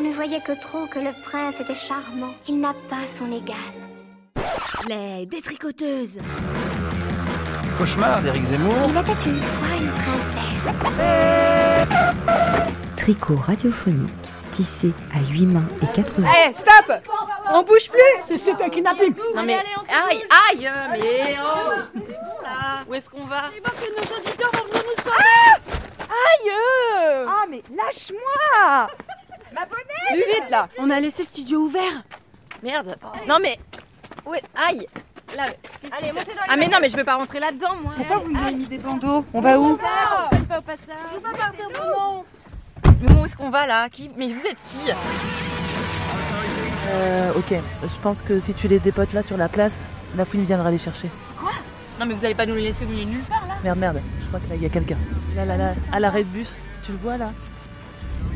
on 0.00 0.08
ne 0.08 0.14
voyait 0.14 0.40
que 0.40 0.52
trop 0.52 0.86
que 0.86 0.98
le 0.98 1.10
prince 1.24 1.60
était 1.60 1.74
charmant. 1.74 2.32
Il 2.48 2.58
n'a 2.60 2.74
pas 2.88 3.06
son 3.06 3.26
égal. 3.30 3.56
Les 4.88 5.26
détricoteuses 5.26 6.18
Cauchemar 7.76 8.22
d'Éric 8.22 8.44
Zemmour. 8.44 8.74
Il 8.88 8.96
était 8.98 9.12
une 9.26 9.42
fois 9.42 9.68
une 9.78 9.92
princesse. 9.92 10.56
Tricot 12.96 13.36
radiophonique, 13.36 14.10
tissé 14.52 14.92
à 15.14 15.20
8 15.30 15.46
mains 15.46 15.68
et 15.82 15.86
4 15.94 16.20
mains. 16.20 16.28
Eh, 16.48 16.52
stop 16.52 16.92
On 17.52 17.62
bouge 17.62 17.90
plus 17.90 18.36
C'est 18.36 18.60
un 18.60 18.68
kidnapping 18.70 19.14
Non 19.34 19.42
mais 19.42 19.56
aïe, 19.56 20.24
aïe, 20.50 20.66
euh, 20.66 20.96
mais 20.98 21.36
oh 21.42 21.98
Là, 22.42 22.84
Où 22.88 22.94
est-ce 22.94 23.10
qu'on 23.10 23.24
va? 23.24 23.50
Nos 23.50 24.16
auditeurs 24.16 24.50
vont 24.52 24.64
venir 24.64 24.82
nous 24.86 25.02
sauver 25.02 25.16
Aïe 26.08 26.50
euh. 26.50 27.26
Ah, 27.28 27.44
mais 27.50 27.62
lâche-moi 27.76 28.88
Ma 29.54 29.64
bonnet 29.66 29.82
Plus 30.12 30.18
vite, 30.34 30.50
là. 30.50 30.68
On 30.78 30.90
a 30.90 31.00
laissé 31.00 31.22
le 31.22 31.28
studio 31.28 31.60
ouvert. 31.60 32.02
Merde. 32.62 32.96
Non 33.28 33.38
mais... 33.42 33.58
Ouais, 34.26 34.42
aïe. 34.54 34.86
Là, 35.36 35.44
Allez, 35.96 36.12
montez 36.12 36.32
dans 36.32 36.40
Ah 36.48 36.56
mais 36.56 36.66
non 36.66 36.78
mais 36.80 36.88
je 36.88 36.96
veux 36.96 37.04
pas 37.04 37.14
rentrer 37.14 37.38
là-dedans 37.38 37.68
moi. 37.82 37.92
Pourquoi 37.96 38.16
vous 38.18 38.32
nous 38.32 38.42
avez 38.42 38.52
mis 38.52 38.66
des 38.66 38.78
bandeaux 38.78 39.24
On 39.32 39.40
va 39.40 39.58
où 39.60 39.78
Faites 40.30 40.48
pas 40.48 40.58
au 40.58 40.62
passage. 40.62 40.96
Je 41.10 41.14
veux 41.16 41.22
pas 41.22 41.36
partir 41.38 41.68
non 41.68 42.24
Mais 43.00 43.12
où 43.12 43.24
est-ce 43.24 43.36
qu'on 43.36 43.50
va 43.50 43.64
là? 43.66 43.88
Qui... 43.88 44.10
Mais 44.16 44.26
vous 44.32 44.44
êtes 44.44 44.60
qui? 44.64 44.90
Euh, 46.88 47.32
ok. 47.36 47.54
Je 47.82 48.00
pense 48.02 48.20
que 48.22 48.40
si 48.40 48.52
tu 48.54 48.66
les 48.66 48.80
dépotes 48.80 49.12
là 49.12 49.22
sur 49.22 49.36
la 49.36 49.48
place, 49.48 49.72
la 50.16 50.24
fouine 50.24 50.44
viendra 50.44 50.70
les 50.70 50.78
chercher. 50.78 51.08
Non 51.98 52.06
mais 52.06 52.14
vous 52.14 52.24
allez 52.24 52.34
pas 52.34 52.46
nous 52.46 52.54
les 52.56 52.62
laisser 52.62 52.84
au 52.84 52.88
milieu 52.88 53.04
de 53.04 53.10
nulle 53.10 53.24
part 53.24 53.46
là? 53.46 53.54
Merde, 53.62 53.78
merde. 53.78 54.00
Je 54.22 54.26
crois 54.28 54.40
que 54.40 54.48
là, 54.48 54.54
il 54.56 54.62
y 54.62 54.66
a 54.66 54.70
quelqu'un. 54.70 54.96
Là, 55.36 55.44
là, 55.44 55.56
là. 55.56 55.74
À 55.92 56.00
l'arrêt 56.00 56.24
de 56.24 56.28
bus. 56.28 56.48
Tu 56.84 56.92
le 56.92 56.98
vois 56.98 57.16
là? 57.18 57.30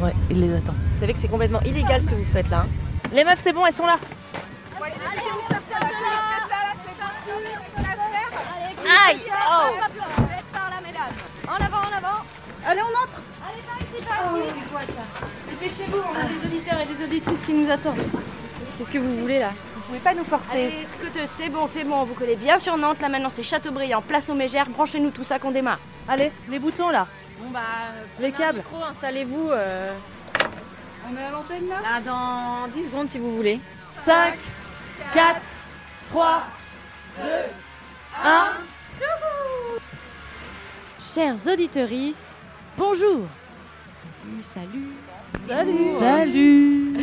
Ouais, 0.01 0.13
il 0.31 0.41
les 0.41 0.57
attend. 0.57 0.73
Vous 0.95 1.01
savez 1.01 1.13
que 1.13 1.19
c'est 1.19 1.29
complètement 1.29 1.61
illégal 1.61 2.03
ce 2.03 2.07
que 2.07 2.15
vous 2.15 2.25
faites 2.33 2.49
là 2.51 2.61
hein 2.61 2.67
Les 3.13 3.25
meufs, 3.25 3.39
c'est 3.39 3.53
bon, 3.53 3.65
elles 3.67 3.75
sont 3.75 3.87
là. 3.87 3.99
Aïe 9.09 9.19
Oh 9.27 9.75
En 11.49 11.55
avant, 11.55 11.79
en 11.79 11.97
avant 11.97 12.21
Allez, 12.67 12.81
on 12.83 13.03
entre 13.03 13.21
Allez, 13.47 13.63
par 13.67 13.79
ici, 13.79 14.05
par 14.07 14.39
ici 14.39 14.49
C'est 14.63 14.71
quoi 14.71 14.81
ça 14.81 15.27
Dépêchez-vous, 15.51 15.99
on 15.99 16.19
a 16.19 16.25
des 16.25 16.47
auditeurs 16.47 16.81
et 16.81 16.87
des 16.87 17.05
auditrices 17.05 17.43
qui 17.43 17.53
nous 17.53 17.71
attendent. 17.71 18.03
Qu'est-ce 18.79 18.91
que 18.91 18.99
vous 18.99 19.21
voulez 19.21 19.39
là 19.39 19.53
Vous 19.77 19.83
pouvez 19.83 19.99
pas 20.01 20.15
nous 20.15 20.25
forcer. 20.25 20.51
Allez, 20.51 20.87
c'est 21.27 21.49
bon, 21.49 21.67
c'est 21.67 21.85
bon, 21.85 22.01
on 22.01 22.05
vous 22.05 22.15
connaît 22.15 22.37
bien 22.37 22.59
sur 22.59 22.77
Nantes. 22.77 23.01
Là 23.01 23.09
maintenant, 23.09 23.29
c'est 23.29 23.43
Châteaubriand, 23.43 24.03
place 24.03 24.29
aux 24.29 24.35
Mégères. 24.35 24.69
Branchez-nous 24.69 25.11
tout 25.11 25.23
ça 25.23 25.39
qu'on 25.39 25.51
démarre. 25.53 25.79
Allez, 26.09 26.33
les 26.49 26.59
boutons 26.59 26.91
là. 26.91 27.07
Bon 27.39 27.51
bah... 27.51 27.61
Les 28.21 28.31
prenez 28.31 28.45
un 28.45 28.47
câbles. 28.47 28.59
micro, 28.59 28.85
installez-vous 28.85 29.51
euh, 29.51 29.93
On 31.11 31.17
est 31.17 31.25
à 31.25 31.31
l'antenne 31.31 31.69
là? 31.69 31.81
Là 31.83 32.01
dans 32.01 32.69
10 32.69 32.85
secondes 32.85 33.11
si 33.11 33.19
vous 33.19 33.35
voulez. 33.35 33.61
5, 34.05 34.39
4, 35.13 35.41
3, 36.11 36.45
1. 38.25 38.47
Chers 41.01 41.47
auditorices, 41.53 42.37
bonjour 42.77 43.27
Salut, 44.43 44.91
salut 45.47 45.99
Salut 46.01 46.97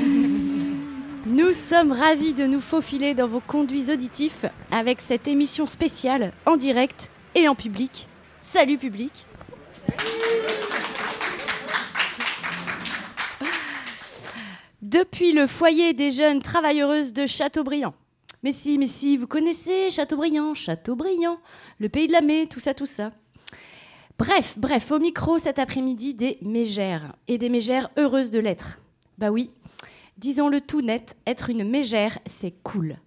Nous 1.26 1.54
sommes 1.54 1.92
ravis 1.92 2.34
de 2.34 2.46
nous 2.46 2.60
faufiler 2.60 3.14
dans 3.14 3.28
vos 3.28 3.40
conduits 3.40 3.92
auditifs 3.92 4.46
avec 4.72 5.02
cette 5.02 5.28
émission 5.28 5.66
spéciale 5.66 6.34
en 6.46 6.58
direct 6.58 7.12
et 7.36 7.48
en 7.48 7.56
public. 7.56 8.08
Salut 8.42 8.78
public 8.78 9.28
Depuis 14.82 15.32
le 15.32 15.48
foyer 15.48 15.94
des 15.94 16.12
jeunes 16.12 16.42
travailleuses 16.42 17.14
de 17.14 17.26
Châteaubriand. 17.26 17.94
Mais 18.44 18.52
si, 18.52 18.78
mais 18.78 18.88
si, 18.88 19.18
vous 19.18 19.28
connaissez 19.28 19.90
Châteaubriand, 19.90 20.56
Châteaubriand, 20.56 21.38
le 21.80 21.88
pays 21.90 22.08
de 22.08 22.12
la 22.12 22.22
mai, 22.22 22.48
tout 22.48 22.60
ça, 22.60 22.74
tout 22.74 22.86
ça. 22.86 23.12
Bref, 24.18 24.56
bref, 24.58 24.92
au 24.92 25.00
micro 25.00 25.38
cet 25.38 25.60
après-midi 25.60 26.14
des 26.14 26.38
mégères 26.42 27.16
et 27.28 27.38
des 27.38 27.50
mégères 27.50 27.90
heureuses 27.98 28.32
de 28.32 28.40
l'être. 28.40 28.80
Bah 29.18 29.32
oui, 29.32 29.52
disons-le 30.18 30.62
tout 30.62 30.82
net, 30.82 31.16
être 31.26 31.50
une 31.50 31.68
mégère, 31.68 32.20
c'est 32.26 32.54
cool. 32.64 32.98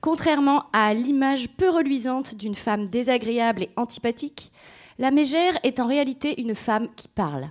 Contrairement 0.00 0.66
à 0.72 0.94
l'image 0.94 1.48
peu 1.48 1.68
reluisante 1.68 2.34
d'une 2.34 2.54
femme 2.54 2.88
désagréable 2.88 3.62
et 3.62 3.70
antipathique, 3.76 4.52
la 4.98 5.10
mégère 5.10 5.58
est 5.62 5.80
en 5.80 5.86
réalité 5.86 6.40
une 6.40 6.54
femme 6.54 6.88
qui 6.94 7.08
parle, 7.08 7.50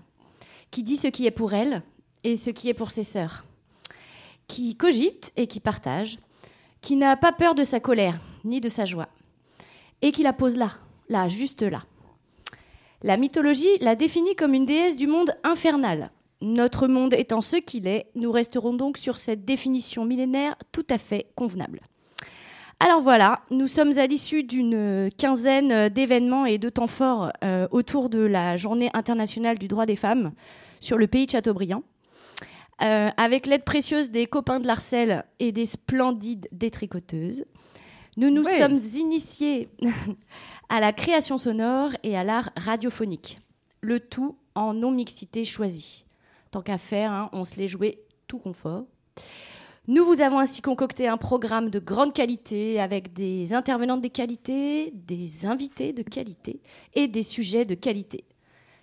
qui 0.69 0.83
dit 0.83 0.97
ce 0.97 1.07
qui 1.07 1.25
est 1.25 1.31
pour 1.31 1.53
elle 1.53 1.81
et 2.23 2.35
ce 2.35 2.49
qui 2.49 2.69
est 2.69 2.73
pour 2.73 2.91
ses 2.91 3.03
sœurs, 3.03 3.45
qui 4.47 4.75
cogite 4.75 5.31
et 5.35 5.47
qui 5.47 5.59
partage, 5.59 6.17
qui 6.81 6.95
n'a 6.95 7.15
pas 7.15 7.31
peur 7.31 7.55
de 7.55 7.63
sa 7.63 7.79
colère 7.79 8.19
ni 8.43 8.61
de 8.61 8.69
sa 8.69 8.85
joie, 8.85 9.09
et 10.01 10.11
qui 10.11 10.23
la 10.23 10.33
pose 10.33 10.55
là, 10.55 10.71
là, 11.09 11.27
juste 11.27 11.61
là. 11.61 11.83
La 13.03 13.17
mythologie 13.17 13.77
la 13.79 13.95
définit 13.95 14.35
comme 14.35 14.53
une 14.53 14.65
déesse 14.65 14.95
du 14.95 15.07
monde 15.07 15.31
infernal. 15.43 16.11
Notre 16.41 16.87
monde 16.87 17.13
étant 17.13 17.41
ce 17.41 17.57
qu'il 17.57 17.87
est, 17.87 18.07
nous 18.15 18.31
resterons 18.31 18.73
donc 18.73 18.97
sur 18.97 19.17
cette 19.17 19.45
définition 19.45 20.05
millénaire 20.05 20.55
tout 20.71 20.85
à 20.89 20.97
fait 20.97 21.31
convenable. 21.35 21.81
Alors 22.83 23.01
voilà, 23.01 23.43
nous 23.51 23.67
sommes 23.67 23.95
à 23.99 24.07
l'issue 24.07 24.43
d'une 24.43 25.11
quinzaine 25.15 25.89
d'événements 25.89 26.47
et 26.47 26.57
de 26.57 26.67
temps 26.67 26.87
forts 26.87 27.31
euh, 27.43 27.67
autour 27.69 28.09
de 28.09 28.17
la 28.17 28.55
Journée 28.55 28.89
internationale 28.95 29.59
du 29.59 29.67
droit 29.67 29.85
des 29.85 29.95
femmes 29.95 30.31
sur 30.79 30.97
le 30.97 31.05
pays 31.05 31.27
de 31.27 31.31
Châteaubriand. 31.31 31.83
Euh, 32.81 33.11
avec 33.17 33.45
l'aide 33.45 33.65
précieuse 33.65 34.09
des 34.09 34.25
copains 34.25 34.59
de 34.59 34.65
l'Arcel 34.65 35.25
et 35.39 35.51
des 35.51 35.67
splendides 35.67 36.47
détricoteuses, 36.51 37.45
nous 38.17 38.31
nous 38.31 38.43
sommes 38.43 38.79
initiés 38.95 39.69
à 40.69 40.79
la 40.79 40.91
création 40.91 41.37
sonore 41.37 41.91
et 42.01 42.17
à 42.17 42.23
l'art 42.23 42.49
radiophonique. 42.57 43.41
Le 43.81 43.99
tout 43.99 44.37
en 44.55 44.73
non-mixité 44.73 45.45
choisie. 45.45 46.05
Tant 46.49 46.63
qu'à 46.63 46.79
faire, 46.79 47.11
hein, 47.11 47.29
on 47.31 47.43
se 47.43 47.57
l'est 47.57 47.67
joué 47.67 47.99
tout 48.25 48.39
confort. 48.39 48.85
Nous 49.87 50.05
vous 50.05 50.21
avons 50.21 50.37
ainsi 50.37 50.61
concocté 50.61 51.07
un 51.07 51.17
programme 51.17 51.71
de 51.71 51.79
grande 51.79 52.13
qualité 52.13 52.79
avec 52.79 53.13
des 53.13 53.51
intervenantes 53.53 54.03
de 54.03 54.09
qualité, 54.09 54.93
des 54.93 55.47
invités 55.47 55.91
de 55.91 56.03
qualité 56.03 56.61
et 56.93 57.07
des 57.07 57.23
sujets 57.23 57.65
de 57.65 57.73
qualité. 57.73 58.23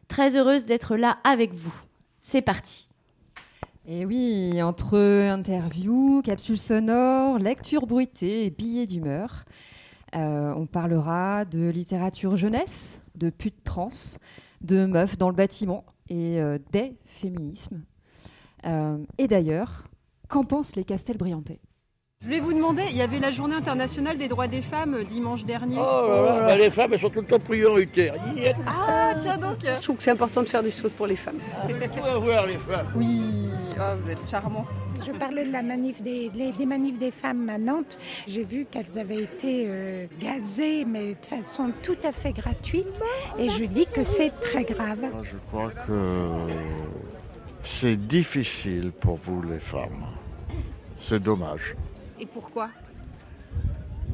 Très 0.09 0.37
heureuse 0.37 0.65
d'être 0.65 0.97
là 0.97 1.19
avec 1.23 1.55
vous. 1.55 1.75
C'est 2.19 2.43
parti. 2.43 2.89
Et 3.87 4.05
oui, 4.07 4.61
entre 4.61 4.99
interviews, 4.99 6.21
capsules 6.23 6.59
sonores, 6.59 7.39
lectures 7.39 7.87
bruitées 7.87 8.45
et 8.45 8.51
billets 8.51 8.87
d'humeur, 8.87 9.45
euh, 10.17 10.53
on 10.57 10.67
parlera 10.67 11.45
de 11.45 11.69
littérature 11.69 12.35
jeunesse, 12.35 13.01
de 13.15 13.31
putes 13.31 13.63
trans, 13.63 13.89
de 14.63 14.85
meufs 14.85 15.17
dans 15.17 15.31
le 15.31 15.37
bâtiment 15.37 15.85
et 16.09 16.41
euh, 16.41 16.59
des 16.73 16.97
féminismes. 17.07 17.83
Euh, 18.67 18.99
et 19.19 19.29
d'ailleurs, 19.29 19.85
qu'en 20.29 20.45
pensent 20.45 20.77
les 20.77 20.85
Castelbriantais? 20.85 21.61
Je 22.21 22.27
voulais 22.27 22.41
vous 22.41 22.53
demander, 22.53 22.83
il 22.91 22.97
y 22.97 23.03
avait 23.03 23.21
la 23.21 23.31
journée 23.31 23.55
internationale 23.55 24.19
des 24.19 24.27
droits 24.27 24.49
des 24.49 24.61
femmes 24.61 24.95
euh, 24.95 25.05
dimanche 25.05 25.45
dernier. 25.45 25.77
Oh 25.79 26.09
là 26.09 26.23
là, 26.41 26.47
bah, 26.49 26.57
les 26.57 26.69
femmes, 26.69 26.93
elles 26.93 26.99
sont 27.01 27.11
tout 27.11 27.21
le 27.21 27.27
temps 27.29 27.39
prioritaires. 27.39 28.15
Ah, 28.67 29.15
tiens 29.23 29.39
donc 29.39 29.59
Je 29.63 29.81
trouve 29.83 29.97
que 29.99 30.03
c'est 30.03 30.11
important 30.11 30.43
de 30.43 30.49
faire 30.49 30.63
des 30.65 30.73
choses 30.73 30.93
pour 30.93 31.07
les 31.07 31.15
femmes. 31.15 31.39
tout 31.69 32.05
à 32.05 32.19
voir, 32.19 32.45
les 32.47 32.59
femmes. 32.59 32.89
Oui, 32.97 33.23
Ah, 33.79 33.95
vous 33.95 34.11
êtes 34.11 34.29
charmant. 34.29 34.67
Je 35.07 35.13
parlais 35.13 35.47
de 35.47 35.53
la 35.53 35.63
manif 35.63 36.03
des, 36.03 36.29
les- 36.35 36.51
des 36.51 36.67
manifs 36.67 36.99
des 36.99 37.13
femmes 37.13 37.49
à 37.51 37.57
Nantes. 37.59 37.97
J'ai 38.27 38.43
vu 38.43 38.67
qu'elles 38.69 38.99
avaient 38.99 39.23
été 39.23 39.67
euh, 39.69 40.07
gazées, 40.21 40.85
mais 40.85 41.15
de 41.15 41.25
façon 41.25 41.71
tout 41.85 41.97
à 42.03 42.11
fait 42.11 42.33
gratuite. 42.33 43.01
Et 43.39 43.49
je 43.49 43.65
dis 43.65 43.87
que 43.87 44.03
c'est 44.03 44.31
très 44.41 44.65
grave. 44.65 44.99
Je 45.23 45.37
crois 45.53 45.71
que 45.71 45.93
c'est 47.63 47.97
difficile 48.09 48.91
pour 48.91 49.19
vous 49.19 49.41
les 49.43 49.61
femmes. 49.61 50.05
C'est 50.99 51.23
dommage. 51.23 51.77
Et 52.21 52.27
pourquoi? 52.27 52.69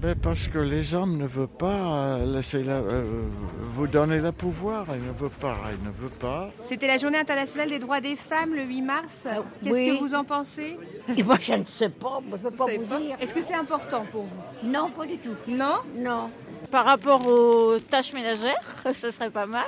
Mais 0.03 0.15
parce 0.15 0.49
que 0.49 0.59
les 0.59 0.93
hommes 0.93 1.17
ne 1.17 1.27
veulent 1.27 1.47
pas 1.49 2.19
euh, 2.19 2.27
laisser 2.37 2.63
la- 2.63 2.75
euh, 2.81 3.27
vous 3.71 3.87
donner 3.87 4.19
le 4.19 4.33
pouvoir. 4.33 4.85
Ils 4.91 5.01
ne 5.07 5.13
veulent 5.13 5.31
pas. 5.31 5.57
Ils 5.73 5.83
ne 5.83 5.91
veulent 5.91 6.19
pas. 6.19 6.51
C'était 6.69 6.87
la 6.89 6.99
journée 6.99 7.17
internationale 7.17 7.71
des 7.71 7.79
droits 7.79 8.03
des 8.03 8.17
femmes 8.17 8.55
le 8.55 8.65
8 8.65 8.83
mars. 8.83 9.27
Qu'est-ce 9.63 9.75
oui. 9.75 9.95
que 9.97 9.99
vous 10.05 10.15
en 10.15 10.25
pensez? 10.25 10.77
Moi, 11.25 11.39
je 11.41 11.55
ne 11.55 11.65
sais 11.65 11.89
pas, 11.89 12.21
je 12.29 12.33
ne 12.33 12.37
peux 12.37 12.51
pas 12.51 12.67
savez 12.67 12.79
vous 12.79 12.85
pas 12.85 12.99
dire. 13.01 13.17
Est-ce 13.19 13.35
que 13.35 13.41
c'est 13.41 13.55
important 13.55 14.05
pour 14.13 14.25
vous? 14.25 14.69
Non, 14.71 14.91
pas 14.91 15.07
du 15.07 15.17
tout. 15.17 15.35
Non? 15.49 15.77
Non. 15.97 16.29
Par 16.75 16.87
rapport 16.87 17.25
aux 17.25 17.79
tâches 17.79 18.13
ménagères, 18.15 18.75
ce 18.93 19.13
serait 19.13 19.31
pas 19.31 19.47
mal. 19.47 19.63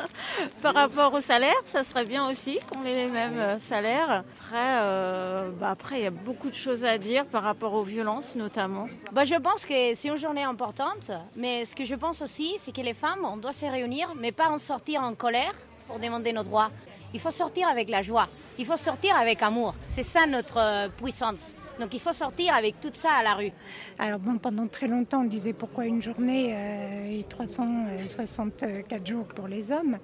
Par 0.62 0.72
rapport 0.72 1.12
au 1.12 1.20
salaire, 1.20 1.52
ça 1.66 1.82
serait 1.82 2.06
bien 2.06 2.26
aussi 2.26 2.58
qu'on 2.60 2.86
ait 2.86 2.94
les 2.94 3.06
mêmes 3.06 3.38
euh, 3.38 3.58
salaires. 3.58 4.24
Après, 4.40 4.78
euh, 4.80 5.50
bah 5.50 5.68
après, 5.68 5.98
il 6.00 6.04
y 6.04 6.06
a 6.06 6.10
beaucoup 6.10 6.48
de 6.48 6.54
choses 6.54 6.86
à 6.86 6.96
dire 6.96 7.26
par 7.26 7.42
rapport 7.42 7.74
aux 7.74 7.82
violences 7.82 8.34
notamment. 8.34 8.88
Bah, 9.12 9.26
je 9.26 9.34
pense 9.34 9.66
que 9.66 9.94
c'est 9.94 10.08
une 10.08 10.16
journée 10.16 10.42
importante, 10.42 11.10
mais 11.36 11.66
ce 11.66 11.76
que 11.76 11.84
je 11.84 11.94
pense 11.94 12.22
aussi, 12.22 12.56
c'est 12.60 12.74
que 12.74 12.80
les 12.80 12.94
femmes, 12.94 13.26
on 13.26 13.36
doit 13.36 13.52
se 13.52 13.66
réunir, 13.66 14.14
mais 14.18 14.32
pas 14.32 14.48
en 14.48 14.56
sortir 14.56 15.02
en 15.02 15.14
colère 15.14 15.52
pour 15.86 15.98
demander 15.98 16.32
nos 16.32 16.44
droits. 16.44 16.70
Il 17.12 17.20
faut 17.20 17.30
sortir 17.30 17.68
avec 17.68 17.90
la 17.90 18.00
joie. 18.00 18.26
Il 18.58 18.64
faut 18.64 18.78
sortir 18.78 19.14
avec 19.16 19.42
amour. 19.42 19.74
C'est 19.90 20.02
ça 20.02 20.24
notre 20.24 20.56
euh, 20.56 20.88
puissance. 20.88 21.54
Donc 21.78 21.94
il 21.94 22.00
faut 22.00 22.12
sortir 22.12 22.54
avec 22.54 22.80
tout 22.80 22.90
ça 22.92 23.10
à 23.20 23.22
la 23.22 23.34
rue. 23.34 23.52
Alors 23.98 24.18
bon, 24.18 24.38
pendant 24.38 24.66
très 24.66 24.88
longtemps, 24.88 25.20
on 25.20 25.24
disait 25.24 25.52
pourquoi 25.52 25.86
une 25.86 26.02
journée 26.02 26.54
euh, 26.54 27.18
et 27.20 27.24
364 27.24 29.06
jours 29.06 29.26
pour 29.26 29.46
les 29.46 29.70
hommes. 29.70 29.98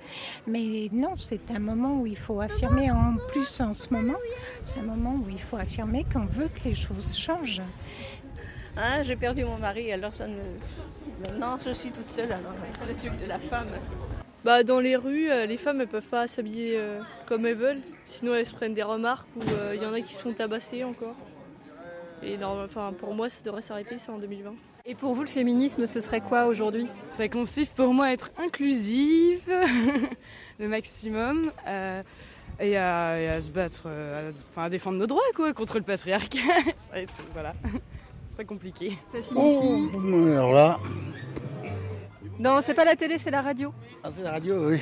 Mais 0.47 0.88
non, 0.93 1.15
c'est 1.17 1.50
un 1.50 1.59
moment 1.59 2.00
où 2.00 2.06
il 2.06 2.17
faut 2.17 2.41
affirmer, 2.41 2.91
en 2.91 3.17
plus 3.29 3.61
en 3.61 3.73
ce 3.73 3.93
moment, 3.93 4.19
c'est 4.65 4.81
un 4.81 4.85
moment 4.85 5.15
où 5.15 5.29
il 5.29 5.41
faut 5.41 5.56
affirmer 5.56 6.05
qu'on 6.12 6.26
veut 6.26 6.49
que 6.49 6.69
les 6.69 6.75
choses 6.75 7.17
changent. 7.17 7.62
Hein, 8.76 9.03
j'ai 9.03 9.17
perdu 9.17 9.44
mon 9.44 9.59
mari, 9.59 9.93
alors 9.93 10.15
ça 10.15 10.26
ne... 10.26 10.38
Maintenant, 11.23 11.56
je 11.65 11.71
suis 11.71 11.91
toute 11.91 12.11
seule, 12.11 12.32
alors 12.32 12.53
le 12.87 12.94
truc 12.94 13.21
de 13.21 13.29
la 13.29 13.38
femme. 13.38 13.69
Bah, 14.44 14.62
dans 14.62 14.81
les 14.81 14.97
rues, 14.97 15.31
euh, 15.31 15.47
les 15.47 15.56
femmes, 15.56 15.81
elles 15.81 15.88
peuvent 15.88 16.03
pas 16.03 16.26
s'habiller 16.26 16.75
euh, 16.76 17.00
comme 17.26 17.47
elles 17.47 17.56
veulent. 17.56 17.82
Sinon, 18.05 18.35
elles 18.35 18.47
se 18.47 18.53
prennent 18.53 18.75
des 18.75 18.82
remarques 18.82 19.29
ou 19.37 19.43
il 19.73 19.82
y 19.82 19.87
en 19.87 19.93
a 19.93 20.00
qui 20.00 20.12
se 20.12 20.21
font 20.21 20.32
tabasser 20.32 20.85
encore. 20.85 21.17
Et 22.26 22.43
enfin, 22.43 22.93
pour 22.99 23.15
moi, 23.15 23.29
ça 23.29 23.43
devrait 23.44 23.62
s'arrêter, 23.62 23.99
c'est 23.99 24.11
en 24.11 24.19
2020. 24.19 24.55
Et 24.87 24.94
pour 24.94 25.15
vous, 25.15 25.23
le 25.23 25.29
féminisme, 25.29 25.87
ce 25.87 26.00
serait 26.00 26.21
quoi 26.21 26.47
aujourd'hui? 26.47 26.88
Ça 27.09 27.29
consiste 27.29 27.76
pour 27.76 27.93
moi 27.93 28.06
à 28.06 28.12
être 28.12 28.31
inclusive, 28.38 29.43
le 30.59 30.69
maximum, 30.69 31.50
euh, 31.67 32.03
et, 32.61 32.76
à, 32.76 33.21
et, 33.21 33.29
à, 33.29 33.41
se 33.41 33.50
battre, 33.50 33.82
euh, 33.87 34.31
à, 34.31 34.32
enfin, 34.50 34.65
à 34.65 34.69
défendre 34.71 34.99
nos 34.99 35.06
droits 35.06 35.23
quoi, 35.35 35.53
contre 35.53 35.79
le 35.79 35.85
patriarcat. 35.85 36.38
ça 36.65 36.93
va 36.93 37.00
être, 37.00 37.15
voilà, 37.32 37.55
très 38.35 38.44
compliqué. 38.44 38.97
Oh, 39.35 39.88
alors 40.32 40.53
là. 40.53 40.79
Non, 42.38 42.61
c'est 42.65 42.75
pas 42.75 42.85
la 42.85 42.97
télé, 42.97 43.19
c'est 43.23 43.31
la 43.31 43.43
radio. 43.43 43.73
Ah, 44.03 44.11
c'est 44.11 44.23
la 44.23 44.32
radio, 44.32 44.71
oui. 44.71 44.81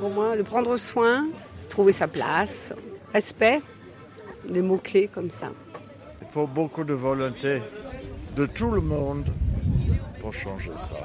pour 0.00 0.10
moi, 0.10 0.36
le 0.36 0.42
prendre 0.42 0.76
soin, 0.76 1.26
trouver 1.68 1.92
sa 1.92 2.08
place, 2.08 2.74
respect 3.12 3.62
des 4.48 4.62
mots-clés 4.62 5.08
comme 5.08 5.30
ça. 5.30 5.48
Il 6.20 6.28
faut 6.28 6.46
beaucoup 6.46 6.84
de 6.84 6.94
volonté 6.94 7.62
de 8.36 8.46
tout 8.46 8.70
le 8.70 8.80
monde 8.80 9.28
pour 10.20 10.32
changer 10.32 10.72
ça. 10.76 10.96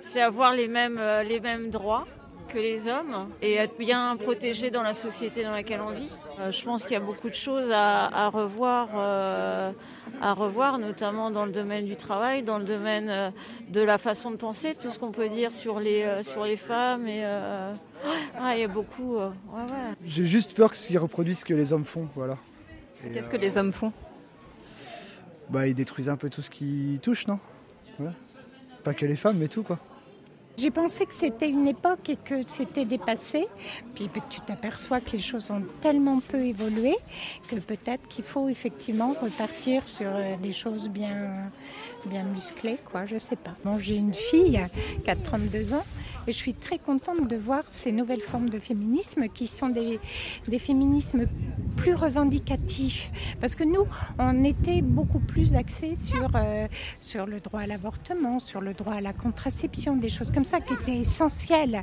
C'est 0.00 0.20
avoir 0.20 0.52
les 0.52 0.68
mêmes, 0.68 0.98
euh, 0.98 1.22
les 1.22 1.40
mêmes 1.40 1.70
droits 1.70 2.06
que 2.52 2.58
les 2.58 2.86
hommes 2.86 3.28
et 3.40 3.54
être 3.54 3.78
bien 3.78 4.16
protégé 4.16 4.70
dans 4.70 4.82
la 4.82 4.94
société 4.94 5.42
dans 5.42 5.52
laquelle 5.52 5.80
on 5.80 5.90
vit. 5.90 6.10
Euh, 6.38 6.50
je 6.50 6.64
pense 6.64 6.82
qu'il 6.82 6.92
y 6.92 6.96
a 6.96 7.00
beaucoup 7.00 7.30
de 7.30 7.34
choses 7.34 7.70
à, 7.72 8.06
à 8.06 8.28
revoir, 8.28 8.88
euh, 8.94 9.72
à 10.20 10.34
revoir, 10.34 10.78
notamment 10.78 11.30
dans 11.30 11.46
le 11.46 11.52
domaine 11.52 11.86
du 11.86 11.96
travail, 11.96 12.42
dans 12.42 12.58
le 12.58 12.64
domaine 12.64 13.32
de 13.70 13.80
la 13.80 13.98
façon 13.98 14.30
de 14.30 14.36
penser, 14.36 14.74
tout 14.74 14.90
ce 14.90 14.98
qu'on 14.98 15.12
peut 15.12 15.28
dire 15.28 15.54
sur 15.54 15.80
les, 15.80 16.02
euh, 16.02 16.22
sur 16.22 16.44
les 16.44 16.56
femmes. 16.56 17.08
Et, 17.08 17.24
il 18.54 18.60
y 18.60 18.64
a 18.64 18.68
beaucoup. 18.68 19.16
Ouais, 19.16 19.30
ouais. 19.54 19.94
J'ai 20.04 20.24
juste 20.24 20.54
peur 20.54 20.72
qu'ils 20.72 20.98
reproduisent 20.98 21.40
ce 21.40 21.44
que 21.44 21.54
les 21.54 21.72
hommes 21.72 21.84
font. 21.84 22.08
Voilà. 22.16 22.36
Qu'est-ce 23.12 23.28
que 23.28 23.36
les 23.36 23.56
hommes 23.56 23.72
font 23.72 23.92
Bah, 25.50 25.66
ils 25.66 25.74
détruisent 25.74 26.08
un 26.08 26.16
peu 26.16 26.30
tout 26.30 26.42
ce 26.42 26.50
qui 26.50 26.98
touche, 27.02 27.26
non 27.26 27.38
voilà. 27.98 28.14
Pas 28.84 28.94
que 28.94 29.06
les 29.06 29.16
femmes, 29.16 29.38
mais 29.38 29.48
tout, 29.48 29.62
quoi. 29.62 29.78
J'ai 30.58 30.70
pensé 30.70 31.06
que 31.06 31.14
c'était 31.14 31.48
une 31.48 31.66
époque 31.66 32.10
et 32.10 32.16
que 32.16 32.46
c'était 32.46 32.84
dépassé. 32.84 33.46
Puis 33.94 34.10
tu 34.28 34.40
t'aperçois 34.42 35.00
que 35.00 35.12
les 35.12 35.18
choses 35.18 35.50
ont 35.50 35.62
tellement 35.80 36.20
peu 36.20 36.44
évolué 36.44 36.94
que 37.48 37.56
peut-être 37.56 38.06
qu'il 38.08 38.24
faut 38.24 38.48
effectivement 38.48 39.14
repartir 39.22 39.88
sur 39.88 40.10
des 40.42 40.52
choses 40.52 40.88
bien, 40.88 41.50
bien 42.08 42.24
musclées, 42.24 42.78
quoi. 42.90 43.06
Je 43.06 43.18
sais 43.18 43.36
pas. 43.36 43.52
Bon, 43.64 43.78
j'ai 43.78 43.96
une 43.96 44.14
fille 44.14 44.60
qui 45.04 45.10
a 45.10 45.16
32 45.16 45.74
ans 45.74 45.84
et 46.26 46.32
je 46.32 46.36
suis 46.36 46.54
très 46.54 46.78
contente 46.78 47.28
de 47.28 47.36
voir 47.36 47.64
ces 47.66 47.92
nouvelles 47.92 48.20
formes 48.20 48.48
de 48.48 48.58
féminisme 48.58 49.28
qui 49.28 49.46
sont 49.46 49.68
des, 49.68 49.98
des 50.46 50.58
féminismes 50.58 51.26
plus 51.76 51.94
revendicatifs. 51.94 53.10
Parce 53.40 53.54
que 53.54 53.64
nous, 53.64 53.86
on 54.18 54.44
était 54.44 54.82
beaucoup 54.82 55.18
plus 55.18 55.54
axés 55.54 55.96
sur, 55.96 56.30
euh, 56.34 56.68
sur 57.00 57.26
le 57.26 57.40
droit 57.40 57.60
à 57.60 57.66
l'avortement, 57.66 58.38
sur 58.38 58.60
le 58.60 58.74
droit 58.74 58.94
à 58.94 59.00
la 59.00 59.12
contraception, 59.12 59.96
des 59.96 60.08
choses 60.08 60.30
comme 60.30 60.44
ça 60.44 60.60
qui 60.60 60.74
étaient 60.74 60.98
essentielles. 60.98 61.82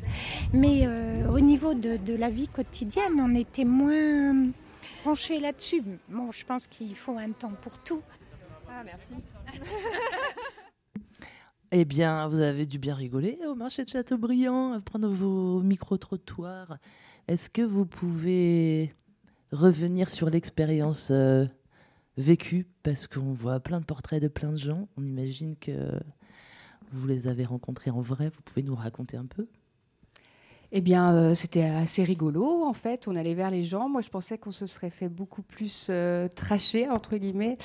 Mais 0.54 0.81
euh, 0.83 1.30
au 1.30 1.39
niveau 1.39 1.74
de, 1.74 1.98
de, 1.98 2.16
la 2.16 2.30
vie 2.30 2.48
quotidienne, 2.48 3.19
on 3.19 3.36
était 3.36 3.66
moins 3.66 4.48
penchés 5.04 5.39
là-dessus. 5.39 5.83
Bon, 6.10 6.31
je 6.31 6.45
pense 6.45 6.68
qu'il 6.68 6.95
faut 6.95 7.18
un 7.18 7.31
temps 7.31 7.54
pour 7.62 7.77
tout. 7.80 8.01
Ah, 8.69 8.83
merci. 8.86 9.24
Eh 11.71 11.85
bien, 11.85 12.27
vous 12.27 12.39
avez 12.39 12.65
dû 12.65 12.79
bien 12.79 12.95
rigoler 12.95 13.37
au 13.47 13.53
marché 13.53 13.83
de 13.83 13.89
Châteaubriand, 13.89 14.73
à 14.73 14.81
prendre 14.81 15.07
vos 15.07 15.61
micro-trottoirs. 15.61 16.79
Est-ce 17.27 17.47
que 17.47 17.61
vous 17.61 17.85
pouvez 17.85 18.95
revenir 19.51 20.09
sur 20.09 20.31
l'expérience 20.31 21.09
euh, 21.11 21.45
vécue? 22.17 22.65
Parce 22.81 23.05
qu'on 23.05 23.33
voit 23.33 23.59
plein 23.59 23.79
de 23.79 23.85
portraits 23.85 24.19
de 24.19 24.27
plein 24.27 24.51
de 24.51 24.57
gens. 24.57 24.87
On 24.97 25.03
imagine 25.03 25.55
que 25.57 25.91
vous 26.91 27.05
les 27.05 27.27
avez 27.27 27.45
rencontrés 27.45 27.91
en 27.91 28.01
vrai. 28.01 28.29
Vous 28.29 28.41
pouvez 28.41 28.63
nous 28.63 28.75
raconter 28.75 29.15
un 29.17 29.27
peu? 29.27 29.47
Eh 30.71 30.81
bien, 30.81 31.13
euh, 31.13 31.36
c'était 31.36 31.63
assez 31.63 32.04
rigolo, 32.04 32.63
en 32.63 32.74
fait. 32.74 33.07
On 33.07 33.16
allait 33.16 33.33
vers 33.33 33.50
les 33.50 33.63
gens. 33.63 33.89
Moi, 33.89 34.01
je 34.01 34.10
pensais 34.10 34.38
qu'on 34.38 34.51
se 34.51 34.68
serait 34.68 34.92
fait 34.92 35.10
beaucoup 35.10 35.42
plus 35.42 35.88
euh, 35.89 36.27
tracher, 36.27 36.88
entre 36.89 37.18
guillemets. 37.18 37.57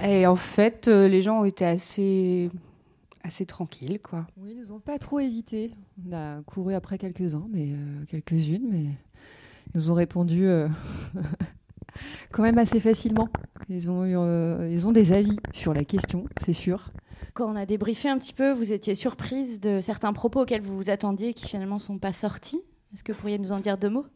Ouais. 0.00 0.20
Et 0.20 0.26
en 0.26 0.36
fait, 0.36 0.88
euh, 0.88 1.06
les 1.06 1.20
gens 1.20 1.40
ont 1.40 1.44
été 1.44 1.66
assez, 1.66 2.50
assez 3.22 3.44
tranquilles, 3.44 4.00
quoi. 4.00 4.26
Oui, 4.38 4.52
ils 4.52 4.58
nous 4.58 4.72
ont 4.72 4.80
pas 4.80 4.98
trop 4.98 5.20
évité. 5.20 5.70
On 6.08 6.12
a 6.14 6.40
couru 6.42 6.74
après 6.74 6.96
quelques-uns, 6.96 7.46
mais 7.50 7.74
quelques-unes, 8.08 8.68
mais 8.70 8.84
ils 8.84 9.74
nous 9.74 9.90
ont 9.90 9.94
répondu 9.94 10.48
quand 12.32 12.42
même 12.42 12.58
assez 12.58 12.80
facilement. 12.80 13.28
Ils 13.70 13.88
ont, 13.88 14.04
eu, 14.04 14.70
ils 14.70 14.86
ont 14.86 14.92
des 14.92 15.12
avis 15.12 15.36
sur 15.52 15.72
la 15.72 15.84
question, 15.84 16.26
c'est 16.40 16.52
sûr. 16.52 16.90
Quand 17.34 17.48
on 17.48 17.56
a 17.56 17.66
débriefé 17.66 18.08
un 18.08 18.18
petit 18.18 18.32
peu, 18.32 18.50
vous 18.50 18.72
étiez 18.72 18.94
surprise 18.94 19.60
de 19.60 19.80
certains 19.80 20.12
propos 20.12 20.42
auxquels 20.42 20.60
vous 20.60 20.76
vous 20.76 20.90
attendiez 20.90 21.28
et 21.28 21.34
qui 21.34 21.46
finalement 21.46 21.76
ne 21.76 21.80
sont 21.80 21.98
pas 21.98 22.12
sortis. 22.12 22.62
Est-ce 22.92 23.04
que 23.04 23.12
vous 23.12 23.18
pourriez 23.20 23.38
nous 23.38 23.52
en 23.52 23.60
dire 23.60 23.78
deux 23.78 23.90
mots? 23.90 24.06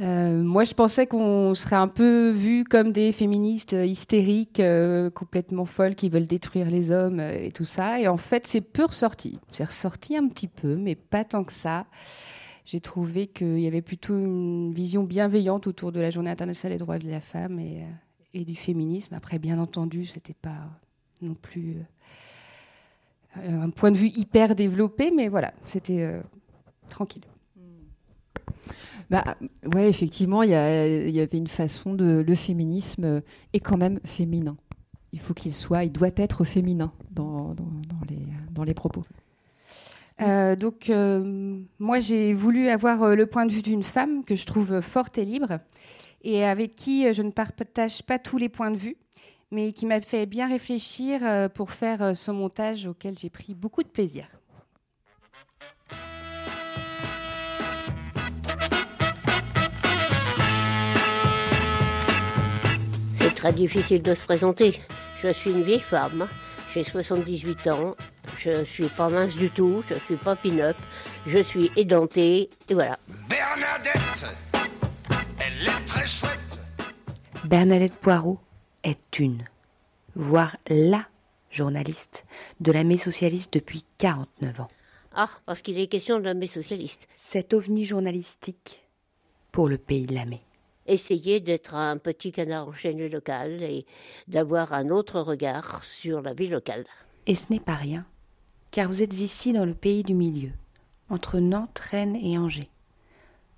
Euh, 0.00 0.42
moi, 0.42 0.64
je 0.64 0.72
pensais 0.72 1.06
qu'on 1.06 1.54
serait 1.54 1.76
un 1.76 1.88
peu 1.88 2.30
vus 2.30 2.64
comme 2.64 2.92
des 2.92 3.12
féministes 3.12 3.72
hystériques, 3.72 4.58
euh, 4.58 5.10
complètement 5.10 5.66
folles, 5.66 5.94
qui 5.94 6.08
veulent 6.08 6.26
détruire 6.26 6.70
les 6.70 6.90
hommes 6.90 7.20
euh, 7.20 7.38
et 7.38 7.52
tout 7.52 7.66
ça. 7.66 8.00
Et 8.00 8.08
en 8.08 8.16
fait, 8.16 8.46
c'est 8.46 8.62
peu 8.62 8.84
ressorti. 8.84 9.38
C'est 9.52 9.64
ressorti 9.64 10.16
un 10.16 10.26
petit 10.28 10.48
peu, 10.48 10.76
mais 10.76 10.94
pas 10.94 11.24
tant 11.24 11.44
que 11.44 11.52
ça. 11.52 11.86
J'ai 12.64 12.80
trouvé 12.80 13.26
qu'il 13.26 13.60
y 13.60 13.66
avait 13.66 13.82
plutôt 13.82 14.16
une 14.16 14.72
vision 14.72 15.02
bienveillante 15.02 15.66
autour 15.66 15.92
de 15.92 16.00
la 16.00 16.10
Journée 16.10 16.30
internationale 16.30 16.78
des 16.78 16.84
droits 16.84 16.98
de 16.98 17.10
la 17.10 17.20
femme 17.20 17.58
et, 17.58 17.84
et 18.34 18.44
du 18.44 18.54
féminisme. 18.54 19.14
Après, 19.14 19.38
bien 19.38 19.58
entendu, 19.58 20.06
c'était 20.06 20.34
pas 20.34 20.70
non 21.20 21.34
plus 21.34 21.76
euh, 23.38 23.62
un 23.62 23.70
point 23.70 23.90
de 23.90 23.96
vue 23.96 24.08
hyper 24.08 24.54
développé, 24.54 25.10
mais 25.10 25.28
voilà, 25.28 25.52
c'était 25.66 26.02
euh, 26.02 26.20
tranquille. 26.88 27.24
Bah, 29.10 29.36
effectivement, 29.76 30.42
il 30.42 30.50
y, 30.50 30.54
avait 30.54 31.28
une 31.36 31.46
façon 31.46 31.92
de. 31.92 32.24
Le 32.26 32.34
féminisme 32.34 33.20
est 33.52 33.60
quand 33.60 33.76
même 33.76 34.00
féminin. 34.04 34.56
Il 35.12 35.20
faut 35.20 35.34
qu'il 35.34 35.52
soit, 35.52 35.84
il 35.84 35.92
doit 35.92 36.08
être 36.16 36.44
féminin 36.44 36.92
dans 37.10 37.54
les 38.64 38.72
propos. 38.72 39.04
Euh, 40.22 40.56
donc, 40.56 40.88
euh, 40.88 41.58
moi, 41.78 42.00
j'ai 42.00 42.32
voulu 42.32 42.68
avoir 42.68 43.02
euh, 43.02 43.14
le 43.14 43.26
point 43.26 43.46
de 43.46 43.52
vue 43.52 43.62
d'une 43.62 43.82
femme 43.82 44.24
que 44.24 44.36
je 44.36 44.46
trouve 44.46 44.80
forte 44.80 45.18
et 45.18 45.24
libre 45.24 45.58
et 46.22 46.44
avec 46.44 46.76
qui 46.76 47.12
je 47.12 47.22
ne 47.22 47.30
partage 47.30 48.02
pas 48.04 48.18
tous 48.18 48.38
les 48.38 48.48
points 48.48 48.70
de 48.70 48.76
vue, 48.76 48.96
mais 49.50 49.72
qui 49.72 49.86
m'a 49.86 50.00
fait 50.00 50.24
bien 50.24 50.48
réfléchir 50.48 51.20
pour 51.52 51.72
faire 51.72 52.16
ce 52.16 52.30
montage 52.30 52.86
auquel 52.86 53.18
j'ai 53.18 53.28
pris 53.28 53.54
beaucoup 53.54 53.82
de 53.82 53.88
plaisir. 53.88 54.26
C'est 63.16 63.34
très 63.34 63.52
difficile 63.52 64.02
de 64.02 64.14
se 64.14 64.22
présenter. 64.22 64.80
Je 65.20 65.32
suis 65.32 65.50
une 65.50 65.64
vieille 65.64 65.80
femme, 65.80 66.28
j'ai 66.72 66.84
78 66.84 67.66
ans, 67.66 67.96
je 68.38 68.64
suis 68.64 68.88
pas 68.88 69.08
mince 69.08 69.34
du 69.34 69.50
tout, 69.50 69.82
je 69.88 69.94
suis 69.94 70.16
pas 70.16 70.36
pin-up, 70.36 70.76
je 71.26 71.42
suis 71.42 71.70
édentée, 71.76 72.50
et 72.68 72.74
voilà. 72.74 72.98
Bernadette, 73.28 74.26
elle 75.40 75.66
est 75.66 75.86
très 75.86 76.06
chouette. 76.06 76.60
Bernadette 77.44 77.94
Poirot 77.94 78.38
est 78.84 79.18
une, 79.18 79.44
voire 80.14 80.56
la 80.68 81.06
journaliste 81.50 82.24
de 82.60 82.72
la 82.72 82.84
Mai 82.84 82.98
socialiste 82.98 83.54
depuis 83.54 83.84
49 83.98 84.60
ans. 84.60 84.70
Ah, 85.14 85.28
parce 85.44 85.60
qu'il 85.60 85.78
est 85.78 85.88
question 85.88 86.18
de 86.18 86.24
la 86.24 86.34
Mai 86.34 86.46
socialiste. 86.46 87.08
Cet 87.16 87.52
ovni 87.52 87.84
journalistique 87.84 88.86
pour 89.50 89.68
le 89.68 89.76
pays 89.76 90.06
de 90.06 90.14
la 90.14 90.24
Mai. 90.24 90.40
Essayer 90.86 91.40
d'être 91.40 91.74
un 91.74 91.98
petit 91.98 92.32
canard 92.32 92.68
enchaîné 92.68 93.08
local 93.08 93.62
et 93.62 93.86
d'avoir 94.26 94.72
un 94.72 94.88
autre 94.88 95.20
regard 95.20 95.84
sur 95.84 96.22
la 96.22 96.32
vie 96.32 96.48
locale. 96.48 96.84
Et 97.26 97.36
ce 97.36 97.52
n'est 97.52 97.60
pas 97.60 97.74
rien, 97.74 98.04
car 98.72 98.88
vous 98.88 99.02
êtes 99.02 99.20
ici 99.20 99.52
dans 99.52 99.66
le 99.66 99.74
pays 99.74 100.02
du 100.02 100.14
milieu, 100.14 100.50
entre 101.10 101.38
Nantes, 101.38 101.78
Rennes 101.78 102.16
et 102.16 102.38
Angers, 102.38 102.70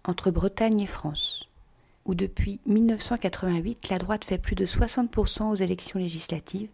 entre 0.04 0.30
Bretagne 0.30 0.80
et 0.80 0.86
France, 0.86 1.48
où 2.04 2.14
depuis 2.14 2.58
1988 2.66 3.88
la 3.88 3.98
droite 3.98 4.24
fait 4.24 4.38
plus 4.38 4.56
de 4.56 4.66
60% 4.66 5.50
aux 5.50 5.54
élections 5.54 6.00
législatives, 6.00 6.68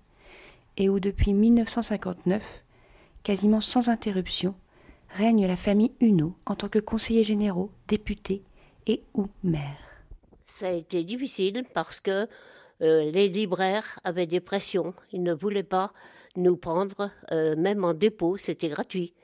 et 0.78 0.88
où 0.88 1.00
depuis 1.00 1.35
1959, 1.35 2.42
quasiment 3.23 3.61
sans 3.61 3.90
interruption, 3.90 4.54
règne 5.11 5.47
la 5.47 5.56
famille 5.56 5.92
Huneau 6.00 6.35
en 6.47 6.54
tant 6.56 6.68
que 6.68 6.78
conseillers 6.78 7.25
généraux, 7.25 7.70
députés 7.88 8.42
et 8.87 9.02
ou 9.12 9.28
maires. 9.44 10.02
Ça 10.47 10.68
a 10.68 10.73
été 10.73 11.04
difficile 11.04 11.64
parce 11.75 12.00
que 12.00 12.26
euh, 12.80 13.11
les 13.11 13.28
libraires 13.28 13.99
avaient 14.02 14.26
des 14.26 14.40
pressions. 14.40 14.94
Ils 15.12 15.23
ne 15.23 15.35
voulaient 15.35 15.62
pas 15.62 15.92
nous 16.37 16.56
prendre, 16.56 17.10
euh, 17.32 17.56
même 17.56 17.84
en 17.84 17.94
dépôt, 17.94 18.37
c'était 18.37 18.68
gratuit. 18.68 19.14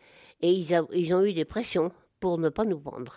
Et 0.40 0.52
ils, 0.52 0.74
a- 0.74 0.86
ils 0.92 1.14
ont 1.14 1.24
eu 1.24 1.32
des 1.32 1.44
pressions 1.44 1.92
pour 2.20 2.38
ne 2.38 2.48
pas 2.48 2.64
nous 2.64 2.78
prendre. 2.78 3.14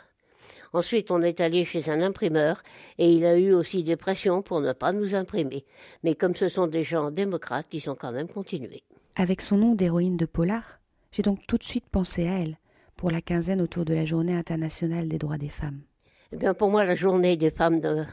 Ensuite, 0.71 1.09
on 1.09 1.21
est 1.23 1.41
allé 1.41 1.65
chez 1.65 1.89
un 1.89 2.01
imprimeur 2.01 2.61
et 2.99 3.11
il 3.11 3.25
a 3.25 3.35
eu 3.37 3.53
aussi 3.53 3.83
des 3.83 3.95
pressions 3.95 4.41
pour 4.43 4.61
ne 4.61 4.71
pas 4.71 4.93
nous 4.93 5.15
imprimer. 5.15 5.65
Mais 6.03 6.13
comme 6.13 6.35
ce 6.35 6.47
sont 6.47 6.67
des 6.67 6.83
gens 6.83 7.09
démocrates, 7.09 7.73
ils 7.73 7.89
ont 7.89 7.95
quand 7.95 8.11
même 8.11 8.27
continué. 8.27 8.83
Avec 9.15 9.41
son 9.41 9.57
nom 9.57 9.73
d'héroïne 9.75 10.15
de 10.17 10.25
polar, 10.25 10.79
j'ai 11.11 11.23
donc 11.23 11.39
tout 11.47 11.57
de 11.57 11.63
suite 11.63 11.89
pensé 11.89 12.27
à 12.27 12.39
elle 12.39 12.57
pour 12.95 13.09
la 13.09 13.21
quinzaine 13.21 13.61
autour 13.61 13.83
de 13.83 13.95
la 13.95 14.05
Journée 14.05 14.35
internationale 14.35 15.07
des 15.07 15.17
droits 15.17 15.39
des 15.39 15.49
femmes. 15.49 15.81
Eh 16.31 16.37
bien, 16.37 16.53
pour 16.53 16.69
moi, 16.69 16.85
la 16.85 16.93
journée 16.93 17.35
des 17.35 17.49
femmes, 17.49 17.79
de... 17.79 18.03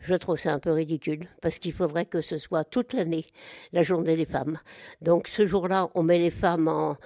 je 0.00 0.14
trouve 0.14 0.38
ça 0.38 0.52
un 0.52 0.58
peu 0.58 0.72
ridicule, 0.72 1.28
parce 1.42 1.58
qu'il 1.58 1.72
faudrait 1.72 2.06
que 2.06 2.20
ce 2.20 2.38
soit 2.38 2.64
toute 2.64 2.92
l'année, 2.92 3.26
la 3.72 3.82
journée 3.82 4.16
des 4.16 4.24
femmes. 4.24 4.58
Donc, 5.02 5.28
ce 5.28 5.46
jour-là, 5.46 5.90
on 5.94 6.02
met 6.02 6.18
les 6.18 6.30
femmes 6.30 6.68
en, 6.68 6.96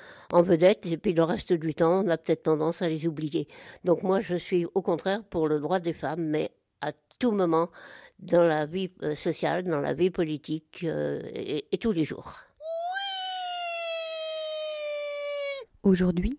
vedette, 0.42 0.86
et 0.86 0.96
puis 0.96 1.12
le 1.12 1.22
reste 1.22 1.52
du 1.52 1.74
temps, 1.74 2.04
on 2.04 2.08
a 2.08 2.16
peut-être 2.16 2.44
tendance 2.44 2.82
à 2.82 2.88
les 2.88 3.06
oublier. 3.06 3.48
Donc, 3.84 4.02
moi, 4.02 4.20
je 4.20 4.36
suis 4.36 4.66
au 4.74 4.82
contraire 4.82 5.22
pour 5.24 5.48
le 5.48 5.60
droit 5.60 5.80
des 5.80 5.92
femmes, 5.92 6.24
mais 6.24 6.50
à 6.80 6.92
tout 7.18 7.32
moment, 7.32 7.70
dans 8.18 8.42
la 8.42 8.66
vie 8.66 8.90
euh, 9.02 9.14
sociale, 9.14 9.64
dans 9.64 9.80
la 9.80 9.92
vie 9.92 10.10
politique, 10.10 10.80
euh, 10.84 11.20
et, 11.34 11.66
et 11.72 11.78
tous 11.78 11.92
les 11.92 12.04
jours. 12.04 12.38
Aujourd'hui, 15.82 16.36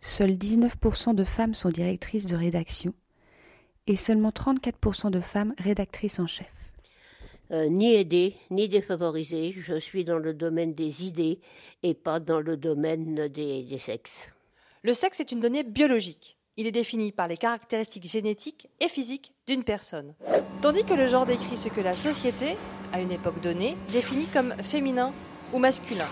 seuls 0.00 0.32
19% 0.32 1.14
de 1.14 1.24
femmes 1.24 1.54
sont 1.54 1.70
directrices 1.70 2.26
de 2.26 2.36
rédaction 2.36 2.94
et 3.86 3.96
seulement 3.96 4.30
34% 4.30 5.10
de 5.10 5.20
femmes 5.20 5.54
rédactrices 5.58 6.18
en 6.18 6.26
chef. 6.26 6.50
Euh, 7.52 7.68
ni 7.68 7.94
aidée, 7.94 8.34
ni 8.50 8.68
défavorisée, 8.68 9.54
je 9.56 9.78
suis 9.78 10.04
dans 10.04 10.18
le 10.18 10.34
domaine 10.34 10.74
des 10.74 11.04
idées 11.04 11.38
et 11.82 11.94
pas 11.94 12.18
dans 12.18 12.40
le 12.40 12.56
domaine 12.56 13.28
des, 13.28 13.62
des 13.62 13.78
sexes. 13.78 14.30
Le 14.82 14.92
sexe 14.92 15.20
est 15.20 15.30
une 15.30 15.40
donnée 15.40 15.62
biologique. 15.62 16.38
Il 16.56 16.66
est 16.66 16.72
défini 16.72 17.12
par 17.12 17.28
les 17.28 17.36
caractéristiques 17.36 18.08
génétiques 18.08 18.68
et 18.80 18.88
physiques 18.88 19.34
d'une 19.46 19.62
personne. 19.62 20.14
Tandis 20.62 20.84
que 20.84 20.94
le 20.94 21.06
genre 21.06 21.26
décrit 21.26 21.56
ce 21.56 21.68
que 21.68 21.80
la 21.80 21.92
société, 21.92 22.56
à 22.92 23.00
une 23.00 23.12
époque 23.12 23.40
donnée, 23.40 23.76
définit 23.92 24.26
comme 24.26 24.54
féminin 24.62 25.12
ou 25.52 25.58
masculin. 25.58 26.08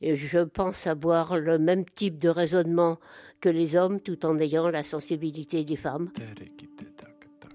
Et 0.00 0.16
je 0.16 0.38
pense 0.38 0.86
avoir 0.86 1.38
le 1.38 1.58
même 1.58 1.84
type 1.84 2.18
de 2.18 2.28
raisonnement 2.28 2.98
que 3.44 3.50
les 3.50 3.76
hommes 3.76 4.00
tout 4.00 4.24
en 4.24 4.38
ayant 4.38 4.68
la 4.68 4.82
sensibilité 4.82 5.64
des 5.64 5.76
femmes. 5.76 6.08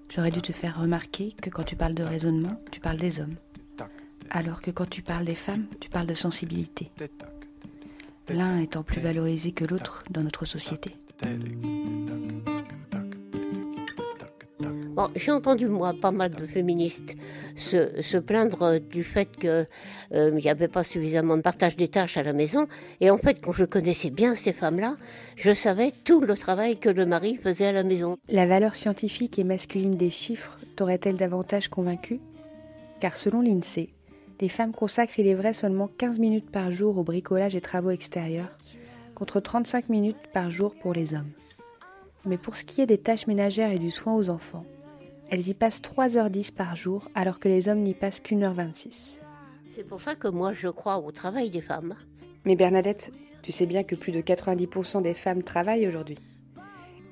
J'aurais 0.08 0.29
dû 0.29 0.39
te 0.39 0.51
faire 0.51 0.79
remarquer 0.79 1.31
que 1.31 1.50
quand 1.50 1.63
tu 1.63 1.75
parles 1.75 1.96
de 1.96 2.03
raisonnement, 2.03 2.62
tu 2.69 2.79
parles 2.79 2.98
des 2.98 3.19
hommes. 3.19 3.34
Alors 4.29 4.62
que 4.62 4.69
quand 4.69 4.88
tu 4.88 5.01
parles 5.01 5.25
des 5.25 5.34
femmes, 5.34 5.65
tu 5.79 5.89
parles 5.89 6.05
de 6.05 6.13
sensibilité. 6.13 6.91
L'un 8.29 8.60
étant 8.60 8.84
plus 8.84 9.01
valorisé 9.01 9.51
que 9.51 9.65
l'autre 9.65 10.03
dans 10.12 10.22
notre 10.22 10.46
société. 10.46 10.96
J'ai 15.15 15.32
entendu, 15.32 15.68
moi, 15.68 15.94
pas 16.00 16.12
mal 16.12 16.32
de 16.32 16.46
féministes 16.46 17.15
se, 17.56 18.18
plaindre 18.18 18.79
du 18.79 19.03
fait 19.03 19.25
qu'il 19.25 19.68
n'y 20.12 20.50
avait 20.50 20.68
pas 20.68 20.84
suffisamment 20.84 21.38
de 21.38 21.41
partage 21.41 21.75
des 21.75 21.88
tâches 21.88 22.18
à 22.18 22.24
la 22.24 22.34
maison. 22.34 22.68
Et 23.00 23.10
en 23.10 23.18
fait, 23.18 23.39
quand 23.41 23.51
je 23.51 23.65
connaissais 23.65 24.10
bien 24.10 24.36
ces 24.36 24.53
femmes-là, 24.53 24.96
je 25.36 25.53
savais 25.53 25.94
tout 26.03 26.22
le 26.22 26.36
travail 26.36 26.77
que 26.77 26.89
le 26.89 27.06
mari 27.06 27.38
faisait 27.38 27.68
à 27.68 27.72
la 27.72 27.84
maison. 27.84 28.18
La 28.27 28.48
valeur 28.48 28.75
scientifique 28.75 29.39
et 29.39 29.44
masculine 29.44 29.96
des 29.96 30.10
chiffres 30.10 30.58
t'aurait-elle 30.75 31.15
davantage 31.15 31.68
convaincu? 31.70 32.20
Car 33.00 33.15
selon 33.15 33.41
l'INSEE, 33.41 33.89
les 34.41 34.50
femmes 34.50 34.72
consacrent, 34.72 35.20
il 35.20 35.27
est 35.27 35.36
vrai, 35.36 35.53
seulement 35.53 35.89
15 35.98 36.20
minutes 36.20 36.50
par 36.50 36.72
jour 36.72 36.98
au 36.98 37.03
bricolage 37.03 37.56
et 37.56 37.62
travaux 37.62 37.91
extérieurs, 37.91 38.58
contre 39.15 39.39
35 39.39 39.89
minutes 39.89 40.29
par 40.34 40.51
jour 40.51 40.74
pour 40.82 40.94
les 40.94 41.13
hommes. 41.13 41.32
Mais 42.25 42.38
pour 42.38 42.56
ce 42.56 42.63
qui 42.63 42.82
est 42.82 42.86
des 42.86 42.98
tâches 42.98 43.27
ménagères 43.27 43.72
et 43.72 43.79
du 43.79 43.91
soin 43.91 44.15
aux 44.15 44.29
enfants, 44.29 44.65
elles 45.31 45.48
y 45.48 45.53
passent 45.53 45.81
3h10 45.81 46.53
par 46.53 46.75
jour 46.75 47.07
alors 47.15 47.39
que 47.39 47.48
les 47.48 47.69
hommes 47.69 47.81
n'y 47.81 47.93
passent 47.93 48.19
qu'une 48.19 48.43
heure 48.43 48.53
26. 48.53 49.17
C'est 49.71 49.83
pour 49.83 50.01
ça 50.01 50.15
que 50.15 50.27
moi, 50.27 50.53
je 50.53 50.67
crois 50.67 50.98
au 50.98 51.12
travail 51.12 51.50
des 51.50 51.62
femmes. 51.62 51.95
Mais 52.45 52.55
Bernadette, 52.55 53.12
tu 53.43 53.51
sais 53.51 53.65
bien 53.65 53.83
que 53.83 53.95
plus 53.95 54.12
de 54.12 54.21
90% 54.21 55.01
des 55.01 55.13
femmes 55.13 55.43
travaillent 55.43 55.88
aujourd'hui. 55.88 56.17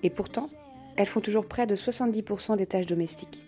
Et 0.04 0.10
pourtant, 0.10 0.50
elles 0.96 1.06
font 1.08 1.22
toujours 1.22 1.48
près 1.48 1.68
de 1.68 1.76
70% 1.76 2.58
des 2.58 2.66
tâches 2.66 2.88
domestiques. 2.88 3.44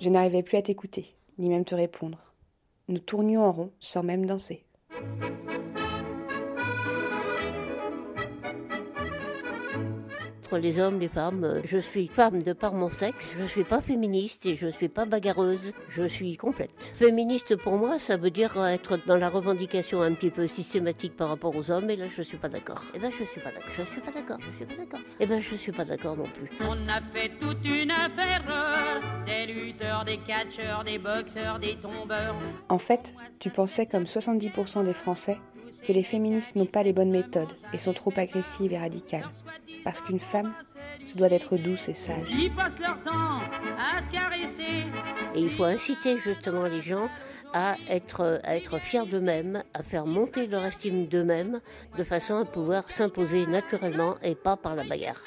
Je 0.00 0.08
n'arrivais 0.08 0.42
plus 0.42 0.56
à 0.56 0.62
t'écouter, 0.62 1.14
ni 1.38 1.48
même 1.48 1.64
te 1.64 1.74
répondre. 1.74 2.18
Nous 2.88 2.98
tournions 2.98 3.44
en 3.44 3.52
rond 3.52 3.72
sans 3.80 4.02
même 4.02 4.26
danser. 4.26 4.64
Entre 10.48 10.60
les 10.60 10.80
hommes, 10.80 10.98
les 10.98 11.08
femmes, 11.08 11.60
je 11.66 11.76
suis 11.76 12.08
femme 12.08 12.42
de 12.42 12.54
par 12.54 12.72
mon 12.72 12.88
sexe, 12.88 13.36
je 13.38 13.44
suis 13.44 13.64
pas 13.64 13.82
féministe 13.82 14.46
et 14.46 14.56
je 14.56 14.68
suis 14.68 14.88
pas 14.88 15.04
bagarreuse, 15.04 15.74
je 15.90 16.08
suis 16.08 16.38
complète. 16.38 16.72
Féministe 16.94 17.54
pour 17.56 17.74
moi, 17.74 17.98
ça 17.98 18.16
veut 18.16 18.30
dire 18.30 18.58
être 18.64 18.98
dans 19.04 19.16
la 19.16 19.28
revendication 19.28 20.00
un 20.00 20.14
petit 20.14 20.30
peu 20.30 20.48
systématique 20.48 21.14
par 21.18 21.28
rapport 21.28 21.54
aux 21.54 21.70
hommes 21.70 21.90
et 21.90 21.96
là 21.96 22.06
je 22.16 22.22
suis 22.22 22.38
pas 22.38 22.48
d'accord. 22.48 22.82
Eh 22.94 22.98
ben 22.98 23.10
je 23.10 23.24
suis 23.24 23.42
pas 23.42 23.50
d'accord, 23.50 23.68
je 23.76 23.82
suis 23.82 24.00
pas 24.00 24.10
d'accord, 24.10 24.38
je 24.40 24.56
suis 24.56 24.64
pas 24.64 24.82
d'accord. 24.82 25.00
Eh 25.20 25.26
ben 25.26 25.38
je 25.42 25.54
suis 25.54 25.72
pas 25.72 25.84
d'accord 25.84 26.16
non 26.16 26.24
plus. 26.24 26.48
On 26.62 26.88
a 26.88 27.02
fait 27.12 27.30
toute 27.38 27.62
une 27.66 27.90
affaire 27.90 29.02
des 29.26 29.52
lutteurs, 29.52 30.06
des 30.06 30.16
catcheurs, 30.16 30.82
des 30.82 30.98
boxeurs, 30.98 31.58
des 31.58 31.76
tombeurs. 31.76 32.36
En 32.70 32.78
fait, 32.78 33.12
tu 33.38 33.50
pensais 33.50 33.84
comme 33.84 34.04
70% 34.04 34.82
des 34.82 34.94
Français 34.94 35.36
que 35.86 35.92
les 35.92 36.02
féministes 36.02 36.56
n'ont 36.56 36.64
pas 36.64 36.82
les 36.82 36.94
bonnes 36.94 37.10
méthodes 37.10 37.52
et 37.74 37.78
sont 37.78 37.92
trop 37.92 38.14
agressives 38.16 38.72
et 38.72 38.78
radicales. 38.78 39.28
Parce 39.88 40.02
qu'une 40.02 40.20
femme 40.20 40.52
se 41.06 41.16
doit 41.16 41.30
d'être 41.30 41.56
douce 41.56 41.88
et 41.88 41.94
sage. 41.94 42.28
Ils 42.30 42.54
passent 42.54 42.78
leur 42.78 43.02
temps 43.04 43.40
à 43.78 44.02
se 44.02 44.12
caresser. 44.12 44.84
Et 45.34 45.40
il 45.40 45.50
faut 45.50 45.64
inciter 45.64 46.18
justement 46.18 46.64
les 46.64 46.82
gens 46.82 47.08
à 47.54 47.76
être, 47.88 48.38
à 48.44 48.54
être 48.58 48.78
fiers 48.78 49.06
d'eux-mêmes, 49.06 49.64
à 49.72 49.82
faire 49.82 50.04
monter 50.04 50.46
leur 50.46 50.62
estime 50.62 51.06
d'eux-mêmes, 51.06 51.62
de 51.96 52.04
façon 52.04 52.34
à 52.34 52.44
pouvoir 52.44 52.90
s'imposer 52.90 53.46
naturellement 53.46 54.16
et 54.22 54.34
pas 54.34 54.58
par 54.58 54.74
la 54.74 54.84
bagarre. 54.84 55.22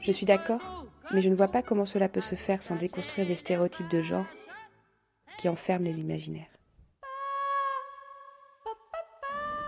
Je 0.00 0.12
suis 0.12 0.24
d'accord, 0.24 0.86
mais 1.12 1.20
je 1.20 1.28
ne 1.28 1.34
vois 1.34 1.48
pas 1.48 1.60
comment 1.60 1.84
cela 1.84 2.08
peut 2.08 2.22
se 2.22 2.36
faire 2.36 2.62
sans 2.62 2.76
déconstruire 2.76 3.26
des 3.26 3.36
stéréotypes 3.36 3.90
de 3.90 4.00
genre 4.00 4.24
qui 5.36 5.50
enferment 5.50 5.84
les 5.84 6.00
imaginaires. 6.00 6.56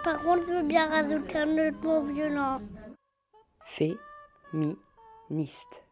Par 0.05 0.19
contre, 0.23 0.47
je 0.49 0.55
veux 0.55 0.62
bien 0.62 0.88
rajouter 0.88 1.37
un 1.37 1.69
autre 1.69 1.83
mot 1.83 2.02
violent. 2.11 2.62
Féministe. 4.50 5.83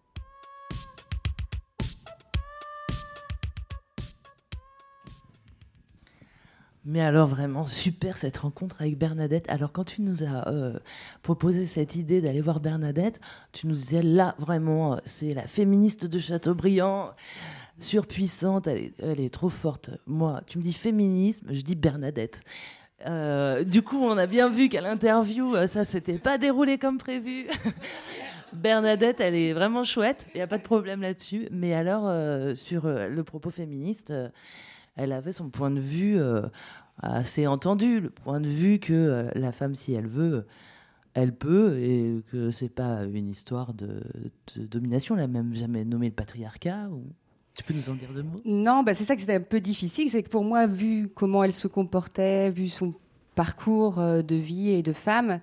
Mais 6.89 7.01
alors 7.01 7.27
vraiment 7.27 7.67
super 7.67 8.17
cette 8.17 8.37
rencontre 8.37 8.81
avec 8.81 8.97
Bernadette. 8.97 9.51
Alors 9.51 9.73
quand 9.73 9.83
tu 9.83 10.03
nous 10.03 10.23
as 10.23 10.49
euh, 10.49 10.79
proposé 11.23 11.67
cette 11.67 11.97
idée 11.97 12.21
d'aller 12.21 12.41
voir 12.41 12.61
Bernadette, 12.61 13.21
tu 13.53 13.67
nous 13.67 13.75
disais 13.75 14.03
là 14.03 14.37
vraiment 14.39 14.95
euh, 14.95 14.97
c'est 15.05 15.35
la 15.35 15.49
féministe 15.49 16.07
de 16.07 16.21
Chateaubriand, 16.21 17.11
surpuissante, 17.81 18.69
elle 18.69 19.21
est, 19.21 19.35
trop 19.35 19.49
forte. 19.49 19.91
Moi, 20.07 20.41
tu 20.47 20.59
me 20.59 20.63
dis 20.63 20.73
féminisme, 20.73 21.49
je 21.51 21.63
dis 21.63 21.75
Bernadette. 21.75 22.43
Euh, 23.05 23.65
du 23.65 23.83
coup, 23.83 24.03
on 24.05 24.17
a 24.17 24.27
bien 24.27 24.49
vu 24.49 24.69
qu'à 24.69 24.81
l'interview, 24.81 25.57
ça 25.67 25.85
s'était 25.85 26.19
pas 26.19 26.39
déroulé 26.39 26.79
comme 26.79 26.99
prévu. 26.99 27.49
Bernadette, 28.57 29.21
elle 29.21 29.35
est 29.35 29.53
vraiment 29.53 29.85
chouette, 29.85 30.27
il 30.35 30.39
n'y 30.39 30.43
a 30.43 30.47
pas 30.47 30.59
de 30.59 30.63
problème 30.63 31.03
là-dessus. 31.03 31.49
Mais 31.51 31.75
alors, 31.75 32.05
euh, 32.07 32.55
sur 32.55 32.87
euh, 32.87 33.09
le 33.09 33.25
propos 33.25 33.51
féministe, 33.51 34.11
euh, 34.11 34.29
elle 34.97 35.13
avait 35.13 35.33
son 35.33 35.51
point 35.51 35.71
de 35.71 35.81
vue 35.81 36.19
assez 37.03 37.47
entendu, 37.47 38.01
le 38.01 38.09
point 38.09 38.41
de 38.41 38.49
vue 38.49 38.79
que 38.79 39.29
la 39.35 39.53
femme, 39.53 39.75
si 39.75 39.93
elle 39.93 40.07
veut, 40.07 40.47
elle 41.13 41.35
peut, 41.35 41.79
et 41.79 42.23
que 42.33 42.51
c'est 42.51 42.71
pas 42.71 43.05
une 43.05 43.29
histoire 43.29 43.75
de, 43.75 44.01
domination. 44.57 45.15
Elle 45.15 45.21
n'a 45.21 45.27
même 45.27 45.55
jamais 45.55 45.85
nommé 45.85 46.07
le 46.07 46.15
patriarcat. 46.15 46.89
Tu 47.55 47.63
peux 47.63 47.75
nous 47.75 47.91
en 47.91 47.95
dire 47.95 48.09
deux 48.15 48.23
mots? 48.23 48.37
Non, 48.47 48.83
bah 48.83 48.95
c'est 48.95 49.05
ça 49.05 49.15
que 49.15 49.21
c'était 49.21 49.35
un 49.35 49.41
peu 49.41 49.61
difficile, 49.61 50.09
c'est 50.09 50.23
que 50.23 50.31
pour 50.31 50.45
moi, 50.45 50.67
vu 50.67 51.11
comment 51.15 51.45
elle 51.45 51.53
se 51.53 51.69
comportait, 51.69 52.51
vu 52.51 52.69
son 52.69 52.95
parcours 53.37 54.01
euh, 54.01 54.23
de 54.23 54.35
vie 54.35 54.71
et 54.71 54.83
de 54.83 54.93
femme, 54.93 55.39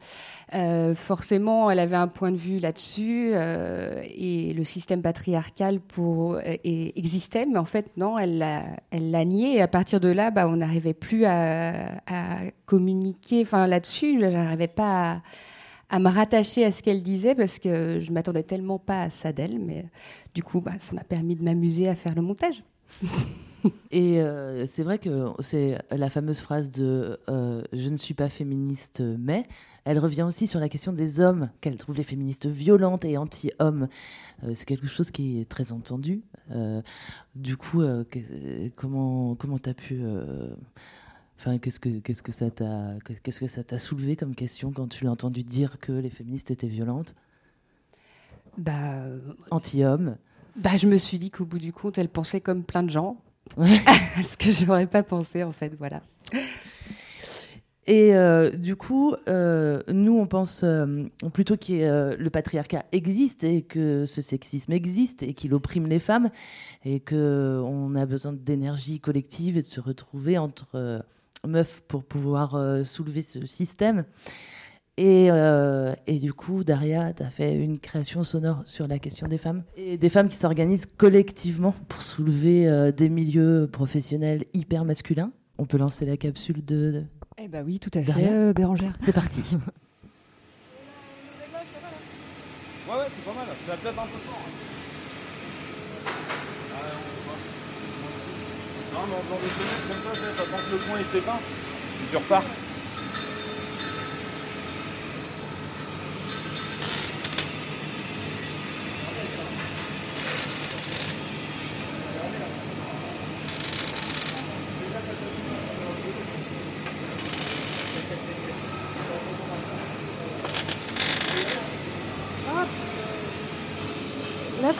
euh, 0.53 0.93
forcément, 0.93 1.69
elle 1.71 1.79
avait 1.79 1.95
un 1.95 2.09
point 2.09 2.31
de 2.31 2.37
vue 2.37 2.59
là-dessus 2.59 3.31
euh, 3.33 4.03
et 4.03 4.53
le 4.53 4.65
système 4.65 5.01
patriarcal 5.01 5.79
pour, 5.79 6.39
existait, 6.43 7.45
mais 7.45 7.59
en 7.59 7.65
fait, 7.65 7.91
non, 7.95 8.17
elle 8.17 8.39
l'a, 8.39 9.25
nié. 9.25 9.55
Et 9.55 9.61
à 9.61 9.69
partir 9.69 10.01
de 10.01 10.09
là, 10.09 10.31
bah, 10.31 10.49
on 10.49 10.57
n'arrivait 10.57 10.93
plus 10.93 11.23
à, 11.23 12.01
à 12.07 12.39
communiquer 12.65 13.45
là-dessus. 13.51 14.19
Je 14.19 14.25
n'arrivais 14.25 14.67
pas 14.67 15.11
à, 15.13 15.21
à 15.89 15.99
me 15.99 16.09
rattacher 16.09 16.65
à 16.65 16.71
ce 16.71 16.81
qu'elle 16.81 17.03
disait 17.03 17.35
parce 17.35 17.59
que 17.59 17.99
je 17.99 18.11
m'attendais 18.11 18.43
tellement 18.43 18.79
pas 18.79 19.03
à 19.03 19.09
ça 19.09 19.31
d'elle. 19.31 19.59
Mais 19.59 19.85
du 20.33 20.43
coup, 20.43 20.59
bah, 20.59 20.73
ça 20.79 20.93
m'a 20.95 21.03
permis 21.03 21.35
de 21.35 21.43
m'amuser 21.43 21.87
à 21.87 21.95
faire 21.95 22.15
le 22.15 22.21
montage. 22.21 22.63
Et 23.91 24.21
euh, 24.21 24.65
c'est 24.67 24.83
vrai 24.83 24.97
que 24.99 25.29
c'est 25.39 25.79
la 25.91 26.09
fameuse 26.09 26.39
phrase 26.39 26.69
de 26.69 27.19
euh, 27.29 27.63
je 27.71 27.89
ne 27.89 27.97
suis 27.97 28.13
pas 28.13 28.29
féministe, 28.29 29.01
mais 29.01 29.45
elle 29.85 29.99
revient 29.99 30.23
aussi 30.23 30.47
sur 30.47 30.59
la 30.59 30.69
question 30.69 30.93
des 30.93 31.19
hommes, 31.19 31.49
qu'elle 31.61 31.77
trouve 31.77 31.95
les 31.95 32.03
féministes 32.03 32.45
violentes 32.45 33.05
et 33.05 33.17
anti-hommes. 33.17 33.87
Euh, 34.43 34.51
c'est 34.55 34.65
quelque 34.65 34.87
chose 34.87 35.11
qui 35.11 35.39
est 35.39 35.47
très 35.47 35.71
entendu. 35.71 36.23
Du 37.35 37.55
coup, 37.57 37.79
que- 38.11 38.67
comment 38.75 39.35
comment 39.35 39.57
t'as 39.57 39.73
pu 39.73 40.01
Enfin, 41.39 41.57
qu'est-ce 41.57 41.79
que 41.79 41.99
qu'est-ce 41.99 42.21
que 42.21 42.31
ça 42.31 42.49
t'a 42.51 42.91
qu'est-ce 43.23 43.39
que 43.39 43.47
ça 43.47 43.63
t'a 43.63 43.77
soulevé 43.77 44.15
comme 44.15 44.35
question 44.35 44.71
quand 44.71 44.87
tu 44.87 45.03
l'as 45.05 45.11
entendu 45.11 45.43
dire 45.43 45.79
que 45.79 45.91
les 45.93 46.09
féministes 46.09 46.51
étaient 46.51 46.67
violentes, 46.67 47.15
Bah, 48.57 49.05
anti-hommes 49.51 50.17
bah, 50.55 50.77
je 50.77 50.85
me 50.85 50.97
suis 50.97 51.17
dit 51.17 51.31
qu'au 51.31 51.45
bout 51.45 51.57
du 51.57 51.73
compte, 51.73 51.97
elle 51.97 52.09
pensait 52.09 52.39
comme 52.39 52.63
plein 52.63 52.83
de 52.83 52.89
gens. 52.91 53.17
ce 53.57 54.37
que 54.37 54.51
j'aurais 54.51 54.87
pas 54.87 55.03
pensé, 55.03 55.43
en 55.43 55.51
fait. 55.51 55.73
Voilà. 55.77 56.01
Et 57.85 58.15
euh, 58.15 58.49
du 58.49 58.75
coup, 58.77 59.13
euh, 59.27 59.81
nous, 59.89 60.17
on 60.17 60.25
pense 60.25 60.61
euh, 60.63 61.05
plutôt 61.33 61.57
que 61.57 62.15
le 62.15 62.29
patriarcat 62.29 62.85
existe 62.93 63.43
et 63.43 63.61
que 63.61 64.05
ce 64.05 64.21
sexisme 64.21 64.71
existe 64.71 65.21
et 65.23 65.33
qu'il 65.33 65.53
opprime 65.53 65.87
les 65.87 65.99
femmes 65.99 66.29
et 66.85 67.01
qu'on 67.01 67.95
a 67.95 68.05
besoin 68.05 68.31
d'énergie 68.31 68.99
collective 69.01 69.57
et 69.57 69.61
de 69.61 69.67
se 69.67 69.81
retrouver 69.81 70.37
entre 70.37 71.03
meufs 71.45 71.81
pour 71.87 72.05
pouvoir 72.05 72.85
soulever 72.85 73.21
ce 73.21 73.45
système. 73.45 74.05
Et, 74.97 75.31
euh, 75.31 75.93
et 76.05 76.19
du 76.19 76.33
coup, 76.33 76.63
Daria, 76.63 77.13
tu 77.13 77.23
as 77.23 77.29
fait 77.31 77.53
une 77.55 77.79
création 77.79 78.23
sonore 78.23 78.61
sur 78.65 78.87
la 78.87 78.99
question 78.99 79.27
des 79.27 79.39
femmes 79.39 79.63
et 79.75 79.97
des 79.97 80.09
femmes 80.09 80.27
qui 80.27 80.35
s'organisent 80.35 80.85
collectivement 80.85 81.73
pour 81.87 82.03
soulever 82.03 82.67
euh, 82.67 82.91
des 82.91 83.09
milieux 83.09 83.67
professionnels 83.71 84.45
hyper 84.53 84.85
masculins. 84.85 85.31
On 85.57 85.65
peut 85.65 85.77
lancer 85.77 86.05
la 86.05 86.15
capsule 86.15 86.63
de, 86.63 86.91
de- 86.91 87.03
Eh 87.39 87.47
bah 87.47 87.61
oui, 87.65 87.79
tout 87.79 87.89
à 87.95 88.01
fait, 88.01 88.05
Daria 88.05 88.31
euh, 88.31 88.53
Bérangère. 88.53 88.93
C'est 88.99 89.13
parti. 89.13 89.41
Ouais, 92.85 92.99
ouais, 92.99 93.05
c'est 93.09 93.23
pas 93.23 93.33
mal. 93.33 93.47
Ça 93.65 93.73
peut-être 93.77 93.97
un 93.97 94.05
peu 94.05 94.19
fort. 94.27 94.37
hein. 94.43 94.51
Ouais, 96.69 96.93
on 96.99 97.23
va. 97.31 97.35
Non, 98.93 99.07
mais 99.07 99.15
en 99.15 99.23
faisant 99.23 99.39
des 99.41 99.49
chaînettes 99.55 99.87
comme 99.87 100.03
ça, 100.03 100.11
t'attends 100.37 100.61
que 100.67 100.71
le 100.73 100.77
point 100.77 100.99
il 100.99 101.05
s'éteint. 101.05 101.39
Tu 102.11 102.17
repars. 102.17 102.43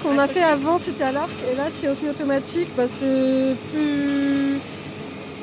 Qu'on 0.04 0.18
a 0.20 0.28
fait 0.28 0.44
avant, 0.44 0.78
c'était 0.78 1.04
à 1.06 1.12
l'arc, 1.12 1.32
et 1.52 1.56
là, 1.56 1.64
c'est 1.80 1.88
au 1.90 1.96
semi-automatique. 1.96 2.68
Bah, 2.78 2.84
c'est 2.88 3.56
plus. 3.74 4.58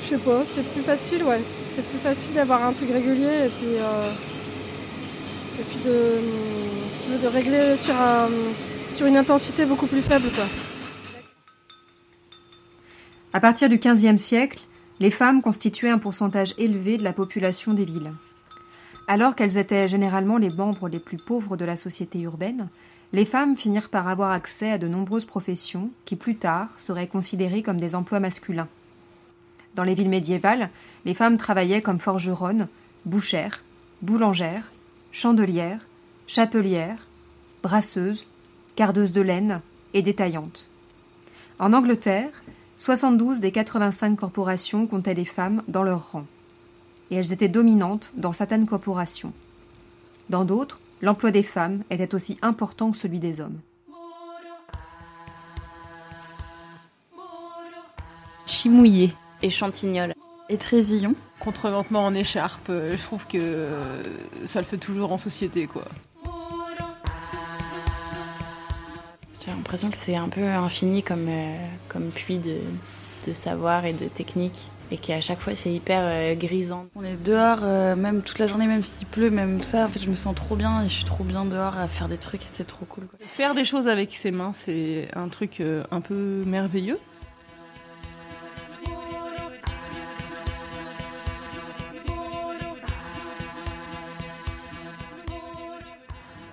Je 0.03 0.07
sais 0.09 0.19
pas, 0.19 0.43
c'est 0.47 0.67
plus 0.73 0.83
facile, 0.83 1.23
ouais. 1.25 1.41
C'est 1.75 1.87
plus 1.89 1.99
facile 1.99 2.35
d'avoir 2.35 2.65
un 2.65 2.73
truc 2.73 2.91
régulier 2.91 3.47
et 3.47 3.49
puis. 3.49 3.75
euh, 3.79 4.13
Et 5.61 5.63
puis 5.63 5.79
de. 5.85 7.23
de 7.23 7.27
régler 7.29 7.77
sur, 7.77 7.95
un... 7.95 8.29
sur 8.95 9.07
une 9.07 9.17
intensité 9.17 9.65
beaucoup 9.65 9.87
plus 9.87 10.01
faible, 10.03 10.29
quoi. 10.35 10.45
À 13.33 13.41
partir 13.41 13.69
du 13.69 13.79
XVe 13.79 14.17
siècle, 14.17 14.59
les 14.99 15.11
femmes 15.11 15.43
constituaient 15.43 15.91
un 15.91 15.99
pourcentage 15.99 16.55
élevé 16.59 16.99
de 16.99 17.05
la 17.05 17.13
population 17.13 17.75
des 17.75 17.85
villes. 17.85 18.13
Alors 19.07 19.35
qu'elles 19.37 19.59
étaient 19.59 19.89
généralement 19.89 20.39
les 20.39 20.51
membres 20.51 20.89
les 20.89 20.99
plus 21.01 21.17
pauvres 21.19 21.57
de 21.57 21.65
la 21.65 21.77
société 21.77 22.21
urbaine, 22.21 22.69
les 23.13 23.25
femmes 23.25 23.57
finirent 23.57 23.89
par 23.89 24.09
avoir 24.09 24.31
accès 24.31 24.71
à 24.71 24.79
de 24.79 24.89
nombreuses 24.89 25.25
professions 25.25 25.91
qui 26.05 26.17
plus 26.17 26.37
tard 26.37 26.69
seraient 26.77 27.09
considérées 27.09 27.63
comme 27.63 27.81
des 27.81 27.95
emplois 27.95 28.21
masculins. 28.21 28.69
Dans 29.75 29.85
les 29.85 29.95
villes 29.95 30.09
médiévales, 30.09 30.71
les 31.05 31.15
femmes 31.15 31.39
travaillaient 31.39 31.83
comme 31.83 31.99
forgeronnes, 31.99 32.69
bouchères, 33.05 33.63
boulangères, 34.03 34.71
chandelières, 35.13 35.87
chapelières, 36.27 37.07
brasseuses, 37.63 38.27
cardeuses 38.77 39.13
de 39.13 39.21
laine 39.21 39.61
et 39.95 40.03
détaillantes. 40.03 40.71
En 41.59 41.73
Angleterre, 41.73 42.31
72 42.77 43.41
des 43.41 43.53
85 43.53 44.17
corporations 44.17 44.87
comptaient 44.87 45.15
des 45.15 45.25
femmes 45.25 45.63
dans 45.69 45.83
leur 45.83 46.13
rang. 46.13 46.25
Et 47.11 47.17
elles 47.17 47.33
étaient 47.33 47.49
dominantes 47.49 48.11
dans 48.15 48.33
certaines 48.33 48.67
corporations. 48.67 49.33
Dans 50.31 50.45
d'autres, 50.45 50.80
l'emploi 51.01 51.31
des 51.31 51.43
femmes 51.43 51.83
était 51.91 52.15
aussi 52.15 52.39
important 52.43 52.91
que 52.91 52.97
celui 52.97 53.19
des 53.19 53.41
hommes. 53.41 53.61
Chimouillé 58.47 59.13
et 59.43 59.51
Chantignol. 59.51 60.15
Et 60.49 60.57
Trésillon. 60.57 61.15
Contreventement 61.39 62.05
en 62.05 62.15
écharpe, 62.15 62.69
euh, 62.69 62.97
je 62.97 63.03
trouve 63.03 63.27
que 63.27 63.39
euh, 63.41 64.03
ça 64.45 64.61
le 64.61 64.67
fait 64.67 64.77
toujours 64.77 65.13
en 65.13 65.17
société, 65.17 65.67
quoi. 65.67 65.85
J'ai 69.43 69.51
l'impression 69.51 69.91
que 69.91 69.97
c'est 69.97 70.17
un 70.17 70.29
peu 70.29 70.45
infini 70.45 71.03
comme, 71.03 71.29
euh, 71.29 71.57
comme 71.89 72.11
puits 72.11 72.39
de, 72.39 72.59
de 73.27 73.33
savoir 73.33 73.87
et 73.87 73.95
de 73.95 74.07
technique. 74.07 74.69
Et 74.93 74.99
qu'à 74.99 75.21
chaque 75.21 75.39
fois, 75.39 75.55
c'est 75.55 75.73
hyper 75.73 76.01
euh, 76.03 76.35
grisant. 76.35 76.87
On 76.97 77.05
est 77.05 77.15
dehors, 77.15 77.61
euh, 77.63 77.95
même 77.95 78.23
toute 78.23 78.41
la 78.41 78.49
journée, 78.49 78.67
même 78.67 78.83
s'il 78.83 79.07
pleut, 79.07 79.31
même 79.31 79.59
tout 79.59 79.65
ça. 79.65 79.85
En 79.85 79.89
fait, 79.89 80.01
je 80.01 80.11
me 80.11 80.17
sens 80.17 80.35
trop 80.35 80.57
bien 80.57 80.83
et 80.83 80.89
je 80.89 80.95
suis 80.95 81.05
trop 81.05 81.23
bien 81.23 81.45
dehors 81.45 81.79
à 81.79 81.87
faire 81.87 82.09
des 82.09 82.17
trucs 82.17 82.43
et 82.43 82.49
c'est 82.49 82.67
trop 82.67 82.85
cool. 82.87 83.07
quoi. 83.07 83.19
Faire 83.25 83.55
des 83.55 83.65
choses 83.65 83.87
avec 83.87 84.15
ses 84.17 84.33
mains, 84.33 84.51
c'est 84.53 85.09
un 85.15 85.29
truc 85.29 85.61
euh, 85.61 85.85
un 85.93 86.01
peu 86.01 86.43
merveilleux. 86.45 86.99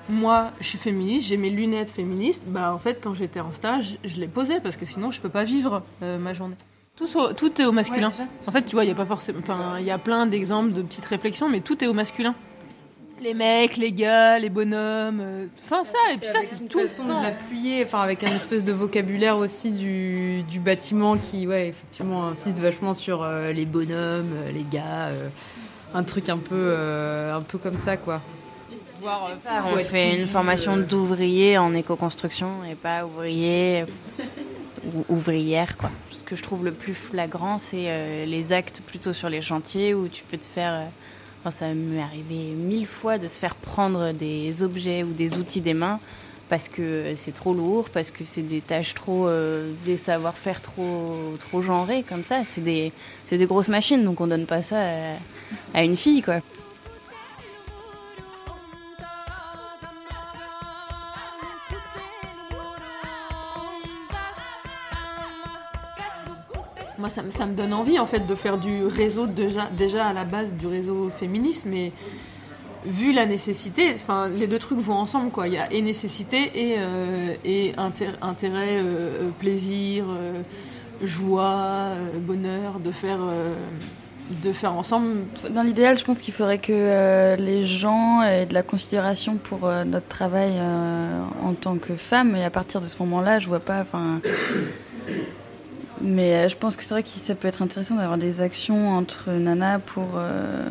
Moi, 0.10 0.52
je 0.62 0.68
suis 0.68 0.78
féministe, 0.78 1.28
j'ai 1.28 1.38
mes 1.38 1.50
lunettes 1.50 1.90
féministes. 1.90 2.44
Bah, 2.48 2.74
en 2.74 2.78
fait, 2.78 3.00
quand 3.02 3.14
j'étais 3.14 3.42
en 3.42 3.52
stage, 3.52 3.98
je 4.06 4.20
les 4.20 4.28
posais 4.28 4.62
parce 4.62 4.78
que 4.78 4.86
sinon, 4.86 5.12
je 5.12 5.20
peux 5.20 5.30
pas 5.30 5.44
vivre 5.44 5.84
euh, 6.02 6.18
ma 6.18 6.34
journée. 6.34 6.56
Tout, 6.98 7.08
so- 7.08 7.32
tout 7.34 7.62
est 7.62 7.66
au 7.66 7.72
masculin. 7.72 8.10
Ouais, 8.18 8.26
en 8.48 8.52
fait, 8.52 8.64
tu 8.64 8.72
vois, 8.76 8.84
il 8.84 8.88
y 8.88 8.92
a 8.92 8.96
pas 8.96 9.06
forcément. 9.06 9.40
Enfin, 9.44 9.76
il 9.80 9.86
y 9.86 9.92
a 9.92 9.98
plein 10.00 10.26
d'exemples 10.26 10.74
de 10.74 10.82
petites 10.82 11.06
réflexions, 11.06 11.48
mais 11.48 11.62
tout 11.62 11.84
est 11.84 11.88
au 11.88 11.94
masculin. 11.94 12.34
Les 13.22 13.34
mecs, 13.34 13.78
les 13.78 13.92
gars, 13.92 14.38
les 14.40 14.50
bonhommes. 14.50 15.20
euh, 15.22 15.46
Enfin, 15.64 15.84
ça, 15.84 15.98
et 16.14 16.18
puis 16.18 16.28
ça, 16.28 16.40
c'est 16.44 16.68
tout 16.68 16.80
le 16.80 16.88
façon 16.88 17.06
temps. 17.06 17.18
de 17.20 17.24
l'appuyer, 17.24 17.84
enfin 17.84 18.02
avec 18.02 18.24
un 18.24 18.36
espèce 18.36 18.64
de 18.64 18.72
vocabulaire 18.72 19.38
aussi 19.38 19.72
du, 19.72 20.44
du 20.44 20.60
bâtiment 20.60 21.18
qui, 21.18 21.48
ouais, 21.48 21.70
effectivement, 21.70 22.28
insiste 22.28 22.60
vachement 22.60 22.94
sur 22.94 23.24
euh, 23.24 23.52
les 23.54 23.66
bonhommes, 23.66 24.34
euh, 24.36 24.52
les 24.52 24.66
gars, 24.72 25.08
euh, 25.08 25.30
un 25.96 26.04
truc 26.04 26.30
un 26.30 26.38
peu, 26.38 26.54
euh, 26.56 27.36
un 27.36 27.42
peu 27.42 27.58
comme 27.58 27.78
ça, 27.80 27.98
quoi. 27.98 28.22
Voir, 29.02 29.30
On 29.74 29.78
fait 29.78 30.20
une 30.20 30.28
formation 30.28 30.78
d'ouvrier 30.78 31.58
en 31.60 31.74
éco-construction 31.76 32.48
et 32.70 32.74
pas 32.76 33.06
ouvrier 33.06 33.84
ou 33.84 34.22
ouvrière, 35.10 35.78
quoi. 35.78 35.92
Ce 36.12 36.24
que 36.24 36.36
je 36.36 36.44
trouve 36.44 36.66
le 36.66 36.72
plus 36.72 36.94
flagrant, 36.94 37.60
c'est 37.60 37.86
euh, 37.88 38.26
les 38.26 38.54
actes 38.54 38.82
plutôt 38.86 39.14
sur 39.14 39.30
les 39.30 39.42
chantiers 39.42 39.94
où 39.94 40.08
tu 40.08 40.24
peux 40.24 40.38
te 40.38 40.46
faire. 40.46 40.74
euh, 40.74 40.86
Enfin, 41.46 41.52
ça 41.68 41.74
m'est 41.74 42.02
arrivé 42.02 42.36
mille 42.56 42.88
fois 42.88 43.20
de 43.20 43.28
se 43.28 43.38
faire 43.40 43.56
prendre 43.56 44.12
des 44.12 44.64
objets 44.64 45.04
ou 45.04 45.14
des 45.14 45.36
outils 45.36 45.62
des 45.62 45.76
mains 45.76 46.00
parce 46.50 46.68
que 46.68 47.14
c'est 47.16 47.34
trop 47.34 47.54
lourd, 47.54 47.90
parce 47.90 48.10
que 48.10 48.26
c'est 48.26 48.42
des 48.42 48.60
tâches 48.60 48.96
trop, 48.96 49.28
euh, 49.28 49.72
des 49.86 49.98
savoir-faire 49.98 50.62
trop, 50.62 51.36
trop 51.38 51.62
genrés 51.62 52.04
comme 52.04 52.24
ça. 52.24 52.44
C'est 52.44 52.64
des, 52.64 52.92
c'est 53.28 53.38
des 53.38 53.46
grosses 53.46 53.70
machines, 53.70 54.04
donc 54.04 54.20
on 54.20 54.28
donne 54.28 54.46
pas 54.48 54.62
ça 54.62 54.80
à 55.74 55.84
une 55.84 55.96
fille, 55.96 56.22
quoi. 56.22 56.40
Moi, 67.00 67.10
ça, 67.10 67.22
me- 67.24 67.30
ça 67.32 67.46
me 67.46 67.54
donne 67.54 67.74
envie 67.74 68.00
en 68.00 68.06
fait 68.06 68.26
de 68.26 68.36
faire 68.36 68.58
du 68.58 68.86
réseau 68.86 69.28
déjà, 69.28 69.70
déjà 69.76 70.06
à 70.08 70.14
la 70.14 70.26
base 70.26 70.54
du 70.54 70.68
réseau 70.68 71.10
féministe, 71.10 71.66
mais 71.66 71.92
vu 72.86 73.12
la 73.12 73.26
nécessité, 73.26 73.92
enfin 73.94 74.30
les 74.30 74.48
deux 74.48 74.60
trucs 74.60 74.80
vont 74.80 74.96
ensemble 74.96 75.32
quoi. 75.32 75.48
Il 75.48 75.54
y 75.54 75.58
a 75.58 75.72
et 75.74 75.82
nécessité 75.82 76.52
et, 76.56 76.76
euh, 76.80 77.34
et 77.44 77.74
inté- 77.74 78.14
intérêt, 78.22 78.78
euh, 78.80 79.30
plaisir, 79.40 80.06
euh, 80.10 80.42
joie, 81.04 81.44
euh, 81.92 82.10
bonheur 82.20 82.80
de 82.80 82.92
faire, 82.92 83.20
de 84.44 84.52
faire 84.52 84.74
ensemble. 84.74 85.26
Dans 85.52 85.64
l'idéal, 85.64 85.98
je 85.98 86.04
pense 86.06 86.20
qu'il 86.20 86.34
faudrait 86.34 86.58
que 86.60 87.36
les 87.38 87.66
gens 87.66 88.22
aient 88.24 88.46
de 88.46 88.54
la 88.54 88.64
considération 88.64 89.36
pour 89.38 89.70
notre 89.86 90.08
travail 90.08 90.54
en 91.44 91.54
tant 91.54 91.78
que 91.78 91.96
femme. 91.96 92.36
Et 92.36 92.44
à 92.44 92.50
partir 92.50 92.82
de 92.82 92.88
ce 92.88 92.98
moment-là, 93.04 93.40
je 93.40 93.48
vois 93.48 93.60
pas. 93.60 93.86
Mais 96.02 96.34
euh, 96.36 96.50
je 96.50 96.56
pense 96.56 96.76
que 96.76 96.84
c'est 96.84 96.94
vrai 96.94 97.04
que 97.04 97.10
ça 97.10 97.36
peut 97.36 97.48
être 97.48 97.62
intéressant 97.62 97.96
d'avoir 97.96 98.18
des 98.18 98.42
actions 98.42 98.90
entre 98.98 99.32
nanas 99.32 99.80
pour. 99.80 100.08
euh, 100.16 100.70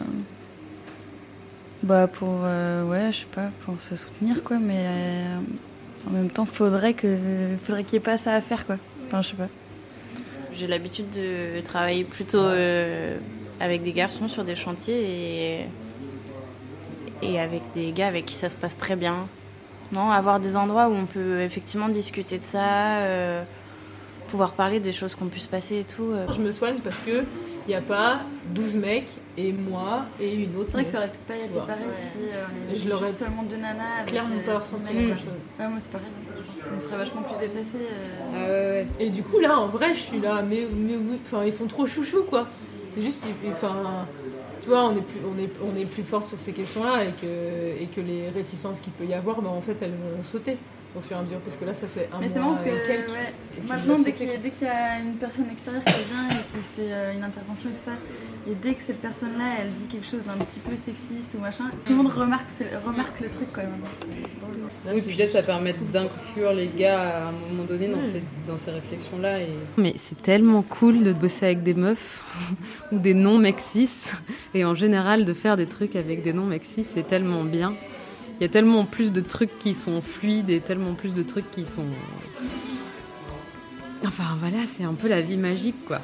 bah 1.82 2.06
pour 2.08 2.40
euh, 2.44 2.84
ouais, 2.84 3.12
je 3.12 3.18
sais 3.18 3.26
pas, 3.34 3.50
pour 3.60 3.78
se 3.80 3.96
soutenir 3.96 4.42
quoi. 4.42 4.58
Mais 4.58 4.86
en 6.08 6.10
même 6.10 6.30
temps, 6.30 6.46
faudrait 6.46 6.94
que 6.94 7.16
faudrait 7.64 7.84
qu'il 7.84 7.94
y 7.94 7.96
ait 7.96 8.00
pas 8.00 8.18
ça 8.18 8.34
à 8.34 8.40
faire 8.40 8.66
quoi. 8.66 8.76
Enfin, 9.06 9.22
je 9.22 9.28
sais 9.28 9.36
pas. 9.36 9.48
J'ai 10.54 10.66
l'habitude 10.66 11.10
de 11.10 11.60
travailler 11.60 12.04
plutôt 12.04 12.40
avec 13.60 13.82
des 13.82 13.92
garçons 13.92 14.28
sur 14.28 14.42
des 14.44 14.54
chantiers 14.54 15.60
et, 15.60 15.66
et 17.22 17.40
avec 17.40 17.62
des 17.74 17.92
gars 17.92 18.08
avec 18.08 18.26
qui 18.26 18.34
ça 18.34 18.48
se 18.48 18.56
passe 18.56 18.76
très 18.76 18.96
bien. 18.96 19.28
Non, 19.92 20.10
avoir 20.10 20.40
des 20.40 20.56
endroits 20.56 20.88
où 20.88 20.94
on 20.94 21.06
peut 21.06 21.42
effectivement 21.42 21.88
discuter 21.88 22.38
de 22.38 22.44
ça, 22.44 23.00
pouvoir 24.26 24.52
parler 24.52 24.80
des 24.80 24.92
choses 24.92 25.14
qu'on 25.14 25.26
puisse 25.26 25.46
passer 25.46 25.80
et 25.80 25.84
tout. 25.84 26.10
euh. 26.12 26.26
Je 26.30 26.40
me 26.40 26.52
soigne 26.52 26.78
parce 26.82 26.98
que 26.98 27.24
il 27.66 27.70
n'y 27.70 27.74
a 27.74 27.80
pas 27.80 28.20
12 28.54 28.76
mecs 28.76 29.08
et 29.36 29.52
moi 29.52 30.04
et 30.20 30.32
une 30.34 30.54
autre. 30.56 30.66
C'est 30.66 30.72
vrai 30.74 30.84
que 30.84 30.90
ça 30.90 30.98
aurait 30.98 31.10
pas 31.26 31.34
été 31.36 31.48
pareil 31.58 31.76
si 32.12 32.18
euh, 32.32 32.92
on 32.92 32.96
avait 33.02 33.06
seulement 33.08 33.42
deux 33.42 33.56
nanas. 33.56 33.82
avec, 33.98 34.10
clairement 34.10 34.36
euh, 34.36 34.46
pas 34.52 34.58
ressenti 34.60 34.82
quoi. 34.84 35.16
chose. 35.16 35.24
Ouais, 35.58 35.68
moi 35.68 35.78
c'est 35.80 35.90
pareil. 35.90 36.06
je 36.36 36.42
pense. 36.62 36.72
On 36.76 36.80
serait 36.80 36.96
vachement 36.96 37.22
plus 37.22 37.44
effacés. 37.44 37.76
euh. 37.76 38.30
Ah 38.34 38.38
ouais, 38.38 38.48
ouais. 39.00 39.06
Et 39.06 39.10
du 39.10 39.22
coup, 39.22 39.40
là, 39.40 39.58
en 39.58 39.66
vrai, 39.66 39.94
je 39.94 40.00
suis 40.00 40.20
là, 40.20 40.42
mais, 40.42 40.66
mais 40.76 40.94
oui, 40.96 41.18
enfin, 41.24 41.44
ils 41.44 41.52
sont 41.52 41.66
trop 41.66 41.86
chouchous, 41.86 42.24
quoi. 42.24 42.46
C'est 42.92 43.02
juste, 43.02 43.24
enfin, 43.50 44.06
tu 44.62 44.68
vois, 44.68 44.84
on 44.84 44.96
est 44.96 45.00
plus, 45.02 45.20
on 45.24 45.38
est, 45.38 45.50
on 45.62 45.76
est 45.80 45.84
plus 45.86 46.02
forte 46.02 46.26
sur 46.28 46.38
ces 46.38 46.52
questions-là 46.52 47.04
et 47.04 47.12
que, 47.20 47.82
et 47.82 47.86
que 47.94 48.00
les 48.00 48.30
réticences 48.30 48.80
qu'il 48.80 48.92
peut 48.92 49.04
y 49.04 49.14
avoir, 49.14 49.40
ben, 49.42 49.50
en 49.50 49.60
fait, 49.60 49.76
elles 49.80 49.90
vont 49.90 50.22
sauter 50.24 50.56
au 50.96 51.00
fur 51.00 51.16
et 51.16 51.20
à 51.20 51.22
mesure, 51.22 51.40
parce 51.40 51.56
que 51.56 51.64
là, 51.64 51.74
ça 51.74 51.86
fait 51.86 52.08
un 52.12 52.20
Mais 52.20 52.28
c'est 52.28 52.38
mois 52.40 52.52
marrant 52.52 52.54
parce 52.64 52.66
et 52.66 52.70
que 52.70 52.86
quelques. 52.86 53.10
ouais, 53.10 53.32
et 53.56 53.60
c'est 53.60 53.68
maintenant, 53.68 53.98
dès 53.98 54.12
qu'il 54.12 54.26
y, 54.26 54.30
a- 54.30 54.36
dès 54.38 54.50
qu'il 54.50 54.66
y 54.66 54.70
a 54.70 54.98
une 55.00 55.16
personne 55.16 55.50
extérieure 55.50 55.84
qui 55.84 55.92
vient 56.10 56.28
et 56.30 56.42
qui 56.42 56.58
fait 56.76 56.92
euh, 56.92 57.12
une 57.14 57.22
intervention 57.24 57.68
et 57.68 57.72
tout 57.72 57.78
ça, 57.78 57.92
et 58.48 58.54
dès 58.62 58.74
que 58.74 58.82
cette 58.82 59.00
personne-là, 59.02 59.44
elle 59.60 59.72
dit 59.74 59.86
quelque 59.86 60.06
chose 60.06 60.22
d'un 60.24 60.42
petit 60.44 60.60
peu 60.60 60.74
sexiste 60.76 61.34
ou 61.36 61.40
machin, 61.40 61.64
tout 61.84 61.92
le 61.92 61.98
monde 62.02 62.12
remarque, 62.12 62.46
remarque 62.86 63.20
le 63.20 63.28
truc 63.28 63.48
quand 63.52 63.62
même. 63.62 63.72
Drôle. 64.40 64.94
Oui, 64.94 65.02
puis 65.02 65.16
là, 65.16 65.26
ça 65.26 65.42
permet 65.42 65.74
d'inclure 65.92 66.52
les 66.52 66.68
gars 66.68 67.00
à 67.00 67.28
un 67.28 67.32
moment 67.50 67.64
donné 67.64 67.88
dans 67.88 68.02
ces, 68.04 68.22
dans 68.46 68.56
ces 68.56 68.70
réflexions-là. 68.70 69.40
Et... 69.40 69.48
Mais 69.76 69.94
c'est 69.96 70.22
tellement 70.22 70.62
cool 70.62 71.02
de 71.02 71.12
bosser 71.12 71.46
avec 71.46 71.62
des 71.62 71.74
meufs 71.74 72.20
ou 72.92 72.98
des 72.98 73.14
non-mecs 73.14 73.60
cis. 73.60 74.12
Et 74.54 74.64
en 74.64 74.74
général, 74.74 75.24
de 75.24 75.34
faire 75.34 75.56
des 75.56 75.66
trucs 75.66 75.96
avec 75.96 76.22
des 76.22 76.32
non-mecs 76.32 76.64
cis, 76.64 76.84
c'est 76.84 77.02
tellement 77.06 77.42
bien. 77.44 77.74
Il 78.38 78.42
y 78.42 78.44
a 78.44 78.48
tellement 78.48 78.84
plus 78.84 79.12
de 79.12 79.20
trucs 79.22 79.58
qui 79.58 79.72
sont 79.72 80.02
fluides 80.02 80.50
et 80.50 80.60
tellement 80.60 80.94
plus 80.94 81.14
de 81.14 81.22
trucs 81.22 81.50
qui 81.50 81.64
sont. 81.64 81.86
Enfin 84.04 84.36
voilà, 84.38 84.58
c'est 84.66 84.84
un 84.84 84.92
peu 84.92 85.08
la 85.08 85.22
vie 85.22 85.38
magique 85.38 85.86
quoi. 85.86 86.00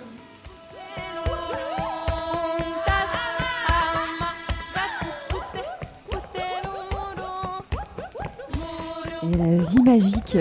Et 9.22 9.36
la 9.36 9.56
vie 9.64 9.82
magique, 9.82 10.38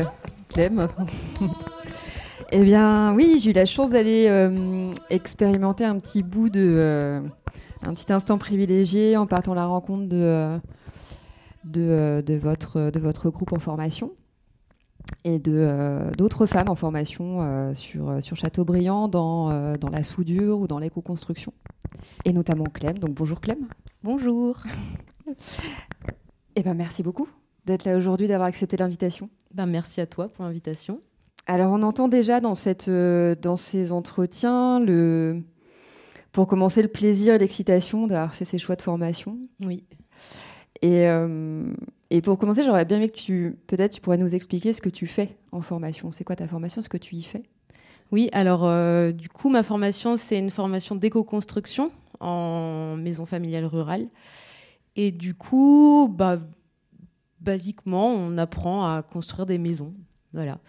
Clem. 0.49 0.87
eh 2.51 2.63
bien, 2.63 3.13
oui, 3.13 3.39
j'ai 3.39 3.51
eu 3.51 3.53
la 3.53 3.65
chance 3.65 3.91
d'aller 3.91 4.27
euh, 4.27 4.91
expérimenter 5.09 5.85
un 5.85 5.99
petit 5.99 6.23
bout 6.23 6.49
de. 6.49 6.61
euh, 6.61 7.21
un 7.83 7.93
petit 7.93 8.11
instant 8.13 8.37
privilégié 8.37 9.17
en 9.17 9.25
partant 9.25 9.53
à 9.53 9.55
la 9.55 9.65
rencontre 9.65 10.07
de, 10.07 10.17
euh, 10.17 10.57
de, 11.63 11.81
euh, 11.81 12.21
de 12.21 12.35
votre, 12.35 12.91
de 12.91 12.99
votre 12.99 13.29
groupe 13.29 13.53
en 13.53 13.59
formation 13.59 14.11
et 15.23 15.39
de 15.39 15.53
euh, 15.55 16.11
d'autres 16.11 16.45
femmes 16.45 16.69
en 16.69 16.75
formation 16.75 17.41
euh, 17.41 17.73
sur, 17.73 18.21
sur 18.21 18.35
Châteaubriand 18.35 19.07
dans, 19.07 19.51
euh, 19.51 19.77
dans 19.77 19.89
la 19.89 20.03
soudure 20.03 20.59
ou 20.59 20.67
dans 20.67 20.79
l'éco-construction. 20.79 21.53
Et 22.25 22.33
notamment 22.33 22.65
Clem. 22.65 22.97
Donc 22.97 23.11
bonjour 23.11 23.41
Clem. 23.41 23.67
Bonjour. 24.03 24.57
Eh 26.57 26.63
ben, 26.63 26.73
merci 26.73 27.01
beaucoup 27.01 27.29
d'être 27.65 27.85
là 27.85 27.95
aujourd'hui, 27.95 28.27
d'avoir 28.27 28.49
accepté 28.49 28.75
l'invitation. 28.75 29.29
Ben, 29.53 29.65
merci 29.65 30.01
à 30.01 30.05
toi 30.05 30.27
pour 30.27 30.43
l'invitation. 30.43 30.99
Alors, 31.47 31.71
on 31.71 31.81
entend 31.81 32.09
déjà 32.09 32.41
dans, 32.41 32.55
cette, 32.55 32.89
dans 32.89 33.55
ces 33.55 33.93
entretiens, 33.93 34.81
le, 34.81 35.41
pour 36.33 36.47
commencer, 36.47 36.81
le 36.81 36.89
plaisir 36.89 37.35
et 37.35 37.37
l'excitation 37.37 38.05
d'avoir 38.05 38.35
fait 38.35 38.43
ces 38.43 38.57
choix 38.57 38.75
de 38.75 38.81
formation. 38.81 39.37
Oui. 39.61 39.85
Et, 40.81 41.07
euh, 41.07 41.73
et 42.09 42.21
pour 42.21 42.37
commencer, 42.37 42.63
j'aurais 42.63 42.85
bien 42.85 42.97
aimé 42.97 43.09
que 43.09 43.17
tu, 43.17 43.57
peut-être, 43.67 43.93
tu 43.93 44.01
pourrais 44.01 44.17
nous 44.17 44.35
expliquer 44.35 44.73
ce 44.73 44.81
que 44.81 44.89
tu 44.89 45.07
fais 45.07 45.37
en 45.51 45.61
formation. 45.61 46.11
C'est 46.11 46.23
quoi 46.23 46.35
ta 46.35 46.47
formation, 46.47 46.81
ce 46.81 46.89
que 46.89 46.97
tu 46.97 47.15
y 47.15 47.23
fais? 47.23 47.43
Oui, 48.11 48.29
alors 48.33 48.65
euh, 48.65 49.11
du 49.11 49.29
coup, 49.29 49.49
ma 49.49 49.63
formation, 49.63 50.15
c'est 50.15 50.37
une 50.37 50.49
formation 50.49 50.95
d'éco-construction 50.95 51.91
en 52.19 52.97
maison 52.97 53.25
familiale 53.25 53.65
rurale. 53.65 54.07
Et 54.95 55.11
du 55.11 55.33
coup, 55.33 56.13
bah, 56.13 56.39
basiquement, 57.39 58.07
on 58.07 58.37
apprend 58.37 58.85
à 58.85 59.01
construire 59.01 59.45
des 59.45 59.57
maisons. 59.57 59.93
Voilà. 60.33 60.59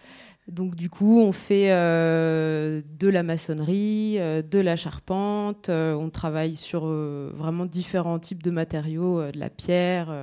Donc 0.49 0.75
du 0.75 0.89
coup, 0.89 1.21
on 1.21 1.31
fait 1.31 1.71
euh, 1.71 2.81
de 2.99 3.07
la 3.07 3.23
maçonnerie, 3.23 4.17
euh, 4.19 4.41
de 4.41 4.59
la 4.59 4.75
charpente, 4.75 5.69
euh, 5.69 5.93
on 5.93 6.09
travaille 6.09 6.57
sur 6.57 6.85
vraiment 6.85 7.65
différents 7.65 8.19
types 8.19 8.43
de 8.43 8.51
matériaux, 8.51 9.31
de 9.31 9.39
la 9.39 9.49
pierre, 9.49 10.13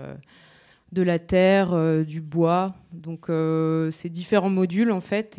de 0.92 1.02
la 1.02 1.18
terre, 1.18 2.04
du 2.04 2.20
bois. 2.20 2.74
Donc 2.92 3.28
c'est 3.92 4.10
différents 4.10 4.50
modules 4.50 4.92
en 4.92 5.00
fait. 5.00 5.38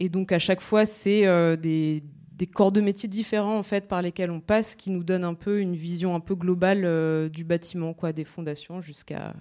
Et, 0.00 0.08
donc 0.08 0.30
à 0.32 0.38
chaque 0.38 0.60
fois, 0.60 0.86
c'est 0.86 1.22
des, 1.56 2.04
des 2.32 2.46
corps 2.46 2.70
de 2.70 2.80
métiers 2.80 3.08
différents 3.08 3.58
en 3.58 3.64
fait 3.64 3.88
par 3.88 4.02
lesquels 4.02 4.30
on 4.30 4.40
passe, 4.40 4.76
qui 4.76 4.90
nous 4.90 5.02
donnent 5.02 5.24
un 5.24 5.34
peu 5.34 5.60
une 5.60 5.74
vision 5.74 6.14
un 6.14 6.20
peu 6.20 6.36
globale 6.36 7.28
du 7.30 7.42
bâtiment, 7.42 7.92
quoi, 7.92 8.12
des 8.12 8.24
fondations 8.24 8.80
jusqu'à 8.80 9.34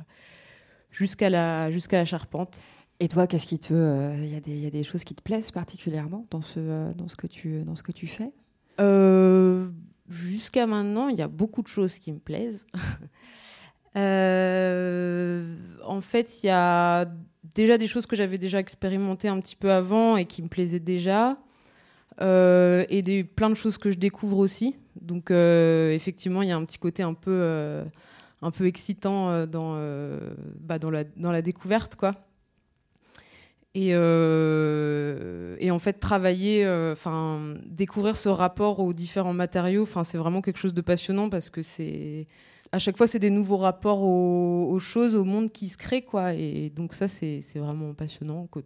la 1.30 1.70
jusqu'à 1.72 1.98
la 2.00 2.06
charpente. 2.06 2.62
Et 3.02 3.08
toi, 3.08 3.26
qu'est-ce 3.26 3.48
qui 3.48 3.58
te, 3.58 3.74
euh, 3.74 4.16
il 4.16 4.42
il 4.46 4.60
y 4.60 4.68
a 4.68 4.70
des 4.70 4.84
choses 4.84 5.04
qui 5.04 5.16
te 5.16 5.24
plaisent 5.24 5.50
particulièrement 5.50 6.28
dans 6.30 6.44
ce, 6.44 6.60
euh, 6.60 6.92
que 7.18 7.26
tu, 7.26 8.06
fais? 8.06 8.32
Euh, 8.80 9.70
Jusqu'à 10.08 10.68
maintenant, 10.68 11.08
il 11.08 11.18
y 11.18 11.24
a 11.24 11.28
beaucoup 11.28 11.64
de 11.64 11.68
choses 11.68 11.98
qui 11.98 12.14
me 12.14 12.20
plaisent. 12.20 12.66
Euh, 13.98 15.58
en 15.84 16.00
fait, 16.00 16.42
il 16.42 16.48
y 16.48 16.50
a 16.50 17.12
déjà 17.54 17.78
des 17.78 17.88
choses 17.88 18.06
que 18.06 18.16
j'avais 18.16 18.38
déjà 18.38 18.58
expérimentées 18.58 19.28
un 19.28 19.38
petit 19.42 19.58
peu 19.58 19.70
avant 19.70 20.16
et 20.16 20.24
qui 20.24 20.42
me 20.42 20.48
plaisaient 20.48 20.80
déjà. 20.80 21.38
Euh, 22.22 22.86
et 22.88 23.02
des, 23.02 23.26
plein 23.26 23.50
de 23.50 23.56
choses 23.56 23.78
que 23.78 23.92
je 23.92 23.98
découvre 23.98 24.38
aussi. 24.38 24.78
Donc, 25.02 25.30
euh, 25.30 25.92
effectivement, 25.92 26.42
il 26.42 26.48
y 26.48 26.54
a 26.54 26.56
un 26.56 26.64
petit 26.64 26.78
côté 26.78 27.04
un 27.04 27.14
peu, 27.14 27.32
euh, 27.34 27.84
excitant 28.62 29.30
euh, 29.30 29.46
dans, 29.46 29.74
euh, 29.76 30.36
bah, 30.62 30.80
dans, 30.80 30.90
la, 30.90 31.04
dans 31.04 31.34
la 31.34 31.42
découverte, 31.42 31.98
quoi. 31.98 32.16
Et, 33.74 33.92
euh, 33.94 35.56
et 35.60 35.72
en 35.72 35.80
fait, 35.80 35.94
travailler, 35.94 36.66
euh, 36.66 36.92
enfin, 36.92 37.54
découvrir 37.66 38.18
ce 38.18 38.28
rapport 38.28 38.80
aux 38.80 38.94
différents 38.94 39.34
matériaux, 39.34 39.84
enfin, 39.84 40.04
c'est 40.04 40.18
vraiment 40.18 40.42
quelque 40.42 40.60
chose 40.60 40.74
de 40.74 40.82
passionnant 40.82 41.30
parce 41.30 41.50
que 41.50 41.62
c'est 41.62 42.28
à 42.72 42.80
chaque 42.80 42.98
fois, 42.98 43.08
c'est 43.08 43.20
des 43.20 43.30
nouveaux 43.30 43.58
rapports 43.58 44.02
aux, 44.02 44.80
choses, 44.80 45.16
au 45.16 45.26
monde 45.26 45.52
qui 45.52 45.68
se 45.68 45.78
crée, 45.78 46.04
quoi. 46.04 46.34
Et 46.34 46.70
donc 46.70 46.94
ça, 46.94 47.08
c'est 47.08 47.42
vraiment 47.56 47.94
passionnant. 47.94 48.48
Que 48.48 48.60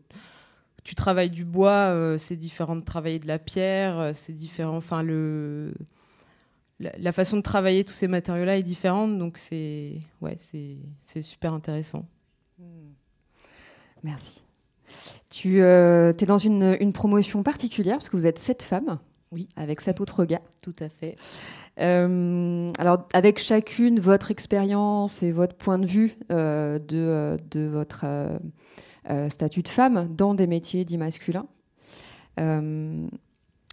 tu 0.83 0.93
travailles 0.95 1.31
du 1.31 1.45
bois, 1.45 1.89
euh, 1.89 2.17
c'est 2.17 2.35
différent 2.35 2.75
de 2.75 2.83
travailler 2.83 3.19
de 3.19 3.27
la 3.27 3.39
pierre, 3.39 3.99
euh, 3.99 4.11
c'est 4.13 4.33
différent. 4.33 4.77
Enfin, 4.77 5.01
le 5.01 5.73
la, 6.79 7.11
façon 7.13 7.37
de 7.37 7.41
travailler 7.41 7.83
tous 7.83 7.93
ces 7.93 8.07
matériaux-là 8.07 8.57
est 8.57 8.63
différente, 8.63 9.17
donc 9.17 9.37
c'est 9.37 10.01
ouais, 10.21 10.35
c'est 10.37 11.21
super 11.21 11.53
intéressant. 11.53 12.05
Merci. 14.03 14.44
Tu 15.29 15.61
es 15.61 16.25
dans 16.25 16.37
une, 16.37 16.77
une 16.79 16.93
promotion 16.93 17.43
particulière 17.43 17.97
parce 17.97 18.09
que 18.09 18.17
vous 18.17 18.27
êtes 18.27 18.39
sept 18.39 18.63
femmes. 18.63 18.99
Oui. 19.31 19.49
Avec 19.57 19.81
sept 19.81 19.99
autres 19.99 20.23
gars. 20.23 20.41
Tout 20.61 20.75
à 20.79 20.87
fait. 20.87 21.17
Euh, 21.79 22.69
alors, 22.77 23.05
avec 23.11 23.37
chacune 23.37 23.99
votre 23.99 24.31
expérience 24.31 25.23
et 25.23 25.31
votre 25.31 25.55
point 25.55 25.77
de 25.77 25.85
vue 25.85 26.17
euh, 26.31 26.79
de, 26.79 26.97
euh, 26.97 27.37
de 27.51 27.67
votre 27.67 28.01
euh, 28.05 28.39
euh, 29.09 29.29
statut 29.29 29.61
de 29.61 29.67
femme 29.67 30.07
dans 30.15 30.35
des 30.35 30.47
métiers 30.47 30.85
dits 30.85 30.97
masculins. 30.97 31.47
Euh, 32.39 33.07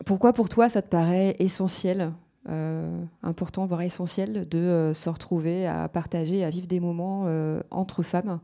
pourquoi 0.05 0.33
pour 0.33 0.49
toi 0.49 0.69
ça 0.69 0.83
te 0.83 0.89
paraît 0.89 1.37
essentiel, 1.39 2.13
euh, 2.49 3.01
important, 3.23 3.67
voire 3.67 3.83
essentiel, 3.83 4.49
de 4.49 4.59
euh, 4.59 4.95
se 4.95 5.09
retrouver 5.09 5.67
à 5.67 5.89
partager, 5.89 6.43
à 6.43 6.51
vivre 6.51 6.67
des 6.67 6.81
moments 6.81 7.25
euh, 7.27 7.61
entre 7.71 8.03
femmes 8.03 8.41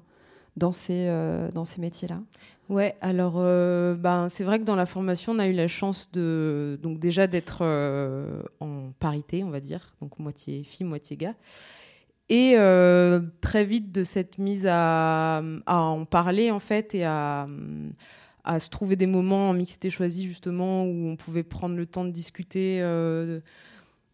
dans 0.56 0.72
ces, 0.72 1.06
euh, 1.08 1.50
dans 1.50 1.64
ces 1.64 1.80
métiers-là? 1.80 2.20
Ouais, 2.68 2.96
alors 3.00 3.36
euh, 3.38 3.94
ben, 3.94 4.28
c'est 4.28 4.44
vrai 4.44 4.58
que 4.58 4.64
dans 4.64 4.76
la 4.76 4.84
formation, 4.84 5.32
on 5.32 5.38
a 5.38 5.46
eu 5.48 5.54
la 5.54 5.68
chance 5.68 6.10
de 6.12 6.78
donc 6.82 6.98
déjà 6.98 7.26
d'être 7.26 7.60
euh, 7.62 8.42
en 8.60 8.92
parité, 8.98 9.42
on 9.42 9.48
va 9.48 9.60
dire, 9.60 9.94
donc 10.02 10.18
moitié 10.18 10.64
fille, 10.64 10.84
moitié 10.84 11.16
gars. 11.16 11.34
Et 12.28 12.54
euh, 12.56 13.20
très 13.40 13.64
vite 13.64 13.90
de 13.90 14.04
cette 14.04 14.36
mise 14.36 14.66
à, 14.68 15.42
en 15.66 16.04
parler 16.04 16.50
en 16.50 16.58
fait 16.58 16.94
et 16.94 17.04
à, 17.04 17.48
à 18.44 18.60
se 18.60 18.68
trouver 18.68 18.96
des 18.96 19.06
moments 19.06 19.48
en 19.48 19.54
mixité 19.54 19.88
choisie 19.88 20.24
justement 20.28 20.84
où 20.84 21.08
on 21.08 21.16
pouvait 21.16 21.42
prendre 21.42 21.74
le 21.74 21.86
temps 21.86 22.04
de 22.04 22.10
discuter 22.10 22.80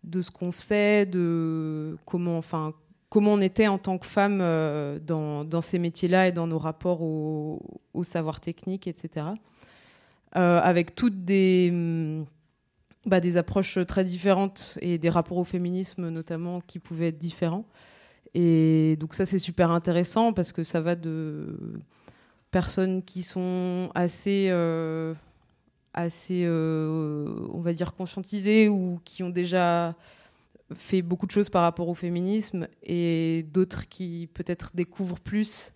de 0.05 0.23
ce 0.23 0.31
qu'on 0.31 0.53
faisait, 0.53 1.07
de 1.07 1.97
comment, 2.07 2.39
enfin, 2.39 2.73
comment 3.15 3.35
on 3.35 3.41
était 3.41 3.69
en 3.69 3.79
tant 3.79 3.97
que 3.97 4.07
femme 4.07 4.41
euh, 4.43 4.99
dans, 4.99 5.61
ces 5.61 5.79
métiers-là 5.79 6.27
et 6.27 6.33
dans 6.33 6.49
nos 6.49 6.59
rapports 6.59 7.01
au, 7.01 8.03
savoir 8.03 8.41
technique, 8.41 8.89
etc. 8.89 9.29
Euh, 10.35 10.59
avec 10.61 10.97
toutes 10.97 11.25
des, 11.25 11.69
hum, 11.71 12.27
bah, 13.07 13.21
des 13.21 13.37
approches 13.37 13.79
très 13.87 14.03
différentes 14.03 14.79
et 14.81 14.99
des 14.99 15.11
rapports 15.11 15.39
au 15.39 15.45
féminisme 15.45 16.09
notamment 16.09 16.61
qui 16.61 16.81
pouvaient 16.81 17.09
être 17.09 17.19
différents. 17.19 17.67
Et 18.35 18.97
donc 18.99 19.15
ça, 19.15 19.27
c'est 19.27 19.39
super 19.39 19.71
intéressant 19.71 20.33
parce 20.33 20.51
que 20.51 20.65
ça 20.65 20.81
va 20.81 20.97
de 20.97 21.57
personnes 22.51 23.01
qui 23.01 23.23
sont 23.23 23.91
assez, 23.95 24.51
assez 25.93 26.43
euh, 26.45 27.49
on 27.53 27.61
va 27.61 27.75
dire, 27.75 27.95
conscientisées 27.95 28.69
ou 28.69 28.99
qui 29.05 29.23
ont 29.23 29.31
déjà 29.31 29.95
fait 30.75 31.03
beaucoup 31.03 31.27
de 31.27 31.31
choses 31.31 31.51
par 31.51 31.63
rapport 31.63 31.89
au 31.89 31.95
féminisme 31.95 32.69
et 32.83 33.45
d'autres 33.53 33.89
qui 33.89 34.29
peut-être 34.33 34.71
découvrent 34.75 35.21
plus 35.21 35.73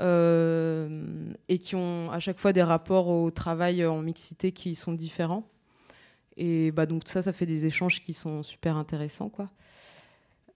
euh, 0.00 1.32
et 1.48 1.58
qui 1.58 1.74
ont 1.76 2.10
à 2.10 2.20
chaque 2.20 2.38
fois 2.38 2.52
des 2.52 2.62
rapports 2.62 3.08
au 3.08 3.30
travail 3.30 3.84
en 3.84 4.02
mixité 4.02 4.52
qui 4.52 4.74
sont 4.74 4.92
différents. 4.92 5.48
Et 6.36 6.70
bah, 6.70 6.86
donc 6.86 7.02
ça, 7.06 7.22
ça 7.22 7.32
fait 7.32 7.46
des 7.46 7.66
échanges 7.66 8.00
qui 8.00 8.12
sont 8.12 8.42
super 8.42 8.76
intéressants. 8.76 9.28
Quoi. 9.28 9.50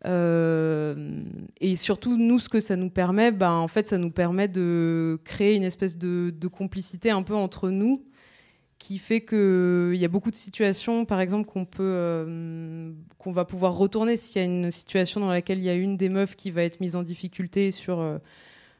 Euh, 0.06 1.22
et 1.60 1.76
surtout, 1.76 2.16
nous, 2.16 2.38
ce 2.38 2.48
que 2.48 2.60
ça 2.60 2.76
nous 2.76 2.90
permet, 2.90 3.32
ben, 3.32 3.52
en 3.52 3.68
fait, 3.68 3.88
ça 3.88 3.98
nous 3.98 4.10
permet 4.10 4.48
de 4.48 5.18
créer 5.24 5.56
une 5.56 5.64
espèce 5.64 5.98
de 5.98 6.48
complicité 6.48 7.10
un 7.10 7.22
peu 7.22 7.34
entre 7.34 7.70
nous, 7.70 8.04
qui 8.84 8.98
fait 8.98 9.22
qu'il 9.22 9.96
y 9.96 10.04
a 10.04 10.08
beaucoup 10.08 10.30
de 10.30 10.36
situations, 10.36 11.06
par 11.06 11.18
exemple, 11.20 11.48
qu'on 11.48 11.64
peut, 11.64 11.82
euh, 11.82 12.92
qu'on 13.16 13.32
va 13.32 13.46
pouvoir 13.46 13.78
retourner 13.78 14.18
s'il 14.18 14.42
y 14.42 14.44
a 14.44 14.46
une 14.46 14.70
situation 14.70 15.22
dans 15.22 15.30
laquelle 15.30 15.56
il 15.56 15.64
y 15.64 15.70
a 15.70 15.74
une 15.74 15.96
des 15.96 16.10
meufs 16.10 16.36
qui 16.36 16.50
va 16.50 16.64
être 16.64 16.80
mise 16.80 16.94
en 16.94 17.02
difficulté 17.02 17.70
sur, 17.70 18.00
euh, 18.00 18.18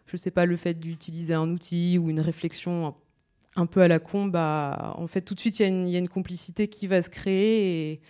je 0.07 0.19
sais 0.19 0.31
pas, 0.31 0.45
le 0.45 0.59
fait 0.59 0.75
d'utiliser 0.75 1.33
un 1.33 1.49
outil 1.49 1.97
ou 1.97 2.11
une 2.11 2.21
réflexion 2.21 2.95
un, 3.57 3.65
peu 3.65 3.81
à 3.81 3.89
la 3.89 3.99
con. 3.99 4.27
Bah, 4.27 4.95
en 4.99 5.07
fait, 5.07 5.23
tout 5.23 5.33
de 5.33 5.41
suite, 5.41 5.59
il 5.61 5.67
y, 5.67 5.71
il 5.71 5.89
y 5.89 5.97
a 5.97 6.01
une 6.01 6.11
complicité 6.11 6.69
qui 6.69 6.87
va 6.87 7.01
se 7.01 7.09
créer 7.09 7.93
et 7.93 8.01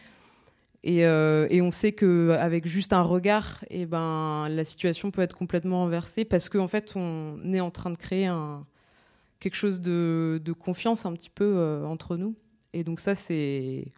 et, 0.86 1.06
euh, 1.06 1.48
on 1.62 1.70
sait 1.70 1.92
qu'avec 1.92 2.66
juste 2.66 2.92
un 2.92 3.00
regard, 3.00 3.64
et 3.70 3.86
ben, 3.86 4.48
la 4.50 4.64
situation 4.64 5.10
peut 5.10 5.22
être 5.22 5.34
complètement 5.34 5.78
renversée 5.78 6.26
parce 6.26 6.50
qu'en 6.50 6.66
fait, 6.66 6.92
on 6.94 7.38
est 7.54 7.60
en 7.60 7.70
train 7.70 7.88
de 7.88 7.96
créer 7.96 8.26
un, 8.26 8.66
quelque 9.40 9.54
chose 9.56 9.80
de, 9.80 10.40
confiance 10.58 11.06
un 11.06 11.12
petit 11.12 11.30
peu 11.30 11.44
euh, 11.56 11.84
entre 11.84 12.16
nous. 12.16 12.36
Et 12.72 12.84
donc 12.84 13.00
ça, 13.00 13.14
c'est... 13.14 13.92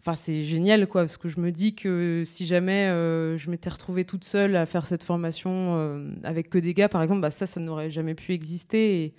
Enfin, 0.00 0.16
c'est 0.16 0.42
génial, 0.42 0.86
quoi, 0.86 1.02
parce 1.02 1.16
que 1.16 1.30
je 1.30 1.40
me 1.40 1.50
dis 1.50 1.74
que 1.74 2.24
si 2.26 2.44
jamais 2.44 2.88
euh, 2.88 3.38
je 3.38 3.50
m'étais 3.50 3.70
retrouvée 3.70 4.04
toute 4.04 4.24
seule 4.24 4.54
à 4.54 4.66
faire 4.66 4.84
cette 4.84 5.02
formation 5.02 5.76
euh, 5.76 6.10
avec 6.24 6.50
que 6.50 6.58
des 6.58 6.74
gars, 6.74 6.90
par 6.90 7.02
exemple, 7.02 7.22
bah, 7.22 7.30
ça, 7.30 7.46
ça 7.46 7.58
n'aurait 7.58 7.90
jamais 7.90 8.14
pu 8.14 8.32
exister. 8.32 9.14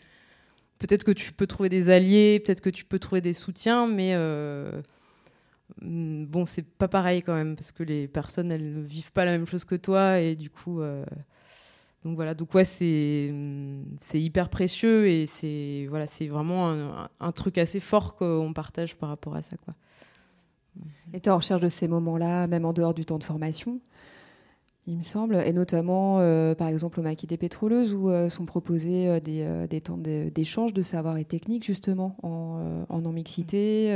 Peut-être 0.78 1.04
que 1.04 1.12
tu 1.12 1.34
peux 1.34 1.48
trouver 1.48 1.70
des 1.70 1.90
alliés, 1.90 2.40
peut-être 2.46 2.62
que 2.62 2.70
tu 2.70 2.86
peux 2.86 3.00
trouver 3.00 3.22
des 3.22 3.34
soutiens, 3.34 3.88
mais 3.88 4.14
Mm, 5.82 6.26
bon, 6.26 6.46
c'est 6.46 6.64
pas 6.64 6.88
pareil 6.88 7.22
quand 7.24 7.34
même 7.34 7.56
parce 7.56 7.72
que 7.72 7.84
les 7.84 8.08
personnes 8.08 8.52
elles 8.52 8.74
ne 8.74 8.82
vivent 8.82 9.12
pas 9.12 9.26
la 9.26 9.32
même 9.32 9.48
chose 9.48 9.66
que 9.66 9.76
toi 9.76 10.20
et 10.20 10.36
du 10.36 10.50
coup, 10.50 10.82
donc 12.06 12.16
voilà, 12.16 12.36
donc 12.36 12.54
ouais, 12.54 12.64
c'est 12.64 13.34
hyper 14.14 14.50
précieux 14.50 15.08
et 15.10 15.26
c'est 15.26 15.88
voilà, 15.90 16.06
vraiment 16.30 17.08
un, 17.20 17.32
truc 17.32 17.58
assez 17.58 17.80
fort 17.80 18.16
qu'on 18.16 18.54
partage 18.54 18.96
par 18.96 19.10
rapport 19.10 19.36
à 19.36 19.42
ça 19.42 19.58
quoi. 19.58 19.74
Et 21.14 21.20
tu 21.20 21.30
es 21.30 21.32
en 21.32 21.38
recherche 21.38 21.62
de 21.62 21.70
ces 21.70 21.88
moments-là, 21.88 22.46
même 22.46 22.64
en 22.64 22.74
dehors 22.74 22.94
du 22.94 23.06
temps 23.06 23.18
de 23.18 23.24
formation, 23.24 23.80
il 24.86 24.98
me 24.98 25.02
semble, 25.02 25.38
et 25.38 25.52
notamment, 25.52 26.20
euh, 26.20 26.54
par 26.54 26.68
exemple, 26.68 27.00
au 27.00 27.04
maquis 27.04 27.26
des 27.26 27.38
pétroleuses, 27.38 27.96
où 27.96 28.12
euh, 28.12 28.30
sont 28.30 28.46
proposés 28.46 29.08
euh, 29.10 29.66
des, 29.66 29.82
temps 29.82 29.98
d'échange 29.98 30.74
de 30.74 30.84
savoir 30.84 31.18
et 31.18 31.26
technique, 31.26 31.66
justement, 31.66 32.18
en, 32.22 32.86
en 32.88 33.02
non-mixité, 33.02 33.90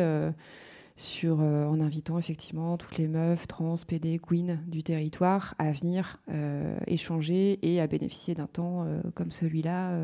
sur, 0.99 1.41
euh, 1.41 1.65
en 1.65 1.79
invitant 1.79 2.19
effectivement 2.19 2.77
toutes 2.77 2.97
les 2.97 3.07
meufs, 3.07 3.47
trans, 3.47 3.75
PD, 3.87 4.19
queen 4.19 4.61
du 4.67 4.83
territoire 4.83 5.55
à 5.57 5.71
venir 5.71 6.17
euh, 6.29 6.77
échanger 6.87 7.57
et 7.61 7.79
à 7.79 7.87
bénéficier 7.87 8.35
d'un 8.35 8.47
temps 8.47 8.83
euh, 8.85 9.01
comme 9.15 9.31
celui-là. 9.31 9.97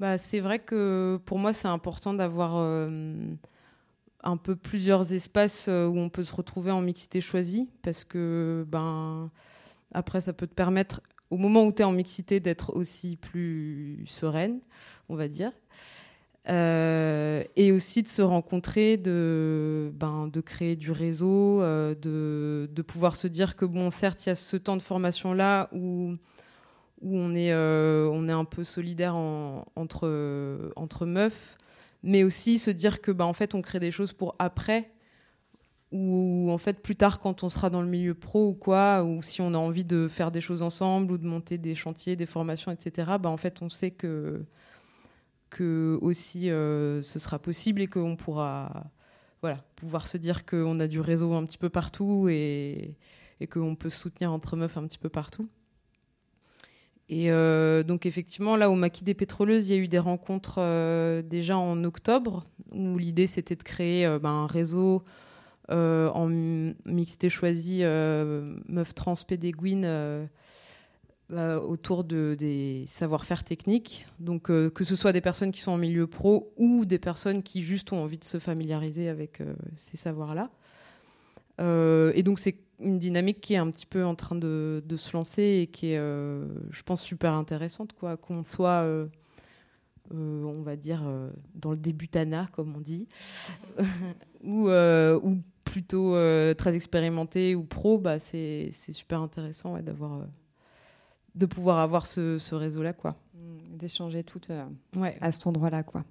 Bah, 0.00 0.16
c'est 0.16 0.40
vrai 0.40 0.58
que 0.58 1.20
pour 1.26 1.38
moi, 1.38 1.52
c'est 1.52 1.68
important 1.68 2.14
d'avoir 2.14 2.56
un 2.56 4.36
peu 4.36 4.56
plusieurs 4.56 5.12
espaces 5.12 5.68
où 5.68 5.98
on 5.98 6.08
peut 6.08 6.24
se 6.24 6.34
retrouver 6.34 6.72
en 6.72 6.80
mixité 6.80 7.20
choisie 7.20 7.68
parce 7.82 8.04
que 8.04 8.66
ben, 8.68 9.30
après, 9.92 10.20
ça 10.20 10.32
peut 10.32 10.48
te 10.48 10.54
permettre, 10.54 11.00
au 11.30 11.36
moment 11.36 11.64
où 11.64 11.72
tu 11.72 11.82
es 11.82 11.84
en 11.84 11.92
mixité, 11.92 12.40
d'être 12.40 12.74
aussi 12.74 13.16
plus 13.16 14.02
sereine, 14.06 14.60
on 15.08 15.14
va 15.14 15.28
dire. 15.28 15.52
Euh, 16.48 17.42
et 17.56 17.72
aussi 17.72 18.02
de 18.02 18.08
se 18.08 18.20
rencontrer, 18.20 18.98
de, 18.98 19.90
ben, 19.94 20.28
de 20.28 20.40
créer 20.42 20.76
du 20.76 20.90
réseau, 20.90 21.62
euh, 21.62 21.94
de, 21.94 22.68
de 22.70 22.82
pouvoir 22.82 23.16
se 23.16 23.26
dire 23.28 23.56
que, 23.56 23.64
bon, 23.64 23.90
certes, 23.90 24.26
il 24.26 24.28
y 24.28 24.32
a 24.32 24.34
ce 24.34 24.56
temps 24.58 24.76
de 24.76 24.82
formation-là 24.82 25.68
où 25.72 26.14
où 27.02 27.16
on 27.18 27.34
est, 27.34 27.52
euh, 27.52 28.08
on 28.12 28.28
est 28.28 28.32
un 28.32 28.44
peu 28.44 28.64
solidaire 28.64 29.16
en- 29.16 29.66
entre, 29.76 30.72
entre 30.76 31.06
meufs, 31.06 31.56
mais 32.02 32.24
aussi 32.24 32.58
se 32.58 32.70
dire 32.70 33.00
que 33.02 33.10
bah, 33.12 33.26
en 33.26 33.32
fait, 33.34 33.54
on 33.54 33.62
crée 33.62 33.80
des 33.80 33.90
choses 33.90 34.12
pour 34.12 34.34
après, 34.38 34.90
ou 35.92 36.48
en 36.50 36.58
fait 36.58 36.82
plus 36.82 36.96
tard 36.96 37.20
quand 37.20 37.44
on 37.44 37.48
sera 37.48 37.70
dans 37.70 37.80
le 37.82 37.86
milieu 37.88 38.14
pro 38.14 38.48
ou 38.48 38.54
quoi, 38.54 39.04
ou 39.04 39.22
si 39.22 39.40
on 39.40 39.54
a 39.54 39.58
envie 39.58 39.84
de 39.84 40.08
faire 40.08 40.30
des 40.32 40.40
choses 40.40 40.62
ensemble 40.62 41.12
ou 41.12 41.18
de 41.18 41.26
monter 41.26 41.56
des 41.58 41.74
chantiers, 41.74 42.16
des 42.16 42.26
formations, 42.26 42.72
etc. 42.72 43.18
Bah, 43.18 43.28
en 43.30 43.36
fait, 43.36 43.62
on 43.62 43.68
sait 43.68 43.90
que, 43.92 44.44
que 45.54 45.98
aussi 46.02 46.50
euh, 46.50 47.02
ce 47.02 47.18
sera 47.18 47.38
possible 47.38 47.80
et 47.80 47.86
qu'on 47.86 48.16
pourra 48.16 48.90
voilà, 49.40 49.58
pouvoir 49.76 50.06
se 50.06 50.18
dire 50.18 50.44
qu'on 50.44 50.80
a 50.80 50.88
du 50.88 51.00
réseau 51.00 51.32
un 51.34 51.44
petit 51.46 51.58
peu 51.58 51.68
partout 51.70 52.28
et, 52.28 52.96
et 53.40 53.46
qu'on 53.46 53.76
peut 53.76 53.90
soutenir 53.90 54.32
entre 54.32 54.56
meufs 54.56 54.76
un 54.76 54.86
petit 54.86 54.98
peu 54.98 55.08
partout. 55.08 55.48
Et 57.08 57.30
euh, 57.30 57.82
donc 57.82 58.06
effectivement, 58.06 58.56
là 58.56 58.68
au 58.68 58.74
Maquis 58.74 59.04
des 59.04 59.14
Pétroleuses, 59.14 59.68
il 59.68 59.76
y 59.76 59.78
a 59.78 59.82
eu 59.82 59.88
des 59.88 59.98
rencontres 59.98 60.56
euh, 60.58 61.22
déjà 61.22 61.56
en 61.56 61.84
octobre, 61.84 62.46
où 62.72 62.98
l'idée 62.98 63.26
c'était 63.26 63.56
de 63.56 63.62
créer 63.62 64.18
ben, 64.18 64.30
un 64.30 64.46
réseau 64.46 65.02
en 65.68 66.26
mi- 66.28 66.74
mixité 66.84 67.28
choisie 67.28 67.80
euh, 67.82 68.56
meufs 68.68 68.94
trans 68.94 69.14
pédéguines 69.26 69.86
euh, 71.34 71.58
autour 71.58 72.04
de, 72.04 72.36
des 72.38 72.84
savoir-faire 72.86 73.42
techniques. 73.42 74.06
Donc 74.20 74.50
euh, 74.50 74.70
que 74.70 74.84
ce 74.84 74.94
soit 74.94 75.12
des 75.12 75.20
personnes 75.20 75.50
qui 75.50 75.60
sont 75.60 75.72
en 75.72 75.78
milieu 75.78 76.06
pro 76.06 76.52
ou 76.56 76.84
des 76.84 77.00
personnes 77.00 77.42
qui 77.42 77.62
juste 77.62 77.92
ont 77.92 78.04
envie 78.04 78.18
de 78.18 78.24
se 78.24 78.38
familiariser 78.38 79.08
avec 79.08 79.40
euh, 79.40 79.54
ces 79.74 79.96
savoirs-là. 79.96 80.50
Et 81.58 82.22
donc 82.22 82.38
c'est 82.38 82.56
une 82.78 82.98
dynamique 82.98 83.40
qui 83.40 83.54
est 83.54 83.58
un 83.58 83.70
petit 83.70 83.86
peu 83.86 84.04
en 84.04 84.14
train 84.14 84.36
de, 84.36 84.82
de 84.86 84.96
se 84.96 85.12
lancer 85.16 85.60
et 85.62 85.66
qui 85.66 85.92
est, 85.92 85.98
je 85.98 86.82
pense, 86.84 87.00
super 87.00 87.32
intéressante, 87.32 87.92
quoi, 87.92 88.16
qu'on 88.16 88.42
soit, 88.42 88.84
on 90.10 90.62
va 90.62 90.74
dire, 90.74 91.02
dans 91.54 91.70
le 91.70 91.76
débutana, 91.76 92.48
comme 92.50 92.74
on 92.76 92.80
dit, 92.80 93.06
ou, 94.42 94.68
ou 94.68 95.38
plutôt 95.62 96.14
très 96.58 96.74
expérimenté 96.74 97.54
ou 97.54 97.62
pro, 97.62 97.98
bah, 97.98 98.18
c'est 98.18 98.72
super 98.72 99.20
intéressant 99.20 99.80
d'avoir, 99.80 100.26
de 101.34 101.46
pouvoir 101.46 101.78
avoir 101.78 102.06
ce, 102.06 102.38
ce 102.38 102.54
réseau-là, 102.54 102.92
quoi. 102.92 103.16
d'échanger 103.70 104.22
tout 104.24 104.40
euh, 104.50 104.64
Ouais. 104.96 105.16
à 105.20 105.32
cet 105.32 105.46
endroit-là. 105.46 105.82
quoi. 105.82 106.04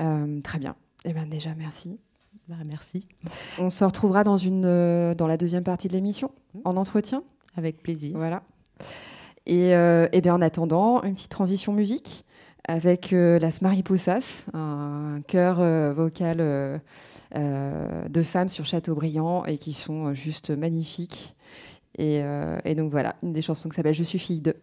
Euh, 0.00 0.40
très 0.42 0.58
bien. 0.58 0.76
Eh 1.04 1.12
ben 1.12 1.26
déjà, 1.28 1.54
merci. 1.54 1.98
Bah, 2.48 2.56
merci. 2.66 3.06
On 3.58 3.70
se 3.70 3.82
retrouvera 3.84 4.24
dans, 4.24 4.36
une, 4.36 4.64
euh, 4.66 5.14
dans 5.14 5.26
la 5.26 5.36
deuxième 5.36 5.64
partie 5.64 5.88
de 5.88 5.94
l'émission, 5.94 6.30
en 6.64 6.76
entretien. 6.76 7.22
Avec 7.56 7.82
plaisir. 7.82 8.16
Voilà. 8.16 8.42
Et, 9.46 9.70
eh 9.70 10.20
bien, 10.20 10.34
en 10.34 10.42
attendant, 10.42 11.02
une 11.02 11.14
petite 11.14 11.30
transition 11.30 11.72
musique. 11.72 12.24
avec 12.68 13.12
euh, 13.12 13.38
Las 13.38 13.62
Mariposas, 13.62 14.46
un 14.52 15.20
chœur 15.28 15.60
vocal 15.94 16.38
de 17.34 18.22
femmes 18.22 18.48
sur 18.48 18.64
Châteaubriand 18.66 19.44
et 19.46 19.56
qui 19.58 19.72
sont 19.72 20.12
juste 20.14 20.50
magnifiques. 20.50 21.35
Et, 21.98 22.20
euh, 22.22 22.58
et 22.64 22.74
donc 22.74 22.90
voilà, 22.90 23.16
une 23.22 23.32
des 23.32 23.42
chansons 23.42 23.68
qui 23.68 23.76
s'appelle 23.76 23.94
Je 23.94 24.02
suis 24.02 24.18
fille 24.18 24.40
de. 24.40 24.54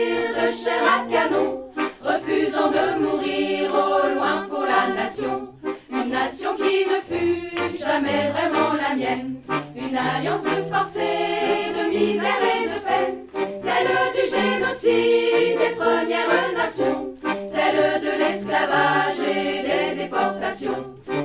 De 0.00 0.50
chair 0.52 0.82
à 0.96 1.10
canon, 1.10 1.60
refusant 2.02 2.70
de 2.70 2.98
mourir 3.02 3.70
au 3.72 4.14
loin 4.14 4.46
pour 4.48 4.64
la 4.64 4.94
nation. 4.94 5.48
Une 5.90 6.10
nation 6.10 6.56
qui 6.56 6.86
ne 6.86 7.00
fut 7.08 7.78
jamais 7.78 8.30
vraiment 8.32 8.72
la 8.74 8.94
mienne, 8.94 9.36
une 9.76 9.96
alliance 9.96 10.46
forcée 10.72 11.72
de 11.76 11.88
misère 11.90 12.42
et 12.54 12.68
de 12.68 12.78
peine, 12.80 13.16
celle 13.62 13.92
du 14.16 14.24
génocide 14.28 15.58
des 15.58 15.74
premières 15.76 16.52
nations, 16.56 17.10
celle 17.46 18.00
de 18.00 18.18
l'esclavage 18.18 19.20
et 19.20 19.62
des 19.68 20.02
déportations, 20.02 20.84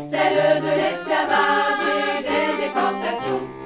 celle 0.09 0.61
de 0.61 0.71
l'esclavage 0.81 1.81
et 1.87 2.23
des 2.23 2.65
déportations. 2.67 3.64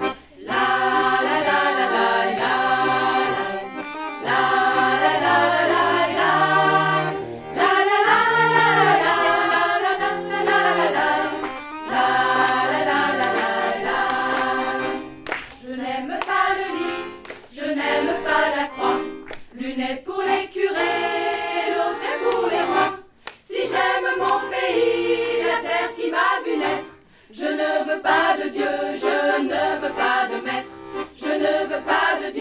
Ne 29.44 29.82
veux 29.82 29.94
pas 29.94 30.28
de 30.28 30.44
maître. 30.44 30.70
Je 31.16 31.26
ne 31.26 31.68
veux 31.68 31.82
pas 31.82 32.18
de 32.22 32.32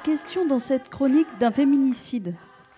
question 0.00 0.46
dans 0.46 0.58
cette 0.58 0.90
chronique 0.90 1.26
d'un 1.40 1.50
féminicide, 1.50 2.34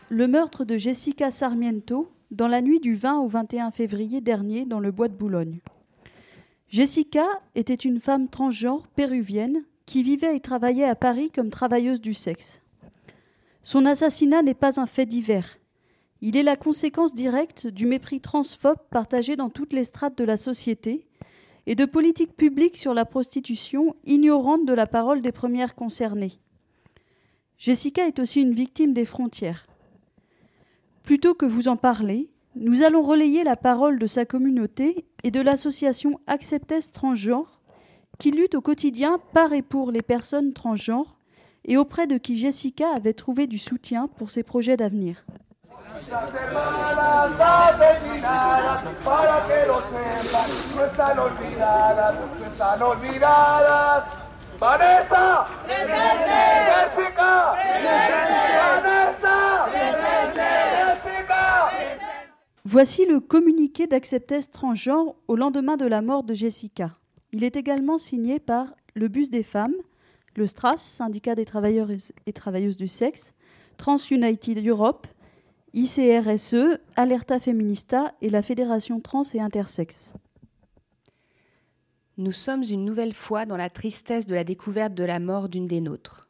le 0.09 0.27
meurtre 0.27 0.65
de 0.65 0.77
Jessica 0.77 1.31
Sarmiento 1.31 2.11
dans 2.31 2.49
la 2.49 2.63
nuit 2.63 2.81
du 2.81 2.95
20 2.95 3.19
au 3.19 3.29
21 3.29 3.71
février 3.71 4.21
dernier 4.21 4.65
dans 4.65 4.81
le 4.81 4.91
bois 4.91 5.09
de 5.09 5.15
Boulogne. 5.15 5.61
Jessica 6.69 7.27
était 7.55 7.75
une 7.75 8.01
femme 8.01 8.29
transgenre 8.29 8.87
péruvienne 8.89 9.65
qui 9.87 10.03
vivait 10.03 10.37
et 10.37 10.41
travaillait 10.41 10.89
à 10.89 10.95
Paris 10.95 11.31
comme 11.31 11.51
travailleuse 11.51 12.01
du 12.01 12.15
sexe. 12.15 12.63
Son 13.63 13.87
assassinat 13.87 14.43
n'est 14.43 14.55
pas 14.55 14.81
un 14.81 14.87
fait 14.87 15.07
divers. 15.07 15.59
Il 16.23 16.37
est 16.37 16.43
la 16.43 16.57
conséquence 16.57 17.13
directe 17.13 17.67
du 17.67 17.87
mépris 17.87 18.21
transphobe 18.21 18.79
partagé 18.91 19.37
dans 19.37 19.51
toutes 19.51 19.73
les 19.73 19.85
strates 19.85 20.17
de 20.17 20.25
la 20.25 20.37
société 20.37 21.07
et 21.67 21.75
de 21.75 21.85
politiques 21.85 22.37
publiques 22.37 22.77
sur 22.77 22.95
la 22.95 23.05
prostitution 23.05 23.95
ignorantes 24.05 24.65
de 24.65 24.73
la 24.73 24.87
parole 24.87 25.21
des 25.21 25.33
premières 25.33 25.75
concernées. 25.75 26.41
Jessica 27.61 28.07
est 28.07 28.19
aussi 28.19 28.41
une 28.41 28.55
victime 28.55 28.95
des 28.95 29.05
frontières. 29.05 29.67
Plutôt 31.03 31.35
que 31.35 31.45
vous 31.45 31.69
en 31.69 31.77
parler, 31.77 32.31
nous 32.57 32.83
allons 32.83 33.03
relayer 33.03 33.45
la 33.45 33.55
parole 33.55 33.99
de 33.99 34.07
sa 34.07 34.25
communauté 34.25 35.05
et 35.25 35.31
de 35.31 35.43
l'association 35.43 36.19
Acceptez 36.27 36.81
Transgenre, 36.91 37.61
qui 38.19 38.31
lutte 38.31 38.55
au 38.55 38.63
quotidien 38.63 39.21
par 39.35 39.53
et 39.53 39.61
pour 39.61 39.91
les 39.93 40.01
personnes 40.01 40.55
transgenres 40.55 41.19
et 41.67 41.77
auprès 41.77 42.07
de 42.07 42.17
qui 42.17 42.39
Jessica 42.39 42.95
avait 42.95 43.13
trouvé 43.13 43.47
du 43.47 43.59
soutien 43.59 44.09
pour 44.09 44.31
ses 44.31 44.43
projets 44.43 44.79
d'avenir 44.79 45.23
presente. 45.91 46.33
Jessica, 47.79 48.73
presente. 53.15 54.05
Vanessa, 54.61 55.47
presente. 55.67 56.21
Jessica. 56.67 57.80
Voici 62.73 63.05
le 63.05 63.19
communiqué 63.19 63.89
d'Acceptès 63.89 64.49
transgenre 64.49 65.17
au 65.27 65.35
lendemain 65.35 65.77
de 65.77 65.87
la 65.87 66.03
mort 66.03 66.23
de 66.23 66.35
Jessica. 66.35 66.97
Il 67.33 67.43
est 67.43 67.57
également 67.57 67.99
signé 67.99 68.39
par 68.39 68.75
le 68.95 69.09
Bus 69.09 69.29
des 69.29 69.43
femmes, 69.43 69.75
le 70.37 70.47
STRAS, 70.47 70.79
syndicat 70.79 71.35
des 71.35 71.45
travailleurs 71.45 71.89
et 72.27 72.33
travailleuses 72.33 72.77
du 72.77 72.87
sexe, 72.87 73.35
Trans 73.77 73.97
United 73.97 74.65
Europe, 74.65 75.09
ICRSE, 75.73 76.79
Alerta 76.95 77.41
Feminista 77.41 78.15
et 78.23 78.31
la 78.31 78.41
Fédération 78.41 79.01
Trans 79.01 79.25
et 79.35 79.41
Intersexe. 79.41 80.15
Nous 82.19 82.33
sommes 82.33 82.63
une 82.63 82.85
nouvelle 82.85 83.15
fois 83.15 83.47
dans 83.47 83.57
la 83.57 83.71
tristesse 83.71 84.27
de 84.27 84.35
la 84.37 84.45
découverte 84.45 84.95
de 84.95 85.05
la 85.05 85.19
mort 85.19 85.49
d'une 85.49 85.67
des 85.67 85.81
nôtres. 85.81 86.30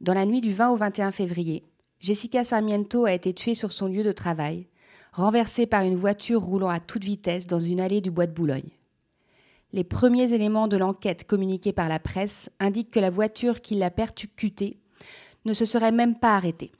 Dans 0.00 0.12
la 0.12 0.26
nuit 0.26 0.42
du 0.42 0.52
20 0.52 0.70
au 0.72 0.76
21 0.76 1.10
février, 1.10 1.64
Jessica 2.00 2.44
Sarmiento 2.44 3.06
a 3.06 3.12
été 3.12 3.32
tuée 3.32 3.54
sur 3.54 3.72
son 3.72 3.86
lieu 3.86 4.02
de 4.02 4.12
travail, 4.12 4.66
renversée 5.12 5.64
par 5.64 5.84
une 5.84 5.96
voiture 5.96 6.42
roulant 6.42 6.68
à 6.68 6.80
toute 6.80 7.02
vitesse 7.02 7.46
dans 7.46 7.58
une 7.58 7.80
allée 7.80 8.02
du 8.02 8.10
bois 8.10 8.26
de 8.26 8.32
Boulogne. 8.32 8.68
Les 9.72 9.84
premiers 9.84 10.34
éléments 10.34 10.68
de 10.68 10.76
l'enquête 10.76 11.26
communiqués 11.26 11.72
par 11.72 11.88
la 11.88 11.98
presse 11.98 12.50
indiquent 12.60 12.90
que 12.90 13.00
la 13.00 13.08
voiture 13.08 13.62
qui 13.62 13.74
l'a 13.74 13.90
percutée 13.90 14.76
ne 15.46 15.54
se 15.54 15.64
serait 15.64 15.92
même 15.92 16.18
pas 16.18 16.36
arrêtée. 16.36 16.72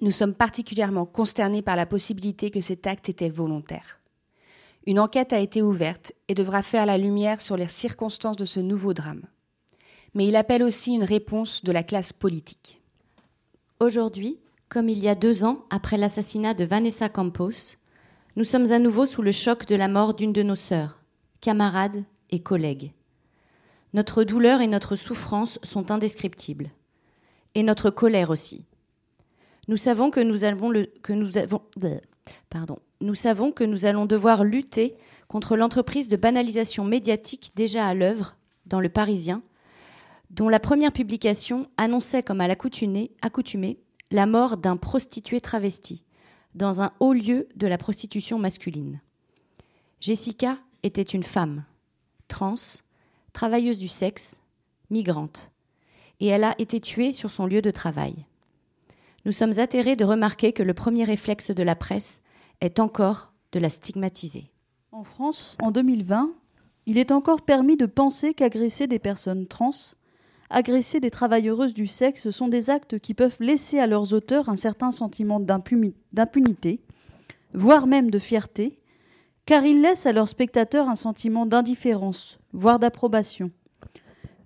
Nous 0.00 0.10
sommes 0.10 0.34
particulièrement 0.34 1.04
consternés 1.04 1.62
par 1.62 1.76
la 1.76 1.84
possibilité 1.84 2.50
que 2.50 2.62
cet 2.62 2.86
acte 2.86 3.10
était 3.10 3.28
volontaire. 3.28 4.00
Une 4.86 5.00
enquête 5.00 5.34
a 5.34 5.40
été 5.40 5.60
ouverte 5.60 6.12
et 6.28 6.34
devra 6.34 6.62
faire 6.62 6.86
la 6.86 6.96
lumière 6.96 7.42
sur 7.42 7.58
les 7.58 7.68
circonstances 7.68 8.36
de 8.36 8.44
ce 8.46 8.60
nouveau 8.60 8.94
drame. 8.94 9.26
Mais 10.16 10.26
il 10.26 10.34
appelle 10.34 10.62
aussi 10.62 10.94
une 10.94 11.04
réponse 11.04 11.62
de 11.62 11.72
la 11.72 11.82
classe 11.82 12.14
politique. 12.14 12.80
Aujourd'hui, 13.80 14.38
comme 14.70 14.88
il 14.88 14.98
y 14.98 15.10
a 15.10 15.14
deux 15.14 15.44
ans 15.44 15.66
après 15.68 15.98
l'assassinat 15.98 16.54
de 16.54 16.64
Vanessa 16.64 17.10
Campos, 17.10 17.76
nous 18.34 18.44
sommes 18.44 18.72
à 18.72 18.78
nouveau 18.78 19.04
sous 19.04 19.20
le 19.20 19.30
choc 19.30 19.66
de 19.66 19.74
la 19.74 19.88
mort 19.88 20.14
d'une 20.14 20.32
de 20.32 20.42
nos 20.42 20.54
sœurs, 20.54 21.02
camarades 21.42 22.02
et 22.30 22.40
collègues. 22.40 22.92
Notre 23.92 24.24
douleur 24.24 24.62
et 24.62 24.68
notre 24.68 24.96
souffrance 24.96 25.58
sont 25.62 25.90
indescriptibles. 25.90 26.70
Et 27.54 27.62
notre 27.62 27.90
colère 27.90 28.30
aussi. 28.30 28.64
Nous 29.68 29.76
savons 29.76 30.10
que 30.10 30.20
nous 30.20 30.44
avons 30.44 30.72
que 31.02 31.12
nous 31.12 31.36
avons, 31.36 31.60
pardon, 32.48 32.78
nous 33.02 33.14
savons 33.14 33.52
que 33.52 33.64
nous 33.64 33.84
allons 33.84 34.06
devoir 34.06 34.44
lutter 34.44 34.96
contre 35.28 35.58
l'entreprise 35.58 36.08
de 36.08 36.16
banalisation 36.16 36.84
médiatique 36.86 37.52
déjà 37.54 37.86
à 37.86 37.92
l'œuvre 37.92 38.36
dans 38.64 38.80
le 38.80 38.88
Parisien, 38.88 39.42
dont 40.30 40.48
la 40.48 40.60
première 40.60 40.92
publication 40.92 41.68
annonçait 41.76 42.22
comme 42.22 42.40
à 42.40 42.48
l'accoutumée 42.48 43.78
la 44.10 44.26
mort 44.26 44.56
d'un 44.56 44.76
prostitué 44.76 45.40
travesti 45.40 46.04
dans 46.54 46.80
un 46.80 46.92
haut 47.00 47.12
lieu 47.12 47.48
de 47.56 47.66
la 47.66 47.78
prostitution 47.78 48.38
masculine. 48.38 49.00
Jessica 50.00 50.58
était 50.82 51.02
une 51.02 51.22
femme, 51.22 51.64
trans, 52.28 52.54
travailleuse 53.32 53.78
du 53.78 53.88
sexe, 53.88 54.40
migrante, 54.90 55.52
et 56.20 56.26
elle 56.26 56.44
a 56.44 56.54
été 56.58 56.80
tuée 56.80 57.12
sur 57.12 57.30
son 57.30 57.46
lieu 57.46 57.60
de 57.60 57.70
travail. 57.70 58.26
Nous 59.24 59.32
sommes 59.32 59.58
atterrés 59.58 59.96
de 59.96 60.04
remarquer 60.04 60.52
que 60.52 60.62
le 60.62 60.74
premier 60.74 61.04
réflexe 61.04 61.50
de 61.50 61.62
la 61.62 61.74
presse 61.74 62.22
est 62.60 62.78
encore 62.78 63.32
de 63.52 63.58
la 63.58 63.68
stigmatiser. 63.68 64.50
En 64.92 65.04
France, 65.04 65.56
en 65.60 65.70
2020, 65.70 66.32
il 66.86 66.98
est 66.98 67.10
encore 67.10 67.42
permis 67.42 67.76
de 67.76 67.86
penser 67.86 68.32
qu'agresser 68.32 68.86
des 68.86 68.98
personnes 68.98 69.46
trans, 69.46 69.72
agresser 70.50 71.00
des 71.00 71.10
travailleuses 71.10 71.74
du 71.74 71.86
sexe 71.86 72.30
sont 72.30 72.48
des 72.48 72.70
actes 72.70 72.98
qui 72.98 73.14
peuvent 73.14 73.36
laisser 73.40 73.78
à 73.78 73.86
leurs 73.86 74.12
auteurs 74.12 74.48
un 74.48 74.56
certain 74.56 74.92
sentiment 74.92 75.40
d'impunité, 75.40 76.80
voire 77.52 77.86
même 77.86 78.10
de 78.10 78.18
fierté, 78.18 78.78
car 79.44 79.64
ils 79.64 79.80
laissent 79.80 80.06
à 80.06 80.12
leurs 80.12 80.28
spectateurs 80.28 80.88
un 80.88 80.96
sentiment 80.96 81.46
d'indifférence, 81.46 82.38
voire 82.52 82.78
d'approbation. 82.78 83.50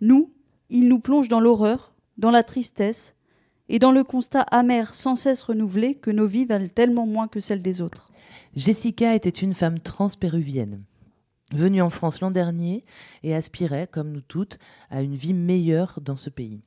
Nous, 0.01 0.31
ils 0.69 0.89
nous 0.89 1.01
plongent 1.01 1.29
dans 1.29 1.41
l'horreur, 1.41 1.95
dans 2.19 2.31
la 2.31 2.43
tristesse, 2.43 3.15
et 3.71 3.79
dans 3.79 3.93
le 3.93 4.05
constat 4.05 4.41
amer 4.41 4.95
sans 4.95 5.15
cesse 5.15 5.43
renouvelé 5.43 5.95
que 5.95 6.11
nos 6.11 6.27
vies 6.27 6.45
valent 6.45 6.69
tellement 6.69 7.07
moins 7.07 7.29
que 7.29 7.41
celles 7.41 7.63
des 7.63 7.81
autres. 7.81 8.11
Jessica 8.57 9.15
était 9.15 9.31
une 9.31 9.55
femme 9.55 9.79
transpéruvienne, 9.79 10.83
venue 11.55 11.83
en 11.83 11.91
France 11.91 12.21
l'an 12.21 12.31
dernier 12.31 12.85
et 13.23 13.35
aspirait, 13.35 13.89
comme 13.91 14.13
nous 14.13 14.21
toutes, 14.21 14.59
à 14.91 15.03
une 15.03 15.15
vie 15.15 15.35
meilleure 15.35 16.01
dans 16.01 16.17
ce 16.17 16.31
pays. 16.31 16.61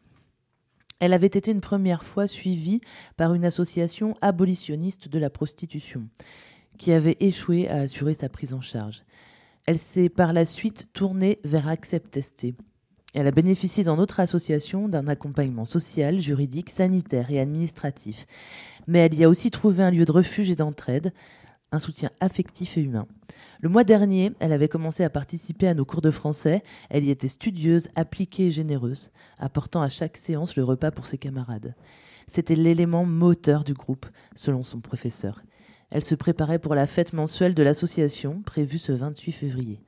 Elle 1.00 1.14
avait 1.14 1.28
été 1.28 1.52
une 1.52 1.62
première 1.62 2.06
fois 2.06 2.28
suivie 2.28 2.82
par 3.18 3.34
une 3.34 3.46
association 3.46 4.16
abolitionniste 4.22 5.08
de 5.08 5.20
la 5.20 5.30
prostitution, 5.30 6.08
qui 6.78 6.92
avait 6.92 7.18
échoué 7.20 7.68
à 7.68 7.82
assurer 7.82 8.14
sa 8.14 8.30
prise 8.30 8.54
en 8.54 8.62
charge. 8.62 9.04
Elle 9.66 9.80
s'est 9.80 10.10
par 10.10 10.34
la 10.34 10.46
suite 10.46 10.88
tournée 10.94 11.40
vers 11.44 11.68
Accept 11.68 12.20
ST, 12.22 12.54
elle 13.14 13.28
a 13.28 13.32
bénéficié 13.32 13.84
dans 13.84 13.96
notre 13.96 14.20
association 14.20 14.90
d'un 14.90 15.08
accompagnement 15.08 15.66
social, 15.66 16.20
juridique, 16.20 16.72
sanitaire 16.72 17.30
et 17.30 17.40
administratif. 17.40 18.26
Mais 18.88 19.00
elle 19.00 19.14
y 19.14 19.24
a 19.24 19.30
aussi 19.30 19.52
trouvé 19.52 19.84
un 19.84 19.92
lieu 19.92 20.06
de 20.06 20.12
refuge 20.12 20.50
et 20.50 20.56
d'entraide, 20.56 21.14
un 21.74 21.80
soutien 21.80 22.12
affectif 22.20 22.78
et 22.78 22.82
humain. 22.82 23.08
Le 23.60 23.68
mois 23.68 23.84
dernier, 23.84 24.32
elle 24.40 24.54
avait 24.54 24.68
commencé 24.68 25.04
à 25.04 25.10
participer 25.10 25.68
à 25.68 25.74
nos 25.74 25.86
cours 25.86 26.02
de 26.02 26.12
français. 26.12 26.64
Elle 26.90 27.04
y 27.04 27.10
était 27.10 27.28
studieuse, 27.28 27.90
appliquée 27.96 28.48
et 28.48 28.52
généreuse, 28.52 29.12
apportant 29.40 29.82
à 29.82 29.90
chaque 29.90 30.18
séance 30.18 30.56
le 30.56 30.64
repas 30.64 30.92
pour 30.92 31.08
ses 31.08 31.18
camarades. 31.18 31.76
C'était 32.28 32.56
l'élément 32.56 33.06
moteur 33.06 33.64
du 33.64 33.74
groupe, 33.74 34.06
selon 34.36 34.64
son 34.64 34.80
professeur. 34.80 35.42
Elle 35.90 36.04
se 36.04 36.16
préparait 36.16 36.60
pour 36.60 36.76
la 36.76 36.88
fête 36.88 37.14
mensuelle 37.14 37.56
de 37.56 37.64
l'association, 37.64 38.42
prévue 38.44 38.78
ce 38.78 38.92
28 38.92 39.32
février. 39.32 39.82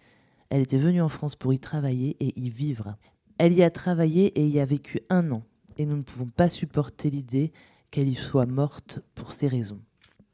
Elle 0.49 0.61
était 0.61 0.77
venue 0.77 1.01
en 1.01 1.09
France 1.09 1.36
pour 1.36 1.53
y 1.53 1.59
travailler 1.59 2.17
et 2.19 2.39
y 2.39 2.49
vivre. 2.49 2.95
Elle 3.38 3.53
y 3.53 3.63
a 3.63 3.69
travaillé 3.69 4.27
et 4.39 4.47
y 4.47 4.59
a 4.59 4.65
vécu 4.65 5.01
un 5.09 5.31
an, 5.31 5.43
et 5.77 5.86
nous 5.86 5.97
ne 5.97 6.03
pouvons 6.03 6.27
pas 6.27 6.49
supporter 6.49 7.09
l'idée 7.09 7.51
qu'elle 7.91 8.07
y 8.07 8.15
soit 8.15 8.45
morte 8.45 9.01
pour 9.13 9.33
ces 9.33 9.47
raisons. 9.47 9.81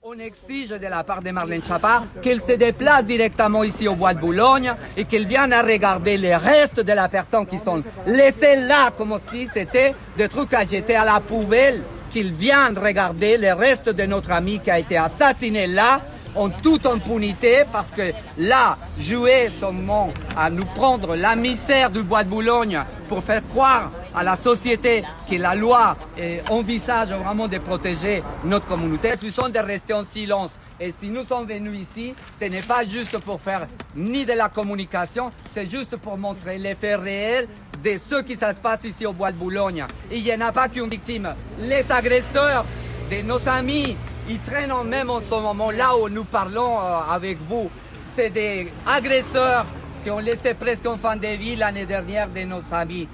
On 0.03 0.17
exige 0.17 0.69
de 0.69 0.87
la 0.87 1.03
part 1.03 1.21
de 1.21 1.29
Marlène 1.29 1.63
Chapard 1.63 2.05
qu'elle 2.23 2.41
se 2.41 2.53
déplace 2.53 3.05
directement 3.05 3.63
ici 3.63 3.87
au 3.87 3.93
bois 3.93 4.15
de 4.15 4.19
Boulogne 4.19 4.73
et 4.97 5.03
qu'elle 5.03 5.27
vienne 5.27 5.53
à 5.53 5.61
regarder 5.61 6.17
les 6.17 6.35
restes 6.35 6.79
de 6.79 6.91
la 6.91 7.07
personne 7.07 7.45
qui 7.45 7.59
sont 7.59 7.83
laissés 8.07 8.55
là 8.55 8.89
comme 8.97 9.19
si 9.31 9.47
c'était 9.53 9.93
des 10.17 10.27
trucs 10.27 10.55
à 10.55 10.61
jeter 10.65 10.95
à 10.95 11.05
la 11.05 11.19
poubelle, 11.19 11.83
qu'il 12.09 12.31
vienne 12.31 12.79
regarder 12.79 13.37
les 13.37 13.51
restes 13.51 13.89
de 13.89 14.03
notre 14.07 14.31
ami 14.31 14.59
qui 14.59 14.71
a 14.71 14.79
été 14.79 14.97
assassiné 14.97 15.67
là 15.67 16.01
en 16.36 16.49
toute 16.49 16.86
impunité 16.86 17.63
parce 17.71 17.91
que 17.91 18.11
là, 18.38 18.77
jouer 18.99 19.49
seulement 19.59 20.13
à 20.36 20.49
nous 20.49 20.65
prendre 20.65 21.15
la 21.15 21.36
misère 21.36 21.89
du 21.89 22.03
bois 22.03 22.23
de 22.23 22.29
Boulogne 22.29 22.79
pour 23.09 23.23
faire 23.23 23.41
croire 23.49 23.91
à 24.15 24.23
la 24.23 24.36
société 24.36 25.03
que 25.29 25.36
la 25.36 25.55
loi 25.55 25.95
envisage 26.49 27.09
vraiment 27.09 27.47
de 27.47 27.57
protéger 27.57 28.23
notre 28.43 28.65
communauté, 28.65 29.11
nous 29.21 29.29
sommes 29.29 29.51
de 29.51 29.59
rester 29.59 29.93
en 29.93 30.03
silence. 30.05 30.51
Et 30.79 30.93
si 30.99 31.09
nous 31.11 31.23
sommes 31.25 31.45
venus 31.45 31.82
ici, 31.82 32.15
ce 32.41 32.45
n'est 32.47 32.61
pas 32.61 32.84
juste 32.86 33.17
pour 33.19 33.39
faire 33.39 33.67
ni 33.95 34.25
de 34.25 34.34
la 34.34 34.49
communication, 34.49 35.32
c'est 35.53 35.69
juste 35.69 35.95
pour 35.97 36.17
montrer 36.17 36.57
les 36.57 36.73
faits 36.73 36.99
réels 36.99 37.47
de 37.84 37.99
ce 38.09 38.23
qui 38.23 38.34
se 38.34 38.53
passe 38.55 38.79
ici 38.84 39.05
au 39.05 39.13
bois 39.13 39.32
de 39.32 39.38
Boulogne. 39.38 39.86
Il 40.11 40.23
n'y 40.23 40.34
en 40.34 40.41
a 40.41 40.51
pas 40.51 40.69
qu'une 40.69 40.89
victime. 40.89 41.36
Les 41.59 41.86
agresseurs 41.91 42.65
de 43.11 43.21
nos 43.21 43.47
amis 43.47 43.95
ils 44.32 44.39
traînent 44.39 44.88
même 44.88 45.09
en 45.09 45.19
ce 45.19 45.36
moment, 45.41 45.71
là 45.71 45.95
où 45.97 46.07
nous 46.07 46.23
parlons 46.23 46.79
euh, 46.79 46.99
avec 47.09 47.38
vous. 47.49 47.69
C'est 48.15 48.29
des 48.29 48.71
agresseurs 48.88 49.65
qui 50.03 50.09
ont 50.09 50.19
laissé 50.19 50.53
presque 50.53 50.86
en 50.86 50.97
fin 50.97 51.15
de 51.17 51.27
vie 51.27 51.55
l'année 51.57 51.86
dernière 51.86 52.29
de 52.29 52.41
nos 52.41 52.61
amis, 52.71 53.07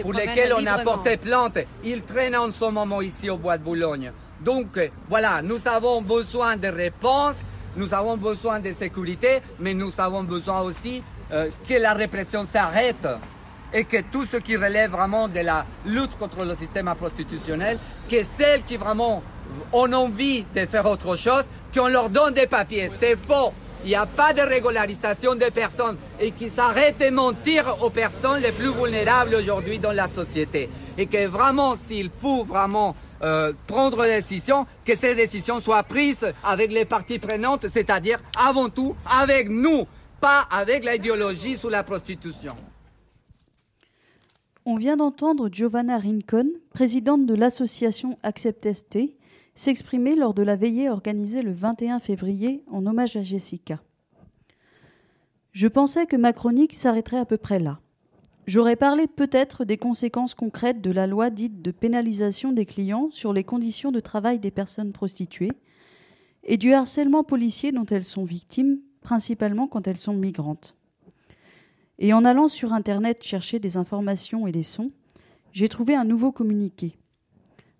pour 0.00 0.12
lesquels 0.12 0.52
on 0.52 0.66
a 0.66 0.78
porté 0.78 1.16
plainte. 1.16 1.58
Ils 1.84 2.02
traînent 2.02 2.36
en 2.36 2.52
ce 2.52 2.64
moment 2.70 3.00
ici 3.00 3.30
au 3.30 3.36
Bois 3.36 3.56
de 3.56 3.62
Boulogne. 3.62 4.12
Donc 4.40 4.78
voilà, 5.08 5.42
nous 5.42 5.60
avons 5.66 6.02
besoin 6.02 6.56
de 6.56 6.68
réponses, 6.68 7.36
nous 7.76 7.94
avons 7.94 8.16
besoin 8.16 8.58
de 8.58 8.72
sécurité, 8.72 9.40
mais 9.60 9.74
nous 9.74 9.92
avons 9.98 10.24
besoin 10.24 10.60
aussi 10.62 11.02
euh, 11.32 11.48
que 11.68 11.74
la 11.74 11.94
répression 11.94 12.46
s'arrête 12.52 13.06
et 13.72 13.84
que 13.84 13.98
tout 14.10 14.26
ce 14.26 14.36
qui 14.38 14.56
relève 14.56 14.90
vraiment 14.90 15.28
de 15.28 15.40
la 15.40 15.64
lutte 15.86 16.18
contre 16.18 16.44
le 16.44 16.54
système 16.56 16.92
prostitutionnel, 16.98 17.78
que 18.10 18.16
celle 18.38 18.62
qui 18.64 18.76
vraiment 18.76 19.22
ont 19.72 19.92
envie 19.92 20.44
de 20.54 20.66
faire 20.66 20.86
autre 20.86 21.16
chose, 21.16 21.44
qu'on 21.74 21.88
leur 21.88 22.10
donne 22.10 22.34
des 22.34 22.46
papiers. 22.46 22.90
C'est 22.98 23.16
faux. 23.16 23.52
Il 23.84 23.88
n'y 23.88 23.96
a 23.96 24.06
pas 24.06 24.32
de 24.32 24.42
régularisation 24.42 25.34
des 25.34 25.50
personnes 25.50 25.96
et 26.20 26.30
qu'ils 26.30 26.52
s'arrêtent 26.52 27.00
de 27.00 27.10
mentir 27.10 27.82
aux 27.82 27.90
personnes 27.90 28.40
les 28.40 28.52
plus 28.52 28.72
vulnérables 28.72 29.34
aujourd'hui 29.34 29.80
dans 29.80 29.90
la 29.90 30.08
société. 30.08 30.68
Et 30.96 31.06
que 31.06 31.26
vraiment, 31.26 31.74
s'il 31.74 32.08
faut 32.08 32.44
vraiment 32.44 32.94
euh, 33.22 33.52
prendre 33.66 34.04
des 34.04 34.20
décisions, 34.20 34.66
que 34.84 34.96
ces 34.96 35.16
décisions 35.16 35.60
soient 35.60 35.82
prises 35.82 36.32
avec 36.44 36.70
les 36.70 36.84
parties 36.84 37.18
prenantes, 37.18 37.66
c'est-à-dire 37.72 38.20
avant 38.38 38.68
tout 38.68 38.94
avec 39.20 39.48
nous, 39.48 39.84
pas 40.20 40.46
avec 40.50 40.84
l'idéologie 40.84 41.56
sous 41.56 41.68
la 41.68 41.82
prostitution. 41.82 42.54
On 44.64 44.76
vient 44.76 44.96
d'entendre 44.96 45.48
Giovanna 45.50 45.98
Rincon, 45.98 46.46
présidente 46.72 47.26
de 47.26 47.34
l'association 47.34 48.16
Accept 48.22 48.72
ST, 48.72 49.16
s'exprimer 49.54 50.16
lors 50.16 50.34
de 50.34 50.42
la 50.42 50.56
veillée 50.56 50.88
organisée 50.88 51.42
le 51.42 51.52
21 51.52 51.98
février 51.98 52.64
en 52.70 52.86
hommage 52.86 53.16
à 53.16 53.22
Jessica. 53.22 53.82
Je 55.52 55.66
pensais 55.66 56.06
que 56.06 56.16
ma 56.16 56.32
chronique 56.32 56.72
s'arrêterait 56.72 57.18
à 57.18 57.26
peu 57.26 57.36
près 57.36 57.58
là. 57.58 57.80
J'aurais 58.46 58.76
parlé 58.76 59.06
peut-être 59.06 59.64
des 59.64 59.76
conséquences 59.76 60.34
concrètes 60.34 60.80
de 60.80 60.90
la 60.90 61.06
loi 61.06 61.30
dite 61.30 61.62
de 61.62 61.70
pénalisation 61.70 62.52
des 62.52 62.66
clients 62.66 63.08
sur 63.12 63.32
les 63.32 63.44
conditions 63.44 63.92
de 63.92 64.00
travail 64.00 64.40
des 64.40 64.50
personnes 64.50 64.92
prostituées 64.92 65.52
et 66.42 66.56
du 66.56 66.72
harcèlement 66.72 67.22
policier 67.22 67.70
dont 67.70 67.86
elles 67.86 68.04
sont 68.04 68.24
victimes, 68.24 68.80
principalement 69.00 69.68
quand 69.68 69.86
elles 69.86 69.98
sont 69.98 70.14
migrantes. 70.14 70.74
Et 71.98 72.12
en 72.12 72.24
allant 72.24 72.48
sur 72.48 72.72
Internet 72.72 73.22
chercher 73.22 73.60
des 73.60 73.76
informations 73.76 74.48
et 74.48 74.52
des 74.52 74.64
sons, 74.64 74.90
j'ai 75.52 75.68
trouvé 75.68 75.94
un 75.94 76.04
nouveau 76.04 76.32
communiqué. 76.32 76.96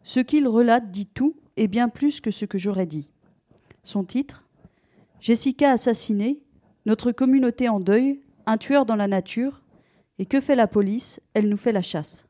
Ce 0.05 0.21
qu'il 0.21 0.47
relate 0.47 0.93
dit 0.93 1.07
tout 1.07 1.35
et 1.57 1.69
bien 1.69 1.89
plus 1.89 2.21
que 2.21 2.31
ce 2.31 2.45
que 2.45 2.59
j'aurais 2.59 2.87
dit. 2.87 3.09
Son 3.83 4.05
titre 4.05 4.47
Jessica 5.21 5.71
assassinée, 5.71 6.43
notre 6.85 7.13
communauté 7.13 7.69
en 7.69 7.79
deuil, 7.79 8.21
un 8.47 8.57
tueur 8.57 8.87
dans 8.87 8.97
la 8.97 9.07
nature, 9.07 9.63
et 10.19 10.27
que 10.27 10.41
fait 10.41 10.55
la 10.55 10.67
police? 10.67 11.21
Elle 11.35 11.49
nous 11.49 11.57
fait 11.57 11.73
la 11.73 11.83
chasse. 11.83 12.27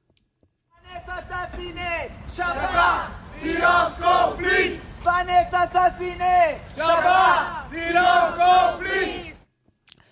assassinée 1.07 2.11
Chapa 2.35 3.09
Silence 3.39 3.97
complice 3.97 4.81
Vanessa 5.03 5.61
assassinée 5.61 6.59
Chapa 6.77 7.67
Silence 7.73 8.35
complice 8.37 9.35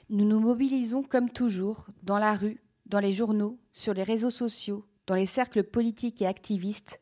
Nous 0.09 0.25
nous 0.25 0.41
mobilisons 0.41 1.03
comme 1.03 1.31
toujours, 1.31 1.87
dans 2.03 2.19
la 2.19 2.35
rue, 2.35 2.63
dans 2.87 3.01
les 3.01 3.13
journaux, 3.13 3.59
sur 3.73 3.95
les 3.95 4.03
réseaux 4.03 4.31
sociaux, 4.31 4.85
dans 5.07 5.15
les 5.15 5.27
cercles 5.27 5.65
politiques 5.65 6.23
et 6.23 6.27
activistes, 6.27 7.00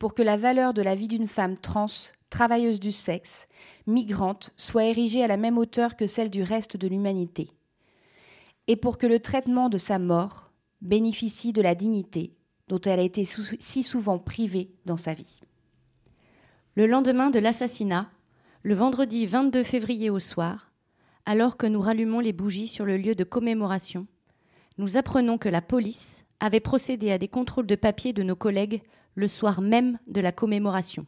pour 0.00 0.14
que 0.14 0.22
la 0.22 0.36
valeur 0.36 0.74
de 0.74 0.82
la 0.82 0.96
vie 0.96 1.06
d'une 1.06 1.28
femme 1.28 1.56
trans, 1.56 1.86
travailleuse 2.30 2.80
du 2.80 2.90
sexe, 2.90 3.46
migrante, 3.86 4.50
soit 4.56 4.86
érigée 4.86 5.22
à 5.22 5.28
la 5.28 5.36
même 5.36 5.58
hauteur 5.58 5.94
que 5.94 6.08
celle 6.08 6.30
du 6.30 6.42
reste 6.42 6.76
de 6.76 6.88
l'humanité 6.88 7.48
et 8.66 8.76
pour 8.76 8.98
que 8.98 9.06
le 9.06 9.18
traitement 9.18 9.68
de 9.68 9.78
sa 9.78 9.98
mort 9.98 10.52
bénéficie 10.80 11.52
de 11.52 11.60
la 11.60 11.74
dignité 11.74 12.34
dont 12.68 12.80
elle 12.80 13.00
a 13.00 13.02
été 13.02 13.24
si 13.24 13.82
souvent 13.82 14.18
privée 14.18 14.70
dans 14.86 14.96
sa 14.96 15.12
vie. 15.12 15.40
Le 16.76 16.86
lendemain 16.86 17.30
de 17.30 17.40
l'assassinat, 17.40 18.08
le 18.62 18.74
vendredi 18.74 19.26
22 19.26 19.64
février 19.64 20.08
au 20.08 20.20
soir, 20.20 20.70
alors 21.26 21.56
que 21.56 21.66
nous 21.66 21.80
rallumons 21.80 22.20
les 22.20 22.32
bougies 22.32 22.68
sur 22.68 22.86
le 22.86 22.96
lieu 22.96 23.14
de 23.16 23.24
commémoration, 23.24 24.06
nous 24.78 24.96
apprenons 24.96 25.36
que 25.36 25.48
la 25.48 25.62
police 25.62 26.24
avait 26.38 26.60
procédé 26.60 27.10
à 27.10 27.18
des 27.18 27.28
contrôles 27.28 27.66
de 27.66 27.74
papier 27.74 28.12
de 28.12 28.22
nos 28.22 28.36
collègues 28.36 28.82
le 29.20 29.28
soir 29.28 29.60
même 29.60 29.98
de 30.08 30.20
la 30.20 30.32
commémoration, 30.32 31.06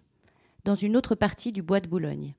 dans 0.65 0.75
une 0.75 0.97
autre 0.97 1.17
partie 1.17 1.51
du 1.51 1.63
bois 1.63 1.81
de 1.81 1.89
Boulogne. 1.89 2.35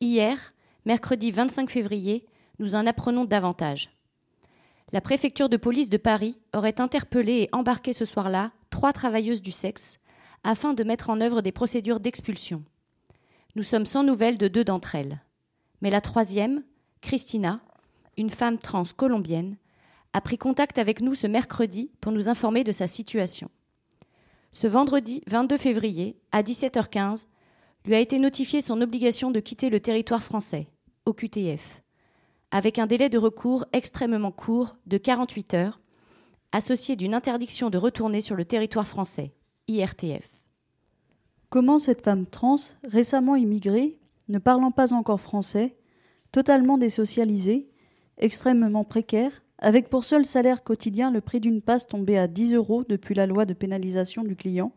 Hier, 0.00 0.54
mercredi 0.84 1.32
25 1.32 1.68
février, 1.70 2.26
nous 2.58 2.76
en 2.76 2.86
apprenons 2.86 3.24
davantage 3.24 3.90
la 4.92 5.00
préfecture 5.00 5.48
de 5.48 5.56
police 5.56 5.90
de 5.90 5.96
Paris 5.96 6.38
aurait 6.54 6.80
interpellé 6.80 7.32
et 7.42 7.48
embarqué 7.52 7.92
ce 7.92 8.04
soir-là 8.04 8.52
trois 8.70 8.92
travailleuses 8.92 9.42
du 9.42 9.50
sexe 9.50 9.98
afin 10.44 10.74
de 10.74 10.84
mettre 10.84 11.10
en 11.10 11.20
œuvre 11.20 11.42
des 11.42 11.52
procédures 11.52 11.98
d'expulsion. 11.98 12.62
Nous 13.56 13.64
sommes 13.64 13.86
sans 13.86 14.04
nouvelles 14.04 14.38
de 14.38 14.48
deux 14.48 14.64
d'entre 14.64 14.94
elles. 14.94 15.22
Mais 15.80 15.90
la 15.90 16.00
troisième, 16.00 16.62
Christina, 17.00 17.60
une 18.16 18.30
femme 18.30 18.58
trans 18.58 18.84
colombienne, 18.96 19.56
a 20.12 20.20
pris 20.20 20.38
contact 20.38 20.78
avec 20.78 21.00
nous 21.00 21.14
ce 21.14 21.26
mercredi 21.26 21.90
pour 22.00 22.12
nous 22.12 22.28
informer 22.28 22.64
de 22.64 22.72
sa 22.72 22.86
situation. 22.86 23.50
Ce 24.52 24.66
vendredi 24.66 25.22
22 25.26 25.56
février, 25.56 26.18
à 26.32 26.42
17h15, 26.42 27.26
lui 27.84 27.94
a 27.94 28.00
été 28.00 28.18
notifiée 28.18 28.60
son 28.60 28.80
obligation 28.80 29.30
de 29.30 29.40
quitter 29.40 29.70
le 29.70 29.80
territoire 29.80 30.22
français, 30.22 30.68
au 31.04 31.12
QTF 31.12 31.82
avec 32.50 32.78
un 32.78 32.86
délai 32.86 33.08
de 33.08 33.18
recours 33.18 33.66
extrêmement 33.72 34.30
court 34.30 34.76
de 34.86 34.98
48 34.98 35.54
heures, 35.54 35.80
associé 36.52 36.96
d'une 36.96 37.14
interdiction 37.14 37.70
de 37.70 37.78
retourner 37.78 38.20
sur 38.20 38.36
le 38.36 38.44
territoire 38.44 38.86
français, 38.86 39.34
IRTF. 39.68 40.28
Comment 41.50 41.78
cette 41.78 42.02
femme 42.02 42.26
trans, 42.26 42.56
récemment 42.84 43.36
immigrée, 43.36 43.98
ne 44.28 44.38
parlant 44.38 44.70
pas 44.70 44.92
encore 44.92 45.20
français, 45.20 45.76
totalement 46.32 46.78
désocialisée, 46.78 47.68
extrêmement 48.18 48.84
précaire, 48.84 49.42
avec 49.58 49.88
pour 49.88 50.04
seul 50.04 50.24
salaire 50.24 50.62
quotidien 50.62 51.10
le 51.10 51.20
prix 51.20 51.40
d'une 51.40 51.62
passe 51.62 51.86
tombée 51.86 52.18
à 52.18 52.28
10 52.28 52.54
euros 52.54 52.84
depuis 52.88 53.14
la 53.14 53.26
loi 53.26 53.46
de 53.46 53.54
pénalisation 53.54 54.22
du 54.22 54.36
client, 54.36 54.72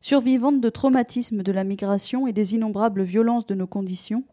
survivante 0.00 0.60
de 0.60 0.70
traumatismes 0.70 1.42
de 1.42 1.52
la 1.52 1.64
migration 1.64 2.26
et 2.26 2.32
des 2.32 2.54
innombrables 2.54 3.02
violences 3.02 3.46
de 3.46 3.54
nos 3.54 3.66
conditions, 3.66 4.24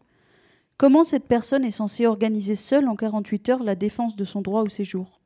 Comment 0.82 1.04
cette 1.04 1.28
personne 1.28 1.64
est 1.64 1.70
censée 1.70 2.08
organiser 2.08 2.56
seule 2.56 2.88
en 2.88 2.96
48 2.96 3.48
heures 3.50 3.62
la 3.62 3.76
défense 3.76 4.16
de 4.16 4.24
son 4.24 4.40
droit 4.42 4.62
au 4.62 4.68
séjour? 4.68 5.20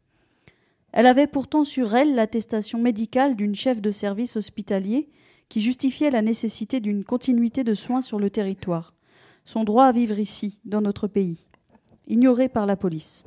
Elle 0.93 1.07
avait 1.07 1.26
pourtant 1.26 1.64
sur 1.64 1.95
elle 1.95 2.14
l'attestation 2.14 2.78
médicale 2.78 3.37
d'une 3.37 3.55
chef 3.55 3.80
de 3.80 3.91
service 3.91 4.37
hospitalier 4.37 5.09
qui 5.49 5.62
justifiait 5.62 6.11
la 6.11 6.20
nécessité 6.20 6.78
d'une 6.80 7.05
continuité 7.05 7.64
de 7.64 7.74
soins 7.74 8.03
sur 8.03 8.18
le 8.18 8.28
territoire, 8.28 8.93
son 9.47 9.64
droit 9.64 9.87
à 9.87 9.93
vivre 9.93 10.18
ici, 10.18 10.61
dans 10.66 10.82
notre 10.82 11.09
pays, 11.09 11.45
ignoré 12.07 12.48
par 12.48 12.66
la 12.66 12.76
police. 12.76 13.24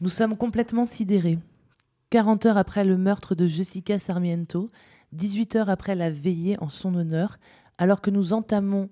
Nous 0.00 0.08
sommes 0.08 0.36
complètement 0.36 0.84
sidérés. 0.84 1.38
40 2.10 2.46
heures 2.46 2.56
après 2.56 2.84
le 2.84 2.96
meurtre 2.96 3.34
de 3.34 3.46
Jessica 3.46 3.98
Sarmiento, 3.98 4.70
18 5.12 5.56
heures 5.56 5.70
après 5.70 5.94
la 5.94 6.10
veillée 6.10 6.56
en 6.60 6.68
son 6.68 6.94
honneur, 6.94 7.38
alors 7.76 8.00
que 8.00 8.10
nous 8.10 8.32
entamons 8.32 8.88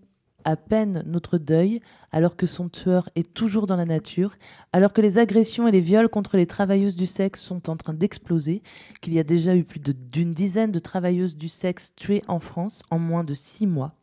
à 0.46 0.54
peine 0.54 1.02
notre 1.06 1.38
deuil, 1.38 1.80
alors 2.12 2.36
que 2.36 2.46
son 2.46 2.68
tueur 2.68 3.08
est 3.16 3.34
toujours 3.34 3.66
dans 3.66 3.74
la 3.74 3.84
nature, 3.84 4.36
alors 4.72 4.92
que 4.92 5.00
les 5.00 5.18
agressions 5.18 5.66
et 5.66 5.72
les 5.72 5.80
viols 5.80 6.08
contre 6.08 6.36
les 6.36 6.46
travailleuses 6.46 6.94
du 6.94 7.06
sexe 7.06 7.40
sont 7.40 7.68
en 7.68 7.76
train 7.76 7.94
d'exploser, 7.94 8.62
qu'il 9.00 9.12
y 9.12 9.18
a 9.18 9.24
déjà 9.24 9.56
eu 9.56 9.64
plus 9.64 9.80
d'une 9.80 10.30
dizaine 10.30 10.70
de 10.70 10.78
travailleuses 10.78 11.36
du 11.36 11.48
sexe 11.48 11.92
tuées 11.96 12.22
en 12.28 12.38
France 12.38 12.82
en 12.90 13.00
moins 13.00 13.24
de 13.24 13.34
six 13.34 13.66
mois, 13.66 13.96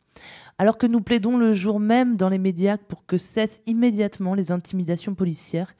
alors 0.58 0.78
que 0.78 0.86
nous 0.86 1.00
plaidons 1.00 1.36
le 1.36 1.52
jour 1.52 1.80
même 1.80 2.16
dans 2.16 2.28
les 2.28 2.38
médias 2.38 2.78
pour 2.78 3.06
que 3.06 3.18
cessent 3.18 3.60
immédiatement 3.66 4.34
les 4.34 4.52
intimidations 4.52 5.14
policières, 5.14 5.74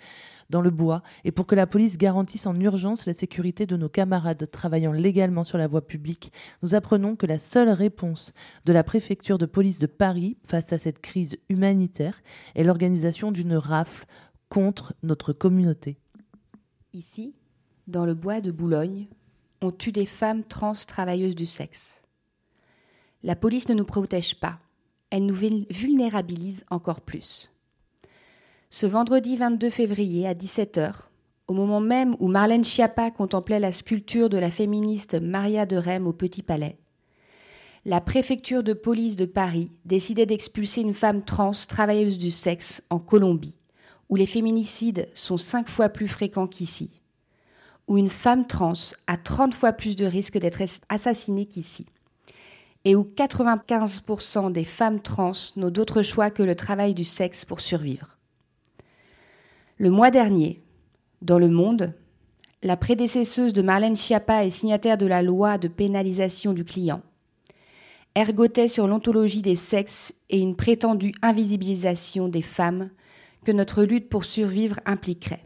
dans 0.50 0.60
le 0.60 0.70
bois 0.70 1.02
et 1.24 1.32
pour 1.32 1.46
que 1.46 1.54
la 1.54 1.66
police 1.66 1.98
garantisse 1.98 2.46
en 2.46 2.58
urgence 2.60 3.06
la 3.06 3.12
sécurité 3.12 3.66
de 3.66 3.76
nos 3.76 3.88
camarades 3.88 4.50
travaillant 4.50 4.92
légalement 4.92 5.44
sur 5.44 5.58
la 5.58 5.66
voie 5.66 5.86
publique, 5.86 6.32
nous 6.62 6.74
apprenons 6.74 7.16
que 7.16 7.26
la 7.26 7.38
seule 7.38 7.70
réponse 7.70 8.32
de 8.64 8.72
la 8.72 8.84
préfecture 8.84 9.38
de 9.38 9.46
police 9.46 9.78
de 9.78 9.86
Paris 9.86 10.36
face 10.46 10.72
à 10.72 10.78
cette 10.78 11.00
crise 11.00 11.36
humanitaire 11.48 12.22
est 12.54 12.64
l'organisation 12.64 13.32
d'une 13.32 13.56
rafle 13.56 14.06
contre 14.48 14.94
notre 15.02 15.32
communauté. 15.32 15.98
Ici, 16.92 17.34
dans 17.86 18.06
le 18.06 18.14
bois 18.14 18.40
de 18.40 18.52
Boulogne, 18.52 19.08
on 19.60 19.72
tue 19.72 19.92
des 19.92 20.06
femmes 20.06 20.44
trans 20.44 20.74
travailleuses 20.86 21.34
du 21.34 21.46
sexe. 21.46 22.02
La 23.22 23.34
police 23.34 23.68
ne 23.68 23.74
nous 23.74 23.84
protège 23.84 24.38
pas, 24.38 24.60
elle 25.14 25.26
nous 25.26 25.66
vulnérabilise 25.70 26.64
encore 26.70 27.00
plus. 27.00 27.52
Ce 28.68 28.84
vendredi 28.84 29.36
22 29.36 29.70
février 29.70 30.26
à 30.26 30.34
17h, 30.34 31.02
au 31.46 31.54
moment 31.54 31.78
même 31.78 32.16
où 32.18 32.26
Marlène 32.26 32.64
Schiappa 32.64 33.12
contemplait 33.12 33.60
la 33.60 33.70
sculpture 33.70 34.28
de 34.28 34.38
la 34.38 34.50
féministe 34.50 35.14
Maria 35.14 35.66
de 35.66 35.76
Rem 35.76 36.08
au 36.08 36.12
Petit 36.12 36.42
Palais, 36.42 36.78
la 37.84 38.00
préfecture 38.00 38.64
de 38.64 38.72
police 38.72 39.14
de 39.14 39.24
Paris 39.24 39.70
décidait 39.84 40.26
d'expulser 40.26 40.80
une 40.80 40.94
femme 40.94 41.22
trans 41.22 41.52
travailleuse 41.68 42.18
du 42.18 42.32
sexe 42.32 42.82
en 42.90 42.98
Colombie, 42.98 43.58
où 44.08 44.16
les 44.16 44.26
féminicides 44.26 45.08
sont 45.14 45.38
cinq 45.38 45.68
fois 45.68 45.90
plus 45.90 46.08
fréquents 46.08 46.48
qu'ici, 46.48 46.90
où 47.86 47.98
une 47.98 48.10
femme 48.10 48.48
trans 48.48 48.72
a 49.06 49.16
30 49.16 49.54
fois 49.54 49.74
plus 49.74 49.94
de 49.94 50.06
risques 50.06 50.38
d'être 50.38 50.62
assassinée 50.88 51.46
qu'ici, 51.46 51.86
et 52.85 52.95
où 52.95 53.03
95% 53.16 54.53
des 54.53 54.64
femmes 54.64 55.01
trans 55.01 55.32
n'ont 55.57 55.70
d'autre 55.70 56.03
choix 56.03 56.30
que 56.30 56.43
le 56.43 56.55
travail 56.55 56.95
du 56.95 57.05
sexe 57.05 57.45
pour 57.45 57.61
survivre. 57.61 58.18
Le 59.78 59.91
mois 59.91 60.11
dernier, 60.11 60.62
dans 61.22 61.39
Le 61.39 61.49
Monde, 61.49 61.95
la 62.62 62.76
prédécesseuse 62.76 63.53
de 63.53 63.62
Marlène 63.62 63.97
Schiappa 63.97 64.45
et 64.45 64.51
signataire 64.51 64.99
de 64.99 65.07
la 65.07 65.22
loi 65.22 65.59
de 65.59 65.68
pénalisation 65.68 66.53
du 66.53 66.64
client 66.64 67.03
ergotait 68.14 68.68
sur 68.68 68.87
l'ontologie 68.87 69.43
des 69.43 69.57
sexes 69.57 70.14
et 70.30 70.41
une 70.41 70.57
prétendue 70.57 71.14
invisibilisation 71.22 72.28
des 72.28 72.43
femmes 72.43 72.91
que 73.45 73.53
notre 73.53 73.82
lutte 73.82 74.09
pour 74.09 74.24
survivre 74.24 74.78
impliquerait. 74.87 75.45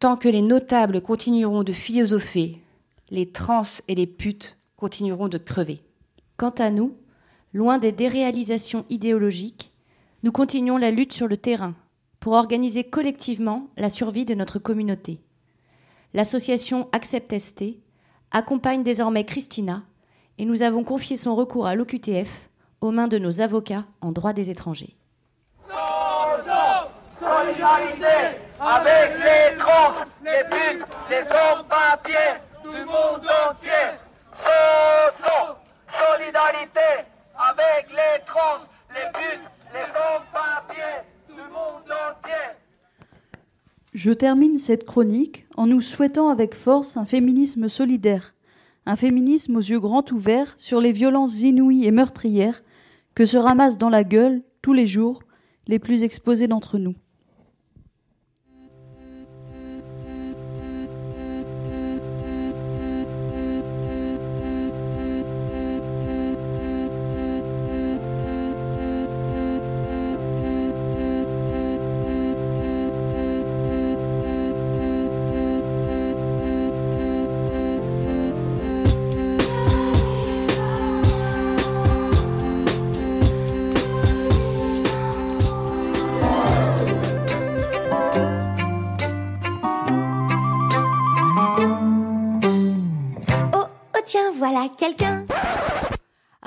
Tant 0.00 0.16
que 0.16 0.28
les 0.28 0.42
notables 0.42 1.00
continueront 1.00 1.62
de 1.62 1.72
philosopher, 1.72 2.58
les 3.10 3.30
trans 3.30 3.62
et 3.86 3.94
les 3.94 4.08
putes 4.08 4.56
continueront 4.82 5.28
de 5.28 5.38
crever. 5.38 5.80
Quant 6.36 6.54
à 6.58 6.72
nous, 6.72 6.96
loin 7.52 7.78
des 7.78 7.92
déréalisations 7.92 8.84
idéologiques, 8.90 9.70
nous 10.24 10.32
continuons 10.32 10.76
la 10.76 10.90
lutte 10.90 11.12
sur 11.12 11.28
le 11.28 11.36
terrain 11.36 11.76
pour 12.18 12.32
organiser 12.32 12.82
collectivement 12.82 13.68
la 13.76 13.90
survie 13.90 14.24
de 14.24 14.34
notre 14.34 14.58
communauté. 14.58 15.20
L'association 16.14 16.88
Accept 16.90 17.38
ST 17.38 17.76
accompagne 18.32 18.82
désormais 18.82 19.24
Christina 19.24 19.84
et 20.38 20.46
nous 20.46 20.62
avons 20.62 20.82
confié 20.82 21.14
son 21.14 21.36
recours 21.36 21.68
à 21.68 21.76
l'OQTF 21.76 22.50
aux 22.80 22.90
mains 22.90 23.06
de 23.06 23.18
nos 23.18 23.40
avocats 23.40 23.84
en 24.00 24.10
droit 24.10 24.32
des 24.32 24.50
étrangers. 24.50 24.96
Avec 28.60 29.12
les 29.18 29.56
trans, 29.58 29.92
les 30.24 30.42
les 31.08 31.24
sans-papiers 31.24 32.42
monde 32.84 33.26
entier. 33.48 34.01
Je 44.02 44.10
termine 44.10 44.58
cette 44.58 44.84
chronique 44.84 45.46
en 45.56 45.66
nous 45.66 45.80
souhaitant 45.80 46.28
avec 46.28 46.54
force 46.54 46.96
un 46.96 47.04
féminisme 47.04 47.68
solidaire, 47.68 48.34
un 48.84 48.96
féminisme 48.96 49.54
aux 49.54 49.60
yeux 49.60 49.78
grands 49.78 50.04
ouverts 50.10 50.54
sur 50.56 50.80
les 50.80 50.90
violences 50.90 51.42
inouïes 51.42 51.86
et 51.86 51.92
meurtrières 51.92 52.64
que 53.14 53.26
se 53.26 53.36
ramassent 53.36 53.78
dans 53.78 53.90
la 53.90 54.02
gueule 54.02 54.42
tous 54.60 54.72
les 54.72 54.88
jours 54.88 55.22
les 55.68 55.78
plus 55.78 56.02
exposés 56.02 56.48
d'entre 56.48 56.78
nous. 56.78 56.94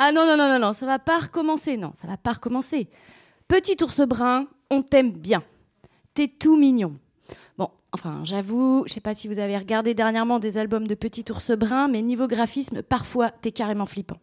Ah 0.08 0.12
non, 0.12 0.24
non, 0.28 0.38
non, 0.38 0.47
non, 0.47 0.60
non, 0.60 0.72
ça 0.72 0.86
va 0.86 0.99
pas 0.99 1.18
recommencer, 1.18 1.78
non, 1.78 1.91
ça 1.99 2.06
va 2.06 2.16
pas 2.16 2.34
recommencer. 2.34 2.88
Petit 3.47 3.76
ours 3.84 4.01
brun, 4.01 4.45
on 4.70 4.84
t'aime 4.84 5.12
bien. 5.12 5.41
T'es 6.14 6.28
tout 6.28 6.58
mignon. 6.58 6.99
Bon, 7.58 7.72
enfin, 7.91 8.20
j'avoue, 8.24 8.84
je 8.86 8.93
sais 8.93 8.99
pas 8.99 9.16
si 9.16 9.28
vous 9.28 9.39
avez 9.39 9.58
regardé 9.58 9.95
dernièrement 9.95 10.38
des 10.38 10.60
albums 10.60 10.86
de 10.86 10.93
Petit 10.93 11.26
ours 11.32 11.58
brun, 11.58 11.88
mais 11.88 12.03
niveau 12.03 12.28
graphisme, 12.28 12.84
parfois, 12.84 13.32
t'es 13.32 13.51
carrément 13.51 13.88
flippant. 13.88 14.20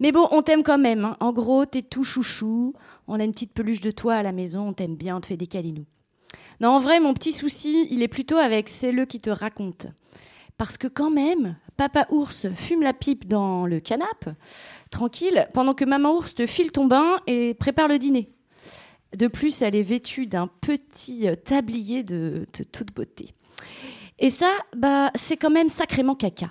Mais 0.00 0.12
bon, 0.12 0.26
on 0.30 0.40
t'aime 0.40 0.62
quand 0.62 0.78
même. 0.78 1.04
hein. 1.04 1.18
En 1.20 1.30
gros, 1.34 1.66
t'es 1.66 1.82
tout 1.82 2.04
chouchou. 2.04 2.72
On 3.06 3.20
a 3.20 3.24
une 3.24 3.32
petite 3.32 3.52
peluche 3.52 3.82
de 3.82 3.90
toi 3.90 4.14
à 4.14 4.22
la 4.22 4.32
maison, 4.32 4.68
on 4.68 4.72
t'aime 4.72 4.96
bien, 4.96 5.18
on 5.18 5.20
te 5.20 5.26
fait 5.26 5.36
des 5.36 5.46
câlinous. 5.46 5.84
Non, 6.60 6.70
en 6.70 6.78
vrai, 6.78 7.00
mon 7.00 7.12
petit 7.12 7.32
souci, 7.32 7.86
il 7.90 8.02
est 8.02 8.08
plutôt 8.08 8.38
avec 8.38 8.70
c'est 8.70 8.92
le 8.92 9.04
qui 9.04 9.20
te 9.20 9.28
raconte. 9.28 9.88
Parce 10.56 10.78
que 10.78 10.88
quand 10.88 11.10
même, 11.10 11.56
papa 11.76 12.06
ours 12.10 12.46
fume 12.54 12.82
la 12.82 12.92
pipe 12.92 13.26
dans 13.26 13.66
le 13.66 13.80
canapé, 13.80 14.32
tranquille, 14.90 15.48
pendant 15.54 15.74
que 15.74 15.84
maman 15.84 16.14
ours 16.14 16.34
te 16.34 16.46
file 16.46 16.72
ton 16.72 16.86
bain 16.86 17.20
et 17.26 17.54
prépare 17.54 17.88
le 17.88 17.98
dîner. 17.98 18.30
De 19.16 19.26
plus, 19.26 19.60
elle 19.62 19.74
est 19.74 19.82
vêtue 19.82 20.26
d'un 20.26 20.46
petit 20.46 21.28
euh, 21.28 21.34
tablier 21.34 22.02
de, 22.02 22.46
toute 22.72 22.94
beauté. 22.94 23.34
Et 24.18 24.30
ça, 24.30 24.50
bah, 24.76 25.10
c'est 25.14 25.36
quand 25.36 25.50
même 25.50 25.68
sacrément 25.68 26.14
caca. 26.14 26.50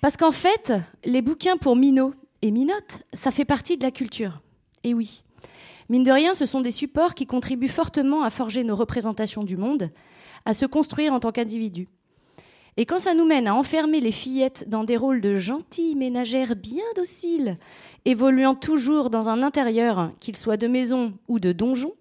Parce 0.00 0.16
qu'en 0.16 0.32
fait, 0.32 0.72
les 1.04 1.22
bouquins 1.22 1.56
pour 1.56 1.76
Minot 1.76 2.14
et 2.42 2.50
Minotte, 2.50 3.04
ça 3.12 3.30
fait 3.30 3.44
partie 3.44 3.78
de 3.78 3.84
la 3.84 3.90
culture. 3.90 4.40
Et 4.82 4.92
oui. 4.92 5.24
Mine 5.88 6.02
de 6.02 6.10
rien, 6.10 6.34
ce 6.34 6.46
sont 6.46 6.60
des 6.60 6.70
supports 6.70 7.14
qui 7.14 7.26
contribuent 7.26 7.68
fortement 7.68 8.22
à 8.22 8.30
forger 8.30 8.64
nos 8.64 8.74
représentations 8.74 9.44
du 9.44 9.56
monde, 9.56 9.90
à 10.44 10.54
se 10.54 10.66
construire 10.66 11.12
en 11.12 11.20
tant 11.20 11.30
qu'individus. 11.32 11.88
Et 12.76 12.86
quand 12.86 12.98
ça 12.98 13.14
nous 13.14 13.24
mène 13.24 13.46
à 13.46 13.54
enfermer 13.54 14.00
les 14.00 14.10
fillettes 14.10 14.68
dans 14.68 14.82
des 14.82 14.96
rôles 14.96 15.20
de 15.20 15.36
gentilles 15.36 15.94
ménagères 15.94 16.56
bien 16.56 16.84
dociles, 16.96 17.56
évoluant 18.04 18.56
toujours 18.56 19.10
dans 19.10 19.28
un 19.28 19.42
intérieur, 19.42 20.10
qu'il 20.18 20.36
soit 20.36 20.56
de 20.56 20.66
maison 20.66 21.14
ou 21.28 21.38
de 21.38 21.52
donjon, 21.52 21.94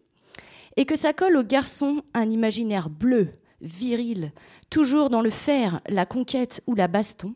et 0.76 0.86
que 0.86 0.95
ça 0.95 1.13
colle 1.13 1.38
aux 1.38 1.43
garçons 1.43 2.01
un 2.15 2.30
imaginaire 2.30 2.89
bleu, 2.89 3.30
viril, 3.61 4.32
toujours 4.71 5.11
dans 5.11 5.21
le 5.21 5.30
fer, 5.30 5.82
la 5.88 6.07
conquête 6.07 6.63
ou 6.65 6.74
la 6.74 6.88
baston, 6.88 7.34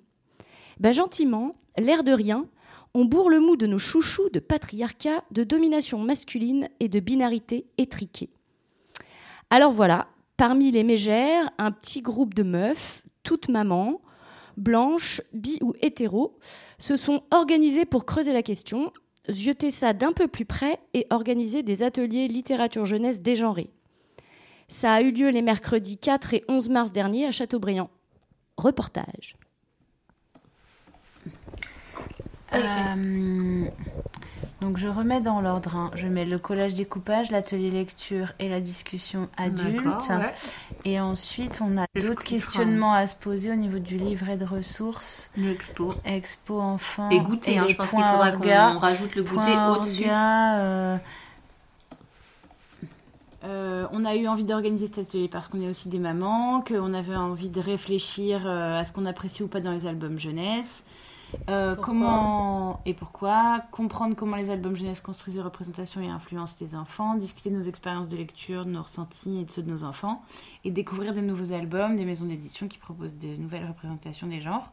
ben 0.79 0.91
gentiment, 0.91 1.55
l'air 1.77 2.03
de 2.03 2.11
rien, 2.11 2.47
on 2.95 3.05
bourre 3.05 3.29
le 3.29 3.39
mou 3.39 3.55
de 3.55 3.67
nos 3.67 3.77
chouchous 3.77 4.29
de 4.31 4.39
patriarcat, 4.39 5.23
de 5.29 5.43
domination 5.43 5.99
masculine 5.99 6.69
et 6.79 6.89
de 6.89 6.99
binarité 6.99 7.67
étriquée. 7.77 8.29
Alors 9.51 9.71
voilà, 9.71 10.07
parmi 10.35 10.71
les 10.71 10.83
mégères, 10.83 11.51
un 11.59 11.71
petit 11.71 12.01
groupe 12.01 12.33
de 12.33 12.43
meufs, 12.43 13.03
toutes 13.27 13.49
mamans, 13.49 13.99
blanches, 14.55 15.21
bi 15.33 15.57
ou 15.61 15.73
hétéros, 15.81 16.39
se 16.79 16.95
sont 16.95 17.23
organisées 17.29 17.83
pour 17.83 18.05
creuser 18.05 18.31
la 18.31 18.41
question, 18.41 18.93
zioter 19.29 19.69
ça 19.69 19.91
d'un 19.91 20.13
peu 20.13 20.29
plus 20.29 20.45
près 20.45 20.79
et 20.93 21.05
organiser 21.09 21.61
des 21.61 21.83
ateliers 21.83 22.29
littérature 22.29 22.85
jeunesse 22.85 23.21
dégenrés. 23.21 23.69
Ça 24.69 24.93
a 24.93 25.01
eu 25.01 25.11
lieu 25.11 25.27
les 25.27 25.41
mercredis 25.41 25.97
4 25.97 26.35
et 26.35 26.45
11 26.47 26.69
mars 26.69 26.93
dernier 26.93 27.25
à 27.25 27.31
Châteaubriand. 27.31 27.89
Reportage. 28.55 29.35
Euh, 32.53 33.65
donc 34.61 34.77
je 34.77 34.87
remets 34.87 35.21
dans 35.21 35.39
l'ordre. 35.41 35.75
hein. 35.75 35.91
Je 35.95 36.07
mets 36.07 36.25
le 36.25 36.39
collage 36.39 36.73
découpage, 36.73 37.29
l'atelier 37.31 37.69
lecture 37.71 38.33
et 38.39 38.49
la 38.49 38.59
discussion 38.59 39.29
adulte. 39.37 39.85
Ouais. 40.09 40.31
Et 40.85 40.99
ensuite, 40.99 41.59
on 41.63 41.77
a 41.77 41.85
d'autres 41.95 42.07
sera- 42.07 42.23
questionnements 42.23 42.93
à 42.93 43.05
se 43.07 43.15
poser 43.15 43.51
au 43.51 43.55
niveau 43.55 43.79
du 43.79 43.97
livret 43.97 44.35
de 44.37 44.45
ressources. 44.45 45.29
L'expo. 45.37 45.93
Expo 46.05 46.59
enfant. 46.59 47.09
Et 47.09 47.19
goûter, 47.19 47.57
hein, 47.59 47.65
je 47.69 47.75
pense 47.75 47.89
qu'il 47.91 47.99
faudra 48.03 48.31
qu'on 48.31 48.79
rajoute 48.79 49.15
le 49.15 49.23
goûter 49.23 49.53
au-dessus. 49.77 50.05
euh, 50.09 50.97
Euh, 53.43 53.85
on 53.91 54.03
a 54.03 54.15
eu 54.15 54.27
envie 54.27 54.43
d'organiser 54.43 54.87
cet 54.87 54.97
atelier 55.07 55.27
parce 55.29 55.47
qu'on 55.47 55.61
est 55.61 55.69
aussi 55.69 55.89
des 55.89 55.99
mamans, 55.99 56.61
qu'on 56.61 56.93
avait 56.93 57.15
envie 57.15 57.49
de 57.49 57.61
réfléchir 57.61 58.41
euh, 58.45 58.79
à 58.79 58.83
ce 58.83 58.91
qu'on 58.91 59.05
apprécie 59.05 59.43
ou 59.43 59.47
pas 59.47 59.61
dans 59.61 59.71
les 59.71 59.85
albums 59.85 60.19
jeunesse. 60.19 60.83
Euh, 61.49 61.75
comment 61.75 62.81
et 62.85 62.93
pourquoi 62.93 63.61
comprendre 63.71 64.15
comment 64.15 64.35
les 64.37 64.49
albums 64.49 64.75
jeunesse 64.75 65.01
construisent 65.01 65.35
les 65.35 65.41
représentations 65.41 66.01
et 66.01 66.07
influencent 66.07 66.55
les 66.61 66.75
enfants, 66.75 67.15
discuter 67.15 67.49
de 67.49 67.57
nos 67.57 67.63
expériences 67.63 68.07
de 68.07 68.15
lecture, 68.15 68.65
de 68.65 68.71
nos 68.71 68.83
ressentis 68.83 69.41
et 69.41 69.45
de 69.45 69.51
ceux 69.51 69.61
de 69.61 69.69
nos 69.69 69.83
enfants, 69.83 70.21
et 70.63 70.71
découvrir 70.71 71.13
des 71.13 71.21
nouveaux 71.21 71.51
albums, 71.51 71.95
des 71.95 72.05
maisons 72.05 72.25
d'édition 72.25 72.67
qui 72.67 72.77
proposent 72.77 73.15
des 73.15 73.37
nouvelles 73.37 73.65
représentations 73.65 74.27
des 74.27 74.39
genres. 74.39 74.71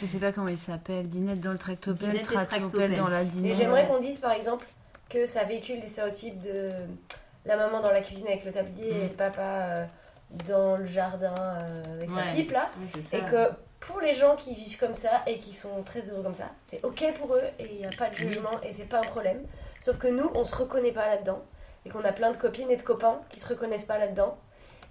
Je 0.00 0.06
sais 0.06 0.18
pas 0.18 0.32
comment 0.32 0.48
il 0.48 0.58
s'appelle. 0.58 1.08
Dinette 1.08 1.40
dans 1.40 1.52
le 1.52 1.58
tractopelle, 1.58 2.10
Dinette 2.10 2.22
et 2.22 2.34
tractopelle 2.34 2.60
tractopelle. 2.60 2.96
dans 2.96 3.08
la 3.08 3.22
Et 3.22 3.26
dinette. 3.26 3.52
Et 3.52 3.54
j'aimerais 3.54 3.86
qu'on 3.86 4.00
dise 4.00 4.18
par 4.18 4.32
exemple 4.32 4.66
que 5.08 5.26
ça 5.26 5.44
véhicule 5.44 5.80
les 5.80 5.86
stéréotypes 5.86 6.40
de 6.40 6.68
la 7.44 7.56
maman 7.56 7.80
dans 7.80 7.90
la 7.90 8.00
cuisine 8.00 8.26
avec 8.28 8.44
le 8.44 8.52
tablier 8.52 8.90
et 8.90 9.08
le 9.08 9.14
papa 9.14 9.42
euh, 9.42 9.86
dans 10.48 10.76
le 10.76 10.86
jardin 10.86 11.34
euh, 11.36 11.96
avec 11.96 12.10
sa 12.10 12.22
pipe 12.34 12.52
là. 12.52 12.70
Et 13.12 13.20
que 13.20 13.50
pour 13.86 14.00
les 14.00 14.12
gens 14.12 14.36
qui 14.36 14.54
vivent 14.54 14.78
comme 14.78 14.94
ça 14.94 15.22
et 15.26 15.38
qui 15.38 15.52
sont 15.52 15.82
très 15.84 16.00
heureux 16.08 16.22
comme 16.22 16.34
ça, 16.34 16.50
c'est 16.64 16.84
ok 16.84 17.14
pour 17.20 17.34
eux 17.36 17.42
et 17.58 17.68
il 17.72 17.78
n'y 17.78 17.84
a 17.86 17.90
pas 17.98 18.08
de 18.10 18.14
jugement 18.14 18.50
et 18.62 18.72
c'est 18.72 18.88
pas 18.88 18.98
un 18.98 19.04
problème. 19.04 19.42
Sauf 19.80 19.98
que 19.98 20.08
nous, 20.08 20.30
on 20.34 20.44
se 20.44 20.54
reconnaît 20.54 20.92
pas 20.92 21.06
là-dedans 21.06 21.40
et 21.84 21.88
qu'on 21.90 22.04
a 22.04 22.12
plein 22.12 22.30
de 22.30 22.36
copines 22.36 22.70
et 22.70 22.76
de 22.76 22.82
copains 22.82 23.18
qui 23.30 23.40
se 23.40 23.48
reconnaissent 23.48 23.84
pas 23.84 23.98
là-dedans 23.98 24.36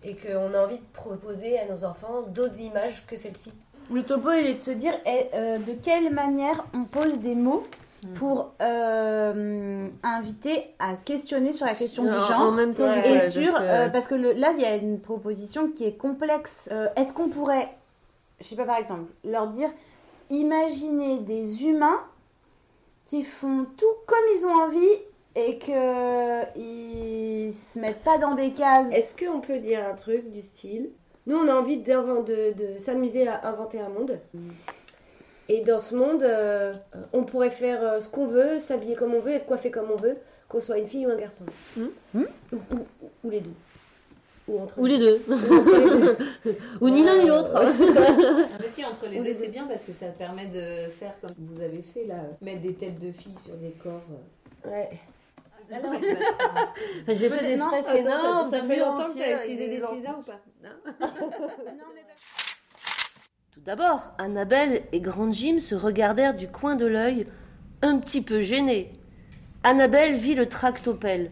et 0.03 0.15
qu'on 0.15 0.53
a 0.53 0.59
envie 0.63 0.77
de 0.77 0.85
proposer 0.93 1.57
à 1.59 1.65
nos 1.71 1.83
enfants 1.85 2.23
d'autres 2.27 2.59
images 2.59 3.05
que 3.07 3.15
celle-ci. 3.15 3.51
Le 3.91 4.03
topo, 4.03 4.31
il 4.31 4.45
est 4.47 4.53
de 4.55 4.61
se 4.61 4.71
dire 4.71 4.93
eh, 5.05 5.27
euh, 5.33 5.57
de 5.59 5.73
quelle 5.73 6.11
manière 6.13 6.63
on 6.75 6.83
pose 6.85 7.19
des 7.19 7.35
mots 7.35 7.63
pour 8.15 8.51
euh, 8.61 9.87
inviter 10.03 10.73
à 10.79 10.95
se 10.95 11.05
questionner 11.05 11.51
sur 11.51 11.65
la 11.65 11.75
question 11.75 12.03
En- 12.03 12.07
du 12.11 12.15
en 12.15 12.19
genre 12.19 12.51
même 12.51 12.73
temps, 12.73 12.91
et 13.03 13.11
ouais, 13.13 13.19
sur 13.19 13.51
parce 13.53 13.63
que- 13.63 13.69
euh, 13.69 13.89
parce 13.89 14.07
que 14.07 14.15
le- 14.15 14.33
là 14.33 14.51
il 14.55 14.61
y 14.61 14.65
a 14.65 14.75
une 14.75 14.99
proposition 14.99 15.69
qui 15.69 15.85
est 15.85 15.97
complexe. 15.97 16.67
Euh, 16.71 16.87
Est-ce 16.95 17.13
qu'on 17.13 17.29
pourrait, 17.29 17.69
je 18.41 18.47
sais 18.47 18.55
pas 18.55 18.65
par 18.65 18.77
exemple, 18.77 19.11
leur 19.23 19.47
dire 19.47 19.69
imaginez 20.29 21.19
des 21.19 21.65
humains 21.65 22.01
qui 23.05 23.23
font 23.23 23.65
tout 23.77 23.93
comme 24.05 24.25
ils 24.37 24.45
ont 24.45 24.53
envie 24.53 25.01
et 25.35 25.57
que 25.57 26.57
ils 26.59 27.53
se 27.53 27.79
mettent 27.79 28.03
pas 28.03 28.17
dans 28.17 28.35
des 28.35 28.51
cases. 28.51 28.91
Est-ce 28.91 29.15
qu'on 29.15 29.39
peut 29.41 29.59
dire 29.59 29.85
un 29.89 29.93
truc 29.95 30.29
du 30.31 30.41
style 30.41 30.89
Nous, 31.25 31.37
on 31.37 31.47
a 31.47 31.53
envie 31.55 31.77
de, 31.77 32.53
de 32.53 32.77
s'amuser 32.77 33.27
à 33.27 33.47
inventer 33.47 33.79
un 33.79 33.89
monde. 33.89 34.19
Et 35.49 35.61
dans 35.61 35.79
ce 35.79 35.95
monde, 35.95 36.23
euh, 36.23 36.73
on 37.11 37.23
pourrait 37.23 37.49
faire 37.49 37.83
euh, 37.83 37.99
ce 37.99 38.07
qu'on 38.07 38.25
veut, 38.25 38.59
s'habiller 38.59 38.95
comme 38.95 39.13
on 39.13 39.19
veut, 39.19 39.31
être 39.33 39.45
coiffé 39.45 39.69
comme 39.71 39.91
on 39.91 39.95
veut, 39.97 40.15
qu'on 40.47 40.61
soit 40.61 40.77
une 40.77 40.87
fille 40.87 41.05
ou 41.05 41.09
un 41.11 41.15
garçon. 41.17 41.45
Ou, 41.77 42.19
ou- 42.53 42.57
ou 43.25 43.29
les 43.29 43.41
deux. 43.41 43.51
Ou 44.47 44.59
entre 44.59 44.79
Ou 44.79 44.85
les 44.85 44.97
deux. 44.97 45.21
Ou 45.27 45.33
entre 45.33 45.77
les 45.77 46.01
deux. 46.01 46.17
Ou 46.81 46.89
ni 46.89 47.03
l'un 47.03 47.17
ni 47.17 47.27
l'autre. 47.27 47.51
Ah 47.55 47.71
si, 48.67 48.83
entre 48.85 49.07
les 49.07 49.19
Ou 49.19 49.23
deux, 49.23 49.31
c'est 49.31 49.49
bien 49.49 49.65
parce 49.67 49.83
que 49.83 49.93
ça 49.93 50.07
permet 50.07 50.47
de 50.47 50.89
faire 50.89 51.13
comme 51.21 51.31
vous 51.37 51.61
avez 51.61 51.81
fait 51.93 52.05
là, 52.05 52.15
mettre 52.41 52.61
des 52.61 52.73
têtes 52.73 52.99
de 52.99 53.11
filles 53.11 53.37
sur 53.39 53.55
des 53.55 53.71
corps 53.71 54.01
euh, 54.65 54.69
Ouais. 54.69 54.89
Enfin, 55.73 55.99
J'ai 57.07 57.29
fait 57.29 57.47
des 57.47 57.55
Non, 57.55 57.67
fresques 57.67 57.89
attends, 57.89 57.97
énormes. 57.99 58.49
Ça, 58.49 58.59
ça 58.59 58.63
fait 58.65 58.79
longtemps 58.79 59.07
que 59.07 59.13
tu 59.13 59.23
as 59.23 59.43
utilisé 59.45 59.67
des 59.69 59.75
ciseaux 59.79 60.17
ou 60.19 60.23
pas? 61.01 61.07
Tout 63.53 63.59
d'abord, 63.65 64.13
Annabelle 64.17 64.83
et 64.91 64.99
Grand 64.99 65.31
Jim 65.31 65.59
se 65.59 65.75
regardèrent 65.75 66.35
du 66.35 66.47
coin 66.47 66.75
de 66.75 66.85
l'œil, 66.85 67.27
un 67.81 67.99
petit 67.99 68.21
peu 68.21 68.41
gênés. 68.41 68.91
Annabelle 69.63 70.15
vit 70.15 70.35
le 70.35 70.47
tractopelle. 70.47 71.31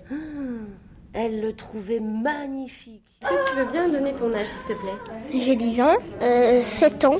Elle 1.14 1.42
le 1.42 1.54
trouvait 1.54 2.00
magnifique. 2.00 3.02
Est-ce 3.22 3.30
que 3.30 3.50
tu 3.52 3.58
veux 3.58 3.72
bien 3.72 3.90
donner 3.90 4.14
ton 4.14 4.34
âge, 4.34 4.48
s'il 4.48 4.64
te 4.64 4.74
plaît 4.74 4.94
J'ai 5.34 5.56
10 5.56 5.82
ans, 5.82 5.96
euh, 6.22 6.62
7 6.62 7.06
ans, 7.06 7.18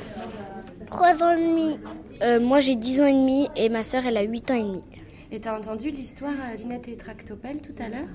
3 0.86 1.22
ans 1.22 1.30
et 1.32 1.36
demi. 1.36 1.78
Euh, 2.22 2.38
moi 2.40 2.60
j'ai 2.60 2.76
10 2.76 3.02
ans 3.02 3.06
et 3.06 3.12
demi 3.12 3.48
et 3.56 3.68
ma 3.68 3.82
sœur 3.82 4.06
elle 4.06 4.16
a 4.16 4.22
8 4.22 4.50
ans 4.50 4.54
et 4.54 4.62
demi. 4.64 4.82
Et 5.32 5.40
t'as 5.40 5.56
entendu 5.56 5.90
l'histoire 5.90 6.32
à 6.50 6.56
Dinette 6.56 6.88
et 6.88 6.96
Tractopelle 6.96 7.62
tout 7.62 7.74
à 7.78 7.88
l'heure 7.88 8.08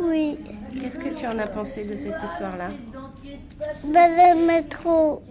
Oui. 0.00 0.38
Qu'est-ce 0.80 0.98
que 0.98 1.08
tu 1.08 1.26
en 1.26 1.38
as 1.38 1.46
pensé 1.48 1.84
de 1.84 1.96
cette 1.96 2.22
histoire-là 2.22 2.68
Bah 3.84 4.08
j'aime 4.14 4.68
trop 4.68 5.22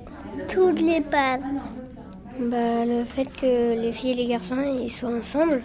toutes 0.49 0.81
les 0.81 1.01
pages. 1.01 1.41
Bah 2.39 2.85
le 2.85 3.03
fait 3.05 3.25
que 3.25 3.79
les 3.79 3.91
filles 3.91 4.11
et 4.11 4.15
les 4.15 4.25
garçons 4.27 4.61
ils 4.61 4.91
soient 4.91 5.15
ensemble 5.15 5.63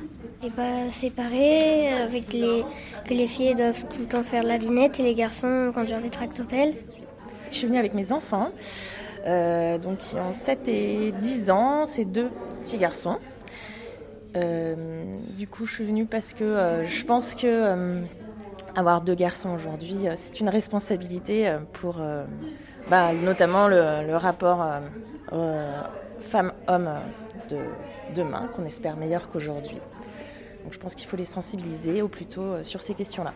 pas 0.51 0.91
séparés, 0.91 1.89
avec 1.89 2.33
les 2.33 2.65
que 3.05 3.15
les 3.15 3.27
filles 3.27 3.55
doivent 3.55 3.85
tout 3.93 4.01
le 4.01 4.07
temps 4.07 4.23
faire 4.23 4.43
la 4.43 4.59
dinette 4.59 4.99
et 5.01 5.03
les 5.03 5.15
garçons 5.15 5.71
conduire 5.75 6.01
des 6.01 6.11
tractopelles. 6.11 6.75
Je 7.51 7.57
suis 7.57 7.67
venue 7.67 7.79
avec 7.79 7.95
mes 7.95 8.13
enfants, 8.13 8.51
euh, 9.27 9.79
donc 9.79 9.99
qui 9.99 10.17
ont 10.17 10.33
7 10.33 10.69
et 10.69 11.13
10 11.13 11.51
ans, 11.51 11.87
c'est 11.87 12.05
deux 12.05 12.31
petits 12.63 12.79
garçons. 12.79 13.19
Euh, 14.37 15.05
du 15.37 15.47
coup, 15.47 15.65
je 15.65 15.75
suis 15.75 15.85
venue 15.85 16.07
parce 16.07 16.35
que 16.35 16.43
euh, 16.43 16.85
je 16.85 17.05
pense 17.05 17.35
que 17.35 18.03
avoir 18.75 19.03
deux 19.03 19.15
garçons 19.15 19.51
aujourd'hui, 19.51 20.07
c'est 20.17 20.41
une 20.41 20.49
responsabilité 20.49 21.57
pour 21.75 22.01
bah, 22.91 23.13
notamment 23.13 23.69
le, 23.69 24.05
le 24.05 24.17
rapport 24.17 24.67
femme-homme 26.19 26.91
de 27.51 27.59
demain, 28.15 28.49
qu'on 28.55 28.65
espère 28.65 28.97
meilleur 28.97 29.31
qu'aujourd'hui. 29.31 29.79
Donc 30.65 30.73
je 30.73 30.79
pense 30.79 30.95
qu'il 30.95 31.07
faut 31.07 31.17
les 31.17 31.25
sensibiliser 31.25 32.03
au 32.03 32.09
plus 32.09 32.27
tôt 32.27 32.41
euh, 32.41 32.63
sur 32.63 32.83
ces 32.83 32.95
questions-là. 32.95 33.35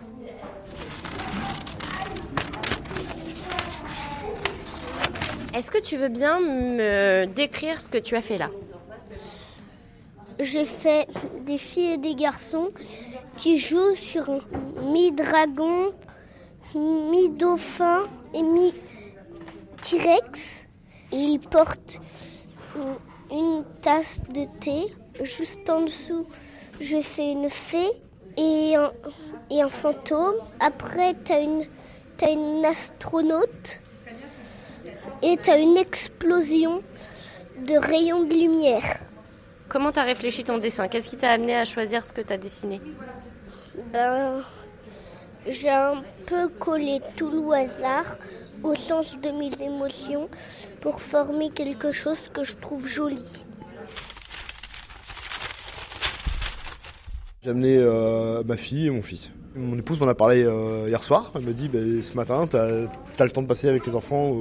Est-ce 5.54 5.70
que 5.70 5.78
tu 5.80 5.96
veux 5.96 6.08
bien 6.08 6.40
me 6.40 7.26
décrire 7.26 7.80
ce 7.80 7.88
que 7.88 7.98
tu 7.98 8.16
as 8.16 8.22
fait 8.22 8.38
là? 8.38 8.50
J'ai 10.40 10.64
fait 10.64 11.08
des 11.44 11.58
filles 11.58 11.94
et 11.94 11.98
des 11.98 12.14
garçons 12.14 12.70
qui 13.36 13.58
jouent 13.58 13.96
sur 13.96 14.30
un 14.30 14.40
mi-dragon, 14.82 15.92
mi-dauphin 16.74 18.04
et 18.34 18.42
mi-T-Rex. 18.42 18.78
Ils 21.10 21.40
portent 21.40 22.00
une 23.30 23.64
tasse 23.82 24.22
de 24.30 24.46
thé. 24.60 24.94
Juste 25.20 25.68
en 25.68 25.80
dessous, 25.80 26.26
je 26.80 27.00
fais 27.00 27.32
une 27.32 27.50
fée 27.50 27.90
et 28.36 28.76
un, 28.76 28.92
et 29.50 29.62
un 29.62 29.68
fantôme. 29.68 30.36
Après, 30.60 31.14
tu 31.24 31.32
as 31.32 31.40
une, 31.40 31.64
t'as 32.16 32.30
une 32.30 32.64
astronaute 32.64 33.80
et 35.22 35.36
tu 35.36 35.50
as 35.50 35.58
une 35.58 35.76
explosion 35.76 36.82
de 37.66 37.76
rayons 37.76 38.24
de 38.24 38.34
lumière. 38.34 38.98
Comment 39.68 39.92
t'as 39.92 40.04
réfléchi 40.04 40.44
ton 40.44 40.58
dessin? 40.58 40.88
Qu'est-ce 40.88 41.10
qui 41.10 41.16
t'a 41.16 41.30
amené 41.30 41.56
à 41.56 41.64
choisir 41.64 42.04
ce 42.04 42.12
que 42.12 42.20
t'as 42.20 42.36
dessiné? 42.38 42.80
Ben, 43.92 44.42
j'ai 45.46 45.70
un 45.70 46.02
peu 46.26 46.48
collé 46.48 47.00
tout 47.16 47.30
le 47.30 47.52
hasard 47.52 48.16
au 48.62 48.74
sens 48.74 49.16
de 49.20 49.30
mes 49.30 49.62
émotions 49.62 50.28
pour 50.80 51.00
former 51.00 51.50
quelque 51.50 51.92
chose 51.92 52.18
que 52.32 52.44
je 52.44 52.54
trouve 52.56 52.86
joli. 52.86 53.44
J'ai 57.48 57.52
amené 57.52 57.78
euh, 57.78 58.42
ma 58.46 58.58
fille 58.58 58.88
et 58.88 58.90
mon 58.90 59.00
fils. 59.00 59.32
Mon 59.56 59.78
épouse 59.78 59.98
m'en 60.00 60.06
a 60.06 60.14
parlé 60.14 60.44
euh, 60.44 60.84
hier 60.86 61.02
soir. 61.02 61.32
Elle 61.34 61.46
m'a 61.46 61.52
dit 61.52 61.68
bah, 61.68 61.78
ce 62.02 62.12
matin, 62.12 62.46
tu 62.46 62.58
as, 62.58 63.24
le 63.24 63.30
temps 63.30 63.40
de 63.40 63.46
passer 63.46 63.70
avec 63.70 63.86
les 63.86 63.94
enfants 63.94 64.36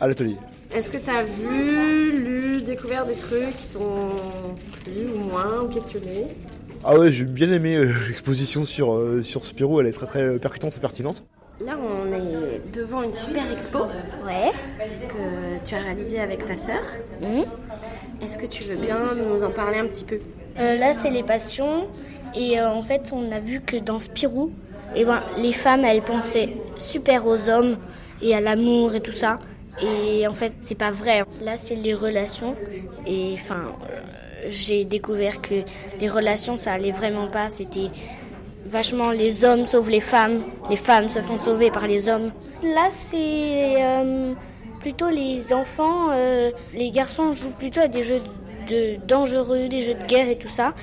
à 0.00 0.08
l'atelier. 0.08 0.36
Est-ce 0.74 0.88
que 0.88 0.96
t'as 0.96 1.22
vu, 1.22 2.12
lu, 2.18 2.62
découvert 2.62 3.04
des 3.04 3.16
trucs 3.16 3.54
qui 3.58 3.74
t'ont 3.74 4.08
plu 4.84 5.12
ou 5.14 5.18
moins, 5.18 5.64
ou 5.64 5.68
questionné? 5.68 6.28
Ah 6.82 6.98
ouais, 6.98 7.12
j'ai 7.12 7.26
bien 7.26 7.52
aimé 7.52 7.76
euh, 7.76 7.92
l'exposition 8.08 8.64
sur, 8.64 8.94
euh, 8.94 9.22
sur 9.22 9.44
Spirou. 9.44 9.82
Elle 9.82 9.88
est 9.88 9.92
très 9.92 10.06
très 10.06 10.38
percutante 10.38 10.74
et 10.78 10.80
pertinente. 10.80 11.24
Là, 11.62 11.76
on 11.78 12.10
est 12.10 12.74
devant 12.74 13.02
une 13.02 13.12
super 13.12 13.52
expo 13.52 13.80
ouais. 14.24 14.50
que 14.78 15.68
tu 15.68 15.74
as 15.74 15.80
réalisée 15.82 16.18
avec 16.18 16.46
ta 16.46 16.54
sœur. 16.54 16.80
Est-ce 18.22 18.38
que 18.38 18.46
tu 18.46 18.62
veux 18.62 18.76
bien 18.76 19.14
nous 19.14 19.44
en 19.44 19.50
parler 19.50 19.78
un 19.78 19.86
petit 19.86 20.04
peu? 20.04 20.20
Euh, 20.58 20.76
là, 20.76 20.92
c'est 20.94 21.10
les 21.10 21.22
passions. 21.22 21.88
Et 22.34 22.58
euh, 22.58 22.68
en 22.68 22.82
fait, 22.82 23.10
on 23.12 23.32
a 23.32 23.40
vu 23.40 23.60
que 23.60 23.76
dans 23.76 23.98
Spirou, 23.98 24.52
eh 24.94 25.04
ben, 25.04 25.22
les 25.38 25.52
femmes, 25.52 25.84
elles 25.84 26.02
pensaient 26.02 26.50
super 26.78 27.26
aux 27.26 27.48
hommes 27.48 27.76
et 28.22 28.34
à 28.34 28.40
l'amour 28.40 28.94
et 28.94 29.00
tout 29.00 29.12
ça. 29.12 29.38
Et 29.82 30.26
en 30.26 30.32
fait, 30.32 30.52
c'est 30.60 30.74
pas 30.74 30.90
vrai. 30.90 31.24
Là, 31.40 31.56
c'est 31.56 31.74
les 31.74 31.94
relations. 31.94 32.54
Et 33.06 33.32
enfin, 33.34 33.62
euh, 33.90 34.46
j'ai 34.48 34.84
découvert 34.84 35.40
que 35.40 35.54
les 36.00 36.08
relations, 36.08 36.56
ça 36.58 36.72
allait 36.72 36.90
vraiment 36.90 37.28
pas. 37.28 37.48
C'était 37.48 37.88
vachement 38.64 39.10
les 39.10 39.44
hommes 39.44 39.64
sauvent 39.64 39.90
les 39.90 40.00
femmes, 40.00 40.42
les 40.68 40.76
femmes 40.76 41.08
se 41.08 41.20
font 41.20 41.38
sauver 41.38 41.70
par 41.70 41.86
les 41.86 42.08
hommes. 42.08 42.30
Là, 42.62 42.88
c'est 42.90 43.82
euh, 43.82 44.34
plutôt 44.80 45.08
les 45.08 45.52
enfants. 45.52 46.10
les 46.74 46.90
garçons 46.90 47.32
jouent 47.32 47.52
plutôt 47.58 47.80
à 47.80 47.88
des 47.88 48.02
jeux 48.02 48.20
de 48.68 48.96
dangereux, 49.06 49.68
des 49.68 49.80
jeux 49.80 49.94
de 49.94 50.04
guerre 50.04 50.28
et 50.28 50.36
tout 50.36 50.48
ça. 50.48 50.74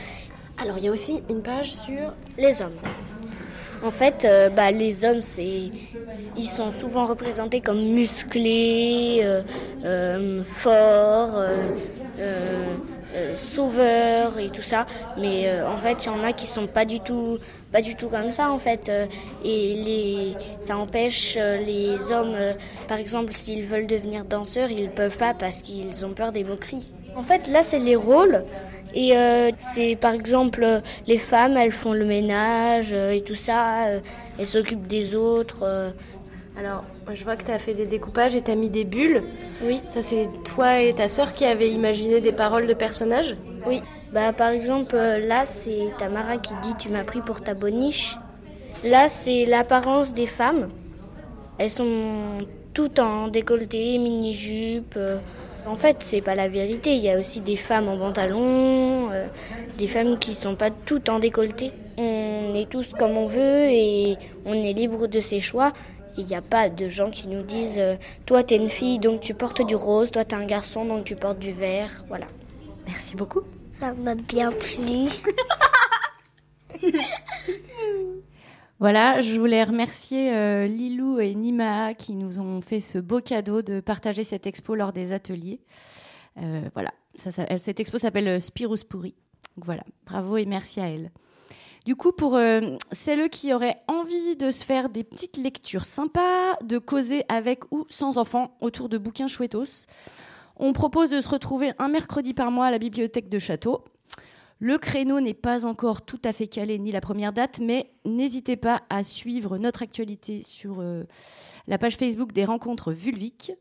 Alors, 0.60 0.78
il 0.78 0.86
y 0.86 0.88
a 0.88 0.92
aussi 0.92 1.22
une 1.30 1.42
page 1.42 1.74
sur 1.74 2.14
les 2.38 2.62
hommes. 2.62 2.78
En 3.84 3.92
fait, 3.92 4.26
euh, 4.26 4.50
bah, 4.50 4.72
les 4.72 5.06
hommes, 5.06 5.22
c'est, 5.22 5.72
ils 6.36 6.46
sont 6.46 6.72
souvent 6.72 7.06
représentés 7.06 7.62
comme 7.62 7.80
musclés, 7.80 9.20
euh, 9.22 9.44
euh, 9.86 10.42
forts, 10.44 11.36
euh, 11.38 11.58
euh, 12.20 13.36
sauveurs 13.36 14.40
et 14.40 14.50
tout 14.50 14.64
ça. 14.64 14.88
Mais 15.20 15.62
en 15.62 15.78
fait, 15.78 16.06
il 16.06 16.08
y 16.08 16.10
en 16.10 16.24
a 16.24 16.34
qui 16.34 16.48
sont 16.48 16.66
pas 16.66 16.86
du 16.86 17.00
tout, 17.02 17.38
pas 17.72 17.82
du 17.82 17.96
tout 17.96 18.08
comme 18.08 18.32
ça 18.32 18.52
en 18.52 18.58
fait. 18.58 18.92
Et 19.46 19.76
les, 19.76 20.36
ça 20.60 20.76
empêche 20.78 21.36
les 21.36 22.12
hommes, 22.12 22.36
par 22.88 22.98
exemple, 22.98 23.34
s'ils 23.36 23.64
veulent 23.64 23.88
devenir 23.88 24.26
danseurs, 24.26 24.72
ils 24.72 24.90
peuvent 24.90 25.18
pas 25.18 25.36
parce 25.36 25.60
qu'ils 25.60 26.04
ont 26.04 26.14
peur 26.14 26.32
des 26.32 26.44
moqueries. 26.44 26.92
En 27.16 27.24
fait, 27.24 27.48
là, 27.48 27.62
c'est 27.64 27.80
les 27.80 27.96
rôles. 27.96 28.44
Et 28.94 29.16
euh, 29.16 29.52
c'est 29.58 29.96
par 29.96 30.14
exemple 30.14 30.82
les 31.08 31.18
femmes, 31.18 31.58
elles 31.58 31.72
font 31.72 31.94
le 31.94 32.06
ménage 32.06 32.90
euh, 32.94 33.12
et 33.12 33.22
tout 33.22 33.36
ça, 33.36 33.88
euh, 33.88 34.00
elles 34.40 34.48
s'occupent 34.48 34.88
des 34.88 35.16
autres. 35.16 35.94
Alors, 36.58 36.84
je 37.14 37.24
vois 37.24 37.36
que 37.36 37.44
tu 37.44 37.52
as 37.52 37.60
fait 37.60 37.76
des 37.76 37.86
découpages 37.86 38.36
et 38.36 38.42
tu 38.42 38.50
as 38.50 38.56
mis 38.56 38.70
des 38.70 38.84
bulles. 38.84 39.22
Oui. 39.62 39.80
Ça, 39.88 40.02
c'est 40.02 40.28
toi 40.44 40.82
et 40.82 40.94
ta 40.94 41.08
sœur 41.08 41.34
qui 41.34 41.46
avez 41.46 41.72
imaginé 41.72 42.20
des 42.20 42.32
paroles 42.32 42.66
de 42.66 42.74
personnages? 42.74 43.36
Oui. 43.68 43.82
Bah 44.14 44.34
par 44.34 44.50
exemple 44.50 44.96
là, 44.96 45.46
c'est 45.46 45.90
Tamara 46.00 46.38
qui 46.38 46.54
dit 46.64 46.74
tu 46.80 46.90
m'as 46.90 47.04
pris 47.04 47.22
pour 47.22 47.42
ta 47.42 47.54
boniche. 47.54 48.18
Là, 48.84 49.10
c'est 49.10 49.46
l'apparence 49.46 50.14
des 50.14 50.28
femmes. 50.28 50.70
Elles 51.58 51.70
sont 51.70 52.40
toutes 52.74 53.00
en 53.00 53.28
décolleté, 53.28 53.98
mini-jupe. 53.98 54.98
En 55.68 55.76
fait, 55.76 55.98
c'est 56.00 56.22
pas 56.22 56.34
la 56.34 56.48
vérité. 56.48 56.96
Il 56.96 57.02
y 57.02 57.10
a 57.10 57.20
aussi 57.20 57.42
des 57.42 57.58
femmes 57.58 57.90
en 57.90 57.98
pantalon, 57.98 59.12
euh, 59.12 59.28
des 59.78 59.88
femmes 59.88 60.18
qui 60.18 60.34
sont 60.34 60.56
pas 60.56 60.72
toutes 60.72 61.10
en 61.10 61.20
décolleté. 61.20 61.74
On 61.98 62.54
est 62.56 62.70
tous 62.70 62.94
comme 62.98 63.18
on 63.18 63.26
veut 63.26 63.66
et 63.66 64.16
on 64.46 64.54
est 64.54 64.72
libre 64.72 65.08
de 65.08 65.20
ses 65.20 65.42
choix. 65.42 65.74
Il 66.18 66.26
n'y 66.26 66.36
a 66.36 66.42
pas 66.42 66.70
de 66.70 66.88
gens 66.88 67.12
qui 67.12 67.28
nous 67.28 67.44
disent 67.44 67.78
euh, 67.80 67.96
Toi, 68.26 68.44
t'es 68.44 68.56
une 68.56 68.70
fille, 68.70 68.98
donc 68.98 69.20
tu 69.22 69.34
portes 69.34 69.62
du 69.66 69.76
rose. 69.76 70.10
Toi, 70.10 70.24
t'es 70.24 70.36
un 70.36 70.46
garçon, 70.46 70.86
donc 70.86 71.04
tu 71.04 71.16
portes 71.16 71.40
du 71.40 71.52
vert. 71.52 72.06
Voilà. 72.08 72.28
Merci 72.88 73.18
beaucoup. 73.18 73.42
Ça 73.72 73.94
m'a 73.94 74.16
bien 74.16 74.52
plu. 74.52 75.10
Voilà, 78.80 79.22
je 79.22 79.40
voulais 79.40 79.64
remercier 79.64 80.32
euh, 80.34 80.68
Lilou 80.68 81.20
et 81.20 81.34
Nima 81.34 81.96
qui 81.96 82.14
nous 82.14 82.40
ont 82.40 82.62
fait 82.62 82.80
ce 82.80 83.00
beau 83.00 83.22
cadeau 83.22 83.64
de 83.64 83.80
partager 83.80 84.24
cette 84.24 84.46
expo 84.46 84.76
lors 84.76 84.94
des 84.94 85.14
ateliers. 85.14 85.60
Euh, 86.38 86.62
voilà, 86.74 86.92
cette 87.16 87.80
expo 87.80 87.98
s'appelle 87.98 88.28
euh, 88.28 88.40
Spirus 88.40 88.84
Pourri. 88.84 89.16
Donc 89.56 89.66
voilà, 89.66 89.84
bravo 90.06 90.38
et 90.38 90.46
merci 90.46 90.80
à 90.80 90.90
elle. 90.90 91.12
Du 91.86 91.96
coup, 91.96 92.12
pour 92.12 92.36
euh, 92.36 92.76
celles 92.92 93.30
qui 93.30 93.54
auraient 93.54 93.78
envie 93.88 94.36
de 94.36 94.52
se 94.52 94.64
faire 94.64 94.90
des 94.90 95.04
petites 95.04 95.38
lectures 95.38 95.86
sympas, 95.86 96.56
de 96.64 96.78
causer 96.78 97.24
avec 97.30 97.64
ou 97.72 97.86
sans 97.88 98.18
enfants 98.18 98.58
autour 98.62 98.90
de 98.90 98.98
bouquins 98.98 99.28
chouettos, 99.28 99.88
on 100.58 100.74
propose 100.74 101.10
de 101.10 101.22
se 101.22 101.30
retrouver 101.30 101.72
un 101.80 101.88
mercredi 101.88 102.34
par 102.34 102.52
mois 102.52 102.68
à 102.68 102.72
la 102.72 102.78
bibliothèque 102.78 103.30
de 103.30 103.40
Château. 103.40 103.84
Le 104.60 104.78
créneau 104.80 105.20
n'est 105.20 105.36
pas 105.36 105.66
encore 105.66 106.02
tout 106.02 106.20
à 106.24 106.34
fait 106.34 106.48
calé 106.48 106.80
ni 106.80 106.92
la 106.92 107.02
première 107.02 107.32
date, 107.32 107.60
mais 107.60 107.92
n'hésitez 108.06 108.56
pas 108.56 108.84
à 108.90 109.04
suivre 109.04 109.58
notre 109.60 109.84
actualité 109.84 110.42
sur 110.42 110.78
euh, 110.80 111.04
la 111.68 111.78
page 111.78 111.96
Facebook 111.96 112.32
des 112.32 112.44
rencontres 112.44 112.92
vulviques 112.92 113.52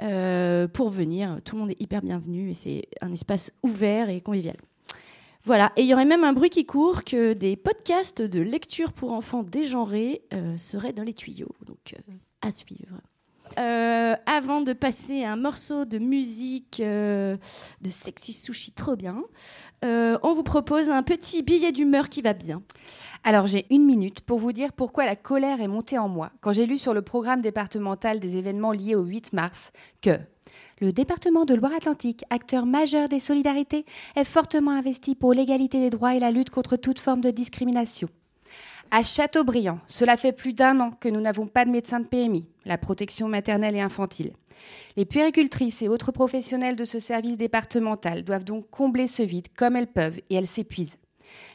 euh, 0.00 0.68
pour 0.68 0.90
venir. 0.90 1.38
Tout 1.44 1.56
le 1.56 1.62
monde 1.62 1.70
est 1.72 1.80
hyper 1.80 2.00
bienvenu 2.02 2.50
et 2.50 2.54
c'est 2.54 2.82
un 3.00 3.12
espace 3.12 3.52
ouvert 3.64 4.08
et 4.08 4.20
convivial. 4.20 4.56
Voilà, 5.44 5.72
et 5.76 5.82
il 5.82 5.86
y 5.86 5.92
aurait 5.92 6.06
même 6.06 6.24
un 6.24 6.32
bruit 6.32 6.48
qui 6.48 6.64
court 6.64 7.04
que 7.04 7.32
des 7.32 7.56
podcasts 7.56 8.22
de 8.22 8.40
lecture 8.40 8.92
pour 8.92 9.12
enfants 9.12 9.42
dégenrés 9.42 10.22
euh, 10.32 10.56
seraient 10.56 10.94
dans 10.94 11.02
les 11.02 11.12
tuyaux. 11.12 11.54
Donc, 11.66 11.96
à 12.40 12.50
suivre. 12.50 13.00
Euh, 13.58 14.16
avant 14.26 14.60
de 14.62 14.72
passer 14.72 15.22
à 15.22 15.32
un 15.32 15.36
morceau 15.36 15.84
de 15.84 15.98
musique 15.98 16.80
euh, 16.80 17.36
de 17.80 17.90
Sexy 17.90 18.32
Sushi 18.32 18.72
trop 18.72 18.96
bien, 18.96 19.22
euh, 19.84 20.18
on 20.22 20.34
vous 20.34 20.42
propose 20.42 20.90
un 20.90 21.02
petit 21.02 21.42
billet 21.42 21.70
d'humeur 21.70 22.08
qui 22.08 22.22
va 22.22 22.32
bien. 22.32 22.62
Alors 23.22 23.46
j'ai 23.46 23.66
une 23.70 23.84
minute 23.84 24.20
pour 24.20 24.38
vous 24.38 24.52
dire 24.52 24.72
pourquoi 24.72 25.06
la 25.06 25.16
colère 25.16 25.60
est 25.60 25.68
montée 25.68 25.98
en 25.98 26.08
moi 26.08 26.30
quand 26.40 26.52
j'ai 26.52 26.66
lu 26.66 26.78
sur 26.78 26.94
le 26.94 27.02
programme 27.02 27.42
départemental 27.42 28.20
des 28.20 28.36
événements 28.36 28.72
liés 28.72 28.96
au 28.96 29.04
8 29.04 29.32
mars 29.32 29.72
que 30.02 30.18
le 30.80 30.92
département 30.92 31.44
de 31.44 31.54
Loire-Atlantique, 31.54 32.24
acteur 32.30 32.66
majeur 32.66 33.08
des 33.08 33.20
solidarités, 33.20 33.86
est 34.16 34.24
fortement 34.24 34.72
investi 34.72 35.14
pour 35.14 35.32
l'égalité 35.32 35.80
des 35.80 35.90
droits 35.90 36.14
et 36.14 36.20
la 36.20 36.30
lutte 36.30 36.50
contre 36.50 36.76
toute 36.76 36.98
forme 36.98 37.20
de 37.20 37.30
discrimination. 37.30 38.08
À 38.96 39.02
Châteaubriand, 39.02 39.80
cela 39.88 40.16
fait 40.16 40.30
plus 40.30 40.52
d'un 40.52 40.78
an 40.78 40.92
que 41.00 41.08
nous 41.08 41.20
n'avons 41.20 41.48
pas 41.48 41.64
de 41.64 41.70
médecin 41.72 41.98
de 41.98 42.06
PMI, 42.06 42.46
la 42.64 42.78
protection 42.78 43.26
maternelle 43.26 43.74
et 43.74 43.80
infantile. 43.80 44.34
Les 44.96 45.04
puéricultrices 45.04 45.82
et 45.82 45.88
autres 45.88 46.12
professionnels 46.12 46.76
de 46.76 46.84
ce 46.84 47.00
service 47.00 47.36
départemental 47.36 48.22
doivent 48.22 48.44
donc 48.44 48.70
combler 48.70 49.08
ce 49.08 49.24
vide 49.24 49.48
comme 49.56 49.74
elles 49.74 49.88
peuvent 49.88 50.20
et 50.30 50.36
elles 50.36 50.46
s'épuisent. 50.46 50.98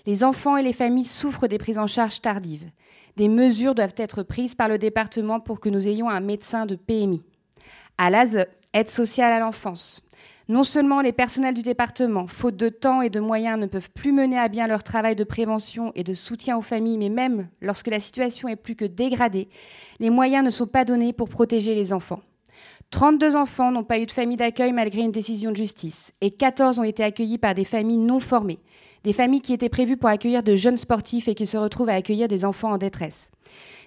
Les 0.05 0.25
enfants 0.25 0.57
et 0.57 0.63
les 0.63 0.73
familles 0.73 1.05
souffrent 1.05 1.47
des 1.47 1.59
prises 1.59 1.77
en 1.77 1.87
charge 1.87 2.19
tardives. 2.19 2.69
Des 3.15 3.29
mesures 3.29 3.73
doivent 3.73 3.95
être 3.95 4.21
prises 4.21 4.55
par 4.55 4.67
le 4.67 4.77
département 4.77 5.39
pour 5.39 5.61
que 5.61 5.69
nous 5.69 5.87
ayons 5.87 6.09
un 6.09 6.19
médecin 6.19 6.65
de 6.65 6.75
PMI. 6.75 7.23
À 7.97 8.09
l'ASE, 8.09 8.47
aide 8.73 8.89
sociale 8.89 9.31
à 9.31 9.39
l'enfance. 9.39 10.03
Non 10.49 10.63
seulement 10.63 11.01
les 11.01 11.11
personnels 11.11 11.53
du 11.53 11.61
département, 11.61 12.25
faute 12.27 12.55
de 12.57 12.69
temps 12.69 13.03
et 13.03 13.11
de 13.11 13.19
moyens, 13.19 13.59
ne 13.59 13.67
peuvent 13.67 13.91
plus 13.91 14.11
mener 14.11 14.39
à 14.39 14.47
bien 14.47 14.65
leur 14.65 14.81
travail 14.81 15.15
de 15.15 15.23
prévention 15.23 15.91
et 15.93 16.03
de 16.03 16.15
soutien 16.15 16.57
aux 16.57 16.63
familles, 16.63 16.97
mais 16.97 17.09
même 17.09 17.49
lorsque 17.61 17.85
la 17.85 17.99
situation 17.99 18.47
est 18.47 18.55
plus 18.55 18.75
que 18.75 18.85
dégradée, 18.85 19.47
les 19.99 20.09
moyens 20.09 20.43
ne 20.43 20.49
sont 20.49 20.65
pas 20.65 20.85
donnés 20.85 21.13
pour 21.13 21.29
protéger 21.29 21.75
les 21.75 21.93
enfants. 21.93 22.21
32 22.89 23.35
enfants 23.35 23.71
n'ont 23.71 23.83
pas 23.83 23.99
eu 23.99 24.07
de 24.07 24.11
famille 24.11 24.37
d'accueil 24.37 24.73
malgré 24.73 25.01
une 25.01 25.11
décision 25.11 25.51
de 25.51 25.55
justice 25.55 26.13
et 26.19 26.31
14 26.31 26.79
ont 26.79 26.83
été 26.83 27.03
accueillis 27.03 27.37
par 27.37 27.53
des 27.53 27.63
familles 27.63 27.99
non 27.99 28.19
formées, 28.19 28.57
des 29.03 29.13
familles 29.13 29.41
qui 29.41 29.53
étaient 29.53 29.69
prévues 29.69 29.97
pour 29.97 30.09
accueillir 30.09 30.43
de 30.43 30.55
jeunes 30.55 30.77
sportifs 30.77 31.27
et 31.27 31.35
qui 31.35 31.45
se 31.45 31.57
retrouvent 31.57 31.89
à 31.89 31.95
accueillir 31.95 32.27
des 32.27 32.45
enfants 32.45 32.71
en 32.71 32.77
détresse. 32.77 33.31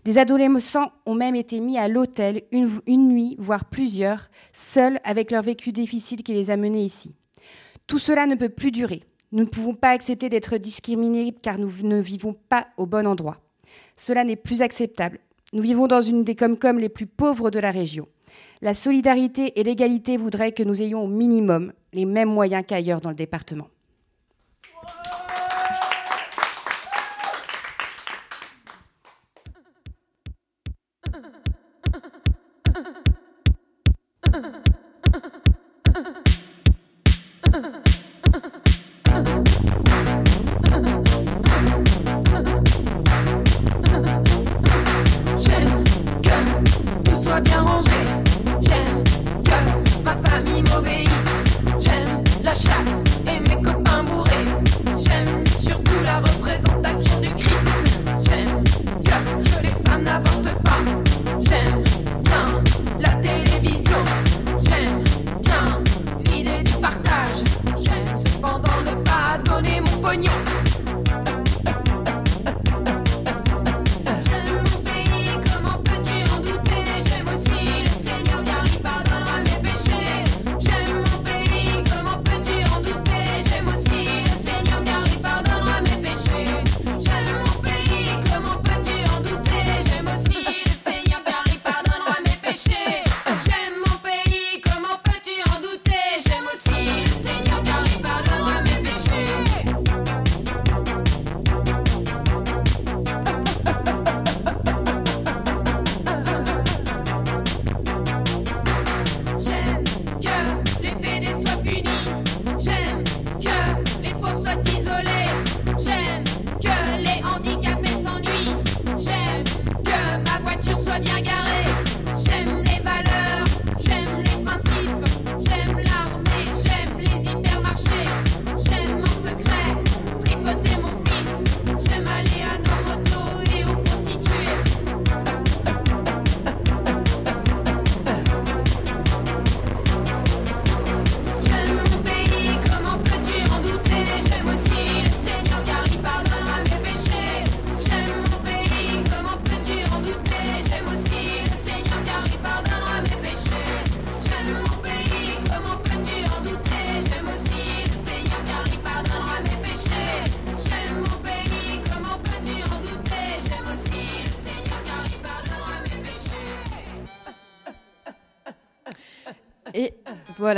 Des 0.04 0.18
adolescents 0.18 0.90
ont 1.06 1.14
même 1.14 1.36
été 1.36 1.60
mis 1.60 1.78
à 1.78 1.86
l'hôtel 1.86 2.42
une, 2.50 3.08
nuit, 3.08 3.36
voire 3.38 3.66
plusieurs, 3.66 4.30
seuls 4.52 4.98
avec 5.04 5.30
leur 5.30 5.42
vécu 5.42 5.70
difficile 5.70 6.22
qui 6.22 6.32
les 6.32 6.50
a 6.50 6.56
menés 6.56 6.84
ici. 6.84 7.14
Tout 7.86 7.98
cela 7.98 8.26
ne 8.26 8.34
peut 8.34 8.48
plus 8.48 8.72
durer. 8.72 9.02
Nous 9.30 9.44
ne 9.44 9.48
pouvons 9.48 9.74
pas 9.74 9.90
accepter 9.90 10.28
d'être 10.28 10.56
discriminés 10.56 11.32
car 11.40 11.58
nous 11.58 11.70
ne 11.84 12.00
vivons 12.00 12.34
pas 12.48 12.66
au 12.76 12.86
bon 12.86 13.06
endroit. 13.06 13.38
Cela 13.96 14.24
n'est 14.24 14.36
plus 14.36 14.60
acceptable. 14.60 15.20
Nous 15.52 15.62
vivons 15.62 15.86
dans 15.86 16.02
une 16.02 16.24
des 16.24 16.34
comcom 16.34 16.78
les 16.78 16.88
plus 16.88 17.06
pauvres 17.06 17.50
de 17.50 17.58
la 17.58 17.70
région. 17.70 18.08
La 18.60 18.74
solidarité 18.74 19.58
et 19.60 19.62
l'égalité 19.62 20.16
voudraient 20.16 20.52
que 20.52 20.62
nous 20.62 20.82
ayons 20.82 21.04
au 21.04 21.08
minimum 21.08 21.72
les 21.92 22.06
mêmes 22.06 22.30
moyens 22.30 22.64
qu'ailleurs 22.66 23.00
dans 23.00 23.10
le 23.10 23.16
département. 23.16 23.68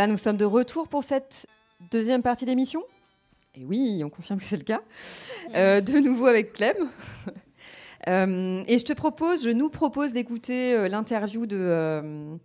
Voilà, 0.05 0.12
nous 0.12 0.18
sommes 0.18 0.36
de 0.36 0.44
retour 0.44 0.86
pour 0.86 1.02
cette 1.02 1.46
deuxième 1.90 2.20
partie 2.20 2.44
d'émission. 2.44 2.82
Et 3.55 3.64
oui, 3.64 4.02
on 4.05 4.11
confirme 4.11 4.38
que 4.38 4.44
c'est 4.44 4.59
le 4.59 4.62
cas. 4.62 4.82
Euh, 5.55 5.80
de 5.80 5.98
nouveau 5.98 6.26
avec 6.26 6.52
Clem. 6.52 6.76
Euh, 8.07 8.62
et 8.66 8.76
je 8.76 8.84
te 8.84 8.92
propose, 8.92 9.44
je 9.44 9.50
nous 9.50 9.70
propose 9.70 10.12
d'écouter 10.12 10.74
euh, 10.74 10.88
l'interview 10.88 11.46
de, 11.46 11.57
euh, 11.59 12.36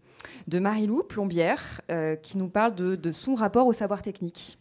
de 0.47 0.59
Marie-Lou 0.59 1.03
Plombière, 1.03 1.81
euh, 1.91 2.15
qui 2.15 2.37
nous 2.37 2.47
parle 2.47 2.75
de, 2.75 2.95
de 2.95 3.11
son 3.11 3.35
rapport 3.35 3.67
au 3.67 3.73
savoir 3.73 4.01
technique. 4.01 4.57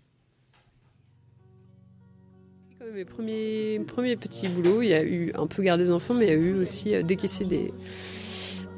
Comme 2.81 2.91
Mes 2.95 3.05
premiers, 3.05 3.79
premiers 3.87 4.17
petits 4.17 4.49
boulots, 4.49 4.83
il 4.83 4.89
y 4.89 4.95
a 4.95 5.05
eu 5.05 5.31
un 5.37 5.47
peu 5.47 5.63
garder 5.63 5.85
des 5.85 5.93
enfants, 5.93 6.15
mais 6.15 6.27
il 6.27 6.31
y 6.31 6.33
a 6.33 6.37
eu 6.37 6.61
aussi 6.61 6.93
euh, 6.97 7.05
décaisser 7.05 7.45
des, 7.45 7.73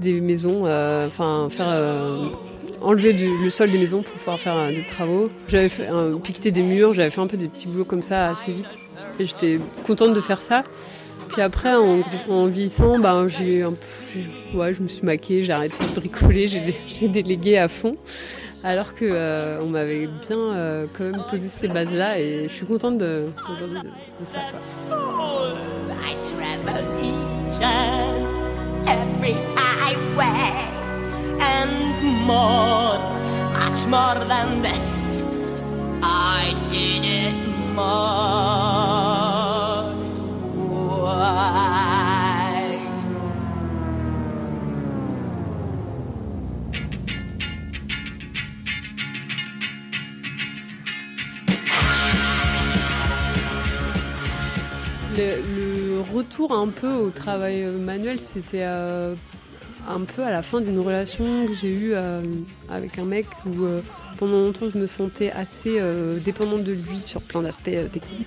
des 0.01 0.21
maisons, 0.21 0.63
euh, 0.67 1.07
enfin 1.07 1.49
faire 1.51 1.69
euh, 1.69 2.23
enlever 2.81 3.13
du- 3.13 3.37
le 3.43 3.51
sol 3.51 3.71
des 3.71 3.79
maisons 3.79 4.03
pour 4.03 4.13
pouvoir 4.15 4.39
faire 4.39 4.57
euh, 4.57 4.73
des 4.73 4.85
travaux. 4.85 5.31
J'avais 5.49 5.69
piqueté 6.23 6.51
des 6.51 6.63
murs, 6.63 6.95
j'avais 6.95 7.11
fait 7.11 7.21
un 7.21 7.27
peu 7.27 7.37
des 7.37 7.49
petits 7.49 7.69
boulots 7.69 7.85
comme 7.85 8.03
ça 8.03 8.27
assez 8.29 8.53
vite. 8.53 8.79
Et 9.19 9.27
j'étais 9.27 9.59
contente 9.87 10.15
de 10.15 10.21
faire 10.21 10.41
ça. 10.41 10.65
Puis 11.29 11.43
après, 11.43 11.75
en, 11.77 12.47
vieillissant, 12.47 12.99
ben, 12.99 13.29
j'ai 13.29 13.65
ouais, 14.55 14.75
je 14.75 14.83
me 14.83 14.89
suis 14.89 15.05
maquée, 15.05 15.45
j'ai 15.45 15.53
arrêté 15.53 15.77
de 15.85 15.95
bricoler, 16.01 16.49
j'ai, 16.49 16.61
dé- 16.61 16.75
j'ai 16.87 17.07
délégué 17.09 17.57
à 17.59 17.69
fond. 17.69 17.97
Alors 18.65 18.95
que 18.95 19.59
on 19.63 19.67
m'avait 19.67 20.07
bien 20.07 20.87
quand 20.97 21.05
même 21.05 21.23
posé 21.31 21.49
ces 21.49 21.69
bases-là 21.69 22.19
et 22.19 22.45
je 22.49 22.53
suis 22.53 22.67
contente 22.67 22.99
de, 22.99 23.27
ça. 24.25 24.41
Every 28.91 29.37
highway 29.55 30.51
and 31.55 31.73
more, 32.27 32.99
much 33.59 33.81
more 33.87 34.19
than 34.33 34.63
this. 34.63 34.89
I 36.03 36.55
did 36.71 37.05
it 37.23 37.37
my 37.75 37.85
way. 41.05 41.31
Le, 55.17 55.31
le 55.57 55.70
retour 56.01 56.53
un 56.53 56.69
peu 56.69 56.93
au 56.93 57.11
travail 57.11 57.63
euh, 57.63 57.79
manuel, 57.79 58.21
c'était 58.21 58.63
euh, 58.63 59.15
un 59.89 60.01
peu 60.01 60.23
à 60.23 60.31
la 60.31 60.43
fin 60.43 60.61
d'une 60.61 60.79
relation 60.79 61.47
que 61.47 61.55
j'ai 61.55 61.71
eue 61.71 61.93
euh, 61.95 62.23
avec 62.69 62.99
un 62.99 63.05
mec 63.05 63.27
où 63.47 63.67
pendant 64.19 64.39
longtemps 64.39 64.67
je 64.73 64.79
me 64.79 64.87
sentais 64.87 65.31
assez 65.31 65.81
dépendante 66.25 66.65
de 66.65 66.73
lui 66.73 67.01
sur 67.01 67.23
plein 67.23 67.43
d'aspects 67.43 67.71
techniques. 67.93 68.27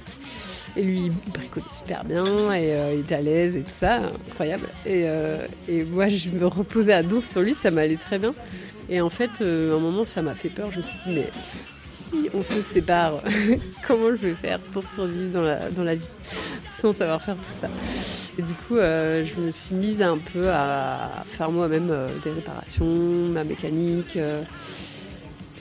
Et 0.76 0.82
lui, 0.82 1.02
il 1.06 1.32
bricolait 1.32 1.66
super 1.70 2.04
bien 2.04 2.24
et 2.56 2.74
il 2.94 3.02
était 3.02 3.16
à 3.16 3.22
l'aise 3.22 3.56
et 3.56 3.62
tout 3.62 3.70
ça, 3.70 4.00
incroyable. 4.30 4.68
Et, 4.88 5.06
moi, 5.92 6.08
je 6.08 6.30
me 6.30 6.48
reposais 6.48 6.94
à 6.94 7.04
dos 7.04 7.22
sur 7.22 7.42
lui, 7.42 7.54
ça 7.54 7.70
m'allait 7.70 7.98
très 7.98 8.18
bien. 8.18 8.34
Et 8.90 9.00
en 9.00 9.12
fait, 9.12 9.42
à 9.42 9.76
un 9.76 9.80
moment, 9.80 10.04
ça 10.04 10.24
m'a 10.24 10.34
fait 10.34 10.50
peur. 10.50 10.72
Je 10.72 10.80
me 10.80 10.84
suis 10.84 10.98
dit, 11.06 11.14
mais 11.14 11.30
on 12.34 12.42
se 12.44 12.62
sépare, 12.74 13.22
comment 13.88 14.10
je 14.12 14.28
vais 14.28 14.36
faire 14.36 14.60
pour 14.60 14.84
survivre 14.88 15.32
dans 15.32 15.42
la, 15.42 15.70
dans 15.70 15.84
la 15.84 15.96
vie 15.96 16.10
sans 16.66 16.92
savoir 16.92 17.22
faire 17.22 17.36
tout 17.36 17.44
ça? 17.44 17.70
Et 18.38 18.42
du 18.42 18.54
coup, 18.54 18.78
euh, 18.78 19.24
je 19.24 19.40
me 19.40 19.52
suis 19.52 19.76
mise 19.76 20.02
un 20.02 20.18
peu 20.18 20.50
à 20.50 21.24
faire 21.28 21.52
moi-même 21.52 21.90
euh, 21.92 22.08
des 22.24 22.32
réparations, 22.32 22.86
ma 22.86 23.44
mécanique. 23.44 24.18
euh, 24.18 24.42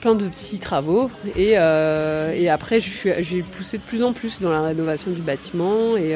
plein 0.01 0.15
de 0.15 0.27
petits 0.27 0.59
travaux. 0.59 1.09
Et, 1.37 1.55
après 1.55 2.79
j'ai 2.81 3.41
poussé 3.41 3.77
de 3.77 3.83
plus 3.83 4.03
en 4.03 4.11
plus 4.11 4.41
dans 4.41 4.51
la 4.51 4.61
rénovation 4.61 5.11
du 5.11 5.21
bâtiment 5.21 5.95
et, 5.95 6.13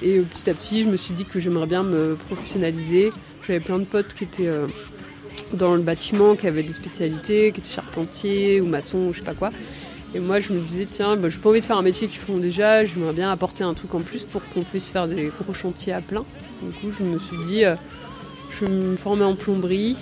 petit 0.00 0.48
à 0.50 0.54
petit 0.54 0.82
je 0.82 0.86
me 0.86 0.96
suis 0.96 1.14
dit 1.14 1.24
que 1.24 1.40
j'aimerais 1.40 1.66
bien 1.66 1.82
me 1.82 2.14
professionnaliser. 2.14 3.12
J'avais 3.44 3.58
plein 3.58 3.80
de 3.80 3.84
potes 3.84 4.14
qui 4.14 4.22
étaient 4.22 4.48
dans 5.54 5.74
le 5.74 5.82
bâtiment 5.82 6.36
qui 6.36 6.46
avaient 6.46 6.62
des 6.62 6.72
spécialités 6.72 7.52
qui 7.52 7.60
étaient 7.60 7.70
charpentiers 7.70 8.60
ou 8.60 8.66
maçons 8.66 8.98
ou 8.98 9.12
je 9.12 9.18
sais 9.18 9.24
pas 9.24 9.34
quoi. 9.34 9.50
Et 10.14 10.20
moi 10.20 10.40
je 10.40 10.52
me 10.52 10.60
disais 10.60 10.86
tiens 10.90 11.16
bah, 11.16 11.28
j'ai 11.28 11.38
pas 11.38 11.50
envie 11.50 11.60
de 11.60 11.66
faire 11.66 11.78
un 11.78 11.82
métier 11.82 12.08
qu'ils 12.08 12.20
font 12.20 12.38
déjà 12.38 12.84
j'aimerais 12.84 13.12
bien 13.12 13.30
apporter 13.30 13.62
un 13.62 13.74
truc 13.74 13.94
en 13.94 14.00
plus 14.00 14.24
pour 14.24 14.42
qu'on 14.48 14.62
puisse 14.62 14.88
faire 14.88 15.06
des 15.06 15.30
gros 15.40 15.54
chantiers 15.54 15.92
à 15.92 16.00
plein. 16.00 16.24
Du 16.62 16.72
coup 16.72 16.94
je 16.98 17.04
me 17.04 17.18
suis 17.18 17.36
dit 17.46 17.64
euh, 17.64 17.76
je 18.50 18.64
vais 18.64 18.72
me 18.72 18.96
former 18.96 19.24
en 19.24 19.34
plomberie 19.36 19.96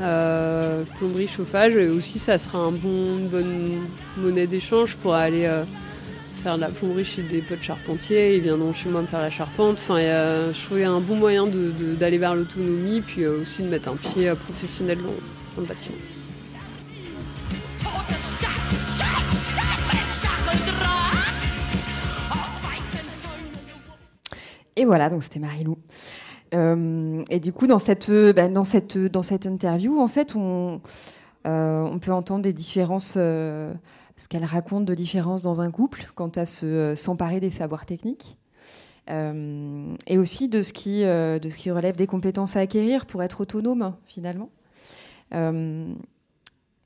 euh, 0.00 0.82
plomberie, 0.98 1.28
chauffage, 1.28 1.76
et 1.76 1.88
aussi 1.88 2.18
ça 2.18 2.38
sera 2.38 2.58
un 2.58 2.72
bon, 2.72 3.18
une 3.18 3.28
bonne 3.28 3.78
monnaie 4.16 4.46
d'échange 4.46 4.96
pour 4.96 5.14
aller 5.14 5.44
euh, 5.46 5.62
faire 6.44 6.56
de 6.56 6.60
la 6.60 6.68
plomberie 6.68 7.06
chez 7.06 7.22
des 7.22 7.40
potes 7.40 7.62
charpentiers, 7.62 8.36
ils 8.36 8.42
viendront 8.42 8.74
chez 8.74 8.90
moi 8.90 9.00
me 9.00 9.06
faire 9.06 9.22
la 9.22 9.30
charpente. 9.30 9.78
Enfin, 9.78 9.96
a- 9.96 10.52
je 10.52 10.62
trouvais 10.62 10.84
un 10.84 11.00
bon 11.00 11.16
moyen 11.16 11.46
d'aller 11.98 12.18
vers 12.18 12.34
l'autonomie, 12.34 13.00
puis 13.00 13.22
euh, 13.24 13.40
aussi 13.40 13.62
de 13.62 13.68
mettre 13.68 13.88
un 13.88 13.96
pied 13.96 14.28
euh, 14.28 14.34
professionnel 14.34 14.98
dans, 14.98 15.62
le 15.62 15.66
bâtiment. 15.66 15.96
Et 24.76 24.84
voilà, 24.84 25.08
donc 25.08 25.22
c'était 25.22 25.38
Marilou. 25.40 25.78
Euh, 26.52 27.22
et 27.30 27.40
du 27.40 27.54
coup, 27.54 27.66
dans 27.66 27.78
cette, 27.78 28.10
euh, 28.10 28.34
bah, 28.34 28.48
dans 28.48 28.64
cette, 28.64 28.98
dans 28.98 29.22
cette 29.22 29.46
interview, 29.46 29.98
en 29.98 30.08
fait, 30.08 30.36
on, 30.36 30.82
euh, 31.46 31.96
peut 31.98 32.12
entendre 32.12 32.42
des 32.42 32.52
différences, 32.52 33.14
euh, 33.16 33.72
ce 34.16 34.28
qu'elle 34.28 34.44
raconte 34.44 34.84
de 34.84 34.94
différences 34.94 35.42
dans 35.42 35.60
un 35.60 35.70
couple 35.70 36.10
quant 36.14 36.28
à 36.28 36.44
se, 36.44 36.66
euh, 36.66 36.96
s'emparer 36.96 37.40
des 37.40 37.50
savoirs 37.50 37.86
techniques. 37.86 38.38
Euh, 39.10 39.94
et 40.06 40.16
aussi 40.16 40.48
de 40.48 40.62
ce, 40.62 40.72
qui, 40.72 41.04
euh, 41.04 41.38
de 41.38 41.50
ce 41.50 41.58
qui 41.58 41.70
relève 41.70 41.96
des 41.96 42.06
compétences 42.06 42.56
à 42.56 42.60
acquérir 42.60 43.04
pour 43.04 43.22
être 43.22 43.40
autonome, 43.42 43.94
finalement. 44.06 44.50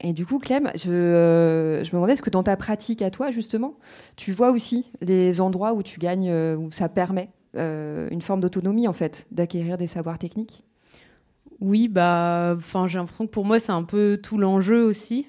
Et 0.01 0.13
du 0.13 0.25
coup, 0.25 0.39
Clem, 0.39 0.71
je, 0.75 0.91
me 0.91 1.93
demandais, 1.93 2.15
est-ce 2.15 2.23
que 2.23 2.31
dans 2.31 2.45
ta 2.45 2.57
pratique 2.57 3.03
à 3.03 3.11
toi, 3.11 3.31
justement, 3.31 3.75
tu 4.17 4.33
vois 4.33 4.53
aussi 4.53 4.91
les 5.03 5.41
endroits 5.43 5.75
où 5.75 5.83
tu 5.83 5.99
gagnes, 6.01 6.33
où 6.57 6.71
ça 6.71 6.89
permet 6.89 7.29
une 7.55 8.23
forme 8.23 8.41
d'autonomie, 8.41 8.89
en 8.89 8.95
fait, 8.95 9.27
d'acquérir 9.33 9.77
des 9.77 9.87
savoirs 9.87 10.19
techniques? 10.19 10.65
Oui, 11.61 11.89
bah, 11.89 12.57
j'ai 12.87 12.99
l'impression 12.99 13.27
que 13.27 13.33
pour 13.33 13.45
moi, 13.45 13.61
c'est 13.61 13.73
un 13.73 13.83
peu 13.83 14.19
tout 14.23 14.39
l'enjeu 14.39 14.83
aussi. 14.83 15.27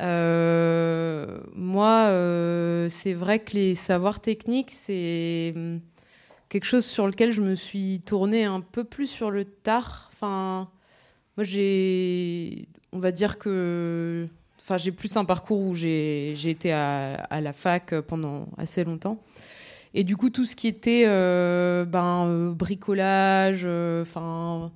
Euh, 0.00 1.40
moi, 1.54 2.06
euh, 2.08 2.88
c'est 2.88 3.12
vrai 3.12 3.40
que 3.40 3.54
les 3.54 3.74
savoirs 3.74 4.20
techniques, 4.20 4.70
c'est 4.70 5.52
hum, 5.54 5.80
quelque 6.48 6.64
chose 6.64 6.84
sur 6.84 7.06
lequel 7.06 7.32
je 7.32 7.42
me 7.42 7.54
suis 7.54 8.00
tournée 8.00 8.44
un 8.44 8.60
peu 8.60 8.84
plus 8.84 9.06
sur 9.06 9.30
le 9.30 9.44
tard. 9.44 10.10
Enfin, 10.12 10.68
moi, 11.36 11.44
j'ai, 11.44 12.68
on 12.92 12.98
va 12.98 13.12
dire 13.12 13.38
que, 13.38 14.26
enfin, 14.60 14.78
j'ai 14.78 14.92
plus 14.92 15.16
un 15.16 15.24
parcours 15.24 15.60
où 15.60 15.74
j'ai 15.74 16.32
été 16.32 16.72
à, 16.72 17.40
la 17.40 17.52
fac 17.52 17.94
pendant 18.00 18.48
assez 18.56 18.84
longtemps. 18.84 19.22
Et 19.94 20.04
du 20.04 20.16
coup, 20.16 20.30
tout 20.30 20.46
ce 20.46 20.56
qui 20.56 20.68
était 20.68 21.04
euh, 21.06 21.84
ben, 21.84 22.50
bricolage, 22.56 23.66
enfin, 23.66 24.72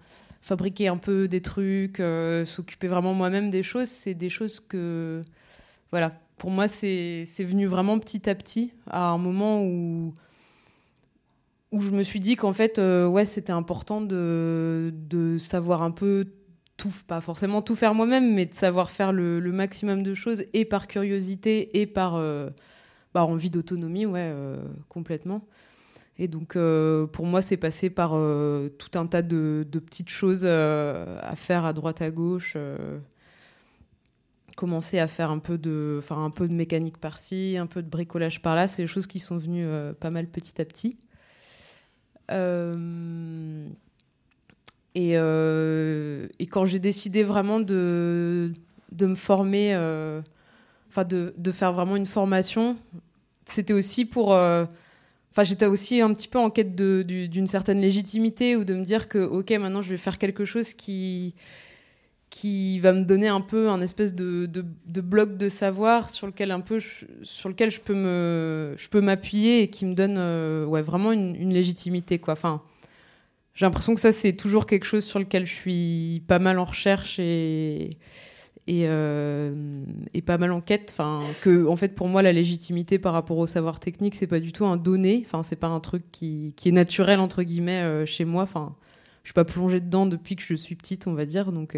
fabriquer 0.46 0.86
un 0.86 0.96
peu 0.96 1.26
des 1.26 1.40
trucs, 1.40 1.98
euh, 1.98 2.44
s'occuper 2.44 2.86
vraiment 2.86 3.14
moi-même 3.14 3.50
des 3.50 3.64
choses, 3.64 3.88
c'est 3.88 4.14
des 4.14 4.28
choses 4.28 4.60
que, 4.60 5.22
voilà, 5.90 6.12
pour 6.38 6.52
moi, 6.52 6.68
c'est 6.68 7.24
venu 7.40 7.66
vraiment 7.66 7.98
petit 7.98 8.30
à 8.30 8.34
petit, 8.36 8.72
à 8.88 9.08
un 9.08 9.18
moment 9.18 9.64
où, 9.64 10.14
je 11.72 11.90
me 11.90 12.04
suis 12.04 12.20
dit 12.20 12.36
qu'en 12.36 12.52
fait, 12.52 12.78
euh, 12.78 13.08
ouais, 13.08 13.24
c'était 13.24 13.52
important 13.52 14.00
de, 14.00 15.36
savoir 15.40 15.82
un 15.82 15.90
peu 15.90 16.28
tout, 16.76 16.92
pas 17.08 17.20
forcément 17.20 17.60
tout 17.60 17.74
faire 17.74 17.94
moi-même, 17.94 18.32
mais 18.32 18.46
de 18.46 18.54
savoir 18.54 18.90
faire 18.90 19.12
le, 19.12 19.40
maximum 19.50 20.04
de 20.04 20.14
choses, 20.14 20.44
et 20.52 20.64
par 20.64 20.86
curiosité, 20.86 21.80
et 21.80 21.86
par 21.86 22.14
euh, 22.14 22.50
bah, 23.14 23.24
envie 23.24 23.50
d'autonomie, 23.50 24.06
ouais, 24.06 24.32
complètement. 24.88 25.42
Et 26.18 26.28
donc, 26.28 26.56
euh, 26.56 27.06
pour 27.06 27.26
moi, 27.26 27.42
c'est 27.42 27.58
passé 27.58 27.90
par 27.90 28.12
euh, 28.14 28.70
tout 28.78 28.98
un 28.98 29.06
tas 29.06 29.22
de, 29.22 29.66
petites 29.70 30.08
choses 30.08 30.42
euh, 30.44 31.18
à 31.22 31.36
faire 31.36 31.64
à 31.64 31.72
droite, 31.72 32.00
à 32.00 32.10
gauche. 32.10 32.56
commencer 34.56 34.98
à 34.98 35.06
faire 35.06 35.30
un 35.30 35.38
peu 35.38 35.58
de, 35.58 36.00
un 36.10 36.30
peu 36.30 36.48
de 36.48 36.54
mécanique 36.54 36.96
par-ci, 36.96 37.56
un 37.58 37.66
peu 37.66 37.82
de 37.82 37.88
bricolage 37.88 38.40
par-là. 38.40 38.66
C'est 38.66 38.82
des 38.82 38.86
choses 38.86 39.06
qui 39.06 39.18
sont 39.18 39.36
venues 39.36 39.66
pas 40.00 40.10
mal 40.10 40.26
petit 40.26 40.60
à 40.60 40.64
petit. 40.64 40.96
Et, 44.94 45.12
et 45.12 46.46
quand 46.46 46.64
j'ai 46.64 46.78
décidé 46.78 47.22
vraiment 47.24 47.60
de, 47.60 48.54
de 48.92 49.06
me 49.06 49.14
former, 49.14 49.74
enfin 50.88 51.04
de, 51.04 51.34
de 51.36 51.52
faire 51.52 51.74
vraiment 51.74 51.96
une 51.96 52.06
formation, 52.06 52.78
c'était 53.44 53.74
aussi 53.74 54.06
pour. 54.06 54.34
Enfin, 55.36 55.44
j'étais 55.44 55.66
aussi 55.66 56.00
un 56.00 56.14
petit 56.14 56.28
peu 56.28 56.38
en 56.38 56.48
quête 56.48 56.74
d'une 56.74 57.46
certaine 57.46 57.78
légitimité 57.78 58.56
ou 58.56 58.64
de 58.64 58.72
me 58.72 58.82
dire 58.82 59.04
que, 59.04 59.18
ok, 59.18 59.50
maintenant 59.50 59.82
je 59.82 59.90
vais 59.90 59.98
faire 59.98 60.16
quelque 60.16 60.46
chose 60.46 60.72
qui, 60.72 61.34
qui 62.30 62.80
va 62.80 62.94
me 62.94 63.02
donner 63.02 63.28
un 63.28 63.42
peu 63.42 63.68
un 63.68 63.82
espèce 63.82 64.14
de, 64.14 64.46
de, 64.46 65.00
bloc 65.02 65.36
de 65.36 65.50
savoir 65.50 66.08
sur 66.08 66.26
lequel 66.26 66.52
un 66.52 66.60
peu 66.60 66.78
je, 66.78 67.04
sur 67.22 67.50
lequel 67.50 67.70
peux 67.84 67.92
me 67.92 68.74
je 68.78 68.88
peux 68.88 69.02
m'appuyer 69.02 69.60
et 69.60 69.68
qui 69.68 69.84
me 69.84 69.92
donne 69.92 70.16
euh, 70.16 70.64
ouais 70.64 70.80
vraiment 70.80 71.12
une, 71.12 71.36
une 71.36 71.52
légitimité 71.52 72.18
quoi. 72.18 72.32
Enfin, 72.32 72.62
j'ai 73.52 73.66
l'impression 73.66 73.94
que 73.94 74.00
ça 74.00 74.12
c'est 74.12 74.32
toujours 74.32 74.64
quelque 74.64 74.86
chose 74.86 75.04
sur 75.04 75.18
lequel 75.18 75.44
je 75.46 75.52
suis 75.52 76.22
pas 76.28 76.38
mal 76.38 76.58
en 76.58 76.64
recherche 76.64 77.18
et 77.18 77.98
et, 78.66 78.84
euh, 78.86 79.84
et 80.14 80.22
pas 80.22 80.38
mal 80.38 80.52
en 80.52 80.60
quête. 80.60 80.92
Enfin, 80.92 81.20
que 81.42 81.66
en 81.66 81.76
fait 81.76 81.94
pour 81.94 82.08
moi 82.08 82.22
la 82.22 82.32
légitimité 82.32 82.98
par 82.98 83.12
rapport 83.12 83.38
au 83.38 83.46
savoir 83.46 83.80
technique 83.80 84.14
c'est 84.14 84.26
pas 84.26 84.40
du 84.40 84.52
tout 84.52 84.66
un 84.66 84.76
donné. 84.76 85.22
Enfin, 85.24 85.42
c'est 85.42 85.56
pas 85.56 85.68
un 85.68 85.80
truc 85.80 86.04
qui, 86.12 86.54
est 86.64 86.70
naturel 86.72 87.20
entre 87.20 87.42
guillemets 87.42 87.82
euh, 87.82 88.06
chez 88.06 88.24
moi. 88.24 88.42
Enfin, 88.42 88.74
je 89.22 89.28
suis 89.28 89.34
pas 89.34 89.44
plongée 89.44 89.80
dedans 89.80 90.06
depuis 90.06 90.36
que 90.36 90.42
je 90.42 90.54
suis 90.54 90.74
petite, 90.74 91.06
on 91.06 91.14
va 91.14 91.24
dire. 91.24 91.52
Donc, 91.52 91.76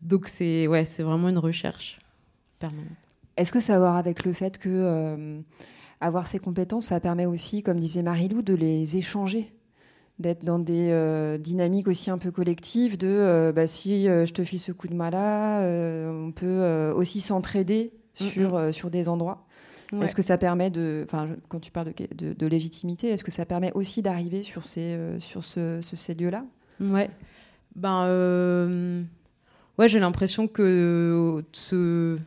donc 0.00 0.28
c'est 0.28 0.66
ouais, 0.68 0.84
c'est 0.84 1.02
vraiment 1.02 1.28
une 1.28 1.38
recherche 1.38 1.98
permanente. 2.58 2.88
Est-ce 3.36 3.52
que 3.52 3.60
ça 3.60 3.74
a 3.74 3.76
à 3.76 3.78
voir 3.78 3.96
avec 3.96 4.24
le 4.24 4.32
fait 4.32 4.58
que 4.58 5.42
avoir 6.00 6.26
ces 6.26 6.38
compétences, 6.38 6.86
ça 6.86 7.00
permet 7.00 7.26
aussi, 7.26 7.62
comme 7.62 7.78
disait 7.78 8.02
Marie-Lou, 8.02 8.42
de 8.42 8.54
les 8.54 8.96
échanger 8.96 9.52
d'être 10.20 10.44
dans 10.44 10.58
des 10.58 10.90
euh, 10.90 11.38
dynamiques 11.38 11.88
aussi 11.88 12.10
un 12.10 12.18
peu 12.18 12.30
collectives 12.30 12.96
de 12.98 13.08
euh, 13.08 13.52
bah, 13.52 13.66
si 13.66 14.08
euh, 14.08 14.26
je 14.26 14.32
te 14.32 14.44
file 14.44 14.60
ce 14.60 14.70
coup 14.72 14.86
de 14.86 14.94
malin, 14.94 15.62
on 16.12 16.30
peut 16.32 16.92
aussi 16.94 17.20
s'entraider 17.20 17.92
Mm, 18.20 18.24
sur, 18.24 18.74
sur 18.74 18.90
des 18.90 19.08
endroits. 19.08 19.46
Ouais. 19.92 20.04
Est-ce 20.04 20.14
que 20.16 20.20
ça 20.22 20.36
permet 20.36 20.68
de, 20.68 21.02
enfin, 21.06 21.28
quand 21.48 21.60
tu 21.60 21.70
parles 21.70 21.92
de, 21.96 22.26
de- 22.28 22.32
de 22.34 22.46
légitimité, 22.46 23.08
est-ce 23.08 23.24
que 23.24 23.30
ça 23.32 23.46
permet 23.46 23.72
aussi 23.72 24.02
d'arriver 24.02 24.42
sur 24.42 24.64
ces, 24.64 24.98
sur 25.20 25.42
ce, 25.44 25.80
ce- 25.80 25.96
ces 25.96 26.14
lieux-là? 26.14 26.44
Ouais. 26.80 27.08
Ben, 27.76 29.04
ouais, 29.78 29.88
j'ai 29.88 30.00
l'impression 30.00 30.48
que 30.48 31.42
euh, 31.72 32.18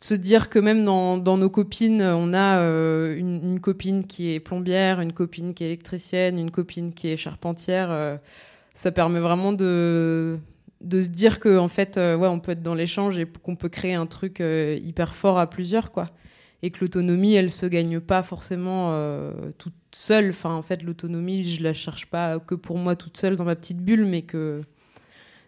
se, 0.00 0.14
dire 0.14 0.48
que 0.48 0.58
même 0.58 0.84
dans, 0.84 1.18
nos 1.18 1.50
copines, 1.50 2.02
on 2.02 2.32
a 2.32 2.58
euh, 2.60 3.16
une, 3.16 3.60
copine 3.60 4.06
qui 4.06 4.32
est 4.32 4.40
plombière, 4.40 5.00
une 5.00 5.12
copine 5.12 5.54
qui 5.54 5.64
est 5.64 5.68
électricienne, 5.68 6.38
une 6.38 6.50
copine 6.50 6.92
qui 6.92 7.08
est 7.08 7.16
charpentière, 7.16 7.90
euh, 7.90 8.16
ça 8.74 8.92
permet 8.92 9.20
vraiment 9.20 9.52
de, 9.52 10.38
de 10.80 11.00
se 11.00 11.08
dire 11.08 11.40
que 11.40 11.58
en 11.58 11.68
fait, 11.68 11.96
euh, 11.96 12.16
ouais, 12.16 12.28
on 12.28 12.40
peut 12.40 12.52
être 12.52 12.62
dans 12.62 12.74
l'échange 12.74 13.18
et 13.18 13.26
qu'on 13.26 13.56
peut 13.56 13.68
créer 13.68 13.94
un 13.94 14.06
truc 14.06 14.40
hyper 14.40 15.14
fort 15.14 15.38
à 15.38 15.48
plusieurs, 15.48 15.90
quoi. 15.90 16.10
Et 16.62 16.70
que 16.70 16.80
l'autonomie, 16.80 17.34
elle 17.34 17.52
se 17.52 17.66
gagne 17.66 18.00
pas 18.00 18.24
forcément 18.24 18.92
toute 19.58 19.74
seule. 19.92 20.30
Enfin, 20.30 20.52
en 20.54 20.62
fait, 20.62 20.82
l'autonomie, 20.82 21.44
je 21.44 21.62
la 21.62 21.72
cherche 21.72 22.06
pas 22.06 22.40
que 22.40 22.56
pour 22.56 22.78
moi 22.78 22.96
toute 22.96 23.16
seule 23.16 23.36
dans 23.36 23.44
ma 23.44 23.54
petite 23.54 23.78
bulle, 23.78 24.04
mais 24.04 24.22
que 24.22 24.62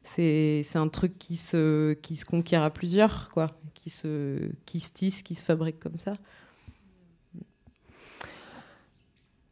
c'est 0.03 0.65
un 0.77 0.89
truc 0.89 1.19
qui 1.19 1.37
se, 1.37 1.93
qui 1.95 2.17
se 2.17 2.25
conquiert 2.25 2.63
à 2.63 2.71
plusieurs, 2.71 3.31
quoi. 3.31 3.59
Qui 3.75 3.91
se, 3.91 4.51
qui 4.67 4.81
se 4.81 4.93
tisse, 4.93 5.23
qui 5.23 5.35
se 5.35 5.43
fabrique 5.43 5.79
comme 5.81 5.99
ça. 5.99 6.15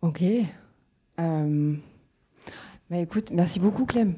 Ok. 0.02 0.22
Euh, 1.20 1.74
Bah 2.90 2.98
écoute, 2.98 3.30
merci 3.32 3.58
beaucoup 3.60 3.84
Clem. 3.84 4.16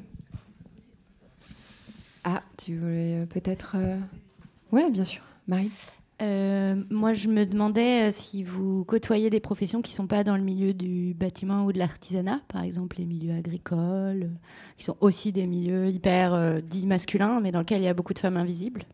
Ah, 2.23 2.43
tu 2.57 2.77
voulais 2.77 3.21
euh, 3.21 3.25
peut-être... 3.25 3.75
euh, 3.75 3.97
Ouais, 4.71 4.89
bien 4.91 5.05
sûr. 5.05 5.23
Marie 5.47 5.71
Euh, 6.21 6.75
moi, 6.91 7.13
je 7.13 7.27
me 7.27 7.45
demandais 7.45 8.09
euh, 8.09 8.11
si 8.11 8.43
vous 8.43 8.85
côtoyez 8.85 9.31
des 9.31 9.39
professions 9.39 9.81
qui 9.81 9.91
sont 9.91 10.05
pas 10.05 10.23
dans 10.23 10.37
le 10.37 10.43
milieu 10.43 10.73
du 10.73 11.15
bâtiment 11.15 11.65
ou 11.65 11.71
de 11.71 11.79
l'artisanat, 11.79 12.41
par 12.47 12.61
exemple 12.61 12.97
les 12.97 13.05
milieux 13.05 13.33
agricoles, 13.33 14.23
euh, 14.23 14.37
qui 14.77 14.83
sont 14.83 14.97
aussi 14.99 15.31
des 15.31 15.47
milieux 15.47 15.87
hyper 15.87 16.33
euh, 16.33 16.61
dits 16.61 16.85
masculins, 16.85 17.39
mais 17.41 17.51
dans 17.51 17.59
lesquels 17.59 17.81
il 17.81 17.85
y 17.85 17.87
a 17.87 17.95
beaucoup 17.95 18.13
de 18.13 18.19
femmes 18.19 18.37
invisibles. 18.37 18.85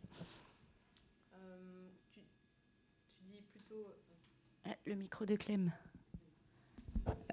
Ah, 4.66 4.76
Le 4.86 4.96
micro 4.96 5.26
de 5.26 5.36
Clem. 5.36 5.72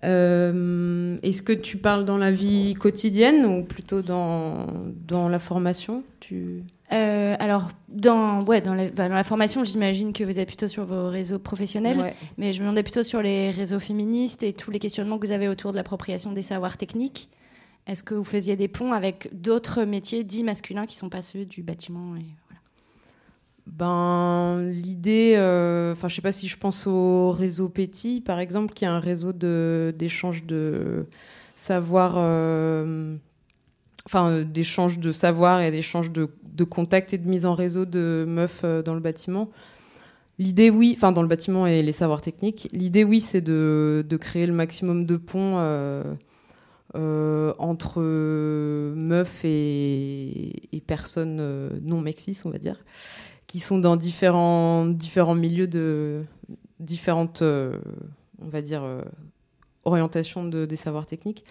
Euh, 0.05 1.16
Est-ce 1.22 1.43
que 1.43 1.53
tu 1.53 1.77
parles 1.79 2.05
dans 2.05 2.18
la 2.18 2.31
vie 2.31 2.75
quotidienne 2.75 3.47
ou 3.47 3.62
plutôt 3.64 4.03
dans, 4.03 4.66
dans 5.07 5.29
la 5.29 5.39
formation? 5.39 6.05
Tu... 6.20 6.62
Euh, 6.93 7.35
alors, 7.39 7.70
dans, 7.89 8.45
ouais, 8.45 8.61
dans, 8.61 8.75
la, 8.75 8.91
dans 8.91 9.09
la 9.09 9.25
formation, 9.25 9.64
j'imagine 9.64 10.12
que 10.12 10.22
vous 10.22 10.39
êtes 10.39 10.49
plutôt 10.49 10.68
sur 10.68 10.85
vos 10.85 11.09
réseaux 11.09 11.39
professionnels, 11.39 11.99
Ouais. 11.99 12.14
mais 12.37 12.53
je 12.53 12.61
me 12.61 12.64
demandais 12.66 12.83
plutôt 12.83 13.03
sur 13.03 13.22
les 13.22 13.51
réseaux 13.51 13.81
féministes 13.81 14.43
et 14.43 14.53
tous 14.53 14.70
les 14.70 14.79
questionnements 14.79 15.18
que 15.18 15.27
vous 15.27 15.33
avez 15.33 15.49
autour 15.49 15.72
de 15.72 15.77
l'appropriation 15.77 16.33
des 16.33 16.43
savoirs 16.43 16.77
techniques. 16.77 17.31
Est-ce 17.87 18.03
que 18.03 18.14
vous 18.14 18.25
faisiez 18.25 18.57
des 18.57 18.68
ponts 18.68 18.93
avec 18.93 19.29
d'autres 19.33 19.85
métiers 19.85 20.25
dits 20.25 20.43
masculins 20.43 20.87
qui 20.87 20.97
ne 20.97 21.01
sont 21.01 21.09
pas 21.11 21.22
ceux 21.22 21.45
du 21.45 21.62
bâtiment 21.62 22.16
et... 22.16 22.20
Ben, 23.67 24.61
l'idée, 24.62 25.35
euh, 25.37 25.93
enfin, 25.93 26.09
je 26.09 26.15
sais 26.15 26.23
pas 26.23 26.33
si 26.33 26.49
je 26.49 26.57
pense 26.59 26.87
au 26.87 27.31
réseau 27.33 27.69
Petit, 27.69 28.21
par 28.21 28.39
exemple, 28.39 28.75
qui 28.75 28.85
est 28.85 28.89
un 28.89 29.01
réseau 29.01 29.33
de- 29.33 29.95
d'échange 29.99 30.45
de 30.45 31.07
savoir, 31.57 32.15
euh, 32.19 33.17
enfin, 34.07 34.29
euh, 34.31 34.45
d'échange 34.45 34.99
de 34.99 35.12
savoir 35.12 35.62
et 35.62 35.71
d'échange 35.71 36.12
de, 36.12 36.29
de 36.53 36.65
contacts 36.65 37.15
et 37.15 37.19
de 37.19 37.29
mise 37.29 37.47
en 37.47 37.55
réseau 37.55 37.87
de 37.87 38.25
meufs 38.29 38.61
euh, 38.65 38.83
dans 38.83 38.95
le 38.95 39.01
bâtiment. 39.01 39.47
L'idée, 40.39 40.69
oui, 40.71 40.93
enfin, 40.97 41.12
dans 41.12 41.23
le 41.23 41.29
bâtiment 41.29 41.67
et 41.67 41.83
les 41.83 41.93
savoirs 41.93 42.21
techniques, 42.21 42.69
l'idée, 42.73 43.05
oui, 43.05 43.21
c'est 43.21 43.41
de, 43.41 44.05
de 44.09 44.17
créer 44.17 44.47
le 44.47 44.53
maximum 44.53 45.07
de 45.07 45.17
ponts. 45.17 45.57
entre 47.59 48.01
meufs 48.01 49.45
et, 49.45 50.77
et 50.77 50.81
personnes 50.81 51.71
non 51.83 52.01
mexis, 52.01 52.41
on 52.45 52.51
va 52.51 52.59
dire, 52.59 52.79
qui 53.55 53.61
sont 53.61 53.79
dans 53.79 53.95
différents, 53.95 54.85
différents 54.85 55.37
milieux 55.37 55.69
de 55.69 56.19
différentes, 56.81 57.43
euh, 57.43 57.79
on 58.43 58.49
va 58.49 58.61
dire, 58.63 58.83
euh, 58.83 59.01
orientations 59.85 60.45
de, 60.45 60.67
des 60.67 60.75
savoirs 60.75 61.07
techniques. 61.07 61.45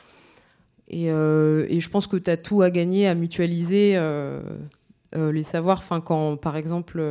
Et, 0.89 1.09
euh, 1.09 1.65
et 1.69 1.79
je 1.79 1.89
pense 1.89 2.07
que 2.07 2.17
tu 2.17 2.29
as 2.29 2.35
tout 2.35 2.61
à 2.61 2.71
gagner 2.71 3.07
à 3.07 3.15
mutualiser 3.15 3.97
les 5.15 5.43
savoirs. 5.43 5.81
Quand, 6.03 6.35
par 6.35 6.57
exemple, 6.57 7.01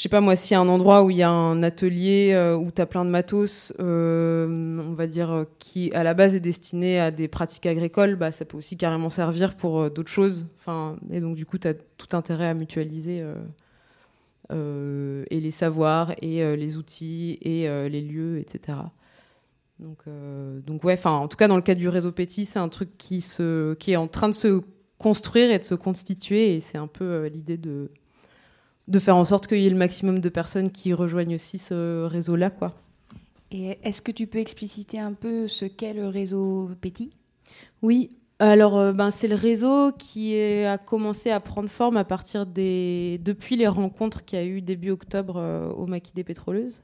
je 0.00 0.04
sais 0.04 0.08
pas 0.08 0.22
moi, 0.22 0.34
s'il 0.34 0.54
y 0.54 0.56
a 0.56 0.60
un 0.60 0.68
endroit 0.68 1.02
où 1.02 1.10
il 1.10 1.18
y 1.18 1.22
a 1.22 1.28
un 1.28 1.62
atelier 1.62 2.30
euh, 2.32 2.56
où 2.56 2.70
tu 2.70 2.80
as 2.80 2.86
plein 2.86 3.04
de 3.04 3.10
matos, 3.10 3.74
euh, 3.80 4.48
on 4.78 4.94
va 4.94 5.06
dire, 5.06 5.30
euh, 5.30 5.44
qui 5.58 5.92
à 5.92 6.02
la 6.02 6.14
base 6.14 6.34
est 6.34 6.40
destiné 6.40 6.98
à 6.98 7.10
des 7.10 7.28
pratiques 7.28 7.66
agricoles, 7.66 8.16
bah, 8.16 8.32
ça 8.32 8.46
peut 8.46 8.56
aussi 8.56 8.78
carrément 8.78 9.10
servir 9.10 9.58
pour 9.58 9.90
d'autres 9.90 10.10
choses. 10.10 10.46
Enfin, 10.56 10.96
et 11.10 11.20
donc, 11.20 11.36
du 11.36 11.44
coup, 11.44 11.58
tu 11.58 11.68
as 11.68 11.74
tout 11.74 12.16
intérêt 12.16 12.48
à 12.48 12.54
mutualiser 12.54 13.22
et 14.50 15.40
les 15.40 15.50
savoirs, 15.50 16.14
et 16.22 16.56
les 16.56 16.78
outils, 16.78 17.36
et 17.42 17.68
les 17.90 18.00
lieux, 18.00 18.38
etc. 18.38 18.78
Donc, 19.78 20.82
ouais, 20.82 20.94
enfin, 20.94 21.12
en 21.12 21.28
tout 21.28 21.36
cas, 21.36 21.46
dans 21.46 21.56
le 21.56 21.62
cadre 21.62 21.78
du 21.78 21.90
réseau 21.90 22.10
Petit, 22.10 22.46
c'est 22.46 22.58
un 22.58 22.70
truc 22.70 22.96
qui, 22.96 23.22
est 23.86 23.96
en 23.96 24.08
train 24.08 24.30
de 24.30 24.34
se 24.34 24.62
construire 24.96 25.50
et 25.50 25.58
de 25.58 25.64
se 25.64 25.74
constituer, 25.74 26.54
et 26.54 26.60
c'est 26.60 26.78
un 26.78 26.86
peu 26.86 27.26
l'idée 27.26 27.58
de 27.58 27.90
de 28.90 28.98
faire 28.98 29.16
en 29.16 29.24
sorte 29.24 29.46
qu'il 29.46 29.60
y 29.60 29.66
ait 29.66 29.70
le 29.70 29.76
maximum 29.76 30.18
de 30.20 30.28
personnes 30.28 30.70
qui 30.70 30.92
rejoignent 30.92 31.34
aussi 31.36 31.58
ce 31.58 32.04
réseau-là, 32.04 32.50
quoi. 32.50 32.74
Et 33.52 33.78
est-ce 33.82 34.02
que 34.02 34.12
tu 34.12 34.26
peux 34.26 34.38
expliciter 34.38 34.98
un 34.98 35.12
peu 35.12 35.48
ce 35.48 35.64
qu'est 35.64 35.94
le 35.94 36.06
réseau 36.08 36.70
Petit 36.80 37.10
Oui, 37.82 38.10
alors 38.38 38.78
euh, 38.78 38.92
ben, 38.92 39.10
c'est 39.10 39.26
le 39.28 39.34
réseau 39.36 39.92
qui 39.92 40.34
est- 40.34 40.66
a 40.66 40.78
commencé 40.78 41.30
à 41.30 41.40
prendre 41.40 41.68
forme 41.68 41.96
à 41.96 42.04
partir 42.04 42.46
des 42.46 43.20
depuis 43.24 43.56
les 43.56 43.66
rencontres 43.68 44.24
qu'il 44.24 44.38
y 44.38 44.42
a 44.42 44.44
eu 44.44 44.60
début 44.62 44.90
octobre 44.90 45.34
euh, 45.38 45.68
au 45.70 45.86
Maquis 45.86 46.12
des 46.14 46.24
Pétroleuses. 46.24 46.82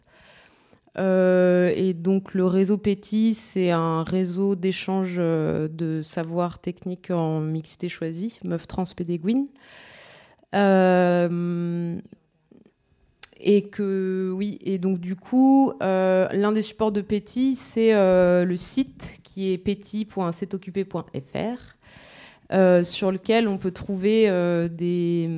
Euh, 0.99 1.73
et 1.77 1.93
donc 1.93 2.33
le 2.35 2.47
réseau 2.47 2.79
Petit, 2.79 3.35
c'est 3.35 3.71
un 3.71 4.03
réseau 4.03 4.55
d'échange 4.57 5.17
de 5.19 6.01
savoir 6.03 6.59
technique 6.59 7.11
en 7.11 7.41
mixité 7.41 7.89
choisie, 7.89 8.39
meuf 8.45 8.67
trans 8.67 8.85
pédéguine. 8.97 9.47
Euh, 10.55 12.01
et 13.49 13.69
que 13.69 14.33
oui, 14.35 14.59
et 14.63 14.79
donc 14.79 14.99
du 14.99 15.15
coup, 15.15 15.73
euh, 15.83 16.27
l'un 16.33 16.53
des 16.53 16.63
supports 16.63 16.93
de 16.93 17.01
Petit, 17.01 17.55
c'est 17.55 17.95
euh, 17.95 18.45
le 18.45 18.57
site 18.57 19.21
qui 19.23 19.53
est 19.53 19.59
petit.cetoccupé.fr, 19.59 21.77
euh, 22.53 22.83
sur 22.83 23.13
lequel 23.13 23.47
on 23.47 23.59
peut 23.59 23.71
trouver 23.71 24.25
des, 24.71 25.29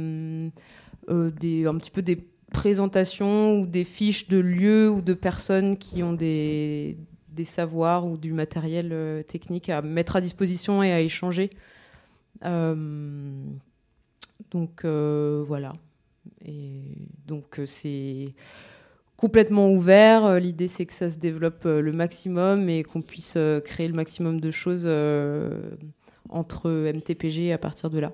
un 1.09 1.77
petit 1.77 1.91
peu 1.91 2.03
des 2.03 2.25
présentations 2.53 3.61
ou 3.61 3.67
des 3.67 3.85
fiches 3.85 4.29
de 4.29 4.39
lieux 4.39 4.91
ou 4.91 5.03
de 5.03 5.15
personnes 5.15 5.77
qui 5.77 6.03
ont 6.03 6.15
des, 6.15 6.97
des 7.31 7.45
savoirs 7.45 8.07
ou 8.07 8.17
du 8.17 8.33
matériel 8.33 9.25
technique 9.27 9.69
à 9.69 9.83
mettre 9.83 10.17
à 10.17 10.21
disposition 10.21 10.83
et 10.83 10.93
à 10.93 11.01
échanger. 11.01 11.51
Donc 14.51 14.85
euh, 14.85 15.43
voilà. 15.47 15.75
Et 16.45 16.83
donc 17.27 17.59
euh, 17.59 17.67
c'est 17.67 18.35
complètement 19.17 19.71
ouvert. 19.71 20.25
Euh, 20.25 20.39
L'idée 20.39 20.69
c'est 20.69 20.87
que 20.87 20.93
ça 20.93 21.11
se 21.11 21.19
développe 21.19 21.65
le 21.65 21.93
maximum 21.93 22.69
et 22.69 22.83
qu'on 22.83 23.03
puisse 23.03 23.39
créer 23.65 23.89
le 23.89 23.95
maximum 23.95 24.41
de 24.41 24.51
choses 24.51 24.87
entre 26.29 26.71
MTPG 26.71 27.53
à 27.53 27.59
partir 27.59 27.91
de 27.91 27.99
là. 27.99 28.13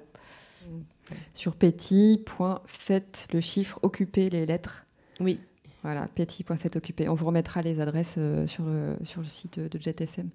Sur 1.34 1.54
petit.7, 1.54 3.32
le 3.32 3.40
chiffre 3.40 3.78
occupé, 3.82 4.30
les 4.30 4.46
lettres. 4.46 4.86
Oui. 5.20 5.38
Voilà, 5.82 6.08
petit.7 6.16 6.78
occupé. 6.78 7.10
On 7.10 7.14
vous 7.14 7.26
remettra 7.26 7.60
les 7.60 7.78
adresses 7.78 8.18
sur, 8.46 8.64
le, 8.64 8.96
sur 9.04 9.20
le 9.20 9.26
site 9.26 9.60
de 9.60 9.78
JetFM 9.78 10.30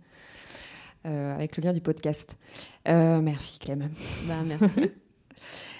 euh, 1.05 1.33
avec 1.33 1.55
le 1.57 1.63
lien 1.63 1.73
du 1.73 1.81
podcast. 1.81 2.37
Euh, 2.87 3.21
merci 3.21 3.57
Clem. 3.59 3.89
Bah, 4.27 4.43
merci. 4.45 4.91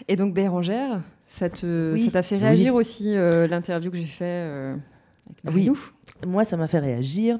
Et 0.07 0.15
donc 0.15 0.33
Bérangère, 0.33 1.01
ça 1.27 1.47
Oui. 1.63 2.09
t'a 2.11 2.21
fait 2.23 2.37
réagir 2.37 2.73
Oui. 2.73 2.79
aussi 2.81 3.15
euh, 3.15 3.47
l'interview 3.47 3.91
que 3.91 3.97
j'ai 3.97 4.05
fait 4.05 4.25
euh, 4.25 4.75
avec 5.45 5.55
Oui, 5.55 5.71
moi 6.25 6.45
ça 6.45 6.57
m'a 6.57 6.67
fait 6.67 6.79
réagir. 6.79 7.39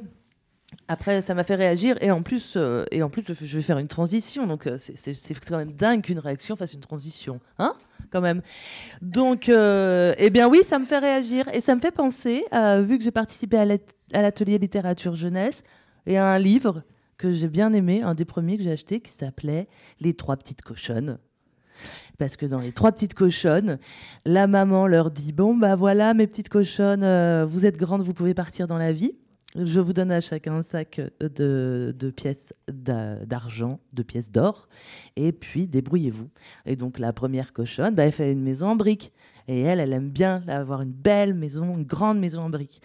Après, 0.87 1.21
ça 1.21 1.33
m'a 1.33 1.43
fait 1.43 1.55
réagir 1.55 1.95
et 1.99 2.11
en 2.11 2.21
plus, 2.21 2.53
euh, 2.55 2.85
et 2.91 3.01
en 3.01 3.09
plus, 3.09 3.23
je 3.27 3.55
vais 3.57 3.63
faire 3.63 3.79
une 3.79 3.87
transition. 3.87 4.45
Donc, 4.45 4.67
euh, 4.67 4.77
c'est- 4.77 5.33
quand 5.47 5.57
même 5.57 5.71
dingue 5.71 6.03
qu'une 6.03 6.19
réaction 6.19 6.55
fasse 6.55 6.73
une 6.75 6.79
transition, 6.79 7.39
hein 7.57 7.73
Quand 8.11 8.21
même. 8.21 8.43
Donc, 9.01 9.49
eh 9.49 10.29
bien 10.29 10.47
oui, 10.47 10.59
ça 10.63 10.77
me 10.77 10.85
fait 10.85 10.99
réagir 10.99 11.47
et 11.53 11.61
ça 11.61 11.73
me 11.73 11.79
fait 11.79 11.91
penser, 11.91 12.43
vu 12.83 12.97
que 12.99 13.03
j'ai 13.03 13.09
participé 13.11 13.57
à 13.57 14.21
l'atelier 14.21 14.59
littérature 14.59 15.15
jeunesse 15.15 15.63
et 16.05 16.17
à 16.17 16.25
un 16.27 16.37
livre 16.39 16.83
que 17.17 17.31
j'ai 17.31 17.47
bien 17.49 17.73
aimé, 17.73 18.01
un 18.03 18.13
des 18.13 18.25
premiers 18.25 18.57
que 18.57 18.63
j'ai 18.63 18.71
acheté, 18.71 18.99
qui 19.01 19.11
s'appelait 19.11 19.67
Les 19.99 20.13
trois 20.13 20.37
petites 20.37 20.61
cochonnes. 20.61 21.17
Parce 22.19 22.35
que 22.37 22.45
dans 22.45 22.59
les 22.59 22.73
trois 22.73 22.91
petites 22.91 23.13
cochonnes, 23.15 23.79
la 24.25 24.45
maman 24.45 24.85
leur 24.85 25.09
dit 25.09 25.31
Bon, 25.31 25.55
bah 25.57 25.75
voilà, 25.75 26.13
mes 26.13 26.27
petites 26.27 26.49
cochonnes, 26.49 27.03
euh, 27.03 27.45
vous 27.49 27.65
êtes 27.65 27.77
grandes, 27.77 28.01
vous 28.03 28.13
pouvez 28.13 28.33
partir 28.33 28.67
dans 28.67 28.77
la 28.77 28.91
vie. 28.91 29.13
Je 29.55 29.79
vous 29.79 29.93
donne 29.93 30.11
à 30.11 30.21
chacun 30.21 30.53
un 30.57 30.61
sac 30.61 31.01
de, 31.21 31.95
de 31.97 32.11
pièces 32.11 32.53
d'a- 32.71 33.25
d'argent, 33.25 33.79
de 33.93 34.03
pièces 34.03 34.31
d'or, 34.31 34.67
et 35.15 35.31
puis 35.31 35.67
débrouillez-vous. 35.67 36.29
Et 36.67 36.75
donc 36.75 36.99
la 36.99 37.13
première 37.13 37.51
cochonne, 37.51 37.95
bah, 37.95 38.03
elle 38.05 38.11
fait 38.11 38.31
une 38.31 38.43
maison 38.43 38.67
en 38.67 38.75
briques. 38.75 39.11
Et 39.47 39.61
elle, 39.61 39.79
elle 39.79 39.93
aime 39.93 40.11
bien 40.11 40.43
avoir 40.47 40.81
une 40.83 40.91
belle 40.91 41.33
maison, 41.33 41.75
une 41.75 41.83
grande 41.85 42.19
maison 42.19 42.41
en 42.43 42.49
briques. 42.51 42.81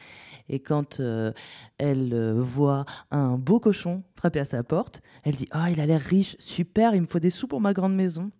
Et 0.48 0.60
quand 0.60 1.00
euh, 1.00 1.32
elle 1.76 2.14
euh, 2.14 2.32
voit 2.40 2.86
un 3.10 3.36
beau 3.36 3.60
cochon 3.60 4.02
frapper 4.14 4.38
à 4.40 4.46
sa 4.46 4.62
porte, 4.62 5.02
elle 5.24 5.34
dit 5.34 5.48
Ah, 5.50 5.70
il 5.70 5.78
a 5.80 5.84
l'air 5.86 6.00
riche, 6.00 6.36
super, 6.38 6.94
il 6.94 7.02
me 7.02 7.06
faut 7.06 7.18
des 7.18 7.28
sous 7.28 7.48
pour 7.48 7.60
ma 7.60 7.74
grande 7.74 7.94
maison. 7.94 8.30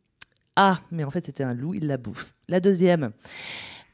Ah, 0.56 0.81
mais 0.90 1.05
en 1.05 1.10
fait, 1.10 1.24
c'était 1.24 1.44
un 1.44 1.55
loup, 1.55 1.74
il 1.74 1.86
la 1.86 1.97
bouffe. 1.97 2.35
La 2.48 2.60
deuxième, 2.60 3.12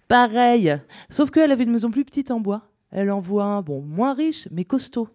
pareil, 0.08 0.76
sauf 1.08 1.30
qu'elle 1.30 1.52
avait 1.52 1.64
une 1.64 1.72
maison 1.72 1.90
plus 1.90 2.04
petite 2.04 2.30
en 2.30 2.40
bois. 2.40 2.70
Elle 2.90 3.10
en 3.10 3.20
voit 3.20 3.44
un, 3.44 3.62
bon, 3.62 3.82
moins 3.82 4.14
riche, 4.14 4.48
mais 4.50 4.64
costaud. 4.64 5.08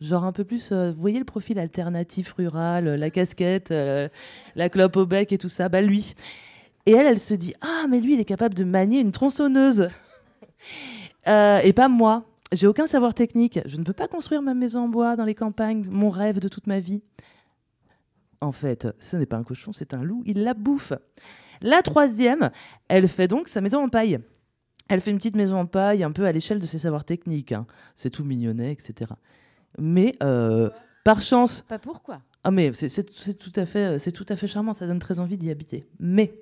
Genre 0.00 0.24
un 0.24 0.32
peu 0.32 0.44
plus, 0.44 0.72
euh, 0.72 0.90
vous 0.90 1.00
voyez 1.00 1.18
le 1.18 1.24
profil 1.24 1.58
alternatif 1.58 2.32
rural, 2.34 2.86
euh, 2.86 2.96
la 2.96 3.08
casquette, 3.10 3.70
euh, 3.70 4.08
la 4.54 4.68
clope 4.68 4.96
au 4.96 5.06
bec 5.06 5.32
et 5.32 5.38
tout 5.38 5.48
ça, 5.48 5.70
bah 5.70 5.80
lui. 5.80 6.14
Et 6.84 6.92
elle, 6.92 7.06
elle 7.06 7.18
se 7.18 7.34
dit 7.34 7.54
Ah, 7.62 7.86
mais 7.88 8.00
lui, 8.00 8.14
il 8.14 8.20
est 8.20 8.26
capable 8.26 8.54
de 8.54 8.64
manier 8.64 9.00
une 9.00 9.12
tronçonneuse. 9.12 9.88
Et 11.26 11.72
pas 11.72 11.88
moi. 11.88 12.24
J'ai 12.52 12.68
aucun 12.68 12.86
savoir 12.86 13.12
technique. 13.12 13.58
Je 13.66 13.78
ne 13.78 13.82
peux 13.82 13.92
pas 13.92 14.06
construire 14.06 14.40
ma 14.42 14.54
maison 14.54 14.84
en 14.84 14.88
bois 14.88 15.16
dans 15.16 15.24
les 15.24 15.34
campagnes, 15.34 15.84
mon 15.90 16.08
rêve 16.08 16.38
de 16.38 16.46
toute 16.46 16.68
ma 16.68 16.78
vie. 16.78 17.02
En 18.40 18.52
fait, 18.52 18.88
ce 19.00 19.16
n'est 19.16 19.26
pas 19.26 19.36
un 19.36 19.44
cochon, 19.44 19.72
c'est 19.72 19.94
un 19.94 20.02
loup, 20.02 20.22
il 20.26 20.42
la 20.42 20.54
bouffe. 20.54 20.92
La 21.62 21.82
troisième, 21.82 22.50
elle 22.88 23.08
fait 23.08 23.28
donc 23.28 23.48
sa 23.48 23.60
maison 23.60 23.82
en 23.82 23.88
paille. 23.88 24.18
Elle 24.88 25.00
fait 25.00 25.10
une 25.10 25.16
petite 25.16 25.36
maison 25.36 25.58
en 25.58 25.66
paille, 25.66 26.04
un 26.04 26.12
peu 26.12 26.26
à 26.26 26.32
l'échelle 26.32 26.58
de 26.58 26.66
ses 26.66 26.78
savoirs 26.78 27.04
techniques. 27.04 27.52
hein. 27.52 27.66
C'est 27.94 28.10
tout 28.10 28.24
mignonnet, 28.24 28.72
etc. 28.72 29.10
Mais 29.78 30.14
euh, 30.22 30.70
par 31.04 31.22
chance. 31.22 31.64
Pas 31.66 31.78
pourquoi. 31.78 32.20
Ah 32.44 32.50
mais 32.52 32.72
c'est 32.72 33.02
tout 33.38 33.52
à 33.56 33.66
fait, 33.66 33.98
c'est 33.98 34.12
tout 34.12 34.26
à 34.28 34.36
fait 34.36 34.46
charmant. 34.46 34.74
Ça 34.74 34.86
donne 34.86 35.00
très 35.00 35.18
envie 35.18 35.36
d'y 35.36 35.50
habiter. 35.50 35.84
Mais 35.98 36.34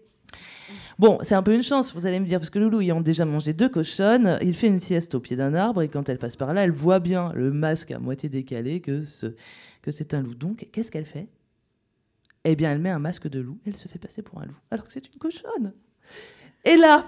bon, 0.98 1.18
c'est 1.22 1.34
un 1.34 1.42
peu 1.42 1.54
une 1.54 1.62
chance, 1.62 1.94
vous 1.94 2.06
allez 2.06 2.20
me 2.20 2.26
dire, 2.26 2.38
parce 2.40 2.50
que 2.50 2.58
Loulou 2.58 2.80
ayant 2.82 3.00
déjà 3.00 3.24
mangé 3.24 3.54
deux 3.54 3.70
cochonnes, 3.70 4.36
il 4.42 4.54
fait 4.54 4.66
une 4.66 4.80
sieste 4.80 5.14
au 5.14 5.20
pied 5.20 5.36
d'un 5.36 5.54
arbre 5.54 5.80
et 5.80 5.88
quand 5.88 6.08
elle 6.10 6.18
passe 6.18 6.36
par 6.36 6.52
là, 6.52 6.64
elle 6.64 6.72
voit 6.72 7.00
bien 7.00 7.32
le 7.34 7.50
masque 7.52 7.92
à 7.92 7.98
moitié 7.98 8.28
décalé 8.28 8.80
que 8.80 9.04
ce, 9.04 9.34
que 9.80 9.90
c'est 9.90 10.12
un 10.12 10.20
loup. 10.20 10.34
Donc, 10.34 10.68
qu'est-ce 10.72 10.90
qu'elle 10.90 11.06
fait? 11.06 11.28
Eh 12.44 12.56
bien, 12.56 12.72
elle 12.72 12.78
met 12.78 12.90
un 12.90 12.98
masque 12.98 13.28
de 13.28 13.40
loup. 13.40 13.58
Elle 13.66 13.76
se 13.76 13.88
fait 13.88 13.98
passer 13.98 14.22
pour 14.22 14.40
un 14.40 14.44
loup, 14.44 14.58
alors 14.70 14.84
que 14.84 14.92
c'est 14.92 15.06
une 15.06 15.18
cochonne. 15.18 15.72
Et 16.64 16.76
là, 16.76 17.06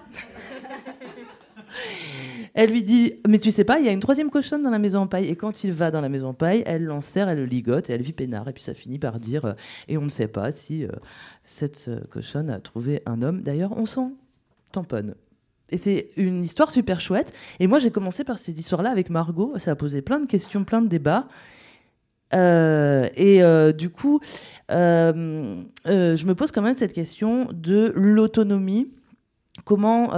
elle 2.55 2.71
lui 2.71 2.83
dit 2.83 3.15
Mais 3.29 3.39
tu 3.39 3.51
sais 3.51 3.65
pas, 3.65 3.79
il 3.79 3.87
y 3.87 3.89
a 3.89 3.93
une 3.93 4.01
troisième 4.01 4.31
cochonne 4.31 4.63
dans 4.63 4.71
la 4.71 4.79
maison 4.79 5.01
en 5.01 5.07
paille. 5.07 5.29
Et 5.29 5.37
quand 5.37 5.65
il 5.65 5.73
va 5.73 5.91
dans 5.91 6.01
la 6.01 6.09
maison 6.09 6.29
en 6.29 6.35
paille, 6.35 6.63
elle 6.67 6.85
l'enserre, 6.85 7.29
elle 7.29 7.39
le 7.39 7.47
ligote 7.47 7.91
et 7.91 7.93
elle 7.93 8.03
vit 8.03 8.13
peinard. 8.13 8.49
Et 8.49 8.53
puis 8.53 8.63
ça 8.63 8.75
finit 8.75 8.99
par 8.99 9.19
dire 9.19 9.45
euh, 9.45 9.53
Et 9.89 9.97
on 9.99 10.03
ne 10.03 10.09
sait 10.09 10.29
pas 10.29 10.53
si 10.53 10.85
euh, 10.85 10.91
cette 11.43 11.87
euh, 11.89 12.01
cochonne 12.11 12.51
a 12.51 12.61
trouvé 12.61 13.03
un 13.07 13.23
homme. 13.23 13.43
D'ailleurs, 13.43 13.77
on 13.77 13.87
s'en 13.87 14.13
tamponne. 14.73 15.15
Et 15.71 15.79
c'est 15.79 16.11
une 16.17 16.45
histoire 16.45 16.71
super 16.71 17.01
chouette. 17.01 17.33
Et 17.59 17.67
moi, 17.67 17.79
j'ai 17.79 17.91
commencé 17.91 18.25
par 18.25 18.39
ces 18.39 18.59
histoires-là 18.59 18.91
avec 18.91 19.11
Margot. 19.11 19.55
Ça 19.59 19.73
a 19.73 19.75
posé 19.75 20.01
plein 20.01 20.21
de 20.21 20.27
questions, 20.27 20.65
plein 20.65 20.81
de 20.81 20.89
débats. 20.89 21.29
Euh, 22.35 23.09
et 23.15 23.43
euh, 23.43 23.73
du 23.73 23.90
coup, 23.90 24.20
euh, 24.70 25.62
je 25.86 26.27
me 26.27 26.35
pose 26.35 26.51
quand 26.51 26.62
même 26.62 26.74
cette 26.74 26.93
question 26.93 27.48
de 27.53 27.93
l'autonomie. 27.94 28.93
Comment, 29.65 30.11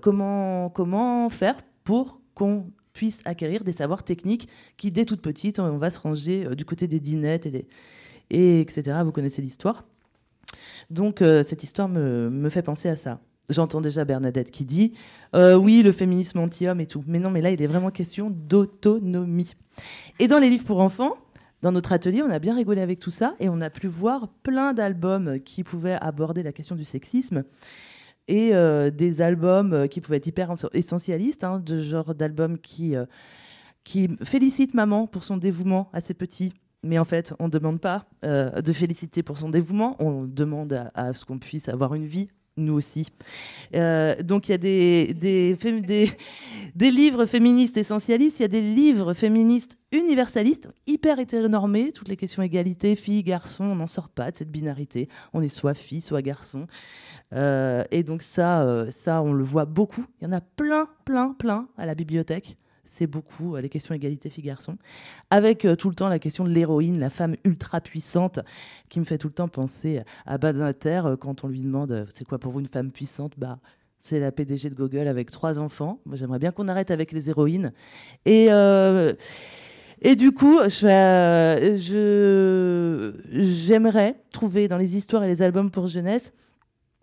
comment, 0.00 0.70
comment 0.70 1.28
faire 1.28 1.60
pour 1.84 2.20
qu'on 2.34 2.70
puisse 2.94 3.20
acquérir 3.26 3.64
des 3.64 3.72
savoirs 3.72 4.02
techniques 4.02 4.48
qui, 4.78 4.90
dès 4.90 5.04
toute 5.04 5.20
petite, 5.20 5.58
on 5.58 5.76
va 5.76 5.90
se 5.90 6.00
ranger 6.00 6.56
du 6.56 6.64
côté 6.64 6.88
des 6.88 6.98
dinettes 6.98 7.46
et, 8.30 8.60
etc. 8.60 8.98
Vous 9.04 9.12
connaissez 9.12 9.42
l'histoire. 9.42 9.84
Donc, 10.88 11.18
cette 11.18 11.62
histoire 11.62 11.88
me, 11.88 12.30
me 12.30 12.48
fait 12.48 12.62
penser 12.62 12.88
à 12.88 12.96
ça. 12.96 13.20
J'entends 13.50 13.82
déjà 13.82 14.06
Bernadette 14.06 14.50
qui 14.50 14.64
dit 14.64 14.94
oui, 15.34 15.82
le 15.82 15.92
féminisme 15.92 16.38
anti-homme 16.38 16.80
et 16.80 16.86
tout. 16.86 17.04
Mais 17.06 17.18
non, 17.18 17.30
mais 17.30 17.42
là, 17.42 17.50
il 17.50 17.60
est 17.60 17.66
vraiment 17.66 17.90
question 17.90 18.30
d'autonomie. 18.30 19.54
Et 20.18 20.28
dans 20.28 20.38
les 20.38 20.48
livres 20.48 20.64
pour 20.64 20.80
enfants, 20.80 21.18
dans 21.62 21.72
notre 21.72 21.92
atelier, 21.92 22.22
on 22.22 22.30
a 22.30 22.38
bien 22.38 22.56
rigolé 22.56 22.80
avec 22.80 22.98
tout 22.98 23.10
ça 23.10 23.34
et 23.38 23.48
on 23.48 23.60
a 23.60 23.70
pu 23.70 23.86
voir 23.86 24.28
plein 24.42 24.74
d'albums 24.74 25.38
qui 25.38 25.62
pouvaient 25.62 25.98
aborder 26.00 26.42
la 26.42 26.52
question 26.52 26.74
du 26.74 26.84
sexisme 26.84 27.44
et 28.28 28.50
euh, 28.52 28.90
des 28.90 29.22
albums 29.22 29.88
qui 29.88 30.00
pouvaient 30.00 30.18
être 30.18 30.26
hyper 30.26 30.52
essentialistes, 30.72 31.44
hein, 31.44 31.60
de 31.60 31.78
genre 31.78 32.14
d'albums 32.14 32.58
qui, 32.58 32.96
euh, 32.96 33.06
qui 33.84 34.08
félicitent 34.22 34.74
maman 34.74 35.06
pour 35.06 35.24
son 35.24 35.36
dévouement 35.36 35.88
à 35.92 36.00
ses 36.00 36.14
petits. 36.14 36.52
Mais 36.84 36.98
en 36.98 37.04
fait, 37.04 37.32
on 37.38 37.44
ne 37.44 37.50
demande 37.50 37.80
pas 37.80 38.06
euh, 38.24 38.60
de 38.60 38.72
féliciter 38.72 39.22
pour 39.22 39.38
son 39.38 39.48
dévouement, 39.48 39.96
on 40.00 40.24
demande 40.24 40.90
à 40.94 41.12
ce 41.12 41.24
qu'on 41.24 41.38
puisse 41.38 41.68
avoir 41.68 41.94
une 41.94 42.06
vie, 42.06 42.28
nous 42.56 42.74
aussi. 42.74 43.08
Euh, 43.74 44.14
donc 44.22 44.48
il 44.48 44.52
y 44.52 44.54
a 44.54 44.58
des, 44.58 45.56
livres 46.90 47.26
féministes 47.26 47.76
essentialistes, 47.76 48.40
il 48.40 48.42
y 48.42 48.44
a 48.44 48.48
des 48.48 48.60
livres 48.60 49.14
féministes 49.14 49.78
universalistes, 49.90 50.68
hyper 50.86 51.18
hétéronormés, 51.18 51.92
toutes 51.92 52.08
les 52.08 52.16
questions 52.16 52.42
égalité, 52.42 52.96
filles, 52.96 53.22
garçons, 53.22 53.64
on 53.64 53.76
n'en 53.76 53.86
sort 53.86 54.08
pas 54.08 54.30
de 54.30 54.36
cette 54.36 54.50
binarité. 54.50 55.08
On 55.32 55.42
est 55.42 55.48
soit 55.48 55.74
fille, 55.74 56.00
soit 56.00 56.22
garçon. 56.22 56.66
Euh, 57.34 57.84
et 57.90 58.02
donc 58.02 58.22
ça, 58.22 58.62
euh, 58.62 58.90
ça, 58.90 59.22
on 59.22 59.32
le 59.32 59.44
voit 59.44 59.64
beaucoup. 59.64 60.04
Il 60.20 60.24
y 60.24 60.26
en 60.26 60.32
a 60.32 60.40
plein, 60.40 60.88
plein, 61.04 61.34
plein 61.38 61.68
à 61.76 61.86
la 61.86 61.94
bibliothèque. 61.94 62.56
C'est 62.94 63.06
beaucoup 63.06 63.56
euh, 63.56 63.62
les 63.62 63.70
questions 63.70 63.94
égalité 63.94 64.28
filles-garçons. 64.28 64.76
Avec 65.30 65.64
euh, 65.64 65.76
tout 65.76 65.88
le 65.88 65.94
temps 65.94 66.08
la 66.10 66.18
question 66.18 66.44
de 66.44 66.50
l'héroïne, 66.50 67.00
la 67.00 67.08
femme 67.08 67.36
ultra 67.44 67.80
puissante, 67.80 68.40
qui 68.90 69.00
me 69.00 69.04
fait 69.06 69.16
tout 69.16 69.28
le 69.28 69.32
temps 69.32 69.48
penser 69.48 70.02
à 70.26 70.36
Badinter 70.36 71.00
euh, 71.06 71.16
quand 71.16 71.42
on 71.42 71.48
lui 71.48 71.60
demande 71.60 72.06
c'est 72.12 72.26
quoi 72.26 72.38
pour 72.38 72.52
vous 72.52 72.60
une 72.60 72.66
femme 72.68 72.90
puissante? 72.90 73.32
Bah, 73.38 73.58
C'est 73.98 74.20
la 74.20 74.30
PDG 74.30 74.68
de 74.68 74.74
Google 74.74 75.08
avec 75.08 75.30
trois 75.30 75.58
enfants. 75.58 76.00
Moi, 76.04 76.16
j'aimerais 76.16 76.38
bien 76.38 76.50
qu'on 76.52 76.68
arrête 76.68 76.90
avec 76.90 77.12
les 77.12 77.30
héroïnes. 77.30 77.72
Et. 78.26 78.48
et 80.02 80.16
du 80.16 80.32
coup, 80.32 80.58
euh, 80.58 81.76
je- 81.78 83.12
j'aimerais 83.40 84.16
trouver 84.32 84.68
dans 84.68 84.76
les 84.76 84.96
histoires 84.98 85.24
et 85.24 85.28
les 85.28 85.40
albums 85.40 85.70
pour 85.70 85.86
jeunesse 85.86 86.30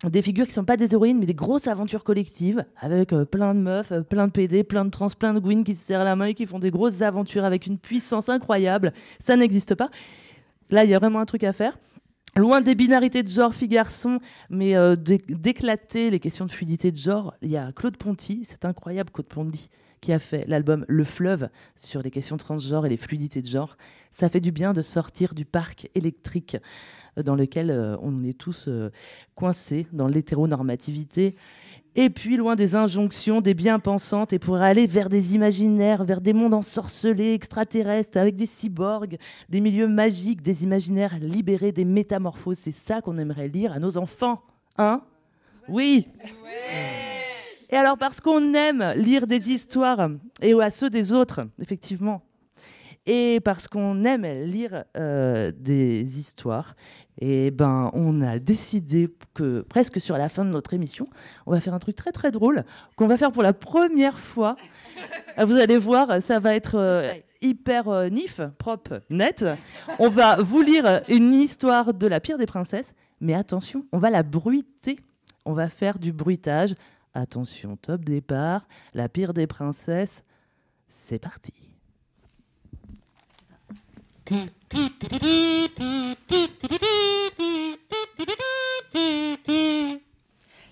des 0.08 0.22
figures 0.22 0.46
qui 0.46 0.52
sont 0.52 0.64
pas 0.64 0.78
des 0.78 0.92
héroïnes, 0.94 1.18
mais 1.18 1.26
des 1.26 1.34
grosses 1.34 1.66
aventures 1.66 2.04
collectives, 2.04 2.64
avec 2.78 3.12
euh, 3.12 3.24
plein 3.26 3.54
de 3.54 3.60
meufs, 3.60 3.92
euh, 3.92 4.00
plein 4.02 4.26
de 4.26 4.32
PD, 4.32 4.64
plein 4.64 4.84
de 4.86 4.90
trans, 4.90 5.08
plein 5.10 5.34
de 5.34 5.40
Gwyn 5.40 5.62
qui 5.62 5.74
se 5.74 5.84
serrent 5.84 6.04
la 6.04 6.16
main 6.16 6.26
et 6.26 6.34
qui 6.34 6.46
font 6.46 6.58
des 6.58 6.70
grosses 6.70 7.02
aventures 7.02 7.44
avec 7.44 7.66
une 7.66 7.76
puissance 7.78 8.28
incroyable. 8.30 8.92
Ça 9.18 9.36
n'existe 9.36 9.74
pas. 9.74 9.90
Là, 10.70 10.84
il 10.84 10.90
y 10.90 10.94
a 10.94 10.98
vraiment 10.98 11.20
un 11.20 11.26
truc 11.26 11.44
à 11.44 11.52
faire. 11.52 11.76
Loin 12.36 12.60
des 12.60 12.74
binarités 12.76 13.22
de 13.22 13.28
genre 13.28 13.52
filles-garçons, 13.54 14.20
mais 14.48 14.76
euh, 14.76 14.94
d'é- 14.96 15.20
d'éclater 15.28 16.10
les 16.10 16.20
questions 16.20 16.46
de 16.46 16.50
fluidité 16.52 16.92
de 16.92 16.96
genre, 16.96 17.34
il 17.42 17.50
y 17.50 17.56
a 17.56 17.72
Claude 17.72 17.96
Ponty, 17.96 18.42
c'est 18.44 18.64
incroyable 18.64 19.10
Claude 19.10 19.26
Ponty, 19.26 19.68
qui 20.00 20.12
a 20.12 20.18
fait 20.18 20.46
l'album 20.48 20.84
Le 20.88 21.04
Fleuve 21.04 21.48
sur 21.76 22.02
les 22.02 22.10
questions 22.10 22.36
transgenres 22.36 22.86
et 22.86 22.88
les 22.88 22.96
fluidités 22.96 23.42
de 23.42 23.46
genre. 23.46 23.76
Ça 24.12 24.28
fait 24.28 24.40
du 24.40 24.52
bien 24.52 24.72
de 24.72 24.82
sortir 24.82 25.34
du 25.34 25.44
parc 25.44 25.88
électrique 25.94 26.56
euh, 27.18 27.22
dans 27.22 27.34
lequel 27.34 27.70
euh, 27.70 27.96
on 28.02 28.24
est 28.24 28.38
tous 28.38 28.66
euh, 28.68 28.90
coincés 29.34 29.86
dans 29.92 30.08
l'hétéronormativité. 30.08 31.36
Et 31.96 32.08
puis, 32.08 32.36
loin 32.36 32.54
des 32.54 32.76
injonctions 32.76 33.40
des 33.40 33.54
bien-pensantes, 33.54 34.32
et 34.32 34.38
pour 34.38 34.56
aller 34.56 34.86
vers 34.86 35.08
des 35.08 35.34
imaginaires, 35.34 36.04
vers 36.04 36.20
des 36.20 36.32
mondes 36.32 36.54
ensorcelés, 36.54 37.34
extraterrestres, 37.34 38.16
avec 38.16 38.36
des 38.36 38.46
cyborgs, 38.46 39.18
des 39.48 39.60
milieux 39.60 39.88
magiques, 39.88 40.40
des 40.40 40.62
imaginaires 40.62 41.18
libérés, 41.18 41.72
des 41.72 41.84
métamorphoses. 41.84 42.58
C'est 42.58 42.70
ça 42.70 43.00
qu'on 43.00 43.18
aimerait 43.18 43.48
lire 43.48 43.72
à 43.72 43.80
nos 43.80 43.98
enfants. 43.98 44.40
Hein? 44.78 45.02
Oui 45.68 46.06
Et 47.70 47.76
alors, 47.76 47.96
parce 47.96 48.20
qu'on 48.20 48.52
aime 48.54 48.92
lire 48.96 49.26
des 49.26 49.52
histoires, 49.52 50.10
et 50.42 50.52
à 50.60 50.70
ceux 50.70 50.90
des 50.90 51.12
autres, 51.14 51.46
effectivement, 51.60 52.22
Et 53.06 53.40
parce 53.40 53.66
qu'on 53.66 54.04
aime 54.04 54.26
lire 54.44 54.84
euh, 54.96 55.52
des 55.56 56.18
histoires, 56.18 56.74
et 57.18 57.50
ben 57.50 57.90
on 57.94 58.20
a 58.20 58.38
décidé 58.38 59.08
que 59.32 59.62
presque 59.62 60.00
sur 60.00 60.18
la 60.18 60.28
fin 60.28 60.44
de 60.44 60.50
notre 60.50 60.74
émission, 60.74 61.08
on 61.46 61.52
va 61.52 61.60
faire 61.60 61.72
un 61.74 61.78
truc 61.78 61.96
très 61.96 62.12
très 62.12 62.30
drôle 62.30 62.62
qu'on 62.96 63.06
va 63.06 63.16
faire 63.16 63.32
pour 63.32 63.42
la 63.42 63.54
première 63.54 64.18
fois. 64.18 64.54
Ah, 65.36 65.44
Vous 65.46 65.56
allez 65.56 65.78
voir, 65.78 66.20
ça 66.22 66.40
va 66.40 66.54
être 66.54 66.74
euh, 66.76 67.10
hyper 67.40 67.88
euh, 67.88 68.08
nif, 68.10 68.40
propre, 68.58 69.00
net. 69.08 69.46
On 69.98 70.10
va 70.10 70.36
vous 70.36 70.60
lire 70.60 71.00
une 71.08 71.32
histoire 71.32 71.94
de 71.94 72.06
la 72.06 72.20
pire 72.20 72.36
des 72.36 72.46
princesses, 72.46 72.94
mais 73.20 73.34
attention, 73.34 73.86
on 73.92 73.98
va 73.98 74.10
la 74.10 74.22
bruiter. 74.22 74.98
On 75.46 75.54
va 75.54 75.70
faire 75.70 75.98
du 75.98 76.12
bruitage. 76.12 76.74
Attention, 77.14 77.76
top 77.76 78.04
départ. 78.04 78.66
La 78.94 79.08
pire 79.08 79.34
des 79.34 79.46
princesses, 79.46 80.22
c'est 80.88 81.18
parti. 81.18 81.52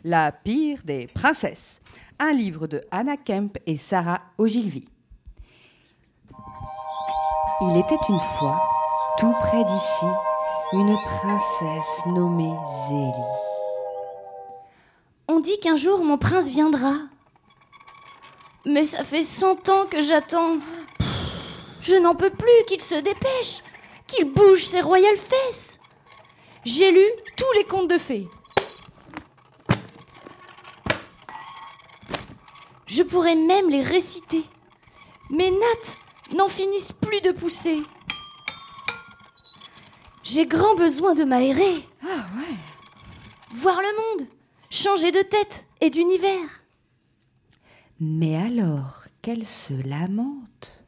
La 0.04 0.30
pire 0.30 0.82
des 0.84 1.08
princesses. 1.08 1.80
Un 2.20 2.32
livre 2.32 2.66
de 2.66 2.84
Anna 2.90 3.16
Kemp 3.16 3.58
et 3.66 3.76
Sarah 3.76 4.20
Ogilvy. 4.38 4.84
Il 7.60 7.76
était 7.76 7.98
une 8.08 8.20
fois, 8.20 8.62
tout 9.18 9.32
près 9.40 9.64
d'ici, 9.64 10.06
une 10.72 10.96
princesse 11.04 12.06
nommée 12.06 12.54
Zélie. 12.88 13.57
On 15.30 15.40
dit 15.40 15.60
qu'un 15.60 15.76
jour 15.76 16.02
mon 16.02 16.16
prince 16.16 16.48
viendra. 16.48 16.94
Mais 18.64 18.82
ça 18.82 19.04
fait 19.04 19.22
cent 19.22 19.68
ans 19.68 19.86
que 19.86 20.00
j'attends. 20.00 20.56
Je 21.82 21.94
n'en 21.94 22.14
peux 22.14 22.30
plus 22.30 22.64
qu'il 22.66 22.80
se 22.80 22.94
dépêche, 22.94 23.62
qu'il 24.06 24.32
bouge 24.32 24.64
ses 24.64 24.80
royales 24.80 25.18
fesses. 25.18 25.78
J'ai 26.64 26.90
lu 26.90 27.04
tous 27.36 27.52
les 27.56 27.64
contes 27.64 27.90
de 27.90 27.98
fées. 27.98 28.26
Je 32.86 33.02
pourrais 33.02 33.36
même 33.36 33.68
les 33.68 33.82
réciter. 33.82 34.44
Mes 35.30 35.50
nattes 35.50 35.98
n'en 36.32 36.48
finissent 36.48 36.92
plus 36.92 37.20
de 37.20 37.32
pousser. 37.32 37.82
J'ai 40.22 40.46
grand 40.46 40.74
besoin 40.74 41.14
de 41.14 41.24
m'aérer. 41.24 41.86
Ah 42.02 42.26
ouais. 42.36 42.56
Voir 43.52 43.80
le 43.80 43.88
monde, 43.96 44.28
changer 44.70 45.12
de 45.12 45.22
tête 45.22 45.66
et 45.80 45.90
d'univers. 45.90 46.62
Mais 48.00 48.36
alors 48.36 49.04
qu'elle 49.22 49.46
se 49.46 49.74
lamente, 49.74 50.84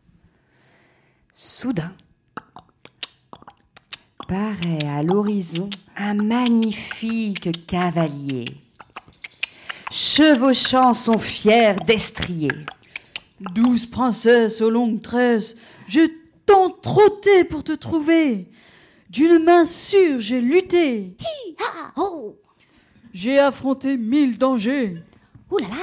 soudain, 1.35 1.93
paraît 4.29 4.87
à 4.87 5.03
l'horizon 5.03 5.69
un 5.97 6.15
magnifique 6.15 7.67
cavalier, 7.67 8.45
chevauchant 9.91 10.95
son 10.95 11.19
fier 11.19 11.75
destrier. 11.87 12.53
Douze 13.55 13.87
princesses 13.87 14.61
aux 14.61 14.71
longues 14.71 15.03
tresses, 15.03 15.57
j'ai 15.89 16.09
tant 16.47 16.71
trotté 16.71 17.45
pour 17.45 17.65
te 17.65 17.73
trouver. 17.73 18.47
D'une 19.09 19.43
main 19.43 19.65
sûre, 19.65 20.21
j'ai 20.21 20.41
lutté. 20.41 21.17
J'ai 23.13 23.39
affronté 23.39 23.97
mille 23.97 24.39
dangers. 24.39 25.03
Ouh 25.51 25.59
là 25.59 25.69
là 25.69 25.77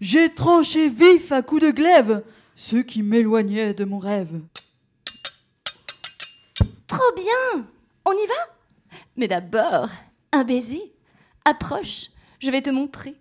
J'ai 0.00 0.32
tranché 0.32 0.88
vif 0.88 1.32
à 1.32 1.42
coups 1.42 1.62
de 1.62 1.70
glaive 1.70 2.22
ceux 2.54 2.82
qui 2.82 3.02
m'éloignaient 3.02 3.72
de 3.72 3.84
mon 3.84 3.98
rêve. 3.98 4.40
Trop 6.86 7.14
bien 7.14 7.66
On 8.04 8.12
y 8.12 8.26
va? 8.26 8.98
Mais 9.16 9.28
d'abord, 9.28 9.88
un 10.32 10.44
baiser. 10.44 10.92
Approche, 11.44 12.10
je 12.40 12.50
vais 12.50 12.62
te 12.62 12.70
montrer. 12.70 13.16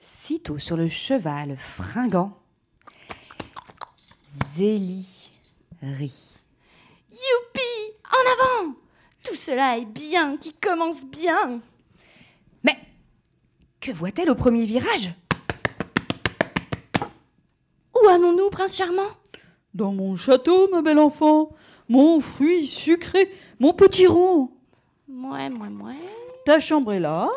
Sitôt 0.00 0.58
sur 0.58 0.76
le 0.76 0.88
cheval 0.88 1.56
fringant, 1.56 2.38
Zélie 4.54 5.30
rit. 5.82 6.38
Youpi 7.10 7.96
En 8.04 8.64
avant 8.66 8.74
Tout 9.30 9.36
cela 9.36 9.78
est 9.78 9.84
bien, 9.84 10.36
qui 10.38 10.52
commence 10.52 11.04
bien. 11.06 11.60
Mais 12.64 12.76
que 13.78 13.92
voit-elle 13.92 14.28
au 14.28 14.34
premier 14.34 14.64
virage? 14.64 15.14
Où 17.94 18.08
allons-nous, 18.08 18.50
prince 18.50 18.76
charmant? 18.76 19.06
Dans 19.72 19.92
mon 19.92 20.16
château, 20.16 20.68
ma 20.70 20.82
belle 20.82 20.98
enfant, 20.98 21.50
mon 21.88 22.18
fruit 22.18 22.66
sucré, 22.66 23.32
mon 23.60 23.72
petit 23.72 24.08
rond. 24.08 24.50
Mouais, 25.06 25.48
mouais, 25.48 25.70
mouais. 25.70 25.94
Ta 26.44 26.58
chambre 26.58 26.92
est 26.92 26.98
là, 26.98 27.28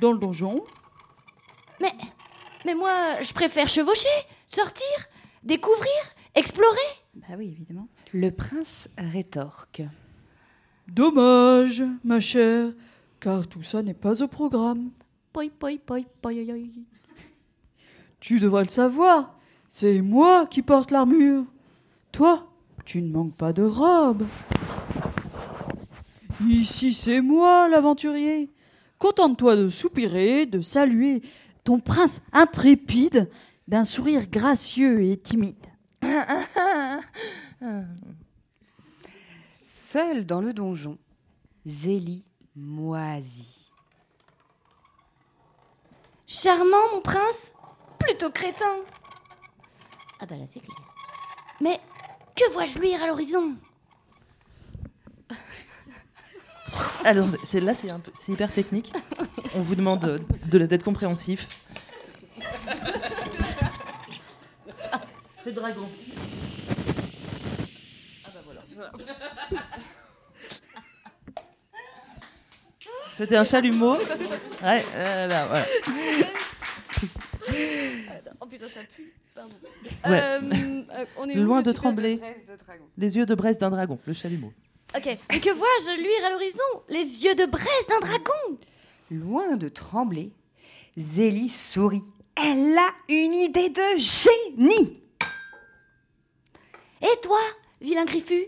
dans 0.00 0.10
le 0.10 0.18
donjon. 0.18 0.64
Mais, 1.80 1.92
mais 2.66 2.74
moi, 2.74 3.22
je 3.22 3.32
préfère 3.32 3.68
chevaucher, 3.68 4.08
sortir, 4.46 4.88
découvrir, 5.44 5.92
explorer. 6.34 6.78
Bah 7.14 7.36
oui, 7.38 7.52
évidemment. 7.52 7.86
Le 8.12 8.32
prince 8.32 8.90
rétorque. 8.98 9.82
Dommage, 10.88 11.84
ma 12.04 12.20
chère, 12.20 12.72
car 13.20 13.46
tout 13.46 13.62
ça 13.62 13.82
n'est 13.82 13.94
pas 13.94 14.22
au 14.22 14.28
programme. 14.28 14.90
Poi, 15.32 15.44
poi, 15.58 15.70
poi. 15.84 16.00
Tu 18.20 18.38
devrais 18.38 18.64
le 18.64 18.68
savoir, 18.68 19.38
c'est 19.68 20.00
moi 20.02 20.46
qui 20.46 20.62
porte 20.62 20.90
l'armure. 20.90 21.44
Toi, 22.12 22.46
tu 22.84 23.00
ne 23.00 23.10
manques 23.10 23.34
pas 23.36 23.52
de 23.52 23.62
robe. 23.62 24.26
Ici, 26.48 26.92
c'est 26.92 27.20
moi 27.20 27.68
l'aventurier. 27.68 28.50
Contente-toi 28.98 29.56
de 29.56 29.68
soupirer, 29.68 30.46
de 30.46 30.60
saluer 30.60 31.22
ton 31.64 31.78
prince 31.80 32.22
intrépide 32.32 33.30
d'un 33.68 33.84
sourire 33.84 34.28
gracieux 34.28 35.02
et 35.02 35.16
timide. 35.16 35.56
Seule 39.92 40.24
dans 40.24 40.40
le 40.40 40.54
donjon, 40.54 40.96
Zélie 41.66 42.24
moisit. 42.56 43.70
Charmant, 46.26 46.90
mon 46.94 47.02
prince? 47.02 47.52
Plutôt 47.98 48.30
crétin. 48.30 48.74
Ah 50.18 50.24
bah 50.24 50.36
là, 50.36 50.44
c'est 50.48 50.60
clair. 50.60 50.78
Mais 51.60 51.78
que 52.34 52.50
vois-je 52.52 52.78
luire 52.78 53.02
à 53.02 53.06
l'horizon? 53.06 53.54
Alors, 57.04 57.28
c'est- 57.28 57.44
c'est 57.44 57.60
là, 57.60 57.74
c'est 57.74 57.90
un 57.90 58.00
peu- 58.00 58.12
c'est 58.14 58.32
hyper 58.32 58.50
technique. 58.50 58.94
On 59.54 59.60
vous 59.60 59.74
demande 59.74 60.06
euh, 60.06 60.18
de 60.46 60.56
la- 60.56 60.66
d'être 60.66 60.84
compréhensif. 60.84 61.48
C'est 65.44 65.52
dragon. 65.52 65.82
Ah 68.24 68.30
bah 68.32 68.40
voilà. 68.46 68.62
C'était 73.16 73.36
un 73.36 73.44
chalumeau. 73.44 73.94
Ouais, 74.62 74.84
euh, 74.94 75.26
là, 75.26 75.46
voilà. 75.46 75.66
Oh 78.40 78.46
putain, 78.46 78.68
ça 78.68 78.80
pue. 78.96 79.12
Pardon. 79.34 79.54
Ouais. 80.04 80.20
Euh, 80.22 80.40
euh, 80.92 81.04
on 81.18 81.28
est 81.28 81.38
où 81.38 81.42
Loin 81.42 81.60
Je 81.60 81.66
de 81.66 81.70
suis 81.70 81.80
trembler. 81.80 82.20
Les 82.96 83.16
yeux 83.16 83.26
de 83.26 83.34
Brest 83.34 83.60
d'un 83.60 83.70
dragon, 83.70 83.98
le 84.06 84.12
chalumeau. 84.12 84.52
Ok. 84.96 85.06
Et 85.06 85.40
que 85.40 85.50
vois-je 85.50 85.96
luire 85.98 86.24
à 86.26 86.30
l'horizon? 86.30 86.82
Les 86.88 87.24
yeux 87.24 87.34
de 87.34 87.46
braise 87.46 87.86
d'un 87.88 88.00
dragon. 88.00 88.58
Loin 89.10 89.56
de 89.56 89.68
trembler, 89.68 90.32
Zélie 90.96 91.48
sourit. 91.48 92.04
Elle 92.36 92.76
a 92.76 92.88
une 93.08 93.34
idée 93.34 93.70
de 93.70 93.98
génie. 93.98 95.02
Et 97.02 97.20
toi, 97.22 97.40
vilain 97.80 98.04
griffu 98.04 98.46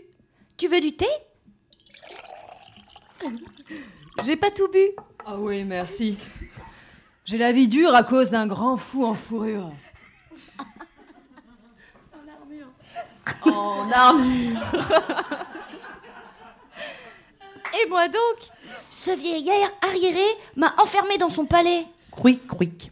Tu 0.57 0.67
veux 0.67 0.79
du 0.79 0.95
thé? 0.95 1.07
J'ai 4.23 4.35
pas 4.37 4.51
tout 4.51 4.69
bu. 4.69 4.79
Ah 5.25 5.37
oui, 5.37 5.63
merci. 5.63 6.17
J'ai 7.25 7.37
la 7.37 7.51
vie 7.51 7.67
dure 7.67 7.93
à 7.93 8.03
cause 8.03 8.29
d'un 8.29 8.47
grand 8.47 8.77
fou 8.77 9.03
en 9.03 9.13
fourrure. 9.13 9.71
En 13.41 13.91
armure. 13.91 14.61
Et 17.81 17.89
moi 17.89 18.07
donc 18.07 18.37
Ce 18.89 19.11
vieillard 19.11 19.71
arriéré 19.81 20.25
m'a 20.55 20.73
enfermé 20.77 21.17
dans 21.17 21.29
son 21.29 21.45
palais. 21.45 21.85
Quick, 22.11 22.47
quick. 22.47 22.91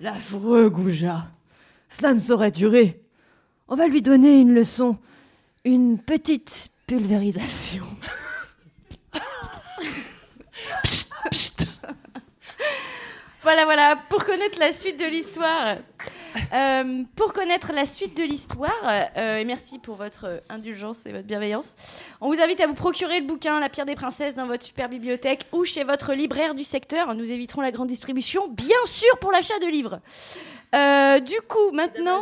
L'affreux 0.00 0.68
goujat. 0.68 1.26
Cela 1.88 2.14
ne 2.14 2.18
saurait 2.18 2.50
durer. 2.50 3.00
On 3.68 3.76
va 3.76 3.86
lui 3.86 4.02
donner 4.02 4.40
une 4.40 4.52
leçon. 4.52 4.96
Une 5.64 5.98
petite 5.98 6.71
pulvérisation. 6.92 7.84
Voilà, 13.42 13.64
voilà, 13.64 13.96
pour 14.08 14.24
connaître 14.24 14.58
la 14.60 14.72
suite 14.72 15.00
de 15.00 15.06
l'histoire. 15.06 15.78
Euh, 16.52 17.02
pour 17.16 17.32
connaître 17.32 17.72
la 17.72 17.84
suite 17.86 18.16
de 18.16 18.22
l'histoire, 18.22 18.72
euh, 19.16 19.38
et 19.38 19.44
merci 19.44 19.78
pour 19.78 19.96
votre 19.96 20.42
indulgence 20.48 21.06
et 21.06 21.12
votre 21.12 21.26
bienveillance, 21.26 21.76
on 22.20 22.28
vous 22.28 22.40
invite 22.40 22.60
à 22.60 22.66
vous 22.66 22.74
procurer 22.74 23.20
le 23.20 23.26
bouquin 23.26 23.58
La 23.58 23.68
pierre 23.68 23.86
des 23.86 23.94
princesses 23.94 24.34
dans 24.34 24.46
votre 24.46 24.64
super 24.64 24.88
bibliothèque 24.88 25.46
ou 25.52 25.64
chez 25.64 25.84
votre 25.84 26.12
libraire 26.12 26.54
du 26.54 26.62
secteur. 26.62 27.14
Nous 27.14 27.32
éviterons 27.32 27.62
la 27.62 27.72
grande 27.72 27.88
distribution, 27.88 28.48
bien 28.48 28.84
sûr, 28.84 29.18
pour 29.18 29.32
l'achat 29.32 29.58
de 29.58 29.66
livres. 29.66 30.00
Euh, 30.74 31.20
du 31.20 31.40
coup, 31.48 31.72
maintenant. 31.72 32.20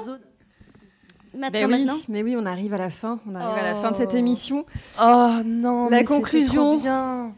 Maintenant, 1.32 1.50
Ben 1.60 1.66
oui, 1.72 1.84
maintenant. 1.84 1.98
mais 2.08 2.22
oui, 2.22 2.34
on 2.36 2.44
arrive 2.46 2.74
à 2.74 2.78
la 2.78 2.90
fin. 2.90 3.20
On 3.30 3.34
arrive 3.34 3.58
à 3.58 3.62
la 3.62 3.74
fin 3.76 3.92
de 3.92 3.96
cette 3.96 4.10
Oh. 4.14 4.16
émission. 4.16 4.66
Oh 5.00 5.30
non, 5.44 5.88
La 5.88 6.02
conclusion 6.04 6.80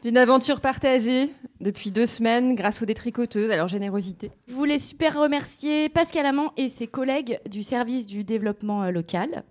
d'une 0.02 0.16
aventure 0.18 0.60
partagée 0.60 1.30
depuis 1.60 1.90
deux 1.90 2.06
semaines 2.06 2.54
grâce 2.54 2.82
aux 2.82 2.86
détricoteuses, 2.86 3.50
à 3.50 3.56
leur 3.56 3.68
générosité. 3.68 4.30
Je 4.48 4.54
voulais 4.54 4.78
super 4.78 5.18
remercier 5.18 5.88
Pascal 5.88 6.26
Amand 6.26 6.52
et 6.56 6.68
ses 6.68 6.86
collègues 6.86 7.38
du 7.48 7.62
service 7.62 8.06
du 8.06 8.24
développement 8.24 8.82
euh, 8.84 8.90
local. 8.90 9.44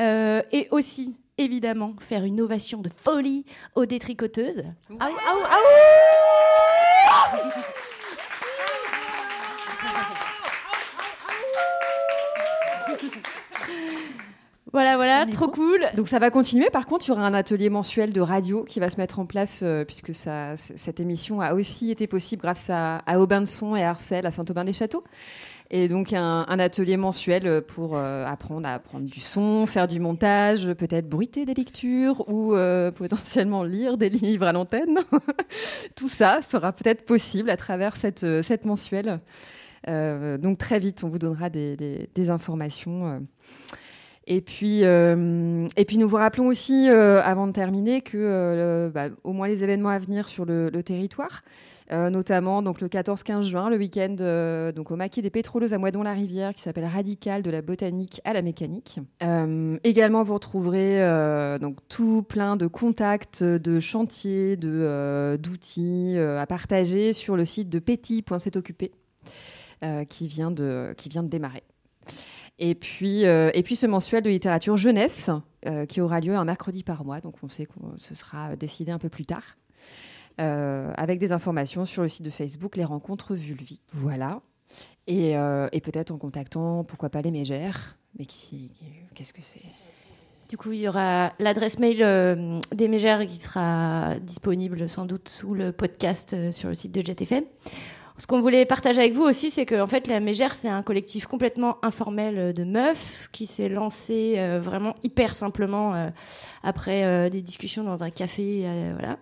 Euh, 0.00 0.42
et 0.52 0.68
aussi, 0.70 1.14
évidemment, 1.36 1.94
faire 2.00 2.24
une 2.24 2.40
ovation 2.40 2.80
de 2.80 2.88
folie 2.88 3.44
aux 3.76 3.84
détricoteuses. 3.86 4.62
Voilà, 14.72 14.96
voilà, 14.96 15.26
trop 15.26 15.48
cool. 15.48 15.80
Donc 15.96 16.08
ça 16.08 16.18
va 16.18 16.30
continuer. 16.30 16.70
Par 16.70 16.86
contre, 16.86 17.06
il 17.06 17.10
y 17.10 17.12
aura 17.12 17.26
un 17.26 17.34
atelier 17.34 17.68
mensuel 17.68 18.12
de 18.12 18.20
radio 18.22 18.64
qui 18.64 18.80
va 18.80 18.88
se 18.88 18.96
mettre 18.96 19.18
en 19.18 19.26
place 19.26 19.60
euh, 19.62 19.84
puisque 19.84 20.14
ça, 20.14 20.56
cette 20.56 20.98
émission 20.98 21.40
a 21.42 21.52
aussi 21.52 21.90
été 21.90 22.06
possible 22.06 22.40
grâce 22.42 22.70
à, 22.70 22.96
à 22.98 23.18
Aubin 23.18 23.42
de 23.42 23.46
Son 23.46 23.76
et 23.76 23.82
à 23.84 23.90
Arcel 23.90 24.24
à 24.24 24.30
Saint-Aubin-des-Châteaux. 24.30 25.04
Et 25.74 25.88
donc 25.88 26.12
un, 26.14 26.46
un 26.48 26.58
atelier 26.58 26.96
mensuel 26.96 27.46
euh, 27.46 27.60
pour 27.60 27.96
euh, 27.96 28.24
apprendre 28.26 28.66
à 28.68 28.78
prendre 28.78 29.04
du 29.06 29.20
son, 29.20 29.66
faire 29.66 29.88
du 29.88 30.00
montage, 30.00 30.72
peut-être 30.72 31.08
bruiter 31.08 31.44
des 31.44 31.54
lectures 31.54 32.26
ou 32.30 32.54
euh, 32.54 32.90
potentiellement 32.92 33.64
lire 33.64 33.98
des 33.98 34.08
livres 34.08 34.46
à 34.46 34.52
l'antenne. 34.52 35.00
Tout 35.96 36.08
ça 36.08 36.40
sera 36.40 36.72
peut-être 36.72 37.04
possible 37.04 37.50
à 37.50 37.58
travers 37.58 37.96
cette, 37.96 38.24
cette 38.42 38.64
mensuelle. 38.64 39.20
Donc 39.86 40.58
très 40.58 40.78
vite, 40.78 41.02
on 41.04 41.08
vous 41.08 41.18
donnera 41.18 41.50
des, 41.50 41.76
des- 41.76 42.08
des 42.14 42.30
informations. 42.30 43.20
Et 44.34 44.40
puis, 44.40 44.80
euh, 44.84 45.68
et 45.76 45.84
puis 45.84 45.98
nous 45.98 46.08
vous 46.08 46.16
rappelons 46.16 46.46
aussi, 46.46 46.88
euh, 46.88 47.20
avant 47.22 47.46
de 47.46 47.52
terminer, 47.52 48.00
que 48.00 48.16
euh, 48.16 48.88
bah, 48.88 49.08
au 49.24 49.34
moins 49.34 49.46
les 49.46 49.62
événements 49.62 49.90
à 49.90 49.98
venir 49.98 50.26
sur 50.26 50.46
le, 50.46 50.70
territoire, 50.82 51.42
notamment 51.90 52.62
donc 52.62 52.80
le 52.80 52.88
14-15 52.88 53.42
juin, 53.42 53.68
le 53.68 53.76
week-end 53.76 54.72
donc 54.74 54.90
au 54.90 54.96
maquis 54.96 55.20
des 55.20 55.28
pétroleuses 55.28 55.74
à 55.74 55.78
Moidon-la-Rivière, 55.78 56.54
qui 56.54 56.62
s'appelle 56.62 56.86
Radical 56.86 57.42
de 57.42 57.50
la 57.50 57.60
botanique 57.60 58.22
à 58.24 58.32
la 58.32 58.40
mécanique. 58.40 58.98
Également, 59.84 60.22
vous 60.22 60.32
retrouverez 60.32 61.58
donc 61.60 61.76
tout 61.88 62.22
plein 62.22 62.56
de 62.56 62.66
contacts, 62.66 63.44
de 63.44 63.80
chantiers, 63.80 64.56
de 64.56 65.36
d'outils 65.36 66.16
à 66.18 66.46
partager 66.46 67.12
sur 67.12 67.36
le 67.36 67.44
site 67.44 67.68
de 67.68 67.78
petit.s'occupé, 67.78 68.92
euh, 69.84 70.06
qui 70.06 70.28
vient 70.28 70.50
de 70.50 70.94
qui 70.96 71.10
vient 71.10 71.22
de 71.22 71.28
démarrer. 71.28 71.62
Et 72.58 72.74
puis, 72.74 73.26
euh, 73.26 73.50
et 73.54 73.62
puis 73.62 73.76
ce 73.76 73.86
mensuel 73.86 74.22
de 74.22 74.30
littérature 74.30 74.76
jeunesse 74.76 75.30
euh, 75.66 75.86
qui 75.86 76.00
aura 76.00 76.20
lieu 76.20 76.36
un 76.36 76.44
mercredi 76.44 76.82
par 76.82 77.04
mois, 77.04 77.20
donc 77.20 77.36
on 77.42 77.48
sait 77.48 77.66
que 77.66 77.72
ce 77.98 78.14
sera 78.14 78.56
décidé 78.56 78.92
un 78.92 78.98
peu 78.98 79.08
plus 79.08 79.24
tard, 79.24 79.56
euh, 80.40 80.92
avec 80.96 81.18
des 81.18 81.32
informations 81.32 81.84
sur 81.84 82.02
le 82.02 82.08
site 82.08 82.24
de 82.24 82.30
Facebook, 82.30 82.76
les 82.76 82.84
rencontres 82.84 83.34
Vulvi. 83.34 83.80
Voilà. 83.92 84.42
Et, 85.06 85.34
peut-être 85.82 86.12
en 86.12 86.18
contactant, 86.18 86.84
pourquoi 86.84 87.10
pas 87.10 87.22
les 87.22 87.32
mégères, 87.32 87.98
mais 88.18 88.26
qu'est-ce 88.26 89.32
que 89.32 89.42
c'est? 89.42 89.62
Du 90.48 90.56
coup, 90.56 90.72
il 90.72 90.80
y 90.80 90.88
aura 90.88 91.32
l'adresse 91.38 91.78
mail 91.78 92.60
des 92.72 92.86
Mégères 92.86 93.26
qui 93.26 93.38
sera 93.38 94.16
disponible 94.20 94.88
sans 94.88 95.06
doute 95.06 95.28
sous 95.28 95.54
le 95.54 95.72
podcast 95.72 96.52
sur 96.52 96.68
le 96.68 96.74
site 96.74 96.92
de 96.92 97.00
JetFM. 97.04 97.44
Ce 98.18 98.26
qu'on 98.26 98.40
voulait 98.40 98.66
partager 98.66 99.00
avec 99.00 99.14
vous 99.14 99.22
aussi, 99.22 99.50
c'est 99.50 99.64
que 99.64 99.80
en 99.80 99.86
fait, 99.86 100.06
la 100.06 100.20
Mégère, 100.20 100.54
c'est 100.54 100.68
un 100.68 100.82
collectif 100.82 101.26
complètement 101.26 101.78
informel 101.82 102.38
euh, 102.38 102.52
de 102.52 102.62
meufs 102.62 103.28
qui 103.32 103.46
s'est 103.46 103.68
lancé 103.68 104.34
euh, 104.36 104.60
vraiment 104.62 104.94
hyper 105.02 105.34
simplement 105.34 105.94
euh, 105.94 106.08
après 106.62 107.30
des 107.30 107.40
discussions 107.40 107.82
dans 107.82 108.04
un 108.04 108.10
café, 108.10 108.66
voilà. 108.92 109.18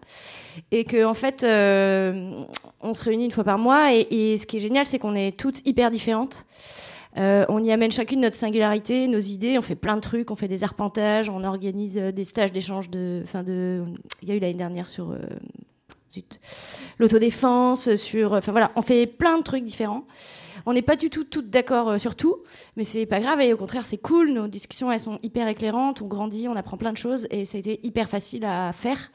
Et 0.71 0.85
que 0.85 1.05
en 1.05 1.15
fait, 1.15 1.43
on 1.45 2.95
se 2.95 3.05
réunit 3.05 3.27
une 3.27 3.31
fois 3.31 3.45
par 3.45 3.59
mois. 3.59 3.95
Et, 3.95 4.37
ce 4.37 4.47
qui 4.47 4.59
est 4.59 4.61
génial, 4.61 4.85
c'est 4.85 4.99
qu'on 4.99 5.15
est 5.15 5.39
toutes 5.39 5.67
hyper 5.67 5.91
différentes. 5.91 6.45
On 7.17 7.65
y 7.65 7.73
amène 7.73 7.91
chacune 7.91 8.21
notre 8.21 8.37
singularité, 8.37 9.09
nos 9.09 9.19
idées. 9.19 9.57
On 9.59 9.63
fait 9.63 9.75
plein 9.75 9.97
de 9.97 10.01
trucs. 10.01 10.31
On 10.31 10.37
fait 10.37 10.49
des 10.49 10.65
arpentages. 10.65 11.31
On 11.31 11.45
organise 11.45 11.95
des 11.95 12.25
stages 12.25 12.53
d'échange 12.53 12.91
de. 12.91 13.25
De. 13.47 13.85
Il 14.23 14.29
y 14.29 14.33
a 14.33 14.35
eu 14.35 14.41
l'année 14.41 14.55
dernière 14.55 14.89
sur. 14.89 15.17
L'autodéfense, 16.99 17.95
sur. 17.97 18.33
Enfin 18.33 18.53
voilà, 18.53 18.73
on 18.77 18.83
fait 18.83 19.07
plein 19.07 19.39
de 19.39 19.43
trucs 19.43 19.65
différents. 19.65 20.05
On 20.67 20.73
n'est 20.73 20.83
pas 20.83 20.97
du 20.97 21.11
tout 21.11 21.25
toutes 21.25 21.49
d'accord 21.51 21.91
euh, 21.91 21.99
sur 21.99 22.15
tout, 22.15 22.43
mais 22.77 22.85
c'est 22.85 23.07
pas 23.07 23.21
grave 23.21 23.41
et 23.41 23.53
au 23.53 23.57
contraire 23.57 23.87
c'est 23.87 23.99
cool. 23.99 24.31
Nos 24.33 24.47
discussions 24.47 24.93
elles 24.93 25.01
sont 25.01 25.19
hyper 25.23 25.49
éclairantes. 25.49 26.03
On 26.03 26.07
grandit, 26.07 26.49
on 26.49 26.57
apprend 26.57 26.77
plein 26.77 26.93
de 26.93 26.99
choses 26.99 27.27
et 27.31 27.45
ça 27.45 27.57
a 27.57 27.61
été 27.61 27.81
hyper 27.83 28.09
facile 28.09 28.45
à 28.45 28.73
faire. 28.73 29.11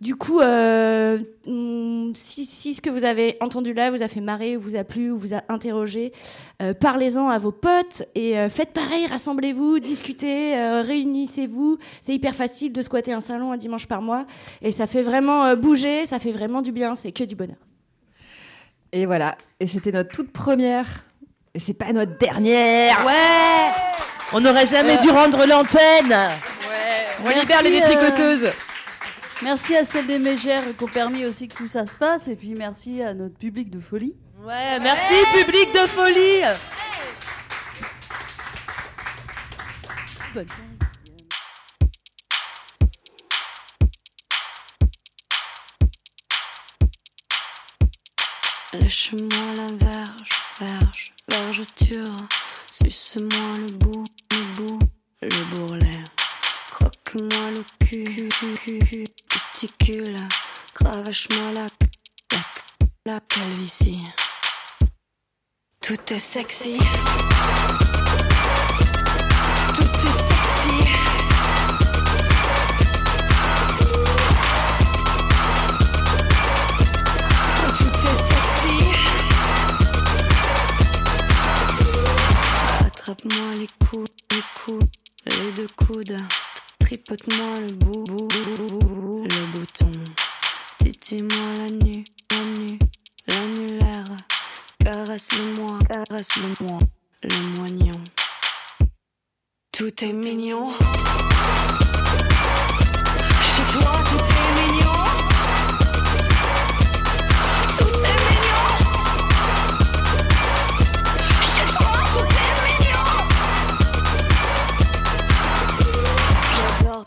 Du 0.00 0.14
coup, 0.14 0.40
euh, 0.40 1.18
hum, 1.46 2.12
si, 2.14 2.44
si 2.44 2.74
ce 2.74 2.82
que 2.82 2.90
vous 2.90 3.04
avez 3.04 3.38
entendu 3.40 3.72
là 3.72 3.90
vous 3.90 4.02
a 4.02 4.08
fait 4.08 4.20
marrer, 4.20 4.54
ou 4.56 4.60
vous 4.60 4.76
a 4.76 4.84
plu, 4.84 5.10
ou 5.10 5.16
vous 5.16 5.32
a 5.32 5.42
interrogé, 5.48 6.12
euh, 6.60 6.74
parlez-en 6.74 7.28
à 7.30 7.38
vos 7.38 7.50
potes 7.50 8.02
et 8.14 8.38
euh, 8.38 8.50
faites 8.50 8.74
pareil, 8.74 9.06
rassemblez-vous, 9.06 9.78
discutez, 9.80 10.54
euh, 10.58 10.82
réunissez-vous. 10.82 11.78
C'est 12.02 12.12
hyper 12.12 12.34
facile 12.34 12.72
de 12.74 12.82
squatter 12.82 13.14
un 13.14 13.22
salon 13.22 13.52
un 13.52 13.56
dimanche 13.56 13.86
par 13.86 14.02
mois 14.02 14.26
et 14.60 14.70
ça 14.70 14.86
fait 14.86 15.02
vraiment 15.02 15.46
euh, 15.46 15.56
bouger, 15.56 16.04
ça 16.04 16.18
fait 16.18 16.32
vraiment 16.32 16.60
du 16.60 16.72
bien, 16.72 16.94
c'est 16.94 17.12
que 17.12 17.24
du 17.24 17.34
bonheur. 17.34 17.56
Et 18.92 19.06
voilà. 19.06 19.36
Et 19.60 19.66
c'était 19.66 19.92
notre 19.92 20.10
toute 20.10 20.30
première. 20.30 21.04
Et 21.54 21.58
c'est 21.58 21.72
pas 21.74 21.90
notre 21.94 22.18
dernière. 22.18 23.02
Ouais 23.06 23.72
On 24.34 24.40
n'aurait 24.40 24.66
jamais 24.66 24.98
Euh. 24.98 25.00
dû 25.00 25.08
rendre 25.10 25.46
l'antenne 25.46 26.14
On 27.24 27.28
libère 27.30 27.62
les 27.62 27.70
détricoteuses. 27.70 28.50
Merci 29.42 29.76
à 29.76 29.84
celles 29.84 30.06
des 30.06 30.18
Mégères 30.18 30.62
qui 30.76 30.84
ont 30.84 30.88
permis 30.88 31.26
aussi 31.26 31.48
que 31.48 31.54
tout 31.54 31.66
ça 31.66 31.86
se 31.86 31.94
passe. 31.94 32.28
Et 32.28 32.36
puis 32.36 32.54
merci 32.54 33.02
à 33.02 33.14
notre 33.14 33.36
public 33.36 33.70
de 33.70 33.80
folie. 33.80 34.16
Ouais, 34.42 34.78
merci 34.80 35.14
public 35.34 35.72
de 35.72 35.86
folie 35.88 36.42
Bonne 40.34 40.46
Lâche-moi 48.72 49.28
la 49.56 49.86
verge, 49.86 50.42
verge, 50.60 51.14
vergeture. 51.28 52.28
Suce-moi 52.70 53.58
le 53.58 53.72
bout, 53.72 54.04
le 54.32 54.54
bout, 54.54 54.78
le 55.22 55.44
bourrelet. 55.46 56.04
Croque-moi 56.70 57.50
le 57.52 57.64
cul, 57.86 58.28
cul, 58.28 58.78
cul, 58.80 59.06
Cravache-moi 60.74 61.52
la, 61.52 61.66
la, 62.30 62.40
la 63.06 63.20
calvitie. 63.20 64.04
Tout 65.80 66.12
est 66.12 66.18
sexy. 66.18 66.76
Tout 69.74 69.82
est 69.82 70.18
sexy. 70.28 70.78
Tout 77.78 77.96
est 77.96 78.20
sexy. 78.28 78.76
Attrape-moi 82.84 83.54
les 83.54 83.70
coudes, 83.88 84.08
les 84.32 84.42
coudes, 84.62 84.90
les 85.24 85.52
deux 85.52 85.68
coudes. 85.74 86.20
Tripote-moi 86.86 87.58
le 87.58 87.72
bout, 87.72 88.28
le 88.28 89.46
bouton. 89.46 89.90
Titille-moi 90.78 91.54
la 91.58 91.68
nuit, 91.68 92.04
la 92.30 92.44
nuit, 92.44 92.78
l'annulaire. 93.26 94.04
Caresse-le-moi, 94.78 95.80
caresse-le-moi, 95.88 96.78
le 97.24 97.46
moignon. 97.56 98.00
Tout 99.72 100.04
est 100.04 100.12
mignon. 100.12 100.70
Chez 103.40 103.66
toi, 103.72 103.92
tout 104.08 104.22
est 104.22 104.70
mignon. 104.70 105.15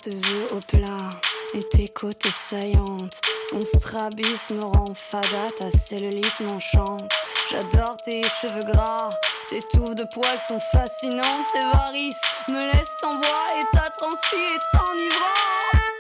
Tes 0.01 0.11
yeux 0.11 0.47
au 0.51 0.59
plat 0.59 1.09
et 1.53 1.63
tes 1.69 1.87
côtes 1.87 2.27
saillantes. 2.27 3.21
Ton 3.49 3.61
strabisme 3.61 4.55
me 4.55 4.63
rend 4.63 4.93
fada, 4.93 5.49
ta 5.57 5.71
cellulite 5.71 6.39
m'enchante. 6.41 7.11
J'adore 7.49 7.97
tes 7.97 8.21
cheveux 8.23 8.63
gras, 8.63 9.09
Tes 9.49 9.61
touffes 9.71 9.95
de 9.95 10.03
poils 10.13 10.39
sont 10.47 10.59
fascinantes, 10.71 11.45
tes 11.53 11.77
varices 11.77 12.21
me 12.49 12.65
laissent 12.65 12.97
sans 13.01 13.15
voix 13.17 13.47
et 13.59 13.75
ta 13.75 13.89
transpi 13.89 14.35
est 14.35 14.77
enivrante. 14.77 15.98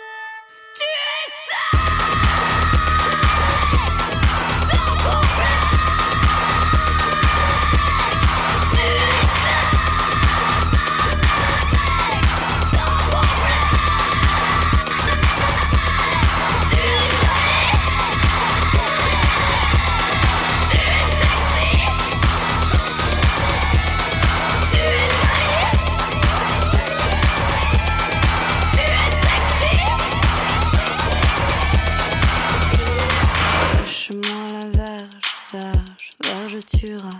susurra, 36.79 37.11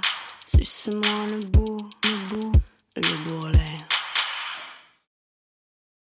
suce-moi 0.46 1.28
le 1.32 1.40
bout, 1.48 1.90
le 2.06 2.30
bout, 2.30 2.54
le 2.96 3.30
bourrelet. 3.30 3.69